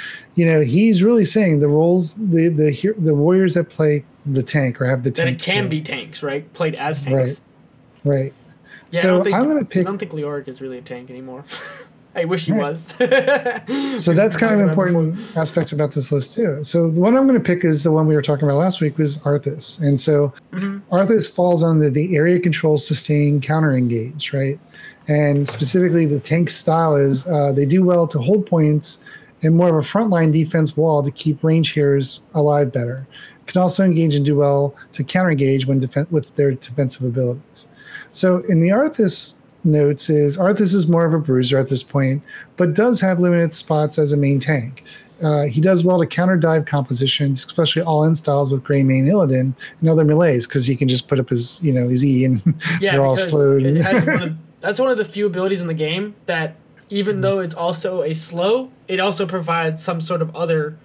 you 0.41 0.47
know, 0.47 0.61
he's 0.63 1.03
really 1.03 1.27
saying 1.27 1.61
the 1.61 1.69
roles, 1.69 2.15
the 2.15 2.49
the 2.49 2.71
he- 2.71 2.97
the 2.97 3.15
warriors 3.15 3.53
that 3.55 3.69
play 3.69 4.03
the 4.25 4.43
tank 4.43 4.81
or 4.81 4.87
have 4.87 5.03
the 5.03 5.11
that 5.11 5.25
tank, 5.25 5.39
it 5.39 5.45
can 5.45 5.65
role, 5.65 5.71
be 5.71 5.81
tanks, 5.83 6.23
right? 6.23 6.51
Played 6.55 6.77
as 6.77 7.05
tanks. 7.05 7.43
Right. 8.05 8.17
right. 8.17 8.33
Yeah, 8.91 8.99
I 9.01 9.03
so 9.03 9.09
don't 9.09 9.25
think, 9.25 9.37
I'm 9.37 9.49
gonna 9.49 9.65
pick. 9.67 9.83
I 9.87 9.91
don't 9.91 9.99
think 9.99 10.13
Leoric 10.13 10.49
is 10.49 10.63
really 10.63 10.79
a 10.79 10.83
tank 10.83 11.11
anymore. 11.11 11.45
I 12.17 12.25
wish 12.25 12.47
he 12.47 12.53
Right. 12.53 12.63
was. 12.63 12.95
So 14.05 14.13
that's 14.21 14.37
kind 14.37 14.53
of 14.55 14.61
an 14.61 14.69
important 14.71 15.17
aspect 15.37 15.71
about 15.73 15.93
this 15.93 16.11
list 16.11 16.35
too. 16.35 16.65
So 16.65 16.91
the 16.91 16.99
one 17.01 17.17
I'm 17.17 17.25
going 17.29 17.39
to 17.41 17.45
pick 17.45 17.65
is 17.65 17.85
the 17.85 17.93
one 17.93 18.09
we 18.09 18.17
were 18.17 18.23
talking 18.23 18.49
about 18.49 18.57
last 18.59 18.81
week 18.81 18.99
was 18.99 19.19
Arthas, 19.19 19.81
and 19.81 20.01
so 20.01 20.33
Mhm. 20.53 20.81
Arthas 20.91 21.31
falls 21.31 21.63
under 21.63 21.89
the 21.91 22.17
area 22.17 22.41
control, 22.41 22.79
sustain, 22.79 23.41
counter 23.41 23.77
engage, 23.77 24.33
right? 24.33 24.59
And 25.07 25.47
specifically, 25.49 26.05
the 26.07 26.19
tank 26.19 26.51
style 26.51 26.97
is 26.97 27.27
uh, 27.29 27.53
they 27.53 27.67
do 27.67 27.85
well 27.85 28.09
to 28.09 28.19
hold 28.19 28.45
points 28.47 29.05
and 29.43 29.57
more 29.57 29.69
of 29.69 29.85
a 29.85 29.89
frontline 29.89 30.33
defense 30.33 30.77
wall 30.77 31.03
to 31.03 31.11
keep 31.11 31.43
range 31.43 31.73
heroes 31.73 32.21
alive 32.35 32.73
better. 32.73 33.07
Can 33.47 33.61
also 33.61 33.85
engage 33.85 34.15
and 34.15 34.25
do 34.25 34.37
well 34.37 34.75
to 34.93 35.03
counter 35.03 35.31
engage 35.31 35.67
when 35.67 35.81
defen- 35.81 36.11
with 36.11 36.35
their 36.37 36.53
defensive 36.53 37.03
abilities. 37.03 37.67
So 38.13 38.39
in 38.49 38.61
the 38.61 38.69
Arthas 38.69 39.35
notes 39.65 40.09
is 40.09 40.37
Arthas 40.37 40.75
is 40.75 40.87
more 40.87 41.05
of 41.05 41.15
a 41.15 41.19
bruiser 41.19 41.59
at 41.59 41.69
this 41.69 41.83
point, 41.83 42.23
but 42.57 42.75
does 42.75 43.01
have 43.01 43.21
limited 43.21 43.53
spots 43.53 43.99
as 43.99 44.13
a 44.13 44.17
main 44.17 44.39
tank. 44.41 44.85
Uh, 45.23 45.43
he 45.43 45.61
does 45.61 45.85
well 45.85 45.99
to 45.99 46.07
counter 46.07 46.37
dive 46.37 46.65
compositions, 46.65 47.45
especially 47.45 47.83
all 47.83 48.05
in 48.05 48.15
styles 48.15 48.51
with 48.51 48.63
Greymane 48.63 49.07
Illidan 49.07 49.53
and 49.81 49.89
other 49.89 50.05
melees, 50.05 50.47
because 50.47 50.67
he 50.67 50.75
can 50.75 50.89
just 50.89 51.09
put 51.09 51.19
up 51.19 51.29
his, 51.29 51.63
you 51.63 51.73
know, 51.73 51.89
his 51.89 52.05
E 52.05 52.25
and 52.25 52.43
yeah, 52.81 52.93
they're 52.93 53.05
all 53.05 53.17
slowed. 53.17 53.65
one 53.65 54.23
of, 54.23 54.37
that's 54.61 54.81
one 54.81 54.91
of 54.91 54.97
the 54.97 55.05
few 55.05 55.27
abilities 55.27 55.61
in 55.61 55.67
the 55.67 55.75
game 55.75 56.15
that, 56.27 56.57
even 56.91 57.17
Mm-hmm. 57.17 57.23
though 57.23 57.41
it's 57.41 57.55
also 57.55 58.03
a 58.03 58.13
slow, 58.15 58.71
it 58.89 59.01
also 59.01 59.27
provides 59.27 59.83
some 59.83 60.01
sort 60.01 60.21
of 60.23 60.35
other 60.37 60.77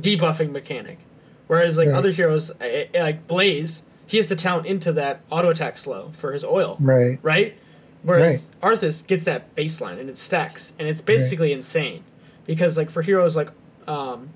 debuffing 0.00 0.50
mechanic. 0.50 0.98
Whereas 1.46 1.76
like 1.76 1.88
Right. 1.88 1.96
other 1.96 2.10
heroes, 2.10 2.50
like 2.94 3.26
Blaze, 3.28 3.82
he 4.06 4.16
has 4.16 4.26
to 4.28 4.36
talent 4.36 4.66
into 4.66 4.92
that 4.94 5.20
auto 5.30 5.48
attack 5.50 5.76
slow 5.76 6.10
for 6.12 6.32
his 6.32 6.44
oil, 6.44 6.76
right. 6.80 7.18
right? 7.22 7.56
Whereas 8.02 8.48
Arthas 8.62 9.06
gets 9.06 9.24
that 9.24 9.54
baseline 9.54 10.00
and 10.00 10.08
it 10.08 10.16
stacks, 10.16 10.72
and 10.78 10.88
it's 10.88 11.00
basically 11.02 11.52
insane 11.52 12.02
because 12.46 12.76
like 12.78 12.88
for 12.88 13.02
heroes 13.02 13.36
like 13.36 13.50
um, 13.86 14.30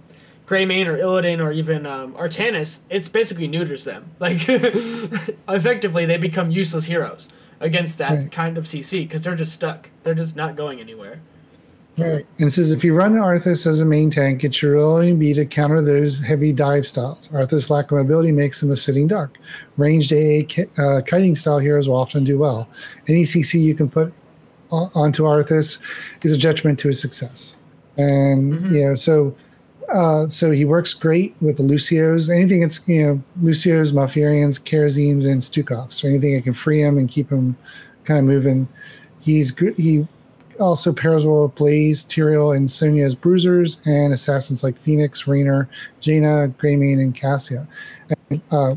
Greymane 0.46 0.86
or 0.86 0.98
Illidan 0.98 1.42
or 1.42 1.50
even 1.50 1.86
um, 1.86 2.12
Artanis, 2.14 2.80
it's 2.90 3.08
basically 3.08 3.48
neuters 3.48 3.84
them. 3.84 4.10
Like 4.20 4.46
effectively, 5.48 6.04
they 6.06 6.16
become 6.18 6.50
useless 6.50 6.84
heroes 6.86 7.28
against 7.60 7.98
that 7.98 8.12
Right. 8.12 8.32
kind 8.32 8.58
of 8.58 8.64
CC 8.66 9.04
because 9.04 9.20
they're 9.22 9.34
just 9.34 9.52
stuck. 9.52 9.90
They're 10.02 10.14
just 10.14 10.36
not 10.36 10.56
going 10.56 10.80
anywhere. 10.80 11.20
Right. 11.96 12.26
And 12.38 12.48
it 12.48 12.50
says 12.50 12.72
if 12.72 12.82
you 12.82 12.92
run 12.92 13.12
Arthas 13.12 13.68
as 13.68 13.78
a 13.80 13.84
main 13.84 14.10
tank, 14.10 14.42
it 14.42 14.52
should 14.52 14.76
only 14.76 15.12
be 15.12 15.32
to 15.34 15.46
counter 15.46 15.80
those 15.80 16.18
heavy 16.18 16.52
dive 16.52 16.86
styles. 16.88 17.28
Arthas' 17.28 17.70
lack 17.70 17.92
of 17.92 17.98
mobility 17.98 18.32
makes 18.32 18.60
him 18.60 18.70
a 18.72 18.76
sitting 18.76 19.06
duck. 19.06 19.38
Ranged 19.76 20.12
AA 20.12 20.42
uh, 20.76 21.02
kiting 21.02 21.36
style 21.36 21.60
heroes 21.60 21.88
will 21.88 21.96
often 21.96 22.24
do 22.24 22.36
well. 22.36 22.68
Any 23.06 23.22
CC 23.22 23.60
you 23.60 23.74
can 23.76 23.88
put 23.88 24.12
onto 24.72 25.22
Arthas 25.22 25.78
is 26.24 26.32
a 26.32 26.36
judgment 26.36 26.80
to 26.80 26.88
his 26.88 26.98
success. 27.00 27.56
And 27.96 28.54
Mhm. 28.54 28.72
you 28.72 28.84
know, 28.86 28.94
so 28.96 29.32
uh, 29.92 30.26
so 30.26 30.50
he 30.50 30.64
works 30.64 30.94
great 30.94 31.34
with 31.40 31.56
the 31.56 31.62
Lucios. 31.62 32.28
Anything 32.28 32.60
that's 32.60 32.86
you 32.88 33.02
know 33.02 33.22
Lucios, 33.42 33.92
Malfurions, 33.92 34.60
Kharazims, 34.60 35.24
and 35.24 35.40
Stukovs. 35.40 35.92
So 35.92 36.08
anything 36.08 36.34
that 36.34 36.44
can 36.44 36.54
free 36.54 36.80
him 36.80 36.98
and 36.98 37.08
keep 37.08 37.30
him 37.30 37.56
kind 38.04 38.18
of 38.18 38.24
moving. 38.24 38.68
He's 39.20 39.50
good. 39.50 39.76
He 39.78 40.06
also 40.60 40.92
pairs 40.92 41.24
well 41.24 41.44
with 41.44 41.54
Blaze, 41.54 42.04
Tyrael, 42.04 42.56
and 42.56 42.70
Sonya 42.70 43.04
as 43.04 43.14
bruisers, 43.14 43.80
and 43.86 44.12
assassins 44.12 44.62
like 44.62 44.78
Fenix, 44.78 45.26
Raynor, 45.26 45.68
Jaina, 46.00 46.52
Greymane, 46.58 47.00
and 47.00 47.14
Cassia. 47.14 47.66
And, 48.30 48.40
uh, 48.50 48.74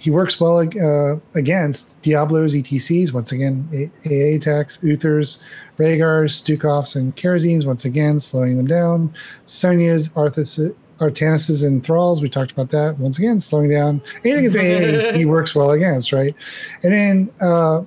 he 0.00 0.10
works 0.10 0.40
well 0.40 0.58
uh, 0.58 1.16
against 1.34 2.00
Diablos, 2.02 2.54
ETCs, 2.54 3.12
once 3.12 3.32
again, 3.32 3.68
AA 4.06 4.36
attacks, 4.36 4.78
Uthers, 4.78 5.42
Rehgars, 5.76 6.32
Stukovs, 6.32 6.96
and 6.96 7.14
Karazines, 7.16 7.66
once 7.66 7.84
again, 7.84 8.18
slowing 8.18 8.56
them 8.56 8.66
down. 8.66 9.12
Sonya's, 9.44 10.08
Arthas, 10.10 10.74
Artanis's, 11.00 11.62
and 11.62 11.84
Thralls, 11.84 12.22
we 12.22 12.30
talked 12.30 12.50
about 12.50 12.70
that, 12.70 12.98
once 12.98 13.18
again, 13.18 13.40
slowing 13.40 13.70
down. 13.70 14.00
Anything 14.24 14.44
that's 14.44 14.56
AA, 15.14 15.18
he 15.18 15.26
works 15.26 15.54
well 15.54 15.70
against, 15.72 16.12
right? 16.12 16.34
And 16.82 16.92
then 16.92 17.30
uh, 17.42 17.82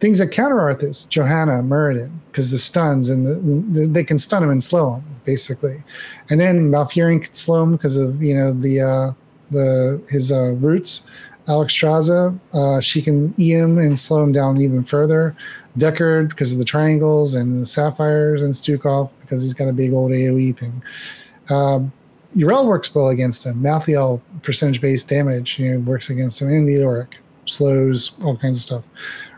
things 0.00 0.18
that 0.18 0.28
counter 0.32 0.56
Arthas, 0.56 1.08
Johanna, 1.08 1.62
Muradin, 1.62 2.10
because 2.30 2.50
the 2.50 2.58
stuns 2.58 3.08
and 3.08 3.26
the, 3.26 3.80
the, 3.80 3.86
they 3.86 4.04
can 4.04 4.18
stun 4.18 4.42
him 4.42 4.50
and 4.50 4.62
slow 4.62 4.96
him 4.96 5.04
basically, 5.24 5.82
and 6.28 6.38
then 6.38 6.70
Malfurion 6.70 7.22
can 7.22 7.32
slow 7.32 7.62
him 7.62 7.72
because 7.72 7.96
of 7.96 8.22
you 8.22 8.34
know 8.34 8.52
the 8.52 8.80
uh, 8.80 9.12
the 9.50 10.00
his 10.08 10.30
uh, 10.30 10.52
roots. 10.52 11.02
Alexstrasza, 11.48 12.38
uh, 12.52 12.80
she 12.80 13.00
can 13.00 13.32
E 13.38 13.52
him 13.52 13.78
and 13.78 13.98
slow 13.98 14.22
him 14.22 14.32
down 14.32 14.60
even 14.60 14.82
further. 14.84 15.36
Deckard 15.78 16.30
because 16.30 16.52
of 16.52 16.58
the 16.58 16.64
triangles 16.64 17.34
and 17.34 17.60
the 17.60 17.66
sapphires, 17.66 18.42
and 18.42 18.52
Stukov 18.52 19.10
because 19.20 19.42
he's 19.42 19.54
got 19.54 19.68
a 19.68 19.72
big 19.72 19.92
old 19.92 20.10
AOE 20.10 20.58
thing. 20.58 20.82
Um, 21.48 21.92
Yrel 22.34 22.66
works 22.66 22.94
well 22.94 23.08
against 23.08 23.44
him. 23.44 23.62
Malthael 23.62 24.20
percentage 24.42 24.80
based 24.80 25.08
damage 25.08 25.58
you 25.58 25.72
know, 25.72 25.80
works 25.80 26.10
against 26.10 26.40
him, 26.40 26.48
and 26.48 26.68
Leoric 26.68 27.14
slows 27.44 28.12
all 28.22 28.36
kinds 28.36 28.58
of 28.58 28.62
stuff. 28.62 28.84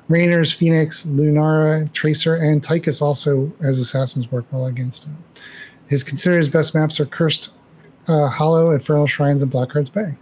Raynor's 0.08 0.52
Fenix, 0.52 1.04
Lunara, 1.04 1.92
Tracer, 1.92 2.36
and 2.36 2.62
Tychus 2.62 3.02
also 3.02 3.52
as 3.62 3.78
assassins 3.78 4.32
work 4.32 4.46
well 4.50 4.66
against 4.66 5.04
him. 5.04 5.16
His 5.88 6.02
considered 6.02 6.38
his 6.38 6.48
best 6.48 6.74
maps 6.74 6.98
are 6.98 7.06
Cursed 7.06 7.50
uh, 8.08 8.28
Hollow, 8.28 8.72
Infernal 8.72 9.06
Shrines, 9.06 9.42
and 9.42 9.50
Blackheart's 9.50 9.90
Bay. 9.90 10.14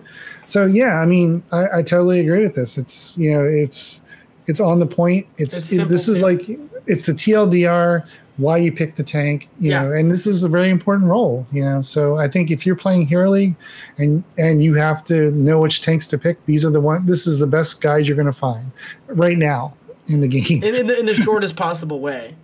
So 0.46 0.66
yeah, 0.66 1.00
I 1.00 1.06
mean, 1.06 1.42
I, 1.52 1.78
I 1.78 1.82
totally 1.82 2.20
agree 2.20 2.42
with 2.42 2.54
this. 2.54 2.78
It's 2.78 3.16
you 3.18 3.32
know, 3.32 3.44
it's 3.44 4.04
it's 4.46 4.60
on 4.60 4.78
the 4.78 4.86
point. 4.86 5.26
It's, 5.38 5.58
It's 5.58 5.72
it, 5.72 5.88
this 5.88 6.08
is 6.08 6.22
like 6.22 6.42
it's 6.86 7.06
the 7.06 7.12
TLDR. 7.12 8.06
Why 8.38 8.58
you 8.58 8.70
pick 8.70 8.96
the 8.96 9.02
tank, 9.02 9.48
you 9.60 9.70
Yeah. 9.70 9.84
know, 9.84 9.92
and 9.92 10.10
this 10.10 10.26
is 10.26 10.42
a 10.44 10.48
very 10.48 10.68
important 10.68 11.08
role, 11.08 11.46
you 11.52 11.64
know. 11.64 11.80
So 11.80 12.18
I 12.18 12.28
think 12.28 12.50
if 12.50 12.66
you're 12.66 12.76
playing 12.76 13.06
Hero 13.06 13.30
League, 13.30 13.54
and 13.96 14.22
and 14.36 14.62
you 14.62 14.74
have 14.74 15.02
to 15.06 15.30
know 15.30 15.58
which 15.60 15.80
tanks 15.80 16.06
to 16.08 16.18
pick, 16.18 16.44
these 16.44 16.62
are 16.62 16.70
the 16.70 16.80
one. 16.80 17.06
This 17.06 17.26
is 17.26 17.38
the 17.38 17.46
best 17.46 17.80
guide 17.80 18.06
you're 18.06 18.14
going 18.14 18.26
to 18.26 18.32
find 18.32 18.70
right 19.08 19.38
now 19.38 19.72
in 20.08 20.20
the 20.20 20.28
game. 20.42 20.62
In, 20.62 20.74
in, 20.74 20.86
the, 20.86 21.00
in 21.00 21.06
the 21.06 21.14
shortest 21.14 21.56
possible 21.56 21.98
way. 22.00 22.34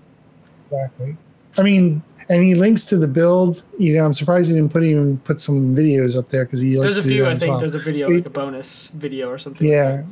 Exactly. 0.71 1.17
I 1.59 1.63
mean, 1.63 2.03
and 2.29 2.43
he 2.43 2.55
links 2.55 2.85
to 2.87 2.97
the 2.97 3.07
builds. 3.07 3.67
You 3.79 3.97
know, 3.97 4.05
I'm 4.05 4.13
surprised 4.15 4.51
he 4.51 4.57
didn't 4.57 4.73
put 4.73 4.83
even 4.85 5.19
put 5.19 5.41
some 5.41 5.75
videos 5.75 6.17
up 6.19 6.29
there 6.31 6.45
because 6.45 6.61
he 6.61 6.79
likes 6.79 6.95
There's 6.95 7.07
a 7.07 7.09
few. 7.09 7.27
I 7.27 7.37
think 7.37 7.51
well. 7.51 7.61
there's 7.61 7.75
a 7.75 7.79
video, 7.79 8.09
like 8.09 8.27
a 8.27 8.31
bonus 8.31 8.89
video 8.89 9.29
or 9.29 9.39
something. 9.39 9.67
Yeah, 9.67 10.03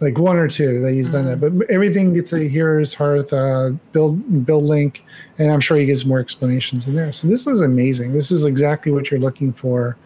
like 0.00 0.18
one 0.18 0.36
or 0.36 0.48
two 0.48 0.80
that 0.80 0.92
he's 0.92 1.10
done 1.10 1.26
that, 1.26 1.38
Mm-hmm. 1.40 1.58
but 1.58 1.70
everything 1.70 2.14
gets 2.14 2.32
a 2.32 2.48
Heroes 2.48 2.94
Hearth 2.94 3.32
uh, 3.32 3.70
build 3.92 4.46
build 4.46 4.64
link, 4.64 5.04
and 5.38 5.50
I'm 5.50 5.60
sure 5.60 5.76
he 5.76 5.86
gives 5.86 6.04
more 6.06 6.20
explanations 6.20 6.86
in 6.86 6.94
there. 6.94 7.12
So 7.12 7.28
this 7.28 7.46
is 7.46 7.60
amazing. 7.60 8.12
This 8.12 8.30
is 8.30 8.44
exactly 8.44 8.92
what 8.92 9.10
you're 9.10 9.20
looking 9.20 9.52
for 9.52 9.96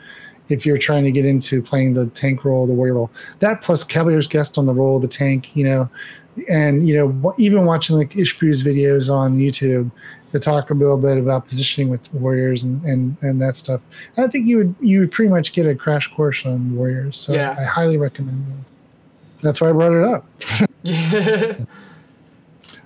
if 0.50 0.66
you're 0.66 0.76
trying 0.78 1.04
to 1.04 1.10
get 1.12 1.24
into 1.24 1.62
playing 1.62 1.94
the 1.94 2.06
tank 2.08 2.44
role, 2.44 2.66
the 2.66 2.74
warrior 2.74 2.94
role. 2.94 3.10
That 3.38 3.62
plus 3.62 3.82
Cavalier's 3.82 4.28
guest 4.28 4.58
on 4.58 4.66
the 4.66 4.74
role 4.74 4.96
of 4.96 5.02
the 5.02 5.08
tank, 5.08 5.56
you 5.56 5.64
know, 5.64 5.88
and 6.48 6.86
you 6.88 6.96
know 6.96 7.34
even 7.38 7.64
watching 7.64 7.96
like 7.96 8.10
Ishbu's 8.10 8.62
videos 8.62 9.12
on 9.12 9.38
YouTube 9.38 9.90
to 10.34 10.40
talk 10.40 10.70
a 10.70 10.74
little 10.74 10.98
bit 10.98 11.16
about 11.16 11.46
positioning 11.46 11.88
with 11.88 12.12
warriors 12.12 12.64
and 12.64 12.84
and 12.84 13.16
and 13.22 13.40
that 13.40 13.56
stuff. 13.56 13.80
I 14.16 14.26
think 14.26 14.46
you 14.46 14.56
would 14.56 14.74
you 14.80 15.00
would 15.00 15.12
pretty 15.12 15.30
much 15.30 15.52
get 15.52 15.64
a 15.64 15.76
crash 15.76 16.12
course 16.12 16.44
on 16.44 16.74
warriors. 16.74 17.18
So 17.18 17.34
Yeah. 17.34 17.54
I 17.56 17.62
highly 17.62 17.98
recommend. 17.98 18.64
That's 19.42 19.60
why 19.60 19.68
I 19.68 19.72
brought 19.72 19.92
it 19.92 20.04
up. 20.04 20.26
Yeah. 20.82 21.54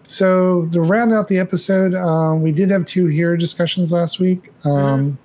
So 0.04 0.66
to 0.72 0.80
round 0.80 1.12
out 1.12 1.28
the 1.28 1.38
episode, 1.38 1.94
um, 1.94 2.40
we 2.40 2.50
did 2.50 2.70
have 2.70 2.86
two 2.86 3.08
hero 3.08 3.36
discussions 3.36 3.92
last 3.92 4.18
week. 4.18 4.50
Um, 4.64 5.18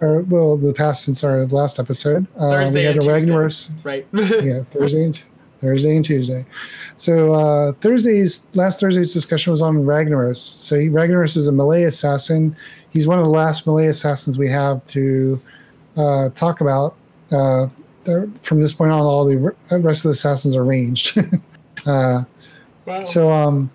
or 0.00 0.20
well, 0.20 0.56
the 0.56 0.72
past 0.72 1.04
since 1.04 1.24
our 1.24 1.46
last 1.46 1.80
episode. 1.80 2.28
Uh, 2.36 2.50
Thursday 2.50 2.78
we 2.78 2.84
had 2.84 2.96
and 3.02 3.30
a 3.30 3.50
right. 3.82 4.06
yeah, 4.12 4.62
Thursday 4.70 5.02
and 5.02 5.20
Thursday 5.60 5.96
and 5.96 6.04
Tuesday. 6.04 6.44
So 6.96 7.34
uh, 7.34 7.72
Thursday's 7.74 8.46
last 8.54 8.80
Thursday's 8.80 9.12
discussion 9.12 9.50
was 9.50 9.62
on 9.62 9.84
Ragnaros. 9.84 10.38
So 10.38 10.78
he, 10.78 10.88
Ragnaros 10.88 11.36
is 11.36 11.48
a 11.48 11.52
melee 11.52 11.84
assassin. 11.84 12.56
He's 12.90 13.06
one 13.06 13.18
of 13.18 13.24
the 13.24 13.30
last 13.30 13.66
melee 13.66 13.86
assassins 13.86 14.38
we 14.38 14.48
have 14.50 14.84
to 14.86 15.40
uh, 15.96 16.28
talk 16.30 16.60
about. 16.60 16.96
Uh, 17.30 17.68
from 18.42 18.60
this 18.60 18.72
point 18.72 18.90
on, 18.90 19.00
all 19.00 19.24
the 19.24 19.36
rest 19.70 20.00
of 20.00 20.04
the 20.04 20.10
assassins 20.10 20.56
are 20.56 20.64
ranged. 20.64 21.16
uh, 21.86 22.24
Wow. 22.86 23.04
so 23.04 23.30
um, 23.30 23.70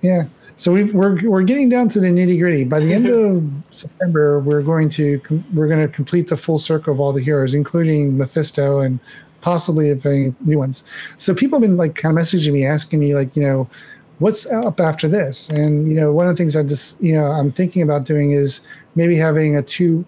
yeah. 0.00 0.24
So 0.56 0.72
we, 0.72 0.84
we're 0.84 1.28
we're 1.28 1.42
getting 1.42 1.68
down 1.68 1.88
to 1.88 2.00
the 2.00 2.06
nitty 2.06 2.38
gritty. 2.38 2.64
By 2.64 2.78
the 2.78 2.92
end 2.92 3.06
of 3.06 3.50
September, 3.74 4.38
we're 4.40 4.62
going 4.62 4.88
to 4.90 5.18
com- 5.20 5.44
we're 5.52 5.66
going 5.66 5.80
to 5.86 5.88
complete 5.92 6.28
the 6.28 6.36
full 6.36 6.58
circle 6.58 6.92
of 6.94 7.00
all 7.00 7.12
the 7.12 7.20
heroes, 7.20 7.54
including 7.54 8.16
Mephisto 8.16 8.78
and 8.80 9.00
possibly 9.44 9.90
if 9.90 10.06
any 10.06 10.34
new 10.40 10.58
ones. 10.58 10.84
So 11.18 11.34
people 11.34 11.58
have 11.60 11.68
been 11.68 11.76
like 11.76 11.94
kind 11.96 12.18
of 12.18 12.24
messaging 12.24 12.52
me, 12.54 12.66
asking 12.66 13.00
me 13.00 13.14
like, 13.14 13.36
you 13.36 13.42
know, 13.44 13.70
what's 14.18 14.46
up 14.52 14.80
after 14.80 15.08
this? 15.08 15.50
And 15.50 15.88
you 15.88 15.94
know, 15.94 16.12
one 16.12 16.28
of 16.28 16.34
the 16.36 16.38
things 16.38 16.56
I 16.56 16.62
just 16.64 17.00
you 17.02 17.14
know 17.14 17.26
I'm 17.26 17.50
thinking 17.50 17.82
about 17.82 18.04
doing 18.06 18.32
is 18.32 18.66
maybe 18.96 19.16
having 19.16 19.56
a 19.56 19.62
two 19.62 20.06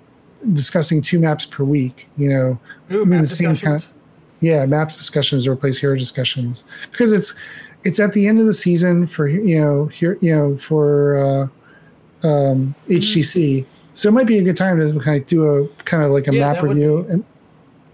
discussing 0.53 1.03
two 1.03 1.21
maps 1.21 1.47
per 1.47 1.65
week. 1.65 2.09
You 2.17 2.31
know, 2.31 2.61
Ooh, 2.93 3.05
I 3.05 3.09
mean, 3.09 3.21
map 3.21 3.23
the 3.23 3.29
same 3.29 3.57
kind 3.59 3.83
yeah, 4.41 4.67
maps 4.67 4.97
discussions 4.97 5.45
to 5.45 5.51
replace 5.53 5.79
hero 5.79 5.97
discussions 5.97 6.65
because 6.91 7.13
it's 7.13 7.39
it's 7.85 8.01
at 8.01 8.13
the 8.13 8.27
end 8.27 8.41
of 8.41 8.47
the 8.47 8.55
season 8.55 9.07
for 9.07 9.29
you 9.29 9.61
know 9.61 9.87
here 9.87 10.19
you 10.21 10.35
know 10.35 10.57
for 10.59 11.17
uh, 12.25 12.27
um, 12.29 12.75
HGC, 12.89 13.67
so 13.95 14.09
it 14.09 14.13
might 14.13 14.27
be 14.27 14.39
a 14.39 14.43
good 14.43 14.57
time 14.57 14.79
to 14.79 15.01
kind 15.01 15.21
of 15.21 15.27
do 15.27 15.45
a 15.47 15.69
kind 15.85 16.03
of 16.05 16.13
like 16.13 16.29
a 16.29 16.33
Yeah, 16.33 16.33
map 16.33 16.63
review 16.63 17.07
and 17.11 17.25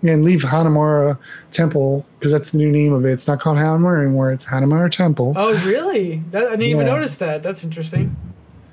and 0.02 0.24
leave 0.24 0.42
Hanamura 0.42 1.18
Temple 1.50 2.04
because 2.18 2.32
that's 2.32 2.50
the 2.50 2.58
new 2.58 2.70
name 2.70 2.92
of 2.92 3.04
it. 3.04 3.12
It's 3.12 3.28
not 3.28 3.40
called 3.40 3.58
Hanamura 3.58 4.02
anymore; 4.02 4.32
it's 4.32 4.44
Hanamura 4.44 4.90
Temple. 4.90 5.34
Oh, 5.36 5.52
really? 5.64 6.22
That, 6.30 6.44
I 6.44 6.50
didn't 6.50 6.62
even 6.62 6.86
notice 6.86 7.16
that. 7.16 7.42
That's 7.42 7.64
interesting. 7.64 8.16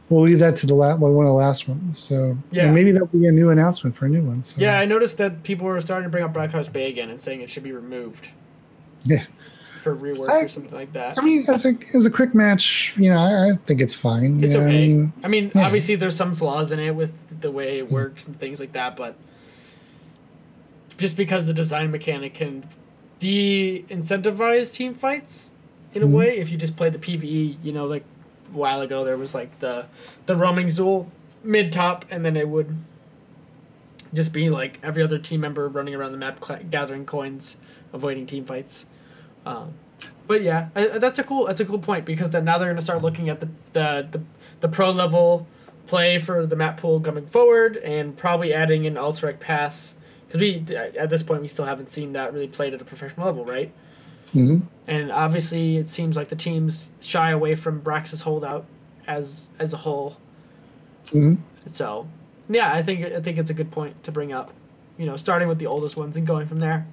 We'll 0.10 0.22
leave 0.22 0.40
that 0.40 0.56
to 0.58 0.66
the 0.66 0.74
la- 0.74 0.96
well, 0.96 1.14
one 1.14 1.26
of 1.26 1.30
the 1.30 1.36
last 1.36 1.70
ones. 1.70 2.00
So 2.00 2.36
Yeah. 2.52 2.72
maybe 2.72 2.92
that'll 2.92 3.08
be 3.08 3.28
a 3.28 3.32
new 3.32 3.50
announcement 3.50 3.96
for 3.96 4.08
a 4.08 4.10
new 4.10 4.24
one. 4.24 4.44
So 4.44 4.60
Yeah, 4.60 4.80
I 4.80 4.86
noticed 4.86 5.20
that 5.20 5.44
people 5.44 5.68
were 5.68 5.80
starting 5.82 6.06
to 6.06 6.10
bring 6.10 6.24
up 6.24 6.34
Black 6.34 6.52
House 6.52 6.68
Bay 6.68 6.90
again 6.90 7.10
and 7.10 7.22
saying 7.22 7.42
it 7.42 7.50
should 7.50 7.62
be 7.64 7.72
removed 7.72 8.30
yeah. 9.04 9.24
for 9.78 9.96
rework 9.96 10.32
I- 10.32 10.46
or 10.46 10.48
something 10.48 10.74
like 10.74 10.94
that. 10.94 11.20
I 11.20 11.22
mean, 11.22 11.46
as 11.48 11.64
a 11.66 11.76
as 11.94 12.08
a 12.08 12.10
quick 12.10 12.34
match, 12.34 12.94
you 12.98 13.12
know, 13.12 13.20
I, 13.20 13.52
I 13.52 13.56
think 13.66 13.82
it's 13.82 13.94
fine. 13.94 14.44
It's 14.44 14.56
okay. 14.56 14.66
I 14.66 14.70
mean, 14.70 15.14
I 15.24 15.28
mean, 15.28 15.52
yeah. 15.54 15.68
obviously 15.68 15.96
there's 15.96 16.16
some 16.16 16.34
flaws 16.34 16.72
in 16.72 16.80
it 16.80 16.96
with 16.96 17.42
the 17.42 17.52
way 17.52 17.78
it 17.78 17.88
mm. 17.88 17.92
works 17.92 18.26
and 18.26 18.38
things 18.40 18.60
like 18.60 18.72
that, 18.72 18.98
but 18.98 19.16
just 21.00 21.16
because 21.16 21.48
the 21.48 21.54
design 21.54 21.90
mechanic 21.92 22.34
can 22.36 22.64
de-incentivize 23.20 24.72
team 24.74 24.94
fights 24.94 25.52
in 25.94 26.04
a 26.04 26.06
Mhm. 26.08 26.12
way, 26.12 26.38
if 26.38 26.52
you 26.52 26.58
just 26.58 26.76
play 26.76 26.90
the 26.90 27.00
PVE, 27.00 27.58
you 27.64 27.72
know, 27.72 27.86
like 27.86 28.04
a 28.54 28.58
while 28.58 28.82
ago 28.82 29.04
there 29.04 29.18
was 29.18 29.34
like 29.34 29.58
the 29.60 29.86
the 30.28 30.36
roaming 30.36 30.68
Zool 30.68 31.08
mid 31.44 31.72
top, 31.72 32.06
and 32.12 32.24
then 32.24 32.36
it 32.36 32.48
would 32.50 32.76
just 34.14 34.34
be 34.34 34.50
like 34.50 34.80
every 34.84 35.02
other 35.02 35.18
team 35.18 35.42
member 35.42 35.68
running 35.68 35.96
around 35.96 36.12
the 36.12 36.18
map 36.18 36.44
cl- 36.44 36.60
gathering 36.70 37.06
coins, 37.06 37.58
avoiding 37.94 38.26
team 38.26 38.44
fights. 38.46 38.86
Um, 39.46 39.74
but 40.28 40.42
yeah, 40.44 40.70
I, 40.76 40.90
I- 40.90 40.98
that's 41.00 41.18
a 41.20 41.24
cool 41.24 41.48
that's 41.48 41.60
a 41.60 41.66
cool 41.66 41.80
point 41.80 42.06
because 42.06 42.30
then 42.32 42.44
now 42.46 42.58
they're 42.58 42.70
gonna 42.70 42.82
start 42.82 43.02
looking 43.02 43.30
at 43.30 43.40
the 43.40 43.50
the, 43.74 44.08
the, 44.12 44.22
the 44.62 44.68
pro 44.68 44.92
level 44.92 45.48
play 45.88 46.18
for 46.20 46.46
the 46.46 46.56
map 46.56 46.78
pool 46.78 47.00
coming 47.00 47.26
forward 47.26 47.78
and 47.78 48.16
probably 48.16 48.54
adding 48.54 48.86
an 48.86 48.94
Alterac 48.96 49.40
pass 49.40 49.96
because 50.30 50.42
we 50.42 50.76
at 50.76 51.10
this 51.10 51.24
point 51.24 51.42
we 51.42 51.48
still 51.48 51.66
haven't 51.66 51.90
seen 51.90 52.14
that 52.14 52.34
really 52.34 52.48
played 52.48 52.74
at 52.74 52.82
a 52.82 52.86
professional 52.86 53.26
level, 53.26 53.44
right? 53.46 53.72
mhm. 54.36 54.62
And 54.88 55.12
obviously, 55.12 55.78
it 55.78 55.88
seems 55.88 56.16
like 56.16 56.28
the 56.30 56.36
teams 56.36 56.92
shy 57.00 57.32
away 57.32 57.56
from 57.56 57.82
Braxis 57.82 58.22
Holdout 58.22 58.66
as 59.08 59.50
as 59.58 59.74
a 59.74 59.78
whole. 59.78 60.18
Mhm. 61.12 61.38
So, 61.66 62.08
yeah, 62.48 62.72
I 62.74 62.84
think 62.84 63.04
I 63.06 63.20
think 63.22 63.38
it's 63.40 63.50
a 63.50 63.56
good 63.56 63.72
point 63.72 64.04
to 64.04 64.12
bring 64.12 64.32
up. 64.32 64.54
You 65.00 65.06
know, 65.08 65.16
starting 65.18 65.48
with 65.48 65.58
the 65.60 65.66
oldest 65.66 65.98
ones 65.98 66.16
and 66.18 66.28
going 66.28 66.46
from 66.48 66.60
there. 66.60 66.86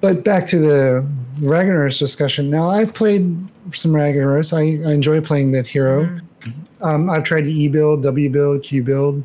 But 0.00 0.24
back 0.24 0.46
to 0.48 0.58
the 0.58 1.06
Ragnaros 1.40 1.98
discussion. 1.98 2.50
Now, 2.50 2.70
I've 2.70 2.94
played 2.94 3.38
some 3.74 3.92
Ragnaros. 3.92 4.52
I, 4.52 4.88
I 4.88 4.92
enjoy 4.94 5.20
playing 5.20 5.52
that 5.52 5.66
hero. 5.66 6.04
Mm-hmm. 6.04 6.84
Um, 6.84 7.10
I've 7.10 7.24
tried 7.24 7.42
to 7.42 7.50
E 7.52 7.68
build, 7.68 8.02
W 8.04 8.30
build, 8.30 8.62
Q 8.62 8.82
build. 8.82 9.24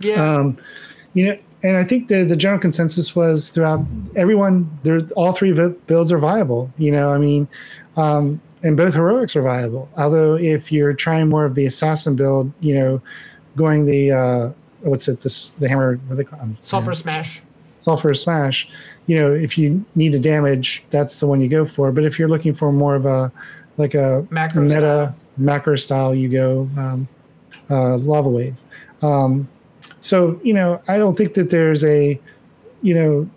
Yeah, 0.00 0.22
Um, 0.22 0.56
you 1.14 1.26
know, 1.26 1.38
and 1.62 1.76
I 1.76 1.84
think 1.84 2.08
the 2.08 2.24
the 2.24 2.36
general 2.36 2.60
consensus 2.60 3.16
was 3.16 3.48
throughout 3.48 3.84
everyone, 4.16 4.70
they're 4.82 5.00
all 5.16 5.32
three 5.32 5.52
builds 5.52 6.12
are 6.12 6.18
viable. 6.18 6.70
You 6.78 6.92
know, 6.92 7.12
I 7.12 7.18
mean, 7.18 7.48
um, 7.96 8.40
and 8.62 8.76
both 8.76 8.94
heroics 8.94 9.34
are 9.34 9.42
viable. 9.42 9.88
Although 9.96 10.36
if 10.36 10.70
you're 10.70 10.92
trying 10.92 11.28
more 11.28 11.44
of 11.44 11.54
the 11.54 11.66
assassin 11.66 12.16
build, 12.16 12.52
you 12.60 12.74
know, 12.74 13.00
going 13.56 13.86
the 13.86 14.12
uh, 14.12 14.50
what's 14.80 15.08
it 15.08 15.22
this 15.22 15.48
the 15.60 15.68
hammer 15.68 15.96
what 16.08 16.16
they 16.16 16.24
call 16.24 16.38
them? 16.38 16.58
Sulfuras 16.62 17.02
Smash. 17.02 17.40
Sulfuras 17.80 18.18
Smash 18.18 18.68
you 19.06 19.16
know 19.16 19.32
if 19.32 19.58
you 19.58 19.84
need 19.94 20.12
the 20.12 20.18
damage 20.18 20.84
that's 20.90 21.20
the 21.20 21.26
one 21.26 21.40
you 21.40 21.48
go 21.48 21.64
for 21.64 21.92
but 21.92 22.04
if 22.04 22.18
you're 22.18 22.28
looking 22.28 22.54
for 22.54 22.72
more 22.72 22.94
of 22.94 23.06
a 23.06 23.32
like 23.76 23.94
a 23.94 24.26
Macro 24.30 24.62
meta 24.62 24.78
style. 24.78 25.16
macro 25.36 25.76
style 25.76 26.14
you 26.14 26.28
go 26.28 26.68
um, 26.76 27.08
uh, 27.70 27.96
lava 27.98 28.28
wave 28.28 28.56
um, 29.02 29.48
so 30.04 30.38
you 30.42 30.52
know 30.52 30.80
i 30.88 30.98
don't 30.98 31.16
think 31.16 31.32
that 31.34 31.48
there's 31.50 31.82
a 31.84 32.20
you 32.82 32.94
know 32.94 33.28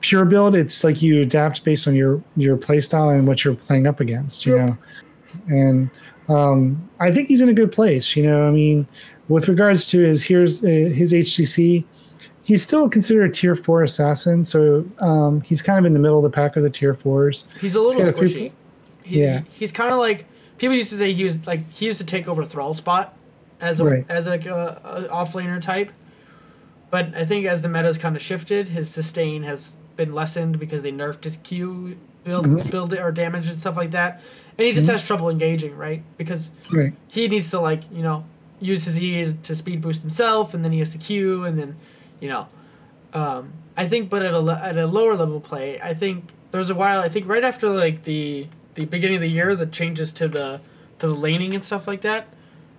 pure 0.00 0.24
build 0.24 0.54
it's 0.56 0.82
like 0.82 1.00
you 1.00 1.22
adapt 1.22 1.64
based 1.64 1.86
on 1.86 1.94
your 1.94 2.20
your 2.36 2.56
play 2.56 2.80
style 2.80 3.08
and 3.10 3.26
what 3.28 3.44
you're 3.44 3.54
playing 3.54 3.86
up 3.86 4.00
against 4.00 4.44
you 4.46 4.56
Yep. 4.56 4.66
know 4.68 4.78
and 5.48 5.90
um, 6.28 6.88
i 7.00 7.10
think 7.10 7.28
he's 7.28 7.40
in 7.40 7.48
a 7.48 7.54
good 7.54 7.70
place 7.72 8.16
you 8.16 8.22
know 8.24 8.48
i 8.48 8.50
mean 8.50 8.86
with 9.28 9.48
regards 9.48 9.88
to 9.90 10.00
his 10.00 10.22
here's 10.24 10.64
uh, 10.64 10.66
his 10.68 11.12
hcc 11.12 11.84
he's 12.42 12.62
still 12.62 12.88
considered 12.88 13.30
a 13.30 13.32
tier 13.32 13.54
four 13.54 13.82
assassin 13.84 14.44
so 14.44 14.84
um, 15.00 15.40
he's 15.42 15.62
kind 15.62 15.78
of 15.78 15.84
in 15.84 15.92
the 15.92 15.98
middle 16.00 16.16
of 16.18 16.24
the 16.24 16.30
pack 16.34 16.56
of 16.56 16.62
the 16.64 16.70
tier 16.70 16.94
fours 16.94 17.46
He's 17.60 17.74
a 17.76 17.80
little 17.80 18.02
a 18.02 18.12
three- 18.12 18.28
squishy. 18.28 18.52
He, 19.04 19.22
Yeah. 19.22 19.42
he's 19.50 19.70
kind 19.72 19.92
of 19.92 19.98
like 19.98 20.26
people 20.58 20.74
used 20.74 20.90
to 20.90 20.96
say 20.96 21.12
he 21.12 21.24
was 21.24 21.46
like 21.46 21.62
he 21.72 21.86
used 21.86 21.98
to 21.98 22.04
take 22.04 22.26
over 22.28 22.44
Thrall 22.44 22.74
spot 22.74 23.14
as 23.60 23.80
a 23.80 23.84
Right. 23.84 24.04
as 24.08 24.26
like 24.26 24.44
a, 24.46 24.80
a 24.84 25.14
offlaner 25.14 25.60
type, 25.60 25.90
but 26.90 27.14
I 27.14 27.24
think 27.24 27.46
as 27.46 27.62
the 27.62 27.68
meta's 27.68 27.98
kind 27.98 28.16
of 28.16 28.22
shifted, 28.22 28.68
his 28.68 28.88
sustain 28.90 29.42
has 29.44 29.76
been 29.96 30.14
lessened 30.14 30.58
because 30.58 30.82
they 30.82 30.92
nerfed 30.92 31.24
his 31.24 31.36
Q 31.38 31.96
build 32.24 32.46
Mhm. 32.46 32.70
build 32.70 32.92
or 32.94 33.10
damage 33.12 33.48
and 33.48 33.56
stuff 33.58 33.76
like 33.76 33.90
that, 33.92 34.20
and 34.58 34.66
he 34.66 34.72
just 34.72 34.86
Mhm. 34.86 34.92
has 34.92 35.06
trouble 35.06 35.28
engaging 35.30 35.76
right 35.76 36.02
because 36.16 36.50
right 36.70 36.92
he 37.08 37.26
needs 37.28 37.50
to 37.50 37.60
like 37.60 37.82
you 37.92 38.02
know 38.02 38.24
use 38.60 38.84
his 38.84 39.00
E 39.02 39.34
to 39.42 39.54
speed 39.54 39.80
boost 39.80 40.00
himself, 40.02 40.52
and 40.54 40.64
then 40.64 40.72
he 40.72 40.78
has 40.80 40.90
to 40.90 40.98
Q, 40.98 41.44
and 41.44 41.58
then 41.58 41.76
you 42.20 42.28
know, 42.28 42.46
um, 43.14 43.50
I 43.76 43.86
think. 43.86 44.10
But 44.10 44.22
at 44.22 44.34
a 44.34 44.60
at 44.62 44.76
a 44.76 44.86
lower 44.86 45.14
level 45.14 45.40
play, 45.40 45.78
I 45.82 45.94
think 45.94 46.24
there's 46.50 46.70
a 46.70 46.74
while. 46.74 47.00
I 47.00 47.08
think 47.08 47.28
right 47.28 47.44
after 47.44 47.68
like 47.68 48.02
the 48.04 48.46
the 48.74 48.84
beginning 48.84 49.16
of 49.16 49.22
the 49.22 49.28
year, 49.30 49.54
the 49.56 49.66
changes 49.66 50.12
to 50.14 50.28
the 50.28 50.60
to 50.98 51.06
the 51.06 51.14
laning 51.14 51.54
and 51.54 51.62
stuff 51.62 51.86
like 51.86 52.00
that. 52.02 52.26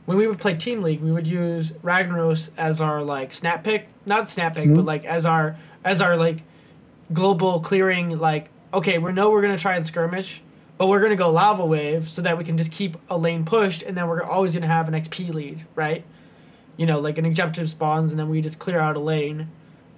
When 0.09 0.17
we 0.17 0.25
would 0.25 0.39
play 0.39 0.55
team 0.55 0.81
league, 0.81 1.01
we 1.01 1.11
would 1.11 1.27
use 1.27 1.71
Ragnaros 1.83 2.49
as 2.57 2.81
our 2.81 3.03
like 3.03 3.31
snap 3.31 3.63
pick, 3.63 3.89
not 4.07 4.27
snap 4.27 4.55
pick, 4.55 4.67
but 4.73 4.81
Mhm. 4.81 4.87
like 4.87 5.05
as 5.05 5.23
our 5.23 5.55
as 5.85 6.01
our 6.01 6.17
like 6.17 6.41
global 7.13 7.59
clearing. 7.59 8.17
Like 8.17 8.49
okay, 8.73 8.97
we 8.97 9.11
know 9.11 9.29
we're 9.29 9.43
gonna 9.43 9.55
try 9.55 9.75
and 9.75 9.85
skirmish, 9.85 10.41
but 10.79 10.87
we're 10.87 10.99
gonna 10.99 11.15
go 11.15 11.29
lava 11.29 11.63
wave 11.63 12.09
so 12.09 12.23
that 12.23 12.39
we 12.39 12.43
can 12.43 12.57
just 12.57 12.71
keep 12.71 12.97
a 13.07 13.19
lane 13.19 13.45
pushed, 13.45 13.83
and 13.83 13.95
then 13.95 14.07
we're 14.07 14.23
always 14.23 14.55
gonna 14.55 14.65
have 14.65 14.87
an 14.87 14.95
XP 14.95 15.31
lead, 15.31 15.67
right? 15.75 16.03
You 16.75 16.87
know, 16.87 16.99
like 16.99 17.19
an 17.19 17.25
objective 17.25 17.69
spawns, 17.69 18.09
and 18.11 18.19
then 18.19 18.29
we 18.29 18.41
just 18.41 18.57
clear 18.57 18.79
out 18.79 18.95
a 18.95 18.99
lane, 18.99 19.47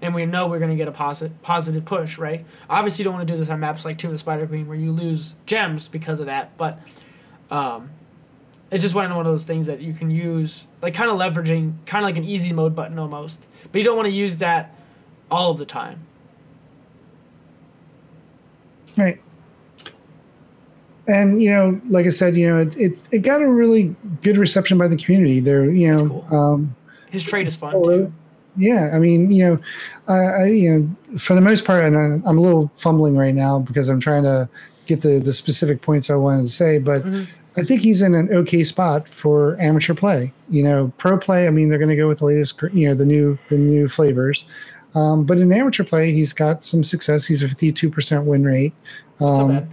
and 0.01 0.13
we 0.13 0.25
know 0.25 0.45
we're 0.45 0.59
gonna 0.59 0.75
get 0.75 0.89
a 0.89 0.91
positive 0.91 1.41
positive 1.41 1.85
push, 1.85 2.17
right? 2.17 2.43
Obviously, 2.69 3.03
you 3.03 3.05
don't 3.05 3.13
want 3.13 3.25
to 3.29 3.33
do 3.33 3.39
this 3.39 3.47
on 3.49 3.61
maps 3.61 3.85
like 3.85 3.97
Tomb 3.97 4.11
of 4.11 4.19
Spider 4.19 4.45
Queen 4.45 4.67
where 4.67 4.75
you 4.77 4.91
lose 4.91 5.35
gems 5.45 5.87
because 5.87 6.19
of 6.19 6.25
that, 6.25 6.49
but 6.57 6.79
um, 7.49 7.91
it's 8.71 8.81
just 8.83 8.95
one 8.95 9.11
of 9.11 9.25
those 9.25 9.43
things 9.43 9.67
that 9.67 9.81
you 9.81 9.93
can 9.93 10.09
use, 10.09 10.65
like 10.81 10.93
kind 10.93 11.09
of 11.11 11.17
leveraging, 11.19 11.73
kind 11.85 12.03
of 12.03 12.07
like 12.09 12.17
an 12.17 12.23
easy 12.23 12.53
mode 12.53 12.75
button 12.75 12.97
almost, 12.97 13.47
but 13.71 13.79
you 13.79 13.83
don't 13.85 13.97
want 13.97 14.07
to 14.07 14.13
use 14.13 14.37
that 14.37 14.73
all 15.29 15.51
of 15.51 15.57
the 15.57 15.65
time. 15.65 15.99
Right. 18.97 19.21
And 21.07 21.41
you 21.41 21.49
know, 21.51 21.81
like 21.89 22.05
I 22.05 22.09
said, 22.09 22.35
you 22.35 22.47
know, 22.49 22.59
it 22.61 22.77
it, 22.77 22.99
it 23.11 23.19
got 23.19 23.41
a 23.41 23.47
really 23.49 23.95
good 24.21 24.37
reception 24.37 24.77
by 24.77 24.87
the 24.87 24.95
community. 24.97 25.39
There, 25.39 25.65
you 25.69 25.91
know, 25.93 26.07
cool. 26.07 26.35
um, 26.37 26.75
His 27.09 27.23
trade 27.23 27.47
is 27.47 27.55
fun 27.55 27.73
too. 27.83 28.13
yeah. 28.55 28.91
I 28.93 28.99
mean, 28.99 29.31
you 29.31 29.45
know, 29.45 29.59
I, 30.07 30.17
I 30.17 30.45
you 30.45 30.95
know, 31.11 31.17
for 31.19 31.33
the 31.33 31.41
most 31.41 31.65
part, 31.65 31.83
and 31.83 31.97
I, 31.97 32.29
I'm 32.29 32.37
a 32.37 32.41
little 32.41 32.71
fumbling 32.75 33.17
right 33.17 33.33
now 33.35 33.59
because 33.59 33.89
I'm 33.89 33.99
trying 33.99 34.23
to 34.23 34.47
get 34.85 35.01
the 35.01 35.19
the 35.19 35.33
specific 35.33 35.81
points 35.81 36.09
I 36.09 36.15
wanted 36.15 36.43
to 36.43 36.49
say, 36.51 36.77
but. 36.77 37.03
Mhm. 37.03 37.27
I 37.57 37.63
think 37.63 37.81
he's 37.81 38.01
in 38.01 38.15
an 38.15 38.31
okay 38.33 38.63
spot 38.63 39.07
for 39.07 39.59
amateur 39.59 39.93
play. 39.93 40.31
You 40.49 40.63
know, 40.63 40.91
pro 40.97 41.17
play. 41.17 41.47
I 41.47 41.49
mean, 41.49 41.69
they're 41.69 41.79
going 41.79 41.89
to 41.89 41.95
go 41.97 42.07
with 42.07 42.19
the 42.19 42.25
latest, 42.25 42.61
you 42.73 42.87
know, 42.87 42.93
the 42.95 43.05
new 43.05 43.37
the 43.49 43.57
new 43.57 43.87
flavors. 43.89 44.45
Um, 44.95 45.23
but 45.25 45.37
in 45.37 45.51
amateur 45.51 45.83
play, 45.83 46.11
he's 46.13 46.33
got 46.33 46.63
some 46.63 46.83
success. 46.83 47.25
He's 47.25 47.41
a 47.43 47.47
52% 47.47 48.25
win 48.25 48.43
rate. 48.43 48.73
Um, 49.21 49.47
bad. 49.49 49.69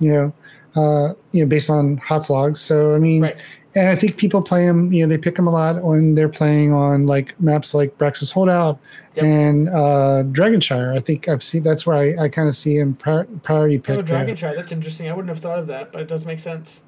you 0.00 0.12
know, 0.12 0.32
uh, 0.76 1.14
you 1.32 1.42
know, 1.44 1.48
based 1.48 1.70
on 1.70 1.98
HotsLogs. 1.98 2.56
So 2.58 2.94
I 2.94 2.98
mean, 2.98 3.22
Right. 3.22 3.36
and 3.74 3.88
I 3.88 3.96
think 3.96 4.16
people 4.16 4.40
play 4.42 4.64
him. 4.64 4.92
You 4.92 5.04
know, 5.04 5.08
they 5.08 5.18
pick 5.18 5.38
him 5.38 5.46
a 5.46 5.50
lot 5.52 5.82
when 5.82 6.14
they're 6.14 6.28
playing 6.28 6.72
on 6.72 7.06
like 7.06 7.38
maps 7.40 7.74
like 7.74 7.96
Braxis 7.98 8.32
Holdout 8.32 8.78
Yep. 9.16 9.24
and 9.24 9.68
uh, 9.68 10.22
Dragonshire. 10.30 10.96
I 10.96 11.00
think 11.00 11.28
I've 11.28 11.42
seen 11.42 11.62
that's 11.64 11.84
where 11.86 11.96
I, 11.96 12.24
I 12.24 12.28
kind 12.28 12.46
of 12.48 12.54
see 12.54 12.76
him 12.76 12.94
priority 12.94 13.78
pick. 13.78 13.98
Oh, 13.98 14.02
there. 14.02 14.24
That's 14.54 14.72
interesting. 14.72 15.08
I 15.08 15.12
wouldn't 15.12 15.28
have 15.28 15.40
thought 15.40 15.58
of 15.58 15.66
that, 15.66 15.90
but 15.92 16.02
it 16.02 16.08
does 16.08 16.24
make 16.24 16.38
sense. 16.38 16.82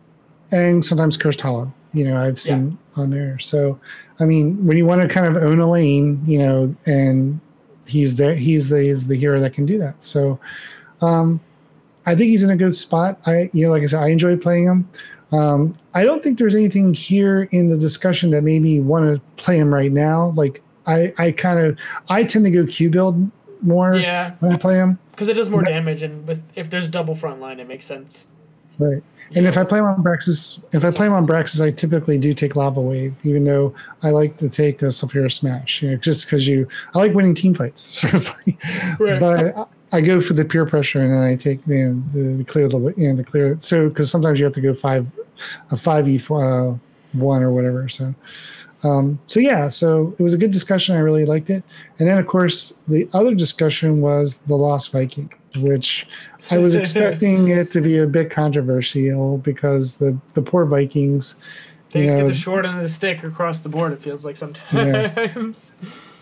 And 0.52 0.84
sometimes 0.84 1.16
Cursed 1.16 1.40
Hollow. 1.40 1.72
You 1.94 2.04
know, 2.04 2.16
I've 2.22 2.38
seen 2.40 2.78
on 2.96 3.10
there. 3.10 3.38
So 3.40 3.78
I 4.20 4.24
mean, 4.24 4.64
when 4.66 4.76
you 4.76 4.86
want 4.86 5.02
to 5.02 5.08
kind 5.08 5.26
of 5.26 5.42
own 5.42 5.58
a 5.58 5.68
lane, 5.68 6.22
you 6.26 6.38
know, 6.38 6.74
and 6.86 7.40
he's 7.86 8.16
there, 8.16 8.34
he's 8.34 8.68
the 8.68 8.76
is 8.78 9.08
the 9.08 9.16
hero 9.16 9.40
that 9.40 9.52
can 9.54 9.66
do 9.66 9.78
that. 9.78 10.02
So. 10.04 10.38
Um, 11.00 11.40
I 12.06 12.14
think 12.16 12.30
he's 12.30 12.42
in 12.42 12.50
a 12.50 12.56
good 12.56 12.76
spot. 12.76 13.20
I, 13.26 13.48
you 13.52 13.64
know, 13.64 13.70
like 13.72 13.82
I 13.82 13.86
said, 13.86 14.02
I 14.02 14.08
enjoy 14.08 14.36
playing 14.36 14.64
him. 14.66 14.88
Um, 15.30 15.76
I 15.94 16.02
don't 16.02 16.22
think 16.22 16.36
there's 16.38 16.54
anything 16.54 16.94
here 16.94 17.44
in 17.52 17.68
the 17.68 17.76
discussion 17.76 18.30
that 18.30 18.42
made 18.42 18.60
me 18.62 18.80
want 18.80 19.04
to 19.04 19.20
play 19.42 19.56
him 19.56 19.72
right 19.72 19.90
now. 19.92 20.30
Like 20.36 20.62
I, 20.86 21.12
I 21.18 21.30
kind 21.32 21.60
of, 21.60 21.78
I 22.08 22.24
tend 22.24 22.44
to 22.44 22.50
go 22.50 22.66
Q 22.66 22.90
build 22.90 23.30
more 23.62 23.94
Yeah, 23.96 24.34
when 24.40 24.52
I 24.52 24.56
play 24.56 24.74
him. 24.74 24.98
because 25.12 25.28
it 25.28 25.34
does 25.34 25.48
more 25.48 25.62
But- 25.62 25.70
damage, 25.70 26.02
and 26.02 26.26
with 26.26 26.42
if 26.56 26.68
there's 26.70 26.88
double 26.88 27.14
front 27.14 27.40
line, 27.40 27.60
it 27.60 27.68
makes 27.68 27.84
sense. 27.86 28.26
Right. 28.80 29.02
And 29.34 29.46
if 29.46 29.56
I 29.56 29.64
play 29.64 29.80
on 29.80 30.02
Braxis, 30.02 30.64
if 30.72 30.84
I 30.84 30.90
play 30.90 31.06
on 31.06 31.26
Braxis, 31.26 31.64
I 31.64 31.70
typically 31.70 32.18
do 32.18 32.34
take 32.34 32.56
Lava 32.56 32.80
Wave, 32.80 33.14
even 33.22 33.44
though 33.44 33.74
I 34.02 34.10
like 34.10 34.36
to 34.38 34.48
take 34.48 34.82
a 34.82 34.86
Sulfuras 34.86 35.32
Smash, 35.34 35.82
you 35.82 35.90
know, 35.90 35.96
just 35.96 36.26
because 36.26 36.46
you, 36.46 36.68
I 36.94 36.98
like 36.98 37.14
winning 37.14 37.34
team 37.34 37.54
fights. 37.54 37.82
So 38.02 38.08
it's 38.16 38.46
like, 38.46 38.62
Right. 38.98 39.20
but 39.20 39.68
I 39.92 40.00
go 40.00 40.20
for 40.20 40.32
the 40.32 40.44
peer 40.44 40.64
pressure 40.66 41.00
and 41.02 41.12
then 41.12 41.22
I 41.22 41.36
take 41.36 41.60
you 41.66 41.88
know, 41.88 42.02
the, 42.12 42.36
the 42.38 42.44
clear 42.44 42.68
the 42.68 42.78
you 42.96 43.08
know, 43.08 43.16
the 43.16 43.24
clear. 43.24 43.58
So 43.58 43.88
because 43.88 44.10
sometimes 44.10 44.38
you 44.38 44.44
have 44.44 44.54
to 44.54 44.60
go 44.60 44.74
five, 44.74 45.06
a 45.70 45.76
five 45.76 46.08
e 46.08 46.20
uh, 46.30 46.74
one 47.12 47.42
or 47.42 47.50
whatever. 47.52 47.88
So, 47.88 48.14
um, 48.84 49.18
so 49.26 49.38
yeah, 49.38 49.68
so 49.68 50.14
it 50.18 50.22
was 50.22 50.34
a 50.34 50.38
good 50.38 50.50
discussion. 50.50 50.96
I 50.96 51.00
really 51.00 51.24
liked 51.26 51.50
it. 51.50 51.62
And 51.98 52.08
then 52.08 52.18
of 52.18 52.26
course 52.26 52.74
the 52.88 53.08
other 53.12 53.34
discussion 53.34 54.00
was 54.00 54.38
the 54.38 54.56
Lost 54.56 54.92
Viking, 54.92 55.32
which 55.56 56.06
I 56.50 56.58
was 56.58 56.74
expecting 56.76 57.48
it 57.48 57.70
to 57.72 57.80
be 57.80 57.98
a 57.98 58.06
bit 58.06 58.30
controversial 58.30 59.38
because 59.38 59.96
the 59.96 60.16
the 60.34 60.42
poor 60.42 60.64
Vikings. 60.64 61.36
Things 61.90 62.12
you 62.12 62.18
get 62.18 62.26
the 62.26 62.34
short 62.34 62.64
end 62.64 62.76
of 62.76 62.82
the 62.82 62.88
stick 62.88 63.22
across 63.22 63.60
the 63.60 63.68
board. 63.68 63.92
It 63.92 64.00
feels 64.00 64.24
like 64.24 64.36
sometimes. 64.36 65.72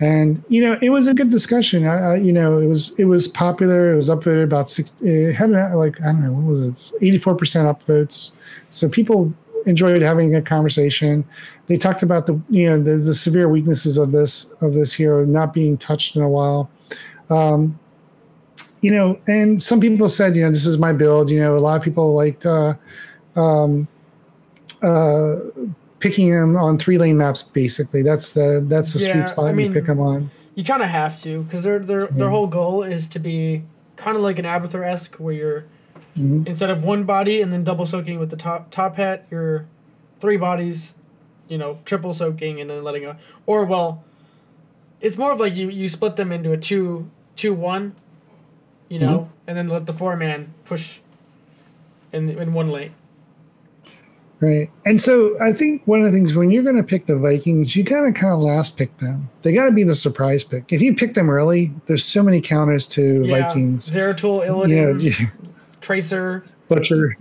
and 0.00 0.42
you 0.48 0.62
know 0.62 0.78
it 0.80 0.88
was 0.88 1.06
a 1.06 1.14
good 1.14 1.30
discussion 1.30 1.86
I, 1.86 2.12
I, 2.12 2.16
you 2.16 2.32
know 2.32 2.58
it 2.58 2.66
was 2.66 2.98
it 2.98 3.04
was 3.04 3.28
popular 3.28 3.92
it 3.92 3.96
was 3.96 4.08
up 4.08 4.24
there 4.24 4.42
about 4.42 4.70
six 4.70 4.92
it 5.02 5.34
had 5.34 5.50
like 5.50 6.00
i 6.00 6.06
don't 6.06 6.22
know 6.22 6.32
what 6.32 6.44
was 6.44 6.92
it 6.92 7.02
84% 7.02 7.36
upvotes 7.74 8.32
so 8.70 8.88
people 8.88 9.32
enjoyed 9.66 10.00
having 10.00 10.34
a 10.34 10.42
conversation 10.42 11.24
they 11.66 11.76
talked 11.76 12.02
about 12.02 12.26
the 12.26 12.40
you 12.48 12.68
know 12.68 12.82
the, 12.82 12.96
the 12.96 13.14
severe 13.14 13.48
weaknesses 13.48 13.98
of 13.98 14.12
this 14.12 14.52
of 14.62 14.72
this 14.74 14.92
hero 14.92 15.24
not 15.24 15.52
being 15.52 15.76
touched 15.76 16.16
in 16.16 16.22
a 16.22 16.28
while 16.28 16.70
um 17.28 17.78
you 18.82 18.90
know 18.90 19.18
and 19.26 19.62
some 19.62 19.80
people 19.80 20.08
said 20.08 20.34
you 20.34 20.42
know 20.42 20.50
this 20.50 20.66
is 20.66 20.78
my 20.78 20.92
build 20.92 21.30
you 21.30 21.38
know 21.40 21.56
a 21.56 21.60
lot 21.60 21.76
of 21.76 21.82
people 21.82 22.14
liked 22.14 22.46
uh 22.46 22.74
um 23.36 23.86
uh 24.82 25.36
picking 25.98 26.28
him 26.28 26.56
on 26.56 26.78
three 26.78 26.96
lane 26.98 27.18
maps 27.18 27.42
basically 27.42 28.02
that's 28.02 28.30
the 28.32 28.64
that's 28.68 28.92
the 28.94 28.98
Yeah, 29.00 29.12
sweet 29.12 29.28
spot 29.28 29.54
I 29.54 29.58
you 29.58 29.70
pick 29.70 29.86
him 29.86 30.00
on 30.00 30.30
you 30.54 30.64
kind 30.64 30.82
of 30.82 30.88
have 30.88 31.16
to, 31.18 31.42
because 31.42 31.62
their 31.62 31.78
their 31.78 32.06
their 32.08 32.28
whole 32.28 32.46
goal 32.46 32.82
is 32.82 33.08
to 33.10 33.18
be 33.18 33.62
kind 33.96 34.16
of 34.16 34.22
like 34.22 34.38
an 34.38 34.44
Abathur 34.44 34.84
esque, 34.84 35.16
where 35.16 35.34
you're 35.34 35.64
Mhm. 36.18 36.46
instead 36.46 36.70
of 36.70 36.82
one 36.82 37.04
body 37.04 37.40
and 37.40 37.52
then 37.52 37.62
double 37.62 37.86
soaking 37.86 38.18
with 38.18 38.30
the 38.30 38.36
top 38.36 38.70
top 38.70 38.96
hat, 38.96 39.26
you're 39.30 39.66
three 40.18 40.36
bodies, 40.36 40.94
you 41.48 41.56
know, 41.56 41.78
triple 41.84 42.12
soaking 42.12 42.60
and 42.60 42.68
then 42.68 42.82
letting 42.82 43.02
go. 43.02 43.14
Or 43.46 43.64
well, 43.64 44.02
it's 45.00 45.16
more 45.16 45.32
of 45.32 45.40
like 45.40 45.54
you 45.54 45.70
you 45.70 45.88
split 45.88 46.16
them 46.16 46.32
into 46.32 46.52
a 46.52 46.56
two 46.56 47.08
two 47.36 47.54
one, 47.54 47.94
you 48.90 48.98
know, 48.98 49.06
Mm-hmm. 49.20 49.30
and 49.48 49.56
then 49.56 49.68
let 49.68 49.86
the 49.86 49.92
four 49.94 50.14
man 50.16 50.52
push 50.66 50.98
in 52.12 52.28
in 52.28 52.52
one 52.52 52.70
lane. 52.70 52.92
Right. 54.40 54.70
And 54.86 54.98
so 54.98 55.36
I 55.38 55.52
think 55.52 55.82
one 55.86 56.00
of 56.00 56.06
the 56.06 56.12
things 56.12 56.34
when 56.34 56.50
you're 56.50 56.62
going 56.62 56.76
to 56.76 56.82
pick 56.82 57.04
the 57.04 57.18
Vikings, 57.18 57.76
you 57.76 57.82
got 57.82 58.00
to 58.02 58.12
kind 58.12 58.32
of 58.32 58.40
last 58.40 58.78
pick 58.78 58.96
them. 58.98 59.28
They 59.42 59.52
got 59.52 59.66
to 59.66 59.70
be 59.70 59.82
the 59.82 59.94
surprise 59.94 60.42
pick. 60.44 60.72
If 60.72 60.80
you 60.80 60.94
pick 60.94 61.12
them 61.12 61.28
early, 61.28 61.72
there's 61.86 62.04
so 62.06 62.22
many 62.22 62.40
counters 62.40 62.88
to 62.88 63.22
Yeah, 63.24 63.42
Vikings. 63.48 63.90
Zeratul, 63.90 64.46
You 64.68 64.76
know, 64.76 64.94
Illidan, 64.94 65.02
you- 65.02 65.28
Tracer. 65.82 66.44
Butcher. 66.68 67.18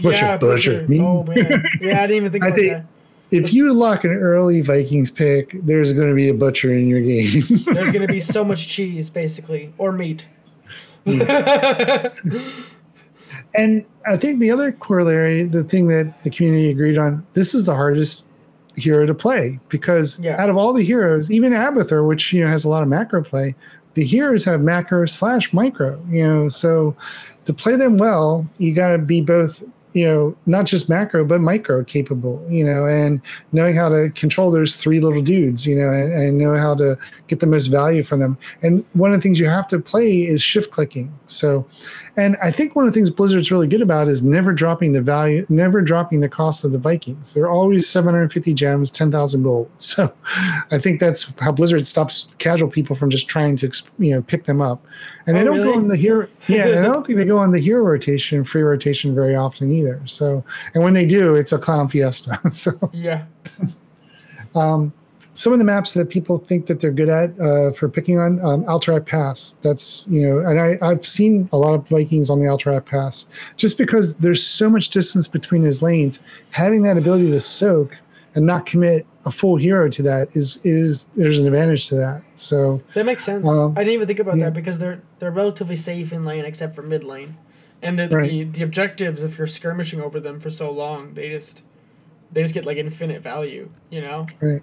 Butcher, 0.00 0.24
yeah, 0.24 0.36
Butcher. 0.38 0.86
Me? 0.88 0.98
Oh 1.00 1.24
man, 1.24 1.64
yeah, 1.80 2.02
I 2.02 2.06
didn't 2.06 2.16
even 2.16 2.32
think 2.32 2.44
I 2.44 2.48
about 2.48 2.56
think- 2.58 2.72
that. 2.72 2.86
If 3.30 3.52
you 3.54 3.72
lock 3.72 4.04
an 4.04 4.10
early 4.12 4.60
Vikings 4.60 5.10
pick, 5.10 5.52
there's 5.64 5.92
going 5.94 6.08
to 6.08 6.14
be 6.14 6.28
a 6.28 6.34
Butcher 6.34 6.72
in 6.74 6.86
your 6.86 7.00
game. 7.12 7.42
There's 7.64 7.90
gonna 7.90 8.06
be 8.06 8.20
so 8.20 8.44
much 8.44 8.68
cheese, 8.68 9.08
basically, 9.08 9.72
or 9.78 9.90
meat. 9.92 10.26
and 13.54 13.84
I 14.06 14.16
think 14.16 14.40
the 14.40 14.50
other 14.50 14.72
corollary, 14.72 15.44
the 15.44 15.64
thing 15.64 15.88
that 15.88 16.22
the 16.22 16.30
community 16.30 16.70
agreed 16.70 16.98
on, 16.98 17.26
this 17.34 17.54
is 17.54 17.66
the 17.66 17.74
hardest 17.74 18.26
hero 18.76 19.04
to 19.04 19.14
play 19.14 19.58
because 19.68 20.18
Yeah. 20.24 20.42
out 20.42 20.48
of 20.48 20.56
all 20.56 20.72
the 20.72 20.82
heroes, 20.82 21.30
even 21.30 21.52
Abathur, 21.52 22.06
which 22.06 22.32
you 22.32 22.42
know 22.42 22.50
has 22.50 22.64
a 22.64 22.68
lot 22.68 22.82
of 22.82 22.88
macro 22.88 23.22
play, 23.22 23.54
the 23.94 24.04
heroes 24.04 24.44
have 24.44 24.60
macro 24.62 25.04
slash 25.06 25.52
micro. 25.52 26.02
You 26.08 26.26
know, 26.26 26.48
so 26.48 26.96
to 27.44 27.52
play 27.52 27.76
them 27.76 27.98
well, 27.98 28.48
you 28.58 28.72
got 28.74 28.92
to 28.92 28.98
be 28.98 29.20
both. 29.20 29.62
You 29.94 30.06
know, 30.06 30.36
not 30.46 30.66
just 30.66 30.88
macro 30.88 31.24
but 31.24 31.40
micro 31.40 31.84
capable. 31.84 32.44
You 32.50 32.64
know, 32.64 32.86
and 32.86 33.20
knowing 33.52 33.74
how 33.74 33.88
to 33.88 34.10
control 34.10 34.50
those 34.50 34.76
three 34.76 35.00
little 35.00 35.22
dudes. 35.22 35.66
You 35.66 35.76
know, 35.76 35.90
and, 35.90 36.12
and 36.12 36.38
know 36.38 36.56
how 36.56 36.74
to 36.76 36.98
get 37.28 37.40
the 37.40 37.46
most 37.46 37.66
value 37.66 38.02
from 38.02 38.20
them. 38.20 38.38
And 38.62 38.84
one 38.92 39.12
of 39.12 39.18
the 39.18 39.22
things 39.22 39.38
you 39.38 39.46
have 39.46 39.68
to 39.68 39.78
play 39.78 40.26
is 40.26 40.42
shift 40.42 40.70
clicking. 40.70 41.12
So, 41.26 41.66
and 42.16 42.36
I 42.42 42.50
think 42.50 42.76
one 42.76 42.86
of 42.86 42.92
the 42.92 42.98
things 42.98 43.08
Blizzard's 43.10 43.50
really 43.50 43.66
good 43.66 43.80
about 43.80 44.08
is 44.08 44.22
never 44.22 44.52
dropping 44.52 44.92
the 44.92 45.00
value, 45.00 45.46
never 45.48 45.80
dropping 45.80 46.20
the 46.20 46.28
cost 46.28 46.62
of 46.64 46.72
the 46.72 46.78
Vikings. 46.78 47.32
They're 47.32 47.48
always 47.48 47.88
750 47.88 48.52
gems, 48.54 48.90
10,000 48.90 49.42
gold. 49.42 49.70
So 49.78 50.12
I 50.70 50.78
think 50.78 51.00
that's 51.00 51.38
how 51.38 51.52
Blizzard 51.52 51.86
stops 51.86 52.28
casual 52.38 52.68
people 52.68 52.96
from 52.96 53.08
just 53.10 53.28
trying 53.28 53.56
to, 53.56 53.70
you 53.98 54.14
know, 54.14 54.22
pick 54.22 54.44
them 54.44 54.60
up. 54.60 54.84
And 55.26 55.36
they 55.36 55.40
Oh, 55.42 55.44
don't 55.46 55.56
go 55.56 55.62
really? 55.64 55.76
on 55.76 55.88
the 55.88 55.96
hero. 55.96 56.28
Yeah, 56.48 56.66
and 56.66 56.78
I 56.86 56.88
don't 56.88 57.06
think 57.06 57.18
they 57.18 57.24
go 57.24 57.38
on 57.38 57.50
the 57.52 57.60
hero 57.60 57.82
rotation, 57.82 58.42
free 58.44 58.62
rotation 58.62 59.14
very 59.14 59.34
often 59.36 59.70
either. 59.72 60.00
So, 60.06 60.44
and 60.74 60.82
when 60.82 60.92
they 60.94 61.06
do, 61.06 61.34
it's 61.34 61.52
a 61.52 61.58
clown 61.58 61.88
fiesta. 61.88 62.38
so, 62.52 62.72
Yeah. 62.92 63.24
um, 64.54 64.92
some 65.34 65.52
of 65.52 65.58
the 65.58 65.64
maps 65.64 65.94
that 65.94 66.10
people 66.10 66.38
think 66.38 66.66
that 66.66 66.80
they're 66.80 66.90
good 66.90 67.08
at 67.08 67.38
uh, 67.40 67.72
for 67.72 67.88
picking 67.88 68.18
on 68.18 68.38
um, 68.44 68.64
Alterac 68.64 69.06
Pass. 69.06 69.56
That's 69.62 70.06
you 70.08 70.26
know, 70.26 70.38
and 70.38 70.60
I, 70.60 70.78
I've 70.82 71.06
seen 71.06 71.48
a 71.52 71.56
lot 71.56 71.74
of 71.74 71.88
Vikings 71.88 72.30
on 72.30 72.38
the 72.40 72.46
Alterac 72.46 72.84
Pass 72.84 73.24
just 73.56 73.78
because 73.78 74.16
there's 74.16 74.44
so 74.44 74.68
much 74.68 74.90
distance 74.90 75.28
between 75.28 75.62
his 75.62 75.82
lanes. 75.82 76.20
Having 76.50 76.82
that 76.82 76.98
ability 76.98 77.30
to 77.30 77.40
soak 77.40 77.96
and 78.34 78.46
not 78.46 78.66
commit 78.66 79.06
a 79.24 79.30
full 79.30 79.56
hero 79.56 79.88
to 79.88 80.02
that 80.02 80.28
is 80.36 80.60
is 80.64 81.04
there's 81.14 81.38
an 81.38 81.46
advantage 81.46 81.88
to 81.88 81.94
that. 81.96 82.22
So 82.34 82.82
That 82.94 83.06
makes 83.06 83.24
sense. 83.24 83.46
Um, 83.46 83.72
I 83.72 83.84
didn't 83.84 83.94
even 83.94 84.06
think 84.06 84.18
about 84.18 84.38
yeah. 84.38 84.46
that 84.46 84.54
because 84.54 84.78
they're 84.78 85.00
they're 85.18 85.30
relatively 85.30 85.76
safe 85.76 86.12
in 86.12 86.24
lane 86.24 86.44
except 86.44 86.74
for 86.74 86.82
mid 86.82 87.04
lane, 87.04 87.36
and 87.80 87.98
the, 87.98 88.08
Right. 88.08 88.30
the 88.30 88.44
the 88.44 88.64
objectives 88.64 89.22
if 89.22 89.38
you're 89.38 89.46
skirmishing 89.46 90.00
over 90.00 90.20
them 90.20 90.40
for 90.40 90.50
so 90.50 90.70
long, 90.70 91.14
they 91.14 91.30
just 91.30 91.62
they 92.32 92.42
just 92.42 92.54
get 92.54 92.66
like 92.66 92.78
infinite 92.78 93.22
value. 93.22 93.70
You 93.90 94.00
know. 94.02 94.26
right, 94.40 94.62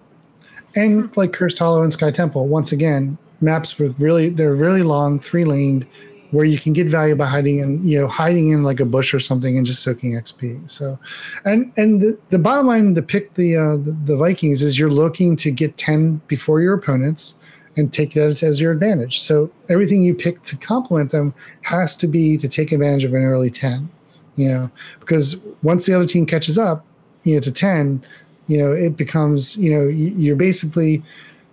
and 0.75 1.15
like 1.17 1.33
Cursed 1.33 1.59
Hollow 1.59 1.81
and 1.81 1.91
Sky 1.91 2.11
Temple, 2.11 2.47
once 2.47 2.71
again, 2.71 3.17
maps 3.41 3.77
with 3.77 3.97
really 3.99 4.29
they're 4.29 4.55
really 4.55 4.83
long, 4.83 5.19
three 5.19 5.45
laned, 5.45 5.87
where 6.31 6.45
you 6.45 6.59
can 6.59 6.73
get 6.73 6.87
value 6.87 7.15
by 7.15 7.25
hiding 7.25 7.59
in 7.59 7.83
you 7.85 7.99
know 7.99 8.07
hiding 8.07 8.49
in 8.49 8.63
like 8.63 8.79
a 8.79 8.85
bush 8.85 9.13
or 9.13 9.19
something 9.19 9.57
and 9.57 9.65
just 9.65 9.81
soaking 9.81 10.13
XP. 10.13 10.69
So, 10.69 10.99
and 11.45 11.71
and 11.77 12.01
the, 12.01 12.17
the 12.29 12.39
bottom 12.39 12.67
line 12.67 12.95
to 12.95 13.01
pick 13.01 13.33
the, 13.33 13.55
uh, 13.55 13.77
the 13.77 13.95
the 14.05 14.17
Vikings 14.17 14.61
is 14.61 14.77
you're 14.77 14.91
looking 14.91 15.35
to 15.37 15.51
get 15.51 15.77
ten 15.77 16.21
before 16.27 16.61
your 16.61 16.73
opponents 16.73 17.35
and 17.77 17.93
take 17.93 18.13
that 18.13 18.43
as 18.43 18.59
your 18.59 18.71
advantage. 18.71 19.21
So 19.21 19.49
everything 19.69 20.03
you 20.03 20.13
pick 20.13 20.41
to 20.43 20.57
complement 20.57 21.11
them 21.11 21.33
has 21.61 21.95
to 21.97 22.07
be 22.07 22.37
to 22.37 22.47
take 22.47 22.71
advantage 22.71 23.03
of 23.03 23.13
an 23.13 23.23
early 23.23 23.49
ten. 23.49 23.89
You 24.35 24.49
know, 24.49 24.71
because 24.99 25.43
once 25.63 25.85
the 25.85 25.93
other 25.93 26.05
team 26.05 26.25
catches 26.25 26.57
up, 26.57 26.85
you 27.23 27.35
know, 27.35 27.41
to 27.41 27.51
ten, 27.51 28.03
you 28.49 28.57
know, 28.57 28.71
it 28.73 28.97
becomes 28.97 29.55
you 29.55 29.71
know 29.73 29.87
you- 29.87 30.13
you're 30.17 30.35
basically 30.35 31.01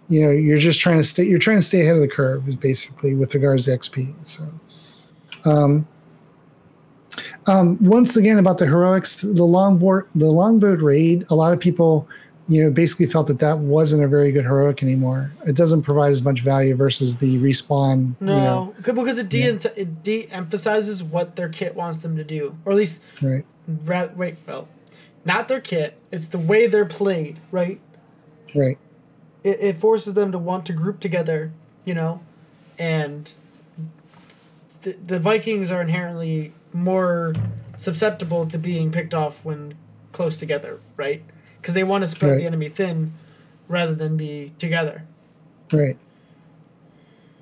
you 0.09 0.21
know 0.23 0.31
you're 0.31 0.57
just 0.71 0.81
trying 0.81 0.97
to 0.99 1.05
stay 1.05 1.25
you're 1.25 1.39
trying 1.39 1.59
to 1.59 1.69
stay 1.73 1.81
ahead 1.83 1.95
of 1.95 2.01
the 2.01 2.09
curve 2.09 2.49
is 2.49 2.55
basically 2.57 3.13
with 3.15 3.35
regards 3.35 3.65
to 3.67 3.73
xp 3.73 4.13
so. 4.23 4.43
Um, 5.45 5.87
um, 7.47 7.77
once 7.81 8.17
again 8.17 8.39
about 8.39 8.59
the 8.59 8.67
heroics 8.67 9.21
the 9.23 9.43
longboat 9.45 10.09
the 10.15 10.27
longboat 10.27 10.81
raid 10.81 11.25
a 11.31 11.35
lot 11.35 11.53
of 11.53 11.61
people 11.61 12.09
you 12.49 12.63
know 12.63 12.71
basically 12.71 13.07
felt 13.07 13.27
that 13.27 13.41
that 13.41 13.59
wasn't 13.59 14.03
a 14.03 14.07
very 14.09 14.31
good 14.31 14.45
heroic 14.45 14.81
anymore. 14.83 15.33
It 15.47 15.57
doesn't 15.57 15.83
provide 15.83 16.13
as 16.13 16.23
much 16.23 16.43
value 16.43 16.77
versus 16.77 17.17
the 17.19 17.39
respawn 17.39 18.15
No, 18.21 18.35
you 18.37 18.41
know 18.41 18.75
because 19.03 19.19
it 19.19 19.29
de 19.29 19.43
it 19.75 20.03
de-emphasizes 20.05 21.03
what 21.03 21.35
their 21.35 21.49
kit 21.49 21.75
wants 21.75 22.03
them 22.03 22.17
to 22.17 22.23
do, 22.23 22.55
or 22.65 22.71
at 22.73 22.79
least 22.79 23.01
right. 23.21 23.45
ra- 23.85 24.11
wait, 24.15 24.37
well, 24.47 24.69
not 25.27 25.49
their 25.49 25.61
kit. 25.61 25.99
It's 26.11 26.29
the 26.29 26.39
way 26.39 26.67
they're 26.67 26.87
played, 26.87 27.41
right? 27.51 27.81
right 28.55 28.79
It, 29.45 29.59
it 29.61 29.77
forces 29.77 30.15
them 30.15 30.33
to 30.33 30.39
want 30.39 30.65
to 30.67 30.73
group 30.73 31.01
together, 31.01 31.53
you 31.85 31.93
know, 31.95 32.23
and 32.79 33.35
the 34.83 34.93
the 35.07 35.19
Vikings 35.19 35.71
are 35.71 35.83
inherently 35.83 36.53
more 36.73 37.35
susceptible 37.77 38.47
to 38.47 38.57
being 38.59 38.91
picked 38.93 39.13
off 39.15 39.45
when 39.45 39.75
close 40.13 40.37
together, 40.37 40.81
right? 40.97 41.23
Because 41.61 41.75
they 41.75 41.85
want 41.85 42.03
to 42.03 42.09
spread 42.09 42.31
Right. 42.33 42.39
the 42.39 42.47
enemy 42.47 42.69
thin 42.69 43.13
rather 43.69 43.95
than 43.95 44.17
be 44.17 44.53
together. 44.59 45.03
Right. 45.73 45.97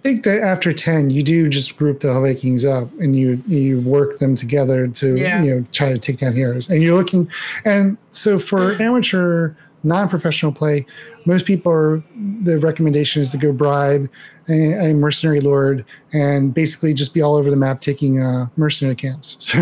Think 0.04 0.22
that 0.24 0.42
after 0.42 0.70
10 0.72 1.08
you 1.10 1.22
do 1.22 1.48
just 1.48 1.76
group 1.78 2.00
the 2.00 2.12
vikings 2.20 2.64
up 2.64 2.90
and 3.00 3.16
you 3.16 3.42
you 3.48 3.80
work 3.80 4.18
them 4.18 4.36
together 4.36 4.86
to 4.86 5.16
Yeah. 5.16 5.42
you 5.42 5.54
know 5.54 5.66
try 5.72 5.90
to 5.92 5.98
take 5.98 6.18
down 6.18 6.34
heroes 6.34 6.68
and 6.68 6.82
you're 6.82 6.94
looking 6.94 7.28
and 7.64 7.96
so 8.10 8.38
for 8.38 8.72
amateur 8.82 9.54
non-professional 9.82 10.52
play 10.52 10.84
most 11.24 11.46
people 11.46 11.72
are 11.72 12.02
the 12.42 12.58
recommendation 12.58 13.22
is 13.22 13.30
to 13.30 13.38
go 13.38 13.50
bribe 13.50 14.08
a, 14.50 14.90
a 14.90 14.94
mercenary 14.94 15.40
lord 15.40 15.84
and 16.12 16.52
basically 16.52 16.92
just 16.92 17.14
be 17.14 17.22
all 17.22 17.34
over 17.34 17.50
the 17.50 17.56
map 17.56 17.80
taking 17.80 18.22
uh, 18.22 18.46
mercenary 18.56 18.94
camps 18.96 19.36
so 19.40 19.58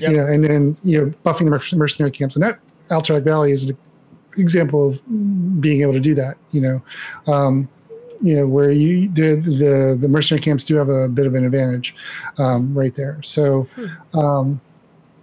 Yep. 0.00 0.10
you 0.10 0.16
know 0.16 0.26
and 0.26 0.44
then 0.44 0.76
you 0.82 0.98
know 0.98 1.12
buffing 1.26 1.44
the 1.50 1.76
mercenary 1.76 2.10
camps 2.10 2.34
and 2.36 2.42
that 2.42 2.58
Alterac 2.90 3.22
Valley 3.22 3.52
is 3.52 3.68
an 3.68 3.76
example 4.38 4.88
of 4.88 5.60
being 5.60 5.82
able 5.82 5.92
to 5.92 6.00
do 6.00 6.14
that 6.14 6.38
you 6.52 6.60
know 6.62 6.82
um, 7.30 7.68
you 8.22 8.34
know 8.34 8.46
where 8.46 8.70
you 8.70 9.08
the, 9.10 9.36
the 9.36 9.96
the 9.98 10.08
mercenary 10.08 10.42
camps 10.42 10.64
do 10.64 10.76
have 10.76 10.88
a 10.88 11.08
bit 11.08 11.26
of 11.26 11.34
an 11.34 11.44
advantage 11.44 11.94
um, 12.38 12.72
right 12.74 12.94
there 12.94 13.20
so 13.22 13.66
um, 14.14 14.60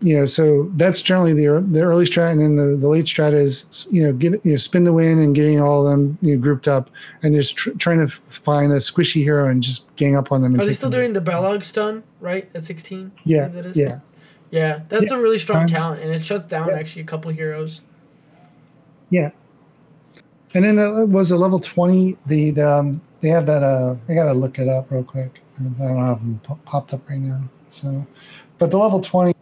you 0.02 0.18
know 0.18 0.26
so 0.26 0.70
that's 0.76 1.02
generally 1.02 1.34
the 1.34 1.66
the 1.72 1.82
early 1.82 2.06
strat 2.06 2.32
and 2.32 2.42
then 2.42 2.56
the, 2.56 2.78
the 2.78 2.88
late 2.88 3.06
strat 3.06 3.34
is 3.34 3.88
you 3.92 4.04
know 4.04 4.14
get 4.14 4.34
you 4.46 4.52
know 4.52 4.58
spin 4.58 4.84
the 4.84 4.94
win 4.94 5.20
and 5.20 5.36
getting 5.36 5.60
all 5.62 5.86
of 5.86 5.92
them 5.92 6.18
you 6.22 6.36
know, 6.36 6.42
grouped 6.42 6.68
up 6.68 6.90
and 7.24 7.34
just 7.36 7.56
tr- 7.56 7.72
trying 7.78 8.00
to 8.00 8.08
find 8.08 8.72
a 8.72 8.78
squishy 8.78 9.24
hero 9.24 9.50
and 9.50 9.64
just 9.64 9.94
gang 9.96 10.16
up 10.16 10.32
on 10.32 10.42
them 10.42 10.54
and 10.54 10.62
Are 10.62 10.66
they 10.66 10.74
still 10.74 10.90
doing 10.90 11.14
the 11.14 11.22
Baleog 11.22 11.64
stun 11.64 12.04
right 12.20 12.50
at 12.54 12.64
sixteen? 12.64 13.12
Yeah 13.24 13.48
believe 13.48 13.64
that 13.64 13.70
is? 13.72 13.78
yeah 13.78 14.00
Yeah, 14.52 14.82
that's 14.90 15.12
a 15.12 15.18
really 15.20 15.40
strong 15.40 15.62
Um, 15.64 15.68
talent, 15.68 16.02
and 16.02 16.12
it 16.14 16.24
shuts 16.24 16.46
down 16.46 16.68
yeah. 16.70 16.76
actually 16.76 17.02
a 17.02 17.06
couple 17.06 17.32
heroes. 17.32 17.82
Yeah. 19.10 19.32
And 20.56 20.64
then 20.64 20.80
it 20.80 21.10
was 21.10 21.32
a 21.32 21.38
level 21.38 21.60
20. 21.60 22.18
The, 22.26 22.52
the 22.52 22.70
um, 22.72 23.02
they 23.22 23.28
have 23.30 23.46
that. 23.46 23.62
Uh, 23.62 23.96
I 24.10 24.14
gotta 24.14 24.34
look 24.34 24.58
it 24.58 24.70
up 24.70 24.90
real 24.90 25.04
quick. 25.04 25.42
I 25.60 25.64
don't 25.64 25.98
have 25.98 26.20
them 26.20 26.40
pop- 26.44 26.64
popped 26.66 26.94
up 26.94 27.08
right 27.10 27.20
now. 27.20 27.42
So, 27.68 28.06
but 28.58 28.72
the 28.72 28.78
level 28.78 29.02
20, 29.02 29.34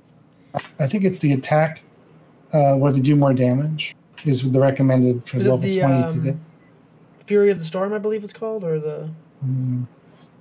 I 0.79 0.87
think 0.87 1.03
it's 1.05 1.19
the 1.19 1.33
attack 1.33 1.83
uh, 2.51 2.75
where 2.75 2.91
they 2.91 2.99
do 3.01 3.15
more 3.15 3.33
damage 3.33 3.95
is 4.25 4.51
the 4.51 4.59
recommended 4.59 5.27
for 5.27 5.37
Is 5.37 5.45
it 5.45 5.49
level 5.49 5.61
the, 5.71 5.79
20. 5.79 6.03
um. 6.03 6.41
Fury 7.25 7.51
of 7.51 7.59
the 7.59 7.63
Storm, 7.65 7.93
I 7.93 7.99
believe 7.99 8.23
it's 8.23 8.33
called, 8.33 8.63
or 8.65 8.79
the. 8.79 9.09
Mm, 9.45 9.85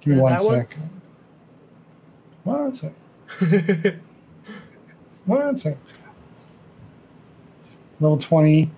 give 0.01 0.15
me 0.15 0.21
one 0.21 0.33
that 0.33 0.43
one? 0.43 0.57
sec. 0.57 0.77
One 2.45 2.73
sec. 2.73 2.93
One 5.27 5.57
sec. 5.57 5.77
Level 8.01 8.19
20, 8.19 8.69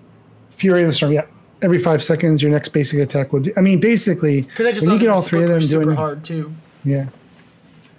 Fury 0.51 0.81
of 0.83 0.87
the 0.87 0.93
Storm. 0.93 1.13
Yeah. 1.13 1.25
Every 1.65 1.79
five 1.79 2.03
seconds, 2.03 2.41
your 2.43 2.51
next 2.51 2.69
basic 2.69 2.99
attack 2.99 3.33
will 3.33 3.39
do. 3.39 3.51
I 3.57 3.61
mean, 3.61 3.79
basically, 3.79 4.43
Because 4.43 4.67
I 4.67 4.71
just 4.71 4.85
when 4.85 4.93
you 4.93 4.99
get 4.99 5.09
all 5.09 5.21
three 5.21 5.41
of 5.41 5.49
them 5.49 5.59
super 5.59 5.83
doing 5.83 5.95
hard 5.95 6.23
too. 6.23 6.53
Yeah. 6.83 7.07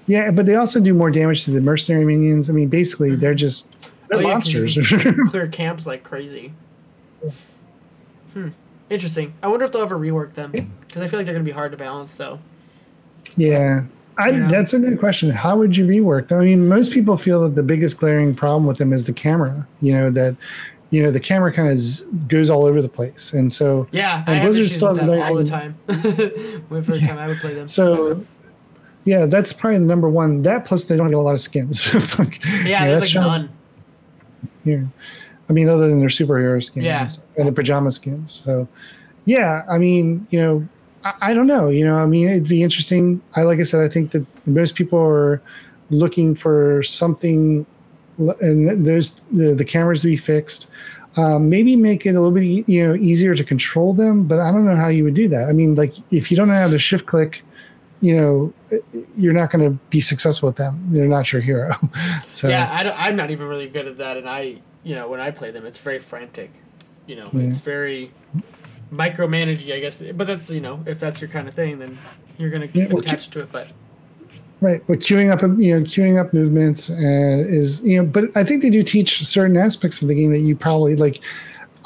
Yeah, 0.06 0.30
but 0.30 0.46
they 0.46 0.54
also 0.54 0.78
do 0.78 0.94
more 0.94 1.10
damage 1.10 1.44
to 1.46 1.50
the 1.50 1.60
mercenary 1.60 2.04
minions. 2.04 2.48
I 2.48 2.52
mean, 2.52 2.68
basically, 2.68 3.16
they're 3.16 3.34
just 3.34 3.66
they're 4.08 4.18
Oh, 4.18 4.20
yeah, 4.20 4.28
monsters. 4.34 4.78
Clear 5.30 5.48
camps 5.48 5.84
like 5.84 6.04
crazy. 6.04 6.52
Hmm. 8.32 8.48
Interesting. 8.88 9.34
I 9.42 9.48
wonder 9.48 9.64
if 9.64 9.72
they'll 9.72 9.82
ever 9.82 9.98
rework 9.98 10.34
them 10.34 10.52
because 10.86 11.02
I 11.02 11.08
feel 11.08 11.18
like 11.18 11.26
they're 11.26 11.34
gonna 11.34 11.44
be 11.44 11.50
hard 11.50 11.72
to 11.72 11.76
balance 11.76 12.14
though. 12.14 12.38
yeah. 13.36 13.82
I, 14.18 14.28
You 14.30 14.38
know? 14.38 14.48
That's 14.48 14.72
a 14.72 14.78
good 14.78 14.98
question. 14.98 15.28
How 15.28 15.58
would 15.58 15.76
you 15.76 15.84
rework 15.84 16.28
them? 16.28 16.40
I 16.40 16.44
mean, 16.44 16.68
most 16.68 16.90
people 16.90 17.18
feel 17.18 17.42
that 17.42 17.54
the 17.54 17.62
biggest 17.62 17.98
glaring 17.98 18.32
problem 18.32 18.64
with 18.64 18.78
them 18.78 18.94
is 18.94 19.04
the 19.04 19.12
camera. 19.12 19.66
You 19.82 19.92
know 19.92 20.10
that, 20.10 20.36
you 20.96 21.02
know, 21.02 21.10
the 21.10 21.20
camera 21.20 21.52
kind 21.52 21.68
of 21.68 21.76
z- 21.76 22.04
goes 22.26 22.48
all 22.48 22.64
over 22.64 22.80
the 22.80 22.88
place, 22.88 23.34
and 23.34 23.52
so 23.52 23.86
Yeah, 23.92 24.24
I 24.26 24.32
And 24.32 24.40
have 24.40 24.42
Blizzard 24.52 24.70
still 24.70 24.94
that 24.94 25.08
all 25.28 25.34
the 25.34 25.44
time. 25.44 25.74
when 26.68 26.82
first 26.82 27.04
time 27.04 27.18
I 27.18 27.26
would 27.28 27.38
play 27.38 27.52
them. 27.54 27.68
so. 27.68 28.24
Yeah, 29.04 29.26
that's 29.26 29.52
probably 29.52 29.78
the 29.78 29.84
number 29.84 30.08
one. 30.08 30.42
That 30.42 30.64
plus 30.64 30.84
they 30.84 30.96
don't 30.96 31.06
get 31.06 31.14
a 31.16 31.20
lot 31.20 31.34
of 31.34 31.40
skins. 31.40 31.80
So 31.84 31.98
it's 31.98 32.18
like, 32.18 32.42
Yeah, 32.44 32.50
you 32.50 32.62
know, 32.64 32.68
they 32.68 32.74
have 32.76 33.00
that's 33.02 33.14
like 33.14 33.24
none. 33.24 33.48
Yeah. 34.64 34.82
I 35.48 35.52
mean, 35.52 35.68
other 35.68 35.86
than 35.88 36.00
their 36.00 36.08
superhero 36.08 36.64
skins 36.64 36.84
Yeah. 36.86 37.06
and 37.38 37.46
the 37.46 37.52
pajama 37.52 37.92
skins. 37.92 38.42
So, 38.44 38.66
yeah, 39.24 39.62
I 39.70 39.78
mean, 39.78 40.26
you 40.30 40.40
know, 40.40 40.68
I, 41.04 41.12
I 41.20 41.34
don't 41.34 41.46
know. 41.46 41.68
You 41.68 41.84
know, 41.84 41.94
I 41.96 42.06
mean, 42.06 42.26
it'd 42.28 42.48
be 42.48 42.64
interesting. 42.64 43.20
I, 43.36 43.42
like 43.42 43.60
I 43.60 43.62
said, 43.62 43.84
I 43.84 43.88
think 43.88 44.10
that 44.10 44.26
most 44.44 44.74
people 44.74 44.98
are 44.98 45.40
looking 45.90 46.34
for 46.34 46.82
something, 46.82 47.64
and 48.18 48.86
there's 48.86 49.20
the, 49.32 49.54
the 49.54 49.64
cameras 49.64 50.02
to 50.02 50.08
be 50.08 50.16
fixed. 50.16 50.70
Um, 51.16 51.48
maybe 51.48 51.76
make 51.76 52.04
it 52.04 52.10
a 52.10 52.20
little 52.20 52.30
bit, 52.30 52.68
you 52.68 52.86
know, 52.86 52.94
easier 52.94 53.34
to 53.34 53.42
control 53.42 53.94
them, 53.94 54.24
but 54.24 54.38
I 54.38 54.50
don't 54.52 54.66
know 54.66 54.76
how 54.76 54.88
you 54.88 55.02
would 55.04 55.14
do 55.14 55.28
that. 55.28 55.48
I 55.48 55.52
mean, 55.52 55.74
like 55.74 55.94
if 56.10 56.30
you 56.30 56.36
don't 56.36 56.48
know 56.48 56.54
how 56.54 56.68
to 56.68 56.78
shift 56.78 57.06
click, 57.06 57.42
you 58.02 58.14
know, 58.14 58.52
you're 59.16 59.32
not 59.32 59.50
going 59.50 59.64
to 59.64 59.78
be 59.88 60.02
successful 60.02 60.48
with 60.48 60.56
them. 60.56 60.78
They're 60.90 61.08
not 61.08 61.32
your 61.32 61.40
hero. 61.40 61.74
so 62.30 62.48
Yeah, 62.48 62.68
I 62.70 62.82
don't, 62.82 62.98
I'm 63.00 63.16
not 63.16 63.30
even 63.30 63.48
really 63.48 63.68
good 63.68 63.86
at 63.86 63.96
that, 63.96 64.18
and 64.18 64.28
I, 64.28 64.58
you 64.84 64.94
know, 64.94 65.08
when 65.08 65.18
I 65.20 65.30
play 65.30 65.50
them, 65.50 65.64
it's 65.64 65.78
very 65.78 65.98
frantic. 65.98 66.50
You 67.06 67.16
know, 67.16 67.30
Yeah. 67.32 67.48
it's 67.48 67.58
very 67.58 68.12
micromanaging, 68.92 69.74
I 69.74 69.80
guess. 69.80 70.02
But 70.14 70.26
that's 70.26 70.50
you 70.50 70.60
know, 70.60 70.82
if 70.86 71.00
that's 71.00 71.20
your 71.20 71.30
kind 71.30 71.48
of 71.48 71.54
thing, 71.54 71.78
then 71.78 71.98
you're 72.38 72.50
gonna 72.50 72.66
Yeah, 72.66 72.84
get 72.84 72.92
well, 72.92 72.98
attached 72.98 73.32
to 73.32 73.40
it. 73.40 73.52
But 73.52 73.72
Right, 74.62 74.82
but 74.86 75.00
queuing 75.00 75.30
up, 75.30 75.42
you 75.60 75.78
know, 75.78 75.84
queuing 75.84 76.18
up 76.18 76.32
movements 76.32 76.88
uh, 76.88 76.94
is, 76.96 77.82
you 77.82 77.98
know, 78.02 78.06
but 78.08 78.24
I 78.34 78.42
think 78.42 78.62
they 78.62 78.70
do 78.70 78.82
teach 78.82 79.24
certain 79.26 79.56
aspects 79.56 80.00
of 80.00 80.08
the 80.08 80.14
game 80.14 80.32
that 80.32 80.40
you 80.40 80.56
probably 80.56 80.96
like. 80.96 81.20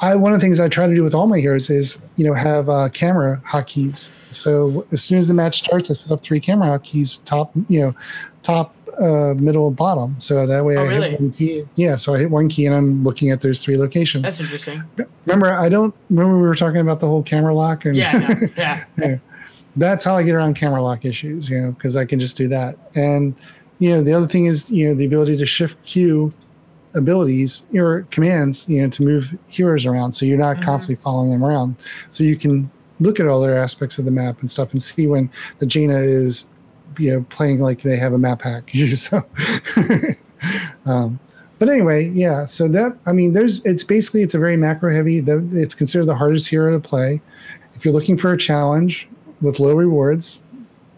I 0.03 0.15
one 0.15 0.33
of 0.33 0.41
the 0.41 0.45
things 0.45 0.61
I 0.61 0.69
try 0.69 0.87
to 0.87 0.95
do 0.95 1.03
with 1.03 1.15
all 1.15 1.27
my 1.27 1.41
heroes 1.41 1.69
is, 1.69 2.01
you 2.17 2.25
know, 2.25 2.33
have 2.33 2.69
uh, 2.71 2.89
camera 2.91 3.43
hotkeys. 3.47 4.13
So 4.33 4.87
as 4.93 5.03
soon 5.03 5.19
as 5.19 5.29
the 5.29 5.35
match 5.35 5.59
starts, 5.59 5.91
I 5.91 5.95
set 5.95 6.11
up 6.13 6.23
three 6.23 6.41
camera 6.41 6.69
hotkeys, 6.79 7.19
top, 7.25 7.51
you 7.69 7.81
know, 7.81 7.95
top, 8.43 8.75
uh, 8.99 9.35
middle, 9.35 9.71
bottom. 9.71 10.19
So 10.19 10.47
that 10.47 10.65
way 10.65 10.77
Oh, 10.79 10.85
I 10.85 10.87
really? 10.89 11.11
hit 11.11 11.21
one 11.21 11.33
key. 11.33 11.65
Yeah, 11.75 11.97
so 11.97 12.15
I 12.15 12.19
hit 12.19 12.31
one 12.31 12.49
key 12.49 12.65
and 12.67 12.75
I'm 12.75 13.03
looking 13.05 13.31
at 13.31 13.41
those 13.43 13.63
three 13.63 13.77
locations. 13.77 14.23
that's 14.25 14.41
interesting. 14.41 14.83
remember, 15.27 15.53
I 15.53 15.69
don't 15.69 15.95
remember 16.09 16.37
we 16.37 16.47
were 16.49 16.55
talking 16.55 16.81
about 16.81 17.01
the 17.01 17.07
whole 17.07 17.23
camera 17.23 17.55
lock 17.55 17.85
and 17.85 17.95
Yeah, 17.97 18.13
no, 18.41 18.49
yeah, 18.57 19.19
that's 19.77 20.05
how 20.05 20.17
I 20.17 20.23
get 20.23 20.35
around 20.35 20.55
camera 20.55 20.83
lock 20.83 21.05
issues, 21.05 21.49
you 21.49 21.61
know, 21.61 21.73
because 21.73 21.97
I 21.97 22.05
can 22.05 22.19
just 22.19 22.37
do 22.37 22.49
that. 22.49 22.77
And 22.95 23.35
you 23.79 23.91
know, 23.91 24.03
the 24.03 24.13
other 24.13 24.27
thing 24.29 24.45
is, 24.47 24.71
you 24.71 24.87
know, 24.89 24.95
the 24.95 25.07
ability 25.07 25.37
to 25.39 25.47
shift 25.47 25.83
queue 25.85 26.33
abilities 26.95 27.67
or 27.75 28.07
commands, 28.11 28.69
you 28.69 28.83
know, 28.83 28.89
to 28.91 29.03
move 29.03 29.35
heroes 29.49 29.87
around, 29.87 30.13
so 30.13 30.27
you're 30.27 30.37
not 30.39 30.57
Mhm. 30.59 30.63
constantly 30.63 31.01
following 31.03 31.31
them 31.31 31.45
around. 31.45 31.77
So 32.11 32.25
you 32.25 32.37
can 32.37 32.71
look 32.99 33.19
at 33.21 33.27
all 33.27 33.41
their 33.41 33.57
aspects 33.57 33.99
of 33.99 34.05
the 34.05 34.11
map 34.11 34.41
and 34.41 34.51
stuff, 34.51 34.73
and 34.73 34.83
see 34.83 35.07
when 35.07 35.31
the 35.61 35.67
Jaina 35.67 35.99
is, 35.99 36.45
you 36.99 37.11
know, 37.13 37.25
playing 37.31 37.61
like 37.61 37.83
they 37.83 37.97
have 37.97 38.13
a 38.13 38.19
map 38.19 38.43
hack. 38.43 38.71
so, 38.95 39.25
um, 40.85 41.19
but 41.59 41.69
anyway, 41.69 42.11
yeah. 42.11 42.45
So 42.47 42.69
that 42.69 42.97
I 43.07 43.13
mean, 43.13 43.33
there's 43.33 43.65
it's 43.65 43.85
basically 43.85 44.23
it's 44.23 44.35
a 44.35 44.39
very 44.39 44.57
macro 44.57 44.95
heavy. 44.95 45.21
The, 45.21 45.47
it's 45.53 45.75
considered 45.75 46.07
the 46.07 46.15
hardest 46.15 46.49
hero 46.49 46.73
to 46.73 46.81
play. 46.81 47.21
If 47.77 47.85
you're 47.85 47.95
looking 47.95 48.19
for 48.19 48.33
a 48.33 48.39
challenge 48.39 49.09
with 49.41 49.61
low 49.61 49.75
rewards, 49.75 50.43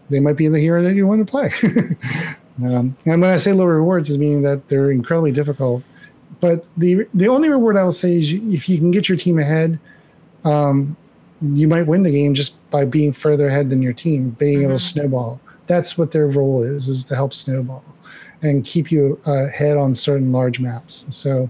they 0.09 0.19
might 0.19 0.37
be 0.37 0.47
the 0.47 0.59
hero 0.59 0.83
that 0.83 0.95
you 0.95 1.07
want 1.07 1.25
to 1.25 1.29
play. 1.31 1.51
um, 2.63 2.95
and 3.05 3.21
when 3.21 3.25
I 3.25 3.37
say 3.37 3.53
low 3.53 3.65
rewards, 3.65 4.09
is 4.09 4.17
meaning 4.17 4.41
that 4.43 4.67
they're 4.67 4.91
incredibly 4.91 5.31
difficult. 5.31 5.83
But 6.41 6.65
the 6.77 7.07
the 7.13 7.27
only 7.27 7.49
reward 7.49 7.77
I 7.77 7.83
will 7.83 7.91
say 7.91 8.19
is 8.19 8.31
if 8.31 8.67
you 8.67 8.77
can 8.77 8.91
get 8.91 9.07
your 9.07 9.17
team 9.17 9.39
ahead, 9.39 9.79
um, 10.43 10.95
you 11.41 11.67
might 11.67 11.87
win 11.87 12.03
the 12.03 12.11
game 12.11 12.33
just 12.33 12.69
by 12.69 12.85
being 12.85 13.13
further 13.13 13.47
ahead 13.47 13.69
than 13.69 13.81
your 13.81 13.93
team, 13.93 14.31
being 14.31 14.63
able 14.63 14.77
to 14.77 14.83
Mhm. 14.83 14.91
snowball. 14.93 15.39
That's 15.67 15.97
what 15.97 16.11
their 16.11 16.27
role 16.27 16.61
is: 16.63 16.87
is 16.87 17.05
to 17.05 17.15
help 17.15 17.33
snowball 17.33 17.83
and 18.41 18.65
keep 18.65 18.91
you 18.91 19.19
uh, 19.25 19.45
ahead 19.45 19.77
on 19.77 19.93
certain 19.95 20.31
large 20.31 20.59
maps. 20.59 21.05
So. 21.09 21.49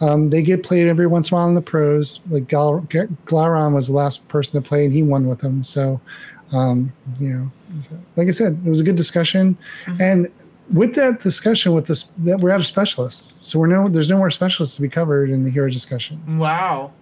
Um, 0.00 0.30
they 0.30 0.42
get 0.42 0.62
played 0.62 0.86
every 0.88 1.06
once 1.06 1.30
in 1.30 1.34
a 1.34 1.38
while 1.38 1.48
in 1.48 1.54
the 1.54 1.60
pros. 1.60 2.20
Like 2.30 2.48
Gal- 2.48 2.86
G- 2.88 3.00
Glaron 3.26 3.74
was 3.74 3.88
the 3.88 3.92
last 3.92 4.26
person 4.28 4.60
to 4.62 4.66
play, 4.66 4.84
and 4.84 4.94
he 4.94 5.02
won 5.02 5.28
with 5.28 5.40
them. 5.40 5.62
So, 5.62 6.00
um, 6.52 6.92
you 7.18 7.28
know, 7.28 7.50
like 8.16 8.26
I 8.28 8.30
said, 8.30 8.58
it 8.64 8.68
was 8.68 8.80
a 8.80 8.84
good 8.84 8.96
discussion. 8.96 9.56
Mhm. 9.84 10.00
And 10.00 10.28
with 10.72 10.94
that 10.94 11.20
discussion, 11.20 11.74
with 11.74 11.86
this, 11.86 12.04
that 12.18 12.40
we're 12.40 12.50
out 12.50 12.60
of 12.60 12.66
specialists, 12.66 13.34
so 13.42 13.58
we're 13.58 13.66
no, 13.66 13.88
there's 13.88 14.08
no 14.08 14.16
more 14.16 14.30
specialists 14.30 14.76
to 14.76 14.82
be 14.82 14.88
covered 14.88 15.28
in 15.30 15.44
the 15.44 15.50
hero 15.50 15.68
discussions. 15.68 16.34
wow. 16.36 16.92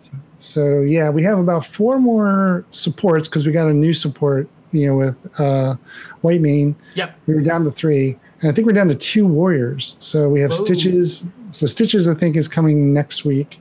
So 0.41 0.81
yeah, 0.83 1.11
we 1.11 1.23
have 1.25 1.39
about 1.39 1.67
four 1.67 1.99
more 1.99 2.65
supports 2.71 3.29
because 3.29 3.45
we 3.47 3.53
got 3.53 3.67
a 3.69 3.75
new 3.75 3.93
support, 3.93 4.49
you 4.73 4.87
know, 4.87 4.97
with 4.97 5.41
uh, 5.41 5.75
Whitemane. 6.23 6.75
Yep. 6.95 7.17
We 7.27 7.35
were 7.35 7.41
down 7.43 7.65
to 7.65 7.71
three, 7.71 8.17
and 8.41 8.51
I 8.51 8.55
think 8.55 8.67
we're 8.67 8.73
down 8.73 8.89
to 8.89 8.95
two 8.95 9.27
warriors. 9.27 9.97
So 10.01 10.29
we 10.29 10.41
have 10.41 10.51
Whoa. 10.51 10.65
Stitches. 10.65 11.29
So 11.51 11.67
Stitches, 11.67 12.07
I 12.09 12.15
think, 12.15 12.37
is 12.37 12.47
coming 12.49 12.93
next 12.93 13.25
week. 13.25 13.61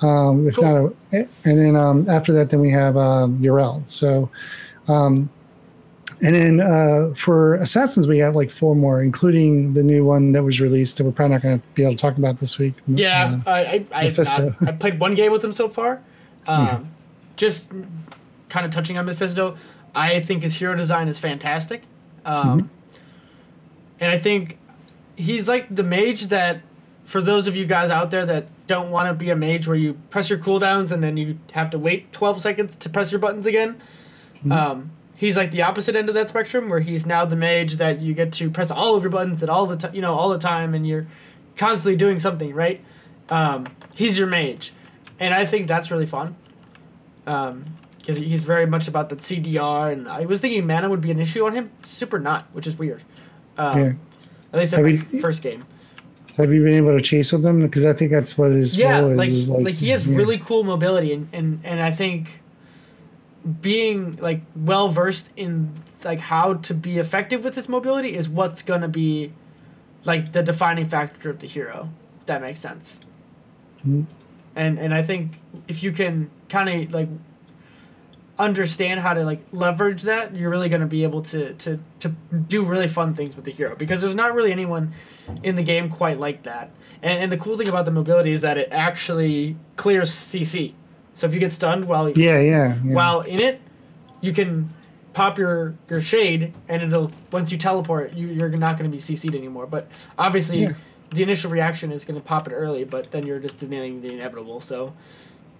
Um, 0.00 0.48
if 0.48 0.56
Cool. 0.56 0.64
not, 0.64 0.92
a, 1.12 1.28
and 1.44 1.58
then 1.58 1.76
um, 1.76 2.08
after 2.08 2.32
that, 2.32 2.50
then 2.50 2.60
we 2.60 2.70
have 2.70 2.96
um, 2.96 3.38
Yrel. 3.40 3.88
So, 3.88 4.30
um, 4.86 5.28
and 6.20 6.34
then 6.34 6.60
uh, 6.60 7.12
for 7.16 7.54
Assassins, 7.56 8.06
we 8.08 8.18
have 8.18 8.34
like 8.34 8.50
four 8.50 8.74
more, 8.74 9.02
including 9.02 9.74
the 9.74 9.82
new 9.84 10.04
one 10.04 10.32
that 10.32 10.42
was 10.42 10.60
released 10.60 10.98
that 10.98 11.04
we're 11.04 11.12
probably 11.12 11.34
not 11.34 11.42
going 11.42 11.60
to 11.60 11.66
be 11.74 11.82
able 11.82 11.92
to 11.92 11.98
talk 11.98 12.16
about 12.16 12.38
this 12.38 12.58
week. 12.58 12.74
Yeah, 12.88 13.40
Uh, 13.46 13.50
I 13.50 13.86
I 13.92 14.06
I, 14.06 14.54
I, 14.66 14.72
played 14.72 14.98
one 14.98 15.14
game 15.14 15.30
with 15.30 15.42
them 15.42 15.52
so 15.52 15.68
far. 15.68 16.02
Um, 16.48 16.90
Just 17.36 17.72
kind 18.48 18.66
of 18.66 18.72
touching 18.72 18.98
on 18.98 19.06
Mephisto. 19.06 19.56
I 19.94 20.18
think 20.18 20.42
his 20.42 20.56
hero 20.56 20.74
design 20.74 21.06
is 21.08 21.18
fantastic. 21.18 21.82
Um, 22.24 22.62
Mm-hmm. 22.62 22.68
And 24.00 24.10
I 24.12 24.18
think 24.18 24.58
he's 25.16 25.48
like 25.48 25.74
the 25.74 25.82
mage 25.82 26.28
that, 26.28 26.60
for 27.04 27.20
those 27.20 27.46
of 27.46 27.56
you 27.56 27.66
guys 27.66 27.90
out 27.90 28.10
there 28.10 28.26
that 28.26 28.46
don't 28.66 28.90
want 28.90 29.08
to 29.08 29.14
be 29.14 29.30
a 29.30 29.36
mage 29.36 29.66
where 29.66 29.76
you 29.76 29.94
press 30.10 30.28
your 30.28 30.38
cooldowns 30.38 30.92
and 30.92 31.02
then 31.02 31.16
you 31.16 31.38
have 31.52 31.70
to 31.70 31.78
wait 31.78 32.12
12 32.12 32.40
seconds 32.40 32.76
to 32.76 32.88
press 32.88 33.10
your 33.10 33.18
buttons 33.18 33.46
again, 33.46 33.80
um, 34.50 34.90
he's 35.16 35.36
like 35.36 35.50
the 35.50 35.62
opposite 35.62 35.96
end 35.96 36.08
of 36.08 36.14
that 36.14 36.28
spectrum 36.28 36.68
where 36.68 36.80
he's 36.80 37.06
now 37.06 37.24
the 37.24 37.36
mage 37.36 37.76
that 37.76 38.00
you 38.00 38.14
get 38.14 38.32
to 38.34 38.50
press 38.50 38.70
all 38.70 38.94
of 38.94 39.02
your 39.02 39.10
buttons 39.10 39.42
at 39.42 39.48
all 39.48 39.66
the 39.66 39.76
time, 39.76 39.94
you 39.94 40.02
know, 40.02 40.14
all 40.14 40.28
the 40.28 40.38
time 40.38 40.74
and 40.74 40.86
you're 40.86 41.06
constantly 41.56 41.96
doing 41.96 42.20
something, 42.20 42.54
right? 42.54 42.82
Um, 43.28 43.66
he's 43.94 44.18
your 44.18 44.28
mage. 44.28 44.72
And 45.18 45.34
I 45.34 45.46
think 45.46 45.66
that's 45.66 45.90
really 45.90 46.06
fun. 46.06 46.36
Um, 47.26 47.64
because 47.98 48.22
he's 48.22 48.40
very 48.40 48.64
much 48.64 48.88
about 48.88 49.10
the 49.10 49.16
CDR, 49.16 49.92
and 49.92 50.08
I 50.08 50.24
was 50.24 50.40
thinking 50.40 50.66
mana 50.66 50.88
would 50.88 51.02
be 51.02 51.10
an 51.10 51.20
issue 51.20 51.44
on 51.44 51.52
him. 51.52 51.70
Super 51.82 52.18
not, 52.18 52.46
which 52.54 52.66
is 52.66 52.78
weird. 52.78 53.02
Um, 53.58 53.78
Yeah. 53.80 53.92
At 54.52 54.58
least 54.60 54.72
in 54.72 54.78
Have 54.78 54.86
my 54.86 54.92
you- 54.92 55.20
first 55.20 55.42
game. 55.42 55.64
Have 56.38 56.52
you 56.54 56.62
been 56.62 56.74
able 56.74 56.96
to 56.96 57.02
chase 57.02 57.32
with 57.32 57.44
him? 57.44 57.60
Because 57.62 57.84
I 57.84 57.92
think 57.92 58.12
that's 58.12 58.38
what 58.38 58.52
his 58.52 58.76
Yeah, 58.76 59.00
role 59.00 59.10
is. 59.10 59.16
like, 59.18 59.28
is 59.28 59.48
like 59.48 59.74
he 59.74 59.88
has 59.90 60.06
yeah. 60.06 60.16
really 60.16 60.38
cool 60.38 60.62
mobility, 60.62 61.12
and, 61.12 61.28
and 61.32 61.60
and 61.64 61.80
I 61.80 61.90
think 61.90 62.40
being 63.60 64.16
like 64.20 64.40
well 64.56 64.88
versed 64.88 65.30
in 65.36 65.72
like 66.04 66.20
how 66.20 66.54
to 66.54 66.74
be 66.74 66.98
effective 66.98 67.44
with 67.44 67.54
his 67.54 67.68
mobility 67.68 68.14
is 68.14 68.28
what's 68.28 68.62
gonna 68.62 68.88
be 68.88 69.32
like 70.04 70.32
the 70.32 70.42
defining 70.42 70.86
factor 70.88 71.30
of 71.30 71.40
the 71.40 71.46
hero. 71.46 71.88
If 72.20 72.26
that 72.26 72.40
makes 72.40 72.60
sense. 72.60 73.00
Mhm. 73.86 74.06
And 74.54 74.78
and 74.78 74.94
I 74.94 75.02
think 75.02 75.40
if 75.66 75.82
you 75.82 75.92
can 75.92 76.30
kind 76.48 76.68
of 76.68 76.94
like 76.94 77.08
understand 78.38 79.00
how 79.00 79.14
to 79.14 79.24
like 79.24 79.40
leverage 79.52 80.02
that, 80.02 80.34
you're 80.34 80.50
really 80.50 80.68
going 80.68 80.80
to 80.80 80.86
be 80.86 81.02
able 81.02 81.22
to 81.22 81.54
to 81.54 81.78
to 82.00 82.08
do 82.08 82.64
really 82.64 82.88
fun 82.88 83.14
things 83.14 83.34
with 83.34 83.44
the 83.44 83.50
hero 83.50 83.74
because 83.74 84.00
there's 84.00 84.14
not 84.14 84.34
really 84.34 84.52
anyone 84.52 84.92
in 85.42 85.56
the 85.56 85.62
game 85.62 85.88
quite 85.88 86.18
like 86.20 86.44
that. 86.44 86.70
And, 87.02 87.22
and 87.22 87.32
the 87.32 87.36
cool 87.36 87.56
thing 87.56 87.68
about 87.68 87.84
the 87.84 87.90
mobility 87.90 88.30
is 88.30 88.40
that 88.42 88.56
it 88.58 88.68
actually 88.72 89.56
clears 89.76 90.10
CC. 90.10 90.74
So 91.14 91.26
if 91.26 91.34
you 91.34 91.40
get 91.40 91.52
stunned 91.52 91.86
while 91.86 92.08
Yeah, 92.10 92.38
yeah. 92.38 92.76
yeah. 92.84 92.94
while 92.94 93.20
in 93.22 93.40
it, 93.40 93.60
you 94.20 94.32
can 94.32 94.72
pop 95.12 95.36
your 95.36 95.74
your 95.90 96.00
shade 96.00 96.54
and 96.68 96.82
it'll 96.82 97.10
once 97.32 97.50
you 97.50 97.58
teleport, 97.58 98.12
you 98.12 98.28
you're 98.28 98.48
not 98.50 98.78
going 98.78 98.88
to 98.90 98.96
be 98.96 99.02
CC'd 99.02 99.34
anymore. 99.34 99.66
But 99.66 99.88
obviously. 100.16 100.62
Yeah. 100.62 100.72
The 101.10 101.22
initial 101.22 101.50
reaction 101.50 101.90
is 101.90 102.04
going 102.04 102.20
to 102.20 102.26
pop 102.26 102.48
it 102.48 102.52
early, 102.52 102.84
but 102.84 103.12
then 103.12 103.24
you're 103.24 103.38
just 103.38 103.56
denying 103.58 104.02
the 104.02 104.12
inevitable. 104.12 104.60
So, 104.60 104.92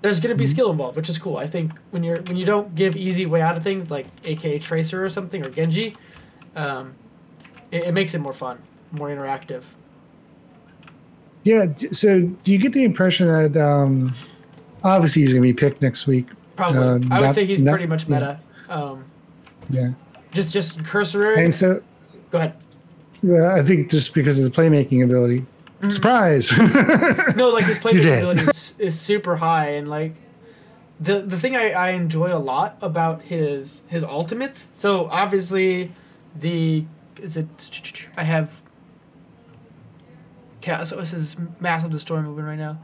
there's 0.00 0.20
going 0.20 0.30
to 0.34 0.38
be 0.38 0.46
skill 0.46 0.70
involved, 0.70 0.96
which 0.96 1.08
is 1.08 1.18
cool. 1.18 1.36
I 1.36 1.46
think 1.46 1.72
when 1.90 2.02
you're 2.02 2.20
when 2.22 2.36
you 2.36 2.44
don't 2.46 2.74
give 2.74 2.96
easy 2.96 3.26
way 3.26 3.40
out 3.40 3.56
of 3.56 3.62
things 3.62 3.90
like 3.90 4.06
AKA 4.24 4.58
Tracer 4.60 5.04
or 5.04 5.08
something 5.08 5.44
or 5.44 5.50
Genji, 5.50 5.96
um, 6.56 6.94
it, 7.70 7.84
it 7.84 7.92
makes 7.92 8.14
it 8.14 8.20
more 8.20 8.32
fun, 8.32 8.58
more 8.92 9.08
interactive. 9.08 9.64
Yeah. 11.44 11.66
So, 11.92 12.22
do 12.22 12.52
you 12.52 12.58
get 12.58 12.72
the 12.72 12.84
impression 12.84 13.26
that 13.28 13.56
um, 13.56 14.14
obviously 14.84 15.22
he's 15.22 15.32
going 15.32 15.42
to 15.42 15.48
be 15.48 15.52
picked 15.54 15.80
next 15.82 16.06
week? 16.06 16.26
Probably, 16.56 16.78
Uh, 16.78 16.84
I 17.10 17.20
would 17.20 17.26
not- 17.26 17.34
say 17.34 17.44
he's 17.44 17.60
not- 17.60 17.72
pretty 17.72 17.86
much 17.86 18.08
meta. 18.08 18.40
Um, 18.68 19.04
Yeah. 19.70 19.90
just 20.32 20.52
just 20.52 20.84
cursory. 20.84 21.42
And 21.42 21.54
so, 21.54 21.80
Go 22.30 22.38
ahead. 22.38 22.52
Yeah, 23.22 23.54
I 23.54 23.62
think 23.62 23.90
just 23.90 24.14
because 24.14 24.38
of 24.38 24.44
the 24.44 24.62
playmaking 24.62 25.02
ability. 25.02 25.44
Mm-hmm. 25.78 25.90
Surprise! 25.90 26.52
No, 27.36 27.50
like 27.50 27.64
his 27.64 27.76
You're 27.84 27.92
playmaking 28.02 28.18
ability 28.18 28.42
is, 28.42 28.74
is 28.78 29.00
super 29.00 29.36
high, 29.36 29.70
and 29.70 29.88
like 29.88 30.14
the 30.98 31.20
the 31.20 31.38
thing 31.38 31.55
I, 31.55 31.70
I 31.70 31.90
enjoy 31.90 32.34
a 32.34 32.38
lot 32.38 32.78
about 32.82 33.22
his 33.22 33.82
his 33.88 34.02
ultimates. 34.02 34.68
So 34.72 35.06
obviously, 35.06 35.92
the 36.34 36.84
is 37.20 37.36
it 37.36 38.09
I 38.16 38.24
have. 38.24 38.60
So 40.84 40.96
this 40.96 41.14
is 41.14 41.36
Math 41.60 41.82
of 41.82 41.92
the 41.92 41.98
Storm 41.98 42.26
moving 42.26 42.44
right 42.44 42.59
now. 42.59 42.78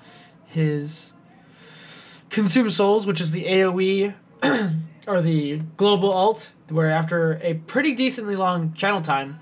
His 0.46 1.12
Consume 2.30 2.70
Souls, 2.70 3.06
which 3.06 3.20
is 3.20 3.32
the 3.32 3.44
AoE 3.44 4.14
or 5.06 5.20
the 5.20 5.58
global 5.76 6.10
alt, 6.10 6.50
where 6.70 6.90
after 6.90 7.38
a 7.42 7.54
pretty 7.54 7.94
decently 7.94 8.36
long 8.36 8.72
channel 8.72 9.02
time, 9.02 9.40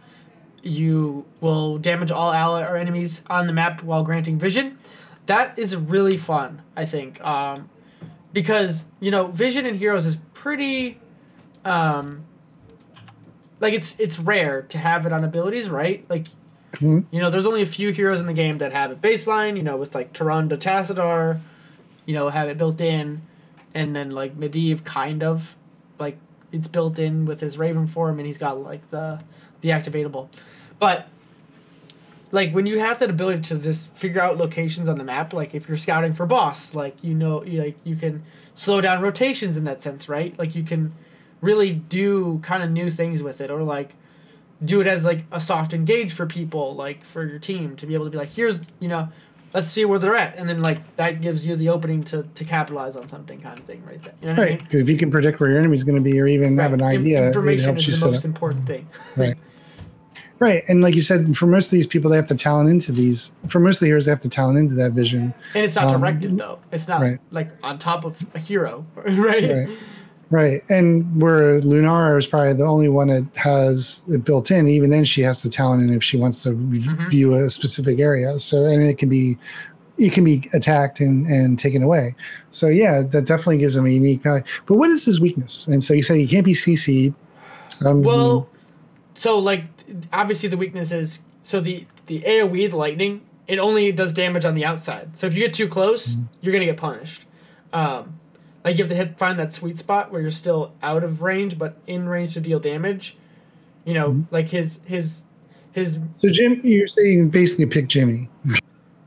you 0.63 1.25
will 1.41 1.79
damage 1.79 2.11
all 2.11 2.33
ally 2.33 2.63
or 2.63 2.77
enemies 2.77 3.23
on 3.29 3.47
the 3.47 3.53
map 3.53 3.83
while 3.83 4.03
granting 4.05 4.39
vision. 4.39 4.79
That 5.27 5.59
is 5.59 5.75
really 5.77 6.17
fun, 6.17 6.63
I 6.77 6.85
think, 6.85 7.21
um, 7.25 7.69
because 8.33 8.87
you 9.01 9.11
know 9.11 9.27
vision 9.27 9.67
in 9.67 9.77
heroes 9.77 10.07
is 10.07 10.17
pretty, 10.35 10.99
um, 11.65 12.25
like 13.61 13.73
it's 13.75 13.99
it's 14.01 14.19
rare 14.19 14.63
to 14.63 14.79
have 14.79 15.07
it 15.07 15.13
on 15.13 15.25
abilities, 15.25 15.69
right? 15.71 16.05
Like, 16.09 16.27
Mhm. 16.73 17.05
you 17.11 17.21
know, 17.21 17.31
there's 17.31 17.47
only 17.47 17.63
a 17.63 17.67
few 17.67 17.91
heroes 17.91 18.21
in 18.21 18.27
the 18.27 18.33
game 18.33 18.59
that 18.59 18.73
have 18.73 18.91
it 18.91 19.01
baseline. 19.03 19.57
You 19.57 19.63
know, 19.63 19.77
with 19.77 19.95
like 19.95 20.13
Tyrande 20.13 20.57
Tassadar, 20.57 21.39
you 22.07 22.15
know, 22.15 22.29
have 22.29 22.49
it 22.49 22.59
built 22.59 22.81
in, 22.81 23.23
and 23.75 23.95
then 23.95 24.11
like 24.11 24.39
Medivh 24.39 24.83
kind 24.85 25.23
of, 25.23 25.57
like 25.99 26.17
it's 26.51 26.67
built 26.67 26.99
in 26.99 27.25
with 27.27 27.41
his 27.41 27.59
Raven 27.59 27.87
form, 27.87 28.19
and 28.19 28.27
he's 28.27 28.39
got 28.39 28.61
like 28.61 28.91
the 28.91 29.21
the 29.61 29.69
activatable, 29.69 30.27
but 30.83 31.07
like 32.33 32.51
when 32.51 32.67
you 32.67 32.81
have 32.81 32.99
that 32.99 33.09
ability 33.09 33.43
to 33.43 33.59
just 33.59 33.87
figure 33.97 34.21
out 34.21 34.37
locations 34.37 34.89
on 34.89 34.99
the 34.99 35.05
map, 35.05 35.33
like 35.33 35.55
if 35.55 35.69
you're 35.69 35.77
scouting 35.77 36.13
for 36.13 36.27
boss, 36.27 36.75
like 36.75 36.97
you 37.05 37.15
know, 37.15 37.45
you, 37.45 37.63
like 37.63 37.77
you 37.85 37.95
can 37.95 38.25
slow 38.55 38.81
down 38.81 39.01
rotations 39.01 39.57
in 39.57 39.63
that 39.63 39.81
sense, 39.81 40.09
right? 40.09 40.37
Like 40.37 40.57
you 40.57 40.65
can 40.65 40.93
really 41.41 41.71
do 41.73 42.41
kind 42.43 42.65
of 42.65 42.71
new 42.73 42.91
things 42.91 43.23
with 43.23 43.41
it, 43.41 43.49
or 43.49 43.63
like 43.63 43.95
do 44.65 44.81
it 44.81 44.89
as 44.89 45.05
like 45.05 45.25
a 45.31 45.39
soft 45.39 45.73
engage 45.73 46.13
for 46.13 46.27
people, 46.27 46.75
like 46.75 47.05
for 47.05 47.25
your 47.25 47.39
team 47.39 47.77
to 47.77 47.87
be 47.87 47.95
able 47.95 48.07
to 48.07 48.11
be 48.11 48.19
like, 48.19 48.31
here's 48.31 48.63
you 48.81 48.89
know, 48.89 49.09
let's 49.55 49.69
see 49.69 49.85
where 49.85 50.01
they're 50.01 50.17
at, 50.17 50.35
and 50.37 50.49
then 50.49 50.63
like 50.63 50.97
that 50.97 51.21
gives 51.21 51.47
you 51.47 51.55
the 51.55 51.69
opening 51.69 52.03
to 52.03 52.25
to 52.35 52.45
capitalize 52.45 52.97
on 52.97 53.07
something 53.07 53.41
kind 53.41 53.57
of 53.57 53.65
thing, 53.67 53.85
right 53.87 54.03
there. 54.03 54.15
You 54.21 54.27
know 54.27 54.35
what 54.35 54.49
I 54.49 54.51
right. 54.51 54.73
mean? 54.73 54.81
if 54.83 54.89
you 54.89 54.97
can 54.97 55.13
predict 55.13 55.39
where 55.39 55.51
your 55.51 55.61
enemy's 55.61 55.85
going 55.85 55.95
to 55.95 56.03
be 56.03 56.19
or 56.19 56.27
even 56.27 56.59
have 56.59 56.73
an 56.73 56.81
Right. 56.81 56.99
Idea, 56.99 57.29
information 57.29 57.79
is 57.79 58.01
the 58.01 58.11
most 58.11 58.25
important 58.25 58.67
thing. 58.67 58.89
Right. 59.17 59.37
Right. 60.43 60.65
And 60.69 60.81
like 60.83 60.95
you 60.97 61.03
said, 61.03 61.37
for 61.37 61.47
most 61.47 61.67
of 61.67 61.71
these 61.73 61.87
people, 61.87 62.11
they 62.11 62.17
have 62.17 62.27
to 62.27 62.35
talent 62.35 62.69
into 62.69 62.91
these. 62.91 63.31
For 63.49 63.61
most 63.61 63.77
of 63.77 63.81
the 63.81 63.87
heroes, 63.87 64.07
they 64.07 64.11
have 64.11 64.21
to 64.23 64.29
talent 64.29 64.59
into 64.59 64.75
that 64.75 64.91
vision. 64.93 65.33
And 65.55 65.65
it's 65.65 65.77
not 65.77 65.85
Um, 65.95 66.01
directed 66.01 66.37
though. 66.37 66.59
It's 66.73 66.89
not 66.89 67.01
right. 67.01 67.19
like 67.31 67.51
on 67.63 67.79
top 67.79 68.05
of 68.05 68.25
a 68.35 68.39
hero, 68.41 68.85
right? 68.97 69.19
Right. 69.19 69.69
Right. 70.31 70.65
And 70.71 71.21
where 71.21 71.61
Lunara 71.61 72.19
is 72.19 72.27
probably 72.27 72.55
the 72.55 72.65
only 72.65 72.89
one 72.89 73.09
that 73.09 73.27
has 73.37 74.01
it 74.09 74.25
built 74.25 74.51
in, 74.51 74.67
even 74.67 74.89
then 74.91 75.05
she 75.05 75.21
has 75.23 75.43
to 75.43 75.49
talent 75.51 75.83
in 75.83 75.95
if 75.95 76.03
she 76.03 76.17
wants 76.17 76.43
to 76.45 76.51
Mhm. 76.51 77.11
view 77.11 77.35
a 77.35 77.49
specific 77.51 78.01
area. 78.01 78.39
So, 78.39 78.65
and 78.65 78.83
it 78.83 78.97
can 78.99 79.11
be, 79.11 79.37
it 79.99 80.13
can 80.13 80.25
be 80.25 80.49
attacked 80.55 81.01
and, 81.01 81.27
and 81.27 81.59
taken 81.59 81.83
away. 81.83 82.15
So 82.51 82.67
yeah, 82.69 83.03
that 83.03 83.27
definitely 83.27 83.59
gives 83.59 83.77
him 83.77 83.85
a 83.87 83.91
unique 83.91 84.23
value. 84.23 84.43
But 84.67 84.77
what 84.79 84.89
is 84.91 85.05
his 85.05 85.21
weakness? 85.21 85.67
And 85.69 85.85
so 85.85 85.93
you 85.95 86.03
say 86.03 86.19
he 86.19 86.27
can't 86.27 86.47
be 86.47 86.55
CC'd. 86.55 87.15
Um, 87.85 88.03
Well, 88.03 88.49
so 89.15 89.39
like 89.39 89.72
obviously 90.13 90.49
the 90.49 90.57
weakness 90.57 90.93
is 90.93 91.21
so 91.43 91.61
the 91.61 91.87
the 92.07 92.21
AOE 92.23 92.71
the 92.71 92.77
lightning 92.77 93.23
it 93.49 93.59
only 93.59 93.91
does 93.93 94.13
damage 94.13 94.45
on 94.45 94.55
the 94.55 94.65
outside. 94.65 95.17
So 95.17 95.27
if 95.27 95.35
you 95.35 95.41
get 95.41 95.53
too 95.55 95.69
close, 95.69 96.15
Mm-hmm. 96.15 96.23
you're 96.41 96.53
gonna 96.53 96.65
get 96.65 96.77
punished. 96.77 97.25
Um, 97.73 98.19
like 98.65 98.77
you 98.79 98.85
have 98.85 98.91
to 98.91 98.95
hit 98.97 99.19
find 99.19 99.39
that 99.39 99.53
sweet 99.53 99.77
spot 99.79 100.13
where 100.13 100.21
you're 100.21 100.31
still 100.31 100.73
out 100.83 101.03
of 101.03 101.23
range 101.23 101.59
but 101.59 101.77
in 101.87 102.09
range 102.09 102.35
to 102.35 102.41
deal 102.41 102.61
damage. 102.61 103.17
You 103.85 103.95
know, 103.95 104.11
Mm-hmm. 104.11 104.35
like 104.35 104.49
his 104.49 104.79
his 104.85 105.23
his 105.73 105.99
so 106.19 106.29
Jim, 106.31 106.61
you're 106.65 106.87
saying 106.89 107.31
basically 107.31 107.67
pick 107.67 107.89
Jimmy. 107.89 108.29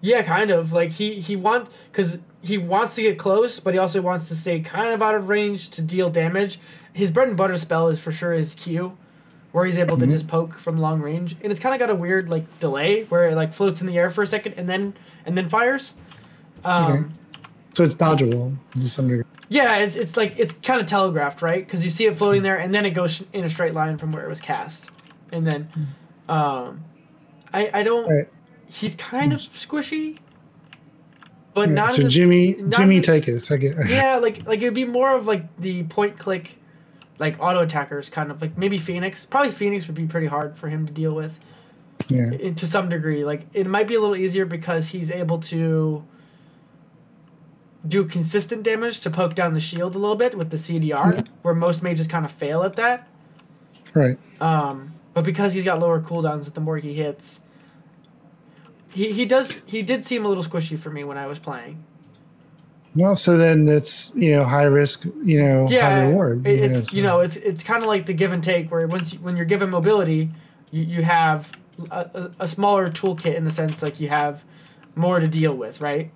Yeah, 0.02 0.22
kind 0.22 0.52
of. 0.52 0.74
Like 0.74 0.92
he 0.92 1.20
he 1.20 1.36
wants 1.36 1.72
because 1.92 2.20
he 2.42 2.58
wants 2.58 2.96
to 2.96 3.02
get 3.04 3.18
close, 3.18 3.60
but 3.60 3.74
he 3.74 3.80
also 3.80 4.02
wants 4.02 4.28
to 4.28 4.36
stay 4.36 4.60
kind 4.60 4.94
of 4.94 5.02
out 5.02 5.16
of 5.16 5.30
range 5.30 5.70
to 5.72 5.82
deal 5.82 6.10
damage. 6.10 6.60
His 6.94 7.10
bread 7.10 7.28
and 7.30 7.38
butter 7.38 7.58
spell 7.58 7.88
is 7.88 8.00
for 8.00 8.12
sure 8.12 8.34
his 8.34 8.54
Q, 8.54 8.98
where 9.56 9.64
he's 9.66 9.78
able 9.78 9.96
to 9.98 10.06
just 10.06 10.28
poke 10.28 10.54
from 10.60 10.78
long 10.80 11.00
range, 11.02 11.36
and 11.42 11.50
it's 11.50 11.62
kind 11.62 11.74
of 11.74 11.80
got 11.80 11.90
a 11.90 11.96
weird 11.96 12.30
like 12.30 12.60
delay 12.60 13.04
where 13.06 13.28
it 13.30 13.36
like 13.36 13.54
floats 13.54 13.80
in 13.80 13.88
the 13.88 13.98
air 13.98 14.10
for 14.10 14.22
a 14.22 14.28
second 14.28 14.54
and 14.58 14.68
then 14.68 14.94
and 15.26 15.38
then 15.38 15.48
fires. 15.48 15.94
Um, 16.66 16.92
Okay. 16.92 17.06
So 17.74 17.84
it's 17.84 17.96
dodgeable 17.96 18.56
to 18.74 18.82
some 18.82 19.08
degree. 19.08 19.24
Yeah, 19.50 19.78
it's, 19.78 19.96
it's 19.96 20.18
like 20.18 20.38
it's 20.38 20.54
kind 20.56 20.82
of 20.82 20.88
telegraphed, 20.88 21.42
right? 21.42 21.66
Because 21.66 21.84
you 21.86 21.90
see 21.90 22.06
it 22.06 22.18
floating 22.18 22.42
there, 22.42 22.58
and 22.58 22.74
then 22.74 22.86
it 22.86 22.92
goes 22.92 23.24
in 23.32 23.46
a 23.46 23.50
straight 23.50 23.74
line 23.74 23.98
from 23.98 24.12
where 24.12 24.26
it 24.26 24.30
was 24.30 24.42
cast, 24.42 24.90
and 25.32 25.46
then, 25.48 25.70
um, 26.28 26.84
I 27.54 27.70
I 27.74 27.84
don't. 27.84 28.10
Right. 28.10 28.28
He's 28.68 28.96
kind 28.96 29.32
of 29.34 29.40
squishy, 29.40 30.18
but 31.54 31.70
Yeah, 31.70 31.76
not. 31.76 31.92
so 31.94 32.08
Jimmy, 32.08 32.56
not 32.60 32.80
Jimmy 32.80 33.00
the 33.00 33.14
s- 33.14 33.26
Tychus. 33.26 33.52
I 33.52 33.58
get. 33.58 33.90
Yeah, 33.90 34.16
like 34.18 34.46
like 34.48 34.62
it 34.62 34.66
would 34.66 34.74
be 34.74 34.86
more 34.86 35.14
of 35.16 35.28
like 35.28 35.44
the 35.60 35.84
point 35.84 36.18
click, 36.18 36.58
like 37.20 37.38
auto 37.42 37.62
attackers 37.62 38.10
kind 38.10 38.30
of 38.32 38.42
like 38.42 38.58
maybe 38.58 38.78
Fenix. 38.78 39.26
Probably 39.26 39.52
Fenix 39.52 39.88
would 39.88 39.96
be 39.96 40.06
pretty 40.06 40.28
hard 40.28 40.58
for 40.58 40.68
him 40.68 40.86
to 40.86 40.92
deal 40.94 41.14
with 41.14 41.40
Yeah. 42.08 42.52
to 42.54 42.68
some 42.68 42.90
degree. 42.90 43.24
Like 43.26 43.46
it 43.54 43.68
might 43.68 43.88
be 43.88 43.96
a 43.96 44.02
little 44.02 44.16
easier 44.18 44.46
because 44.46 44.90
he's 44.90 45.10
able 45.12 45.40
to 45.40 46.04
do 47.88 48.04
consistent 48.06 48.64
damage 48.64 49.00
to 49.02 49.10
poke 49.12 49.36
down 49.36 49.54
the 49.54 49.60
shield 49.60 49.96
a 49.96 50.00
little 50.00 50.16
bit 50.16 50.36
with 50.38 50.50
the 50.50 50.58
CDR, 50.58 51.26
where 51.44 51.54
most 51.54 51.84
mages 51.84 52.08
kind 52.08 52.26
of 52.26 52.32
fail 52.32 52.64
at 52.64 52.76
that. 52.78 53.08
Right. 53.94 54.18
Um, 54.42 54.94
but 55.14 55.24
because 55.24 55.54
he's 55.54 55.64
got 55.64 55.80
lower 55.80 56.02
cooldowns, 56.02 56.52
the 56.54 56.62
more 56.62 56.78
he 56.78 56.94
hits, 56.94 57.42
he, 58.92 59.12
he 59.12 59.26
does 59.26 59.62
he 59.66 59.82
did 59.84 60.04
seem 60.04 60.26
a 60.26 60.28
little 60.28 60.44
squishy 60.44 60.78
for 60.78 60.90
me 60.90 61.04
when 61.04 61.18
I 61.18 61.28
was 61.28 61.38
playing. 61.40 61.84
Well, 62.96 63.16
so 63.16 63.38
then 63.38 63.68
it's 63.68 64.12
you 64.16 64.36
know 64.38 64.44
high 64.46 64.64
risk, 64.64 65.06
you 65.24 65.44
know 65.44 65.68
Yeah, 65.70 65.82
high 65.90 66.02
reward. 66.08 66.48
it- 66.48 66.60
it's 66.62 66.90
so- 66.92 66.96
you 66.98 67.04
know 67.04 67.20
it's 67.20 67.36
it's 67.38 67.64
kind 67.64 67.82
of 67.84 67.88
like 67.88 68.06
the 68.06 68.14
give 68.14 68.32
and 68.32 68.44
take 68.44 68.72
where 68.72 68.88
once 68.88 69.14
you, 69.14 69.20
when 69.20 69.36
you're 69.36 69.46
given 69.46 69.70
mobility, 69.70 70.30
you, 70.72 70.84
you 70.84 71.04
have 71.04 71.52
a, 71.92 72.32
a, 72.40 72.48
smaller 72.48 72.88
toolkit 72.88 73.36
in 73.36 73.44
the 73.44 73.52
sense 73.52 73.84
like 73.84 74.00
you 74.00 74.08
have 74.08 74.46
more 74.96 75.20
to 75.20 75.28
deal 75.28 75.54
with, 75.54 75.82
right? 75.82 76.10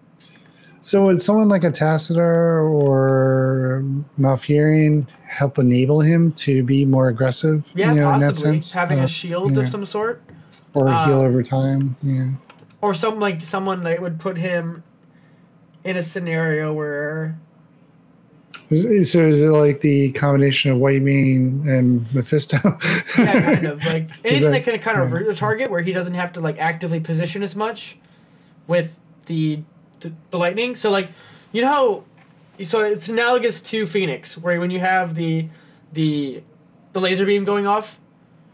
So 0.80 1.03
would 1.07 1.22
someone 1.22 1.49
like 1.49 1.65
a 1.65 1.72
Tassadar 1.72 2.64
or 2.72 3.84
Malfurion 4.18 5.10
help 5.23 5.60
enable 5.60 5.99
him 5.99 6.31
to 6.34 6.64
be 6.64 6.85
more 6.85 7.10
aggressive? 7.10 7.69
Yeah, 7.76 7.91
you 7.93 7.99
know, 7.99 8.14
in 8.14 8.22
that 8.22 8.27
possibly 8.30 8.51
sense, 8.53 8.72
having 8.72 8.99
Uh, 9.01 9.03
a 9.03 9.07
shield 9.07 9.56
yeah. 9.56 9.64
of 9.64 9.69
some 9.69 9.85
sort, 9.85 10.22
or 10.73 10.88
uh, 10.88 11.06
heal 11.06 11.19
over 11.19 11.43
time. 11.43 11.97
Yeah. 12.01 12.30
or 12.81 12.93
some 12.93 13.19
like 13.19 13.43
someone 13.43 13.84
that 13.84 14.01
would 14.01 14.18
put 14.19 14.38
him 14.38 14.81
in 15.84 15.97
a 15.97 16.01
scenario 16.01 16.73
where 16.73 17.38
Is- 18.69 19.11
So 19.11 19.19
is 19.27 19.41
it 19.41 19.47
like 19.49 19.81
the 19.81 20.11
combination 20.11 20.72
of 20.72 20.77
Whitemane 20.77 21.68
and 21.68 22.14
Mephisto? 22.14 22.57
yeah, 23.18 23.53
kind 23.56 23.65
of 23.65 23.84
like 23.85 24.10
anything 24.26 24.51
that, 24.51 24.64
that- 24.65 24.72
can 24.72 24.80
kind 24.80 24.99
of 24.99 25.11
root 25.11 25.27
a 25.27 25.34
target 25.35 25.72
where 25.72 25.81
he 25.81 25.91
doesn't 25.91 26.14
have 26.15 26.34
to 26.34 26.39
like 26.41 26.60
actively 26.60 26.99
position 26.99 27.41
as 27.43 27.56
much 27.56 27.97
with 28.68 28.97
the 29.26 29.61
the, 30.01 30.14
the 30.31 30.38
lightning. 30.38 30.76
So 30.77 30.89
like, 30.91 31.10
you 31.51 31.61
know 31.61 31.68
how, 31.68 32.03
so 32.64 32.81
it's 32.84 33.10
analogous 33.10 33.60
to 33.64 33.85
Fenix, 33.85 34.38
where 34.38 34.60
when 34.60 34.72
you 34.72 34.80
have 34.80 35.15
the 35.15 35.47
the 35.93 36.41
the 36.93 37.01
laser 37.01 37.26
beam 37.26 37.43
going 37.43 37.65
off, 37.68 37.99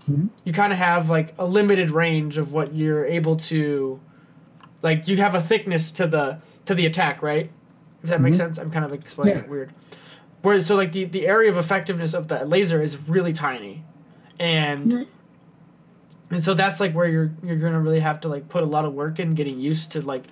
Mhm. 0.10 0.30
you 0.44 0.54
kind 0.54 0.72
of 0.72 0.80
have 0.80 1.10
like 1.10 1.34
a 1.38 1.46
limited 1.46 1.90
range 1.92 2.38
of 2.38 2.54
what 2.54 2.74
you're 2.74 3.06
able 3.06 3.36
to, 3.38 4.00
like 4.82 5.08
you 5.08 5.18
have 5.18 5.36
a 5.36 5.42
thickness 5.42 5.92
to 5.94 6.08
the 6.08 6.38
to 6.66 6.74
the 6.76 6.86
attack, 6.86 7.22
right? 7.22 7.50
If 8.04 8.10
that 8.10 8.22
makes 8.22 8.36
Mhm. 8.38 8.42
sense, 8.42 8.58
I'm 8.58 8.72
kind 8.72 8.86
of 8.86 8.94
explaining 8.94 9.36
Yeah. 9.36 9.44
it 9.44 9.50
weird. 9.50 9.72
Whereas 10.42 10.66
so 10.68 10.76
like 10.76 10.92
the 10.92 11.06
the 11.06 11.28
area 11.28 11.50
of 11.50 11.58
effectiveness 11.58 12.14
of 12.14 12.28
the 12.28 12.46
laser 12.46 12.82
is 12.82 13.10
really 13.10 13.34
tiny, 13.34 13.84
and 14.40 14.92
Mhm. 14.92 15.06
and 16.32 16.44
so 16.44 16.54
that's 16.54 16.80
like 16.80 16.94
where 16.94 17.08
you're 17.08 17.32
you're 17.44 17.56
gonna 17.58 17.80
really 17.80 18.00
have 18.00 18.20
to 18.22 18.28
like 18.28 18.48
put 18.50 18.62
a 18.64 18.66
lot 18.68 18.86
of 18.86 18.94
work 18.94 19.20
in 19.20 19.34
getting 19.34 19.60
used 19.60 19.92
to 19.94 20.02
like 20.02 20.24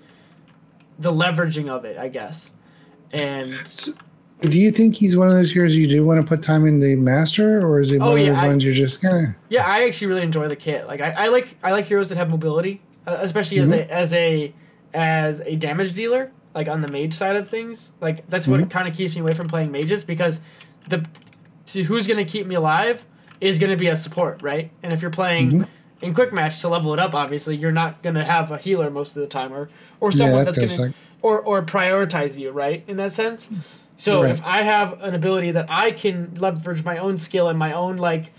the 0.99 1.11
leveraging 1.11 1.67
of 1.69 1.85
it, 1.85 1.97
I 1.97 2.09
guess. 2.09 2.51
And 3.11 3.55
Do 4.41 4.59
you 4.59 4.71
think 4.71 4.95
he's 4.95 5.15
one 5.15 5.29
of 5.29 5.33
those 5.35 5.51
heroes 5.51 5.75
you 5.75 5.87
do 5.87 6.03
want 6.05 6.19
to 6.21 6.27
put 6.27 6.41
time 6.43 6.67
in 6.67 6.79
the 6.79 6.95
master, 6.95 7.65
or 7.65 7.79
is 7.79 7.89
he 7.91 7.97
Oh, 7.97 8.09
one 8.09 8.17
yeah, 8.19 8.27
of 8.31 8.35
those 8.35 8.43
I- 8.43 8.47
ones 8.47 8.65
you're 8.65 8.73
just 8.73 9.01
kind 9.01 9.27
of? 9.27 9.33
yeah, 9.49 9.63
I 9.65 9.85
actually 9.85 10.07
really 10.07 10.21
enjoy 10.23 10.47
the 10.49 10.55
kit. 10.55 10.85
Like 10.85 10.99
I, 11.01 11.11
I 11.11 11.27
like 11.29 11.55
I 11.63 11.71
like 11.71 11.85
heroes 11.85 12.09
that 12.09 12.17
have 12.17 12.29
mobility, 12.29 12.81
uh, 13.07 13.17
especially 13.21 13.59
as 13.59 13.71
a 13.71 13.91
as 13.91 14.13
a 14.13 14.53
as 14.93 15.39
a 15.41 15.55
damage 15.55 15.93
dealer. 15.93 16.31
Like 16.55 16.67
on 16.67 16.81
the 16.81 16.87
mage 16.87 17.15
side 17.15 17.35
of 17.35 17.49
things, 17.49 17.93
like 17.99 18.27
that's 18.29 18.47
what 18.47 18.61
Mhm. 18.61 18.69
kind 18.69 18.87
of 18.87 18.93
keeps 18.95 19.15
me 19.15 19.21
away 19.21 19.33
from 19.33 19.47
playing 19.47 19.71
mages 19.71 20.03
because 20.03 20.39
the 20.87 21.03
to 21.67 21.81
who's 21.83 22.07
gonna 22.07 22.25
keep 22.25 22.45
me 22.45 22.53
alive 22.53 23.05
is 23.41 23.57
gonna 23.57 23.75
be 23.75 23.87
a 23.87 23.95
support, 23.95 24.43
right? 24.43 24.69
And 24.83 24.93
if 24.93 25.01
you're 25.01 25.09
playing 25.09 25.51
Mhm. 25.61 25.67
in 26.03 26.13
quick 26.13 26.31
match 26.31 26.61
to 26.61 26.69
level 26.69 26.93
it 26.93 26.99
up, 26.99 27.15
obviously 27.15 27.55
you're 27.57 27.71
not 27.71 28.03
gonna 28.03 28.23
have 28.23 28.51
a 28.51 28.57
healer 28.59 28.91
most 28.91 29.15
of 29.15 29.21
the 29.23 29.27
time, 29.27 29.51
or 29.51 29.67
or 29.99 30.11
Yeah, 30.11 30.17
someone 30.17 30.43
that's 30.43 30.55
that's, 30.55 30.75
gonna 30.77 30.89
gonna 30.89 30.93
or 31.23 31.39
or 31.39 31.63
prioritize 31.63 32.37
you, 32.37 32.51
right? 32.51 32.83
In 32.87 32.97
that 32.97 33.11
sense. 33.11 33.49
So 33.97 34.21
Right. 34.21 34.29
if 34.31 34.41
I 34.45 34.61
have 34.61 35.01
an 35.01 35.15
ability 35.15 35.51
that 35.51 35.65
I 35.69 35.89
can 35.89 36.33
leverage 36.37 36.83
my 36.83 36.99
own 36.99 37.17
skill 37.17 37.47
and 37.49 37.57
my 37.57 37.73
own 37.73 37.97
like, 37.97 38.31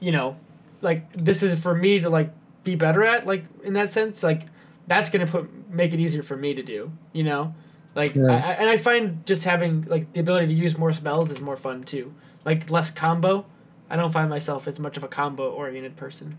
you 0.00 0.12
know, 0.12 0.36
like 0.80 1.12
this 1.12 1.42
is 1.42 1.58
for 1.60 1.74
me 1.74 2.00
to 2.00 2.08
like 2.08 2.30
be 2.64 2.76
better 2.76 3.02
at, 3.04 3.26
like 3.26 3.44
in 3.62 3.74
that 3.74 3.90
sense, 3.90 4.22
like 4.22 4.42
that's 4.86 5.10
gonna 5.10 5.26
put 5.26 5.50
make 5.72 5.92
it 5.92 6.00
easier 6.00 6.22
for 6.22 6.36
me 6.36 6.54
to 6.54 6.62
do, 6.62 6.92
you 7.12 7.24
know, 7.24 7.54
like 7.94 8.12
Right. 8.14 8.30
I, 8.42 8.52
and 8.52 8.68
I 8.70 8.76
find 8.76 9.24
just 9.26 9.44
having 9.44 9.82
like 9.88 10.12
the 10.12 10.20
ability 10.20 10.46
to 10.48 10.54
use 10.54 10.76
more 10.78 10.92
spells 10.92 11.30
is 11.30 11.40
more 11.40 11.56
fun 11.56 11.82
too, 11.84 12.12
like 12.44 12.70
less 12.70 12.90
combo. 12.90 13.44
I 13.90 13.96
don't 13.96 14.12
find 14.12 14.30
myself 14.30 14.66
as 14.68 14.78
much 14.80 14.96
of 14.96 15.04
a 15.04 15.08
combo 15.08 15.50
oriented 15.50 15.96
person. 15.96 16.38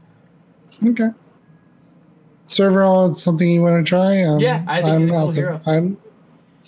Okay. 0.85 1.09
So 2.47 2.67
overall, 2.67 3.09
it's 3.11 3.21
something 3.23 3.49
you 3.49 3.61
want 3.61 3.85
to 3.85 3.87
try. 3.89 4.23
Um, 4.23 4.39
Yeah, 4.39 4.63
I 4.67 4.81
think 4.81 4.99
he's 5.01 5.09
a 5.09 5.11
cool 5.13 5.31
there- 5.31 5.61
I'm. 5.65 5.97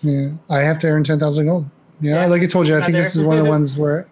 Yeah, 0.01 0.29
I 0.49 0.59
have 0.61 0.77
to 0.79 0.87
earn 0.87 1.03
ten 1.03 1.19
thousand 1.19 1.47
gold. 1.47 1.65
Yeah, 2.01 2.15
Yeah, 2.21 2.25
like 2.27 2.41
I 2.43 2.45
told 2.45 2.67
you, 2.67 2.77
I 2.77 2.81
think 2.81 2.93
this 2.93 3.15
is 3.15 3.23
one 3.23 3.37
of 3.37 3.43
the 3.43 3.49
ones 3.57 3.77
where. 3.77 4.07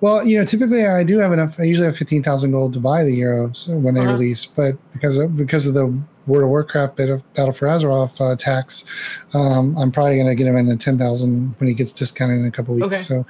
Well, 0.00 0.24
you 0.26 0.38
know, 0.38 0.44
typically 0.44 0.86
I 0.86 1.02
do 1.02 1.18
have 1.18 1.32
enough. 1.32 1.58
I 1.58 1.64
usually 1.64 1.86
have 1.86 1.96
fifteen 1.96 2.22
thousand 2.22 2.52
gold 2.52 2.72
to 2.74 2.80
buy 2.80 3.02
the 3.04 3.14
hero 3.14 3.50
so 3.52 3.76
when 3.76 3.94
they 3.94 4.00
Uh-huh. 4.02 4.12
release, 4.12 4.44
but 4.46 4.76
because 4.92 5.18
of, 5.18 5.36
because 5.36 5.66
of 5.66 5.74
the 5.74 5.92
World 6.28 6.44
of 6.44 6.50
Warcraft 6.50 6.96
bit 6.96 7.10
of 7.10 7.34
Battle 7.34 7.52
for 7.52 7.66
Azeroth 7.66 8.20
uh, 8.20 8.36
tax, 8.36 8.84
um, 9.34 9.76
I'm 9.76 9.90
probably 9.90 10.16
going 10.16 10.28
to 10.28 10.34
get 10.34 10.46
him 10.46 10.56
in 10.56 10.66
the 10.66 10.76
ten 10.76 10.98
thousand 10.98 11.54
when 11.58 11.68
he 11.68 11.74
gets 11.74 11.92
discounted 11.92 12.38
in 12.38 12.46
a 12.46 12.50
couple 12.50 12.74
weeks. 12.74 12.86
Okay. 12.86 12.96
So, 12.96 13.26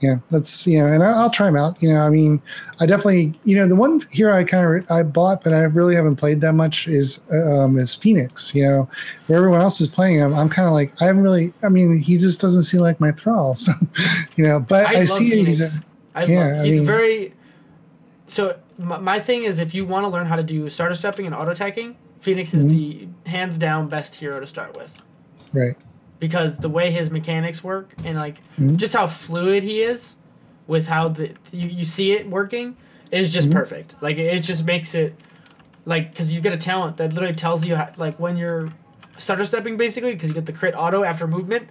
yeah, 0.00 0.18
that's 0.30 0.66
you 0.66 0.78
know, 0.78 0.86
and 0.86 1.02
I, 1.02 1.12
I'll 1.12 1.30
try 1.30 1.48
him 1.48 1.56
out. 1.56 1.82
You 1.82 1.92
know, 1.92 2.00
I 2.00 2.10
mean, 2.10 2.42
I 2.78 2.86
definitely, 2.86 3.32
you 3.44 3.56
know, 3.56 3.66
the 3.66 3.76
one 3.76 4.02
here 4.12 4.30
I 4.30 4.44
kind 4.44 4.82
of 4.82 4.90
I 4.90 5.02
bought, 5.02 5.42
but 5.42 5.52
I 5.52 5.60
really 5.60 5.94
haven't 5.94 6.16
played 6.16 6.40
that 6.42 6.52
much 6.52 6.88
is 6.88 7.20
um, 7.32 7.78
is 7.78 7.94
Fenix. 7.94 8.54
You 8.54 8.64
know, 8.64 8.90
where 9.26 9.38
everyone 9.38 9.60
else 9.60 9.80
is 9.80 9.88
playing 9.88 10.18
him, 10.18 10.34
I'm 10.34 10.48
kind 10.48 10.66
of 10.68 10.74
like 10.74 10.92
I 11.00 11.06
haven't 11.06 11.22
really. 11.22 11.52
I 11.62 11.68
mean, 11.68 11.98
he 11.98 12.18
just 12.18 12.40
doesn't 12.40 12.64
seem 12.64 12.80
like 12.80 13.00
my 13.00 13.12
thrall. 13.12 13.56
So, 13.68 13.72
you 14.36 14.44
know, 14.44 14.60
but 14.60 14.86
I, 14.86 15.00
I, 15.00 15.04
see 15.04 15.30
Fenix. 15.30 15.46
he's 15.46 15.60
a, 15.60 15.82
I 16.14 16.24
yeah, 16.24 16.46
love. 16.46 16.60
I 16.60 16.64
He's 16.64 16.78
mean- 16.78 16.86
very. 16.86 17.34
So 18.26 18.58
my, 18.76 18.98
my 18.98 19.18
thing 19.18 19.44
is, 19.44 19.58
if 19.58 19.74
you 19.74 19.84
want 19.86 20.04
to 20.04 20.08
learn 20.08 20.26
how 20.26 20.36
to 20.36 20.42
do 20.42 20.68
stutter 20.68 20.94
stepping 20.94 21.26
and 21.26 21.34
auto 21.34 21.50
attacking, 21.50 21.96
Fenix 22.20 22.54
is 22.54 22.66
the 22.66 23.08
hands 23.26 23.58
down 23.58 23.88
best 23.88 24.14
hero 24.16 24.40
to 24.40 24.46
start 24.46 24.76
with 24.76 24.94
right. 25.52 25.76
because 26.18 26.58
the 26.58 26.68
way 26.68 26.90
his 26.90 27.10
mechanics 27.10 27.62
work 27.62 27.92
and 28.04 28.16
like 28.16 28.38
Mhm. 28.58 28.76
just 28.76 28.92
how 28.94 29.06
fluid 29.06 29.62
he 29.62 29.82
is 29.82 30.16
with 30.66 30.86
how 30.88 31.08
the 31.08 31.30
you, 31.52 31.68
you 31.68 31.84
see 31.84 32.12
it 32.12 32.28
working 32.28 32.76
is 33.10 33.30
just 33.30 33.48
Mhm. 33.48 33.52
perfect. 33.52 33.94
Like 34.02 34.18
it 34.18 34.40
just 34.42 34.64
makes 34.64 34.94
it 34.94 35.14
like 35.86 36.10
because 36.10 36.30
you 36.32 36.40
get 36.40 36.52
a 36.52 36.56
talent 36.58 36.96
that 36.98 37.12
literally 37.12 37.34
tells 37.34 37.64
you 37.66 37.76
how, 37.76 37.88
like 37.96 38.18
when 38.20 38.36
you're 38.36 38.72
stutter 39.16 39.44
stepping 39.44 39.76
basically 39.76 40.12
because 40.12 40.28
you 40.28 40.34
get 40.34 40.46
the 40.46 40.52
crit 40.52 40.74
auto 40.76 41.02
after 41.04 41.26
movement. 41.26 41.68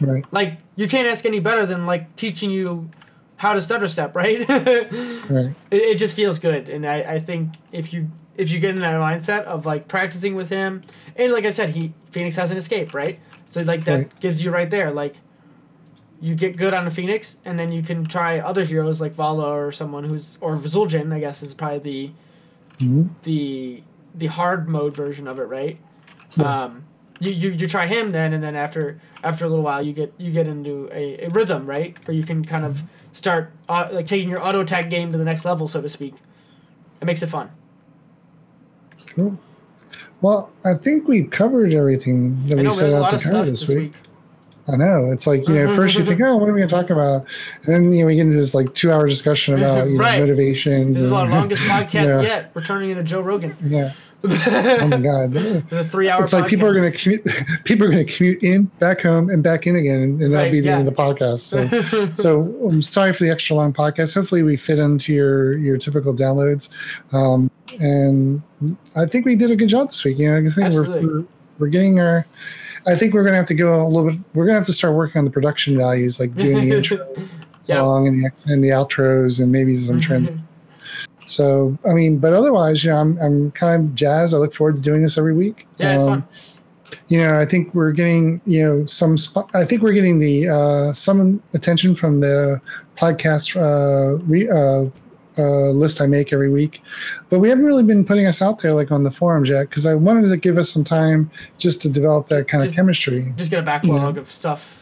Right. 0.00 0.24
Like 0.30 0.58
you 0.74 0.88
can't 0.88 1.06
ask 1.06 1.24
any 1.24 1.40
better 1.40 1.64
than 1.66 1.86
like 1.86 2.16
teaching 2.16 2.50
you 2.50 2.90
how 3.36 3.52
to 3.52 3.60
stutter 3.60 3.86
step, 3.88 4.16
right? 4.22 4.40
Right. 4.48 5.54
it, 5.70 5.82
it 5.82 5.94
just 5.98 6.16
feels 6.16 6.38
good 6.38 6.68
and 6.68 6.84
I, 6.86 7.14
I 7.14 7.18
think 7.20 7.50
if 7.72 7.92
you 7.92 8.10
if 8.36 8.50
you 8.50 8.58
get 8.58 8.70
in 8.70 8.78
that 8.80 8.94
mindset 9.00 9.42
of 9.44 9.66
like 9.66 9.88
practicing 9.88 10.34
with 10.34 10.48
him 10.50 10.80
and 11.16 11.32
like 11.32 11.44
i 11.44 11.50
said 11.50 11.70
he 11.70 11.92
Fenix 12.10 12.36
has 12.36 12.50
an 12.50 12.56
escape 12.56 12.94
right 12.94 13.18
so 13.48 13.60
like 13.62 13.84
that 13.84 13.94
Right. 13.98 14.20
gives 14.20 14.42
you 14.44 14.50
right 14.50 14.68
there 14.70 14.90
like 14.92 15.16
you 16.20 16.34
get 16.34 16.56
good 16.56 16.72
on 16.72 16.84
the 16.86 16.90
Fenix 16.90 17.36
and 17.44 17.58
then 17.58 17.70
you 17.72 17.82
can 17.82 18.04
try 18.06 18.38
other 18.40 18.64
heroes 18.64 19.00
like 19.02 19.12
Valla 19.12 19.54
or 19.54 19.70
someone 19.70 20.04
who's 20.04 20.38
or 20.40 20.56
zul'jin 20.56 21.12
i 21.12 21.18
guess 21.20 21.42
is 21.42 21.54
probably 21.54 21.78
the 21.78 22.10
Mhm. 22.84 23.08
the 23.22 23.82
the 24.14 24.26
hard 24.26 24.68
mode 24.68 24.94
version 24.94 25.26
of 25.28 25.38
it 25.38 25.44
right 25.44 25.78
Yeah. 26.36 26.64
um 26.64 26.84
you, 27.18 27.30
you, 27.30 27.50
you 27.50 27.66
try 27.66 27.86
him 27.86 28.10
then 28.10 28.34
and 28.34 28.42
then 28.42 28.54
after 28.56 29.00
after 29.24 29.46
a 29.46 29.48
little 29.48 29.64
while 29.64 29.80
you 29.82 29.92
get 29.94 30.12
you 30.18 30.30
get 30.30 30.46
into 30.46 30.88
a, 30.92 31.24
a 31.24 31.28
rhythm 31.30 31.64
right 31.66 31.96
where 32.06 32.14
you 32.14 32.22
can 32.24 32.44
kind 32.44 32.64
of 32.66 32.82
start 33.12 33.50
uh, 33.70 33.88
like 33.92 34.04
taking 34.06 34.28
your 34.28 34.42
auto 34.46 34.60
attack 34.60 34.90
game 34.90 35.10
to 35.12 35.16
the 35.18 35.24
next 35.24 35.44
level 35.46 35.66
so 35.68 35.80
to 35.80 35.88
speak 35.88 36.14
it 37.00 37.06
makes 37.06 37.22
it 37.22 37.28
fun 37.28 37.48
Cool. 39.16 39.38
Well, 40.20 40.50
I 40.64 40.74
think 40.74 41.08
we 41.08 41.24
covered 41.24 41.74
everything 41.74 42.48
that 42.48 42.58
we 42.58 42.70
set 42.70 42.92
out 42.92 43.10
to 43.10 43.18
cover 43.18 43.44
this, 43.50 43.60
this 43.60 43.68
week. 43.68 43.78
week. 43.78 43.92
I 44.68 44.76
know. 44.76 45.12
It's 45.12 45.26
like, 45.28 45.46
you 45.46 45.54
know, 45.54 45.74
first 45.76 45.94
you 45.96 46.04
think, 46.04 46.20
oh, 46.24 46.36
what 46.38 46.48
are 46.48 46.52
we 46.52 46.58
going 46.60 46.68
to 46.68 46.74
talk 46.74 46.90
about? 46.90 47.26
And 47.64 47.74
then, 47.74 47.92
you 47.92 48.00
know, 48.00 48.06
we 48.06 48.16
get 48.16 48.22
into 48.22 48.34
this 48.36 48.54
like 48.54 48.74
two 48.74 48.90
hour 48.90 49.06
discussion 49.08 49.54
about, 49.54 49.88
you 49.88 49.96
Right. 49.98 50.14
know, 50.18 50.26
motivations. 50.26 50.96
This 50.96 51.04
is 51.04 51.12
and- 51.12 51.14
our 51.14 51.28
longest 51.40 51.62
podcast 51.62 52.24
yet. 52.24 52.50
We're 52.54 52.64
turning 52.64 52.90
into 52.90 53.02
Joe 53.04 53.20
Rogan. 53.20 53.56
Yeah. 53.62 53.92
Oh 54.30 54.86
my 54.88 54.98
God. 54.98 55.32
the 55.70 55.86
three 55.90 56.08
hour 56.08 56.22
It's 56.22 56.32
like 56.32 56.48
people 56.48 56.66
are 56.66 56.74
going 56.74 56.90
to 56.90 56.96
commute, 56.98 57.24
people 57.64 57.86
are 57.86 57.90
going 57.90 58.06
to 58.06 58.12
commute 58.12 58.42
in, 58.42 58.64
back 58.78 59.02
home, 59.02 59.30
and 59.30 59.42
back 59.42 59.66
in 59.66 59.76
again, 59.76 60.02
and, 60.02 60.22
and 60.22 60.32
that'll 60.32 60.50
be 60.52 60.60
the 60.60 60.68
end 60.68 60.86
of 60.88 60.94
the 60.94 61.02
podcast. 61.02 61.40
So, 61.40 62.10
so 62.14 62.42
I'm 62.68 62.82
sorry 62.82 63.12
for 63.12 63.24
the 63.24 63.30
extra 63.30 63.56
long 63.56 63.72
podcast. 63.72 64.14
Hopefully, 64.14 64.42
we 64.42 64.56
fit 64.56 64.78
into 64.78 65.12
your 65.12 65.56
your 65.58 65.78
typical 65.78 66.14
downloads, 66.14 66.68
um, 67.12 67.50
and 67.80 68.42
I 68.94 69.06
think 69.06 69.26
we 69.26 69.36
did 69.36 69.50
a 69.50 69.56
good 69.56 69.68
job 69.68 69.88
this 69.88 70.04
week. 70.04 70.18
You 70.18 70.30
know, 70.30 70.38
like 70.38 70.50
I 70.50 70.54
think 70.54 70.72
we're, 70.74 70.84
Absolutely. 70.84 71.06
we're 71.08 71.24
we're 71.58 71.68
getting 71.68 71.98
our. 72.00 72.26
I 72.88 72.94
think 72.94 73.14
we're 73.14 73.22
going 73.24 73.32
to 73.32 73.38
have 73.38 73.48
to 73.48 73.54
go 73.54 73.84
a 73.84 73.88
little 73.88 74.10
bit. 74.12 74.20
We're 74.34 74.44
going 74.44 74.54
to 74.54 74.60
have 74.60 74.66
to 74.66 74.72
start 74.72 74.94
working 74.94 75.18
on 75.18 75.24
the 75.24 75.30
production 75.30 75.76
values, 75.76 76.20
like 76.20 76.34
doing 76.34 76.68
the 76.68 76.76
intro 76.76 76.98
Yeah. 77.64 77.76
song 77.78 78.06
and 78.06 78.22
the 78.22 78.30
and 78.46 78.62
the 78.62 78.68
outros, 78.68 79.40
and 79.40 79.50
maybe 79.50 79.76
some 79.76 80.00
trends. 80.00 80.28
So, 81.26 81.76
I 81.84 81.92
mean, 81.92 82.18
but 82.18 82.32
otherwise, 82.32 82.84
you 82.84 82.90
know, 82.90 82.98
I'm 82.98 83.18
I'm 83.18 83.50
kind 83.52 83.74
of 83.84 83.94
jazzed. 83.94 84.34
I 84.34 84.38
look 84.38 84.54
forward 84.54 84.76
to 84.76 84.80
doing 84.82 85.02
this 85.02 85.18
every 85.18 85.34
week. 85.34 85.66
yeah, 85.78 85.94
it's 85.94 86.02
Um, 86.02 86.22
fun. 86.22 86.24
you 87.08 87.18
know, 87.18 87.38
I 87.38 87.44
think 87.46 87.74
we're 87.74 87.92
getting, 87.92 88.40
you 88.46 88.62
know, 88.64 88.86
some. 88.86 89.16
Sp- 89.18 89.50
I 89.54 89.64
think 89.64 89.82
we're 89.82 89.92
getting 89.92 90.18
the 90.18 90.48
uh, 90.48 90.92
some 90.92 91.42
attention 91.52 91.94
from 91.94 92.20
the 92.20 92.60
podcast 92.96 93.56
uh, 93.56 94.18
re, 94.26 94.48
uh, 94.48 94.86
uh, 95.38 95.68
list 95.70 96.00
I 96.00 96.06
make 96.06 96.32
every 96.32 96.48
week, 96.48 96.80
but 97.28 97.40
we 97.40 97.48
haven't 97.50 97.64
really 97.66 97.82
been 97.82 98.04
putting 98.06 98.24
us 98.26 98.40
out 98.40 98.60
there 98.60 98.72
like 98.72 98.90
on 98.90 99.02
the 99.02 99.10
forums 99.10 99.48
yet 99.50 99.68
because 99.68 99.84
I 99.84 99.94
wanted 99.94 100.28
to 100.28 100.36
give 100.38 100.56
us 100.56 100.70
some 100.70 100.82
time 100.84 101.30
just 101.58 101.82
to 101.82 101.90
develop 101.90 102.28
that 102.28 102.48
kind 102.48 102.62
Just- 102.62 102.72
of 102.72 102.76
chemistry. 102.76 103.32
Just 103.36 103.50
get 103.50 103.58
a 103.58 103.62
backlog 103.62 104.16
of 104.16 104.30
stuff. 104.30 104.75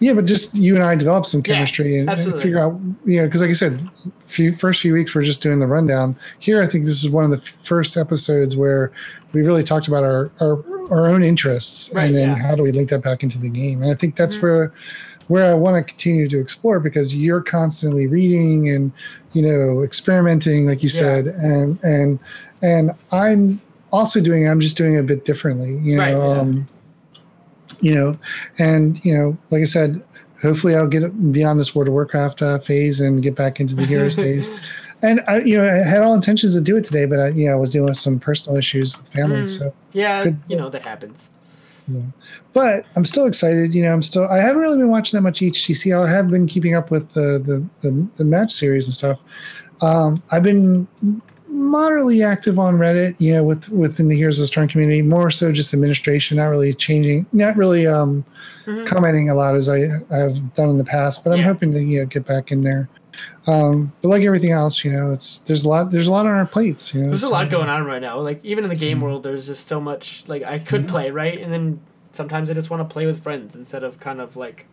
Yeah, 0.00 0.12
but 0.12 0.24
just 0.26 0.54
you 0.54 0.74
and 0.74 0.84
I 0.84 0.94
develop 0.94 1.26
some 1.26 1.40
Yeah, 1.44 1.54
chemistry 1.54 1.98
and, 1.98 2.08
and 2.08 2.40
figure 2.40 2.58
out, 2.58 2.78
you 3.04 3.16
know, 3.20 3.26
because 3.26 3.40
like 3.40 3.50
I 3.50 3.54
said, 3.54 3.88
few, 4.26 4.54
first 4.54 4.80
few 4.80 4.92
weeks 4.92 5.14
we're 5.14 5.22
just 5.22 5.42
doing 5.42 5.58
the 5.58 5.66
rundown. 5.66 6.14
Here, 6.38 6.62
I 6.62 6.66
think 6.66 6.84
this 6.84 7.02
is 7.04 7.10
one 7.10 7.24
of 7.24 7.30
the 7.30 7.38
f- 7.38 7.52
first 7.64 7.96
episodes 7.96 8.56
where 8.56 8.92
we 9.32 9.42
really 9.42 9.64
talked 9.64 9.88
about 9.88 10.04
our 10.04 10.30
our, 10.40 10.62
our 10.90 11.06
own 11.08 11.22
interests 11.22 11.92
Right, 11.92 12.04
and 12.06 12.16
then 12.16 12.28
yeah. 12.30 12.34
how 12.36 12.54
do 12.54 12.62
we 12.62 12.72
link 12.72 12.90
that 12.90 13.02
back 13.02 13.22
into 13.22 13.38
the 13.38 13.50
game. 13.50 13.82
And 13.82 13.90
I 13.90 13.94
think 13.94 14.16
that's 14.16 14.36
Mhm. 14.36 14.42
where 14.42 14.72
where 15.28 15.50
I 15.50 15.54
want 15.54 15.76
to 15.76 15.82
continue 15.82 16.26
to 16.28 16.38
explore 16.38 16.80
because 16.80 17.14
you're 17.14 17.42
constantly 17.42 18.06
reading 18.06 18.68
and 18.70 18.92
you 19.32 19.42
know 19.42 19.82
experimenting, 19.82 20.66
like 20.66 20.82
you 20.82 20.88
Yeah. 20.88 21.00
said, 21.00 21.26
and 21.26 21.78
and 21.82 22.18
and 22.62 22.92
I'm 23.12 23.60
also 23.92 24.20
doing. 24.20 24.46
I'm 24.48 24.60
just 24.60 24.76
doing 24.76 24.94
it 24.94 24.98
a 24.98 25.02
bit 25.02 25.24
differently, 25.24 25.76
you 25.82 25.96
know. 25.96 26.02
Right, 26.02 26.10
yeah. 26.12 26.40
um, 26.40 26.68
you 27.80 27.94
know, 27.94 28.14
and 28.58 29.02
you 29.04 29.16
know, 29.16 29.36
like 29.50 29.62
I 29.62 29.66
said, 29.66 30.02
hopefully 30.42 30.74
I'll 30.76 30.88
get 30.88 31.32
beyond 31.32 31.58
this 31.60 31.74
World 31.74 31.88
of 31.88 31.94
Warcraft 31.94 32.42
uh, 32.42 32.58
phase 32.58 33.00
and 33.00 33.22
get 33.22 33.34
back 33.34 33.60
into 33.60 33.74
the 33.74 33.86
Heroes 33.86 34.14
phase. 34.14 34.50
And 35.00 35.20
I, 35.28 35.38
you 35.42 35.56
know, 35.56 35.64
I 35.64 35.74
had 35.88 36.02
all 36.02 36.12
intentions 36.12 36.56
to 36.56 36.60
do 36.60 36.76
it 36.76 36.84
today, 36.84 37.04
but 37.04 37.20
I, 37.20 37.28
you 37.28 37.46
know, 37.46 37.52
I 37.52 37.54
was 37.54 37.70
dealing 37.70 37.88
with 37.88 37.98
some 37.98 38.18
personal 38.18 38.58
issues 38.58 38.96
with 38.98 39.06
family. 39.06 39.42
Mm. 39.42 39.48
So, 39.48 39.72
Yeah, 39.92 40.24
Good. 40.24 40.40
you 40.48 40.56
know 40.56 40.68
that 40.70 40.82
happens. 40.82 41.30
but 42.52 42.84
I'm 42.96 43.04
still 43.04 43.26
excited. 43.26 43.76
You 43.76 43.84
know, 43.84 43.92
I'm 43.92 44.02
still. 44.02 44.24
I 44.26 44.38
haven't 44.38 44.60
really 44.60 44.76
been 44.76 44.88
watching 44.88 45.16
that 45.16 45.22
much 45.22 45.38
HGC. 45.38 45.96
I 45.96 46.10
have 46.10 46.28
been 46.30 46.48
keeping 46.48 46.74
up 46.74 46.90
with 46.90 47.12
the 47.12 47.38
the 47.38 47.64
the, 47.88 48.08
the 48.16 48.24
match 48.24 48.50
series 48.52 48.86
and 48.86 48.94
stuff. 48.94 49.20
Um, 49.82 50.20
I've 50.32 50.42
been 50.42 50.88
moderately 51.58 52.22
active 52.22 52.58
on 52.58 52.78
Reddit. 52.78 53.20
You 53.20 53.34
know, 53.34 53.44
with 53.44 53.68
within 53.68 54.08
the 54.08 54.16
Heroes 54.16 54.38
of 54.38 54.44
the 54.44 54.46
Storm 54.48 54.68
community, 54.68 55.02
more 55.02 55.30
so 55.30 55.52
just 55.52 55.74
administration, 55.74 56.36
not 56.36 56.46
really 56.46 56.72
changing, 56.74 57.26
not 57.32 57.56
really 57.56 57.86
um, 57.86 58.24
Mhm. 58.66 58.86
commenting 58.86 59.30
a 59.30 59.34
lot 59.34 59.54
as 59.56 59.68
I 59.68 59.88
I've 60.10 60.54
done 60.54 60.70
in 60.70 60.78
the 60.78 60.84
past. 60.84 61.24
But 61.24 61.32
I'm 61.32 61.38
Yeah. 61.40 61.44
hoping 61.46 61.72
to 61.72 61.80
you 61.82 62.00
know 62.00 62.06
get 62.06 62.26
back 62.26 62.50
in 62.52 62.60
there. 62.62 62.88
Um, 63.46 63.92
but 64.02 64.08
like 64.10 64.22
everything 64.22 64.52
else, 64.52 64.84
you 64.84 64.92
know, 64.92 65.10
it's 65.12 65.38
there's 65.40 65.64
a 65.64 65.68
lot 65.68 65.90
there's 65.90 66.06
a 66.08 66.12
lot 66.12 66.26
on 66.26 66.32
our 66.32 66.46
plates. 66.46 66.94
You 66.94 67.02
know, 67.02 67.08
There's 67.08 67.22
a 67.24 67.28
lot 67.30 67.50
going 67.50 67.68
on 67.68 67.84
right 67.84 68.00
now. 68.02 68.18
Like 68.20 68.44
even 68.44 68.64
in 68.64 68.70
the 68.70 68.76
game 68.76 69.00
world, 69.00 69.22
there's 69.22 69.46
just 69.46 69.66
so 69.66 69.80
much. 69.80 70.24
Like 70.28 70.42
I 70.44 70.58
could 70.58 70.86
play 70.86 71.10
right, 71.10 71.38
and 71.40 71.50
then 71.52 71.80
sometimes 72.12 72.50
I 72.50 72.54
just 72.54 72.70
want 72.70 72.86
to 72.88 72.92
play 72.92 73.06
with 73.06 73.22
friends 73.22 73.54
instead 73.56 73.82
of 73.84 73.98
kind 74.00 74.20
of 74.20 74.36
like 74.36 74.66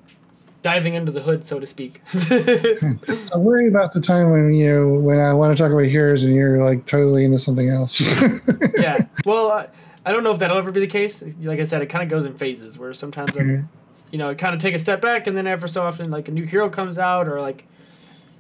diving 0.65 0.97
under 0.97 1.11
the 1.11 1.21
hood, 1.21 1.45
so 1.45 1.59
to 1.59 1.67
speak. 1.67 2.01
I 2.31 3.37
worry 3.37 3.67
about 3.67 3.93
the 3.93 4.01
time 4.01 4.31
when 4.31 4.51
you 4.55 4.65
know 4.73 4.87
when 4.99 5.19
I 5.19 5.31
want 5.31 5.55
to 5.55 5.61
talk 5.63 5.71
about 5.71 5.85
heroes 5.85 6.23
and 6.23 6.33
you're 6.33 6.63
like 6.63 6.87
totally 6.87 7.23
into 7.23 7.37
something 7.37 7.69
else. 7.69 8.01
yeah. 8.79 9.05
Well, 9.25 9.51
I, 9.51 9.67
I 10.07 10.11
don't 10.11 10.23
know 10.23 10.31
if 10.31 10.39
that'll 10.39 10.57
ever 10.57 10.71
be 10.71 10.79
the 10.79 10.87
case. 10.87 11.21
Like 11.39 11.59
I 11.59 11.65
said, 11.65 11.83
it 11.83 11.85
kind 11.85 12.03
of 12.03 12.09
goes 12.09 12.25
in 12.25 12.33
phases 12.35 12.79
where 12.79 12.93
sometimes 12.93 13.37
I'm, 13.37 13.69
you 14.09 14.17
know, 14.17 14.31
I 14.31 14.33
kind 14.33 14.55
of 14.55 14.59
take 14.59 14.73
a 14.73 14.79
step 14.79 15.01
back, 15.01 15.27
and 15.27 15.37
then 15.37 15.45
every 15.45 15.69
so 15.69 15.83
often, 15.83 16.09
like 16.09 16.27
a 16.29 16.31
new 16.31 16.45
hero 16.45 16.67
comes 16.67 16.97
out, 16.97 17.27
or 17.27 17.39
like, 17.41 17.67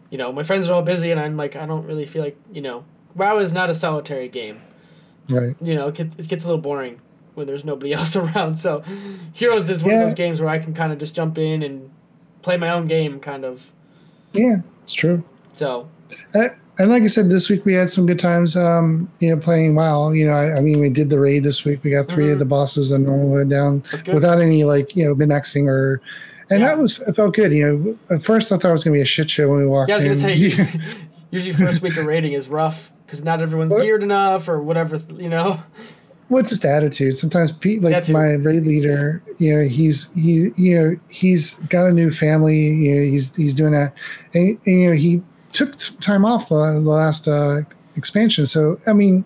you 0.09 0.17
know, 0.17 0.31
my 0.31 0.41
friends 0.41 0.67
are 0.67 0.73
all 0.73 0.81
busy, 0.81 1.11
and 1.11 1.19
I'm 1.19 1.37
like, 1.37 1.55
I 1.55 1.67
don't 1.67 1.85
really 1.85 2.07
feel 2.07 2.23
like, 2.23 2.37
you 2.51 2.61
know, 2.61 2.85
WoW 3.13 3.37
is 3.37 3.53
not 3.53 3.69
a 3.69 3.75
solitary 3.75 4.29
game. 4.29 4.61
right. 5.29 5.55
You 5.61 5.75
know, 5.75 5.89
it 5.89 5.95
gets, 5.95 6.15
it 6.15 6.27
gets 6.27 6.43
a 6.43 6.47
little 6.47 6.61
boring 6.61 6.99
when 7.35 7.45
there's 7.45 7.63
nobody 7.65 7.93
else 7.99 8.15
around. 8.15 8.55
So, 8.57 8.83
Heroes 9.33 9.69
is 9.69 9.83
one 9.83 9.91
Yeah. 9.93 10.01
of 10.01 10.07
those 10.07 10.15
games 10.15 10.41
where 10.41 10.49
I 10.49 10.57
can 10.57 10.73
kind 10.73 10.91
of 10.91 10.97
just 10.97 11.15
jump 11.15 11.37
in 11.37 11.61
and 11.61 11.91
play 12.45 12.57
my 12.57 12.69
own 12.69 12.85
game, 12.85 13.19
kind 13.19 13.43
of. 13.43 13.71
Yeah, 14.31 14.57
it's 14.83 14.93
true. 14.93 15.23
So, 15.53 15.89
And 16.33 16.91
like 16.91 17.01
I 17.03 17.07
said, 17.07 17.25
this 17.29 17.49
week 17.49 17.65
we 17.65 17.73
had 17.73 17.89
some 17.89 18.05
good 18.05 18.19
times. 18.19 18.55
Um, 18.55 19.09
you 19.19 19.33
know, 19.33 19.41
playing 19.41 19.73
WoW. 19.75 20.11
You 20.11 20.27
know, 20.27 20.33
I, 20.33 20.57
I 20.57 20.59
mean, 20.59 20.79
we 20.79 20.89
did 20.89 21.09
the 21.09 21.19
raid 21.19 21.43
this 21.43 21.63
week. 21.65 21.83
We 21.83 21.89
got 21.91 22.07
3 22.07 22.29
of 22.31 22.35
Mhm. 22.35 22.39
the 22.39 22.45
bosses 22.45 22.91
in 22.91 23.05
Normalwood 23.05 23.49
down 23.49 23.81
without 24.13 24.39
any 24.41 24.63
like 24.63 24.95
you 24.95 25.05
know 25.05 25.15
min-maxing 25.15 25.67
or. 25.67 26.01
And 26.51 26.61
Yeah. 26.61 26.67
that 26.67 26.77
was 26.77 26.99
it 26.99 27.15
felt 27.15 27.33
good. 27.33 27.51
You 27.51 27.65
know, 27.65 28.15
at 28.15 28.21
first 28.23 28.51
I 28.51 28.57
thought 28.57 28.69
it 28.69 28.71
was 28.73 28.83
gonna 28.83 28.93
be 28.93 29.01
a 29.01 29.05
shit 29.05 29.29
show 29.31 29.49
when 29.49 29.57
we 29.61 29.65
walked 29.65 29.89
in. 29.89 29.97
yeah, 29.99 30.05
I 30.05 30.09
was 30.09 30.21
gonna 30.21 30.33
say 30.35 30.39
usually, 30.39 30.81
usually 31.31 31.53
first 31.53 31.81
week 31.81 31.97
of 31.97 32.05
raiding 32.05 32.33
is 32.33 32.47
rough 32.49 32.91
because 33.05 33.23
not 33.23 33.41
everyone's 33.41 33.71
What? 33.71 33.81
geared 33.81 34.03
enough 34.03 34.47
or 34.47 34.61
whatever. 34.61 34.97
You 35.17 35.29
know. 35.29 35.59
Well, 36.29 36.39
it's 36.39 36.49
just 36.49 36.65
attitude. 36.65 37.17
Sometimes, 37.17 37.51
Pete, 37.51 37.81
like 37.81 37.93
That 37.93 38.03
too. 38.05 38.13
my 38.13 38.31
raid 38.33 38.65
leader, 38.65 39.21
you 39.37 39.53
know, 39.55 39.63
he's 39.67 40.11
he, 40.15 40.49
you 40.57 40.75
know, 40.79 40.95
he's 41.09 41.59
got 41.67 41.85
a 41.85 41.91
new 41.91 42.11
family. 42.11 42.57
You 42.67 42.95
know, 42.95 43.01
he's 43.05 43.35
he's 43.35 43.53
doing 43.53 43.73
that, 43.73 43.93
and, 44.33 44.57
and 44.65 44.79
you 44.81 44.87
know, 44.87 44.93
he 44.95 45.21
took 45.51 45.75
time 46.01 46.25
off 46.25 46.49
the, 46.49 46.55
the 46.55 46.79
last 46.79 47.27
uh, 47.27 47.61
expansion. 47.95 48.45
So, 48.45 48.77
I 48.87 48.93
mean, 48.93 49.23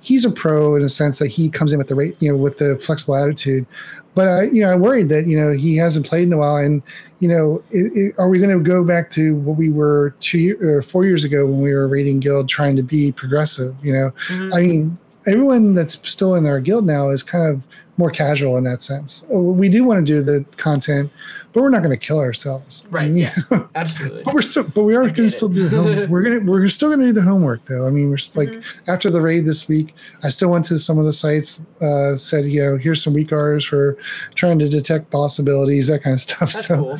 he's 0.00 0.24
a 0.24 0.30
pro 0.30 0.76
in 0.76 0.82
a 0.82 0.88
sense 0.88 1.18
that 1.18 1.28
he 1.28 1.48
comes 1.48 1.72
in 1.72 1.78
with 1.78 1.88
the 1.88 1.94
rate, 1.94 2.16
you 2.20 2.30
know, 2.30 2.36
with 2.36 2.58
the 2.58 2.78
flexible 2.78 3.16
attitude. 3.16 3.66
But 4.14 4.28
I, 4.28 4.42
you 4.44 4.60
know, 4.60 4.70
I 4.70 4.76
worried 4.76 5.08
that 5.08 5.26
you 5.26 5.36
know 5.40 5.50
he 5.50 5.76
hasn't 5.76 6.06
played 6.06 6.24
in 6.24 6.32
a 6.32 6.36
while, 6.36 6.56
and 6.56 6.82
you 7.20 7.28
know, 7.28 7.62
it, 7.70 7.90
it, 7.96 8.14
are 8.18 8.28
we 8.28 8.38
going 8.38 8.50
to 8.56 8.62
go 8.62 8.84
back 8.84 9.10
to 9.12 9.34
what 9.36 9.56
we 9.56 9.70
were 9.70 10.14
two 10.20 10.56
or 10.60 10.82
four 10.82 11.04
years 11.04 11.24
ago 11.24 11.46
when 11.46 11.60
we 11.62 11.72
were 11.72 11.88
raiding 11.88 12.20
guild 12.20 12.48
trying 12.48 12.76
to 12.76 12.82
be 12.82 13.10
progressive? 13.12 13.74
You 13.82 13.92
know, 13.94 14.10
Mhm. 14.28 14.54
I 14.54 14.60
mean, 14.60 14.98
everyone 15.26 15.74
that's 15.74 15.94
still 16.08 16.34
in 16.34 16.46
our 16.46 16.60
guild 16.60 16.86
now 16.86 17.08
is 17.10 17.22
kind 17.22 17.44
of 17.46 17.66
more 17.96 18.10
casual 18.10 18.56
in 18.56 18.64
that 18.64 18.82
sense. 18.82 19.24
Uh, 19.32 19.38
We 19.38 19.68
do 19.68 19.84
want 19.84 20.04
to 20.04 20.12
do 20.12 20.20
the 20.20 20.44
content, 20.56 21.12
but 21.52 21.62
we're 21.62 21.68
not 21.70 21.84
going 21.84 21.96
to 21.96 22.06
kill 22.06 22.18
ourselves. 22.18 22.84
Right, 22.90 23.04
I 23.04 23.08
mean, 23.08 23.16
yeah. 23.18 23.66
Absolutely. 23.76 24.24
but 24.24 24.34
we're 24.34 24.42
still, 24.42 24.64
but 24.64 24.82
we 24.82 24.96
are 24.96 25.02
going 25.02 25.14
to 25.14 25.30
still 25.30 25.48
do 25.48 25.68
the 25.68 25.80
home, 25.80 26.10
we're 26.10 26.22
gonna 26.22 26.40
we're 26.40 26.68
still 26.68 26.88
going 26.88 26.98
to 27.00 27.06
do 27.06 27.12
the 27.12 27.22
homework 27.22 27.64
though. 27.66 27.86
I 27.86 27.90
mean, 27.90 28.08
we're 28.08 28.16
s- 28.16 28.34
like 28.34 28.52
after 28.88 29.10
the 29.10 29.20
raid 29.20 29.44
this 29.46 29.68
week, 29.68 29.94
I 30.24 30.28
still 30.30 30.50
went 30.50 30.64
to 30.66 30.78
some 30.80 30.98
of 30.98 31.04
the 31.04 31.12
sites, 31.12 31.64
uh, 31.80 32.16
said 32.16 32.46
you 32.46 32.62
know 32.64 32.76
here's 32.76 33.00
some 33.02 33.14
WeakAuras 33.14 33.64
for 33.68 33.96
trying 34.34 34.58
to 34.58 34.68
detect 34.68 35.10
boss 35.10 35.38
abilities, 35.38 35.86
that 35.86 36.02
kind 36.02 36.14
of 36.14 36.20
stuff. 36.28 36.38
That's 36.52 36.66
so 36.66 36.76
cool. 36.82 36.98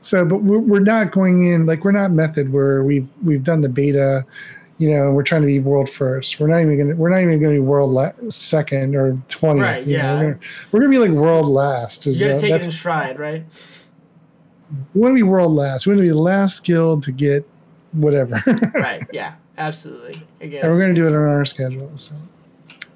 so 0.00 0.24
but 0.26 0.42
we're, 0.42 0.58
we're 0.58 0.80
not 0.80 1.12
going 1.12 1.46
in 1.46 1.64
like 1.64 1.84
we're 1.84 1.92
not 1.92 2.10
method 2.10 2.52
where 2.52 2.82
we've 2.82 3.06
we've 3.22 3.44
done 3.44 3.60
the 3.60 3.68
beta 3.68 4.26
you 4.78 4.90
know 4.90 5.10
we're 5.12 5.22
trying 5.22 5.40
to 5.40 5.46
be 5.46 5.60
world 5.60 5.88
first 5.88 6.40
we're 6.40 6.48
not 6.48 6.60
even 6.60 6.76
gonna 6.76 6.94
we're 6.96 7.08
not 7.10 7.20
even 7.22 7.38
gonna 7.40 7.52
be 7.54 7.58
world 7.60 7.90
la- 7.92 8.10
second 8.28 8.96
or 8.96 9.12
20th 9.28 9.60
Right, 9.60 9.84
you 9.86 9.96
know? 9.98 10.02
yeah. 10.02 10.14
we're, 10.18 10.22
gonna, 10.32 10.38
we're 10.72 10.80
gonna 10.80 10.90
be 10.90 10.98
like 10.98 11.10
world 11.10 11.46
last 11.46 12.06
is 12.06 12.20
You 12.20 12.26
gotta 12.26 12.34
that- 12.34 12.40
take 12.40 12.50
it 12.50 12.52
that's, 12.54 12.64
in 12.66 12.72
stride, 12.72 13.18
right? 13.18 13.44
we 14.94 15.00
want 15.00 15.12
to 15.12 15.14
be 15.14 15.22
world 15.22 15.52
last 15.52 15.86
we 15.86 15.90
want 15.92 15.98
to 15.98 16.02
be 16.02 16.08
the 16.10 16.18
last 16.18 16.64
guild 16.64 17.02
to 17.04 17.12
get 17.12 17.48
whatever 17.92 18.42
right. 18.74 19.02
Yeah. 19.12 19.34
Absolutely. 19.56 20.20
Again. 20.40 20.64
and 20.64 20.72
we're 20.72 20.80
gonna 20.80 20.94
do 20.94 21.06
it 21.06 21.10
on 21.10 21.14
our 21.28 21.44
schedule 21.44 21.90
so 21.96 22.16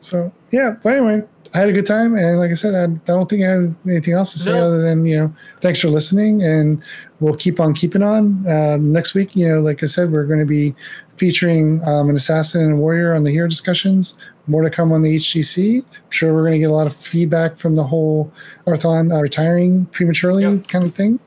so 0.00 0.32
yeah 0.50 0.74
but 0.82 0.94
anyway 0.96 1.22
I 1.54 1.60
had 1.60 1.70
a 1.70 1.72
good 1.72 1.86
time, 1.86 2.14
and 2.14 2.38
like 2.38 2.50
I 2.50 2.54
said, 2.54 2.74
I, 2.74 2.82
I 2.84 3.14
don't 3.16 3.26
think 3.26 3.42
I 3.42 3.46
have 3.46 3.74
anything 3.88 4.12
else 4.12 4.32
to 4.32 4.38
say 4.38 4.52
No. 4.52 4.66
other 4.66 4.82
than 4.82 5.06
you 5.06 5.16
know, 5.16 5.34
thanks 5.62 5.80
for 5.80 5.88
listening, 5.88 6.42
and 6.42 6.82
we'll 7.20 7.36
keep 7.36 7.60
on 7.60 7.74
keeping 7.74 8.02
on. 8.02 8.46
Uh, 8.46 8.76
next 8.80 9.14
week, 9.14 9.34
you 9.34 9.48
know, 9.48 9.60
like 9.60 9.82
I 9.82 9.86
said, 9.86 10.10
we're 10.12 10.24
going 10.24 10.40
to 10.40 10.46
be 10.46 10.74
featuring 11.16 11.82
um, 11.86 12.08
an 12.10 12.16
assassin 12.16 12.62
and 12.62 12.72
a 12.74 12.76
warrior 12.76 13.14
on 13.14 13.24
the 13.24 13.30
hero 13.30 13.48
discussions. 13.48 14.14
More 14.46 14.62
to 14.62 14.70
come 14.70 14.92
on 14.92 15.02
the 15.02 15.16
HGC. 15.16 15.78
I'm 15.84 16.10
sure 16.10 16.32
we're 16.32 16.42
going 16.42 16.52
to 16.52 16.58
get 16.58 16.70
a 16.70 16.74
lot 16.74 16.86
of 16.86 16.94
feedback 16.96 17.58
from 17.58 17.74
the 17.74 17.84
whole 17.84 18.32
Arthelon 18.66 19.12
uh, 19.14 19.20
retiring 19.20 19.86
prematurely 19.86 20.42
Yep. 20.44 20.68
kind 20.68 20.84
of 20.84 20.94
thing. 20.94 21.18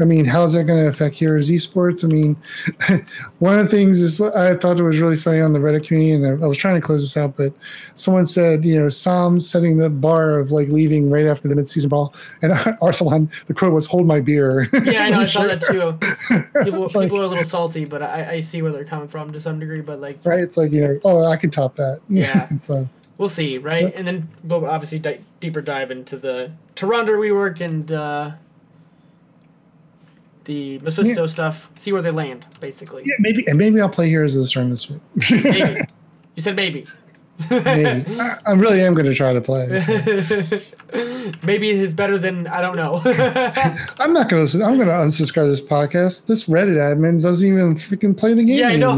I 0.00 0.04
mean, 0.04 0.24
how's 0.24 0.54
that 0.54 0.64
going 0.64 0.82
to 0.82 0.88
affect 0.88 1.14
Heroes 1.14 1.50
Esports? 1.50 2.02
I 2.04 2.08
mean, 2.08 2.34
one 3.40 3.58
of 3.58 3.66
the 3.70 3.76
things 3.76 4.00
is 4.00 4.20
I 4.20 4.56
thought 4.56 4.78
it 4.78 4.82
was 4.82 4.98
really 5.00 5.16
funny 5.16 5.40
on 5.40 5.52
the 5.52 5.58
Reddit 5.58 5.86
community, 5.86 6.12
and 6.12 6.26
I, 6.42 6.44
I 6.44 6.48
was 6.48 6.56
trying 6.56 6.80
to 6.80 6.86
close 6.86 7.02
this 7.02 7.16
out, 7.16 7.36
but 7.36 7.52
someone 7.94 8.24
said, 8.26 8.64
you 8.64 8.80
know, 8.80 8.88
Sam 8.88 9.38
setting 9.40 9.76
the 9.76 9.90
bar 9.90 10.38
of 10.38 10.50
like 10.50 10.68
leaving 10.68 11.10
right 11.10 11.26
after 11.26 11.48
the 11.48 11.54
midseason 11.54 11.90
ball, 11.90 12.14
and 12.40 12.52
Arsalan, 12.80 13.30
the 13.46 13.54
quote 13.54 13.72
was, 13.72 13.86
"Hold 13.86 14.06
my 14.06 14.20
beer." 14.20 14.68
Yeah, 14.84 15.04
I 15.04 15.10
know. 15.10 15.20
I 15.20 15.26
saw 15.26 15.42
that 15.46 15.60
too. 15.60 16.64
People, 16.64 16.80
like- 16.94 17.06
people 17.08 17.20
are 17.20 17.24
a 17.24 17.28
little 17.28 17.44
salty, 17.44 17.84
but 17.84 18.02
I, 18.02 18.32
I 18.34 18.40
see 18.40 18.62
where 18.62 18.72
they're 18.72 18.84
coming 18.84 19.08
from 19.08 19.32
to 19.32 19.40
some 19.40 19.58
degree. 19.58 19.80
But 19.82 20.00
like, 20.00 20.18
right? 20.24 20.40
It's 20.40 20.56
like 20.56 20.72
you 20.72 20.82
know, 20.86 21.00
oh, 21.04 21.24
I 21.24 21.36
can 21.36 21.50
top 21.50 21.76
that. 21.76 22.00
Yeah. 22.08 22.48
so 22.60 22.88
we'll 23.18 23.28
see, 23.28 23.58
right? 23.58 23.92
So- 23.92 23.92
and 23.94 24.06
then 24.06 24.28
we'll 24.44 24.64
obviously 24.66 24.98
di- 25.00 25.20
deeper 25.40 25.60
dive 25.60 25.90
into 25.90 26.16
the 26.16 26.50
Toronto 26.74 27.12
rework 27.12 27.60
and 27.60 27.90
uh, 27.92 28.32
the 30.44 30.78
Mephisto 30.80 31.26
stuff. 31.26 31.70
See 31.76 31.92
where 31.92 32.02
they 32.02 32.10
land, 32.10 32.46
basically. 32.60 33.02
yeah, 33.06 33.14
maybe 33.18 33.46
and 33.46 33.58
maybe 33.58 33.80
I'll 33.80 33.88
play 33.88 34.08
Heroes 34.08 34.34
of 34.36 34.42
the 34.42 34.48
Storm 34.48 34.70
this 34.70 34.88
week. 34.88 35.00
Maybe. 35.44 35.80
You 36.34 36.40
said 36.40 36.56
maybe. 36.56 36.86
maybe 37.50 38.06
I, 38.18 38.38
I 38.46 38.52
really 38.52 38.80
am 38.80 38.94
going 38.94 39.04
to 39.04 39.14
try 39.14 39.34
to 39.34 39.40
play. 39.42 39.80
so. 39.80 39.92
maybe 41.42 41.68
it 41.68 41.76
is 41.76 41.92
better 41.92 42.16
than 42.16 42.46
I 42.46 42.62
don't 42.62 42.74
know. 42.74 43.02
I'm 43.98 44.14
not 44.14 44.30
going 44.30 44.46
to. 44.46 44.64
I'm 44.64 44.76
going 44.76 44.88
to 44.88 44.94
unsubscribe 44.94 45.50
this 45.50 45.60
podcast. 45.60 46.26
This 46.26 46.48
Reddit 46.48 46.78
admin 46.78 47.20
doesn't 47.20 47.46
even 47.46 47.74
freaking 47.74 48.16
play 48.16 48.32
the 48.32 48.44
game 48.44 48.60
yeah, 48.60 48.68
anymore. 48.70 48.96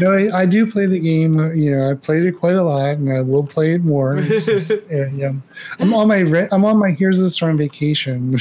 no, 0.00 0.12
I, 0.12 0.40
I, 0.40 0.46
do 0.46 0.70
play 0.70 0.86
the 0.86 0.98
game. 0.98 1.38
Uh, 1.38 1.52
you 1.52 1.76
know, 1.76 1.90
I 1.90 1.94
played 1.94 2.24
it 2.24 2.32
quite 2.32 2.54
a 2.54 2.62
lot, 2.62 2.96
and 2.96 3.12
I 3.12 3.20
will 3.20 3.46
play 3.46 3.74
it 3.74 3.84
more. 3.84 4.18
Just, 4.22 4.70
yeah, 4.90 5.32
I'm 5.78 5.92
on 5.92 6.08
my 6.08 6.48
I'm 6.50 6.64
on 6.64 6.78
my 6.78 6.92
Here's 6.92 7.18
the 7.18 7.28
Storm 7.28 7.58
vacation. 7.58 8.38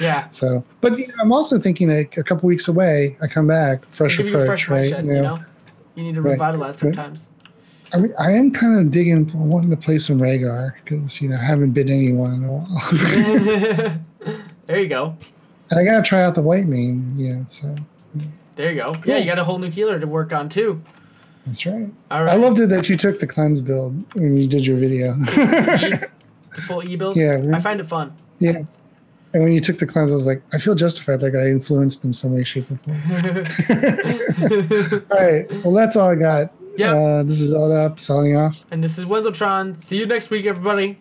Yeah. 0.00 0.28
So, 0.30 0.64
but 0.80 0.98
you 0.98 1.08
know, 1.08 1.14
I'm 1.20 1.32
also 1.32 1.58
thinking 1.58 1.94
like 1.94 2.16
a 2.16 2.22
couple 2.22 2.46
weeks 2.46 2.68
away, 2.68 3.16
I 3.20 3.26
come 3.26 3.46
back 3.46 3.84
fresh 3.86 4.16
give 4.16 4.28
approach, 4.28 4.46
fresh 4.46 4.68
right? 4.68 4.92
Head, 4.92 5.06
you, 5.06 5.20
know? 5.20 5.38
you 5.94 6.04
need 6.04 6.14
to 6.14 6.22
revitalize 6.22 6.82
right. 6.82 6.94
sometimes. 6.94 7.28
I 7.92 7.98
mean, 7.98 8.14
I 8.18 8.32
am 8.32 8.52
kind 8.52 8.78
of 8.78 8.90
digging, 8.90 9.30
wanting 9.34 9.70
to 9.70 9.76
play 9.76 9.98
some 9.98 10.18
Rehgar 10.18 10.74
because 10.82 11.20
you 11.20 11.28
know 11.28 11.36
I 11.36 11.44
haven't 11.44 11.72
been 11.72 11.90
anyone 11.90 12.32
in 12.34 12.44
a 12.44 12.52
while. 12.52 13.98
there 14.66 14.80
you 14.80 14.88
go. 14.88 15.16
And 15.70 15.80
I 15.80 15.84
gotta 15.84 16.02
try 16.02 16.22
out 16.22 16.34
the 16.34 16.42
Whitemane, 16.42 17.12
yeah. 17.16 17.44
So 17.48 17.76
there 18.56 18.70
you 18.70 18.78
go. 18.78 18.94
Cool. 18.94 19.02
Yeah, 19.06 19.18
you 19.18 19.26
got 19.26 19.38
a 19.38 19.44
whole 19.44 19.58
new 19.58 19.70
healer 19.70 20.00
to 20.00 20.06
work 20.06 20.32
on 20.32 20.48
too. 20.48 20.82
That's 21.46 21.66
right. 21.66 21.90
All 22.10 22.24
right. 22.24 22.32
I 22.32 22.36
loved 22.36 22.60
it 22.60 22.68
that 22.68 22.88
you 22.88 22.96
took 22.96 23.18
the 23.20 23.26
cleanse 23.26 23.60
build 23.60 23.94
when 24.14 24.36
you 24.36 24.46
did 24.46 24.64
your 24.64 24.76
video. 24.76 25.14
the 25.14 26.08
full 26.60 26.82
E 26.88 26.96
build. 26.96 27.16
Yeah, 27.16 27.44
I 27.52 27.60
find 27.60 27.80
it 27.80 27.86
fun. 27.86 28.16
Yeah. 28.38 28.62
And 29.34 29.42
when 29.42 29.52
you 29.52 29.60
took 29.60 29.78
the 29.78 29.86
cleanse, 29.86 30.10
I 30.10 30.14
was 30.14 30.26
like, 30.26 30.42
I 30.52 30.58
feel 30.58 30.74
justified, 30.74 31.22
like 31.22 31.34
I 31.34 31.48
influenced 31.48 32.04
him 32.04 32.12
some 32.12 32.34
way, 32.34 32.44
shape, 32.44 32.70
or 32.70 32.76
form. 32.78 33.02
all 35.10 35.18
right. 35.18 35.50
Well, 35.64 35.72
that's 35.72 35.96
all 35.96 36.10
I 36.10 36.16
got. 36.16 36.52
Yeah. 36.76 36.94
Uh, 36.94 37.22
this 37.22 37.40
is 37.40 37.52
all 37.52 37.72
up 37.72 38.00
signing 38.00 38.36
off. 38.36 38.62
And 38.70 38.82
this 38.82 38.98
is 38.98 39.04
Wenzeltron. 39.04 39.76
See 39.76 39.96
you 39.96 40.06
next 40.06 40.30
week, 40.30 40.46
everybody. 40.46 40.98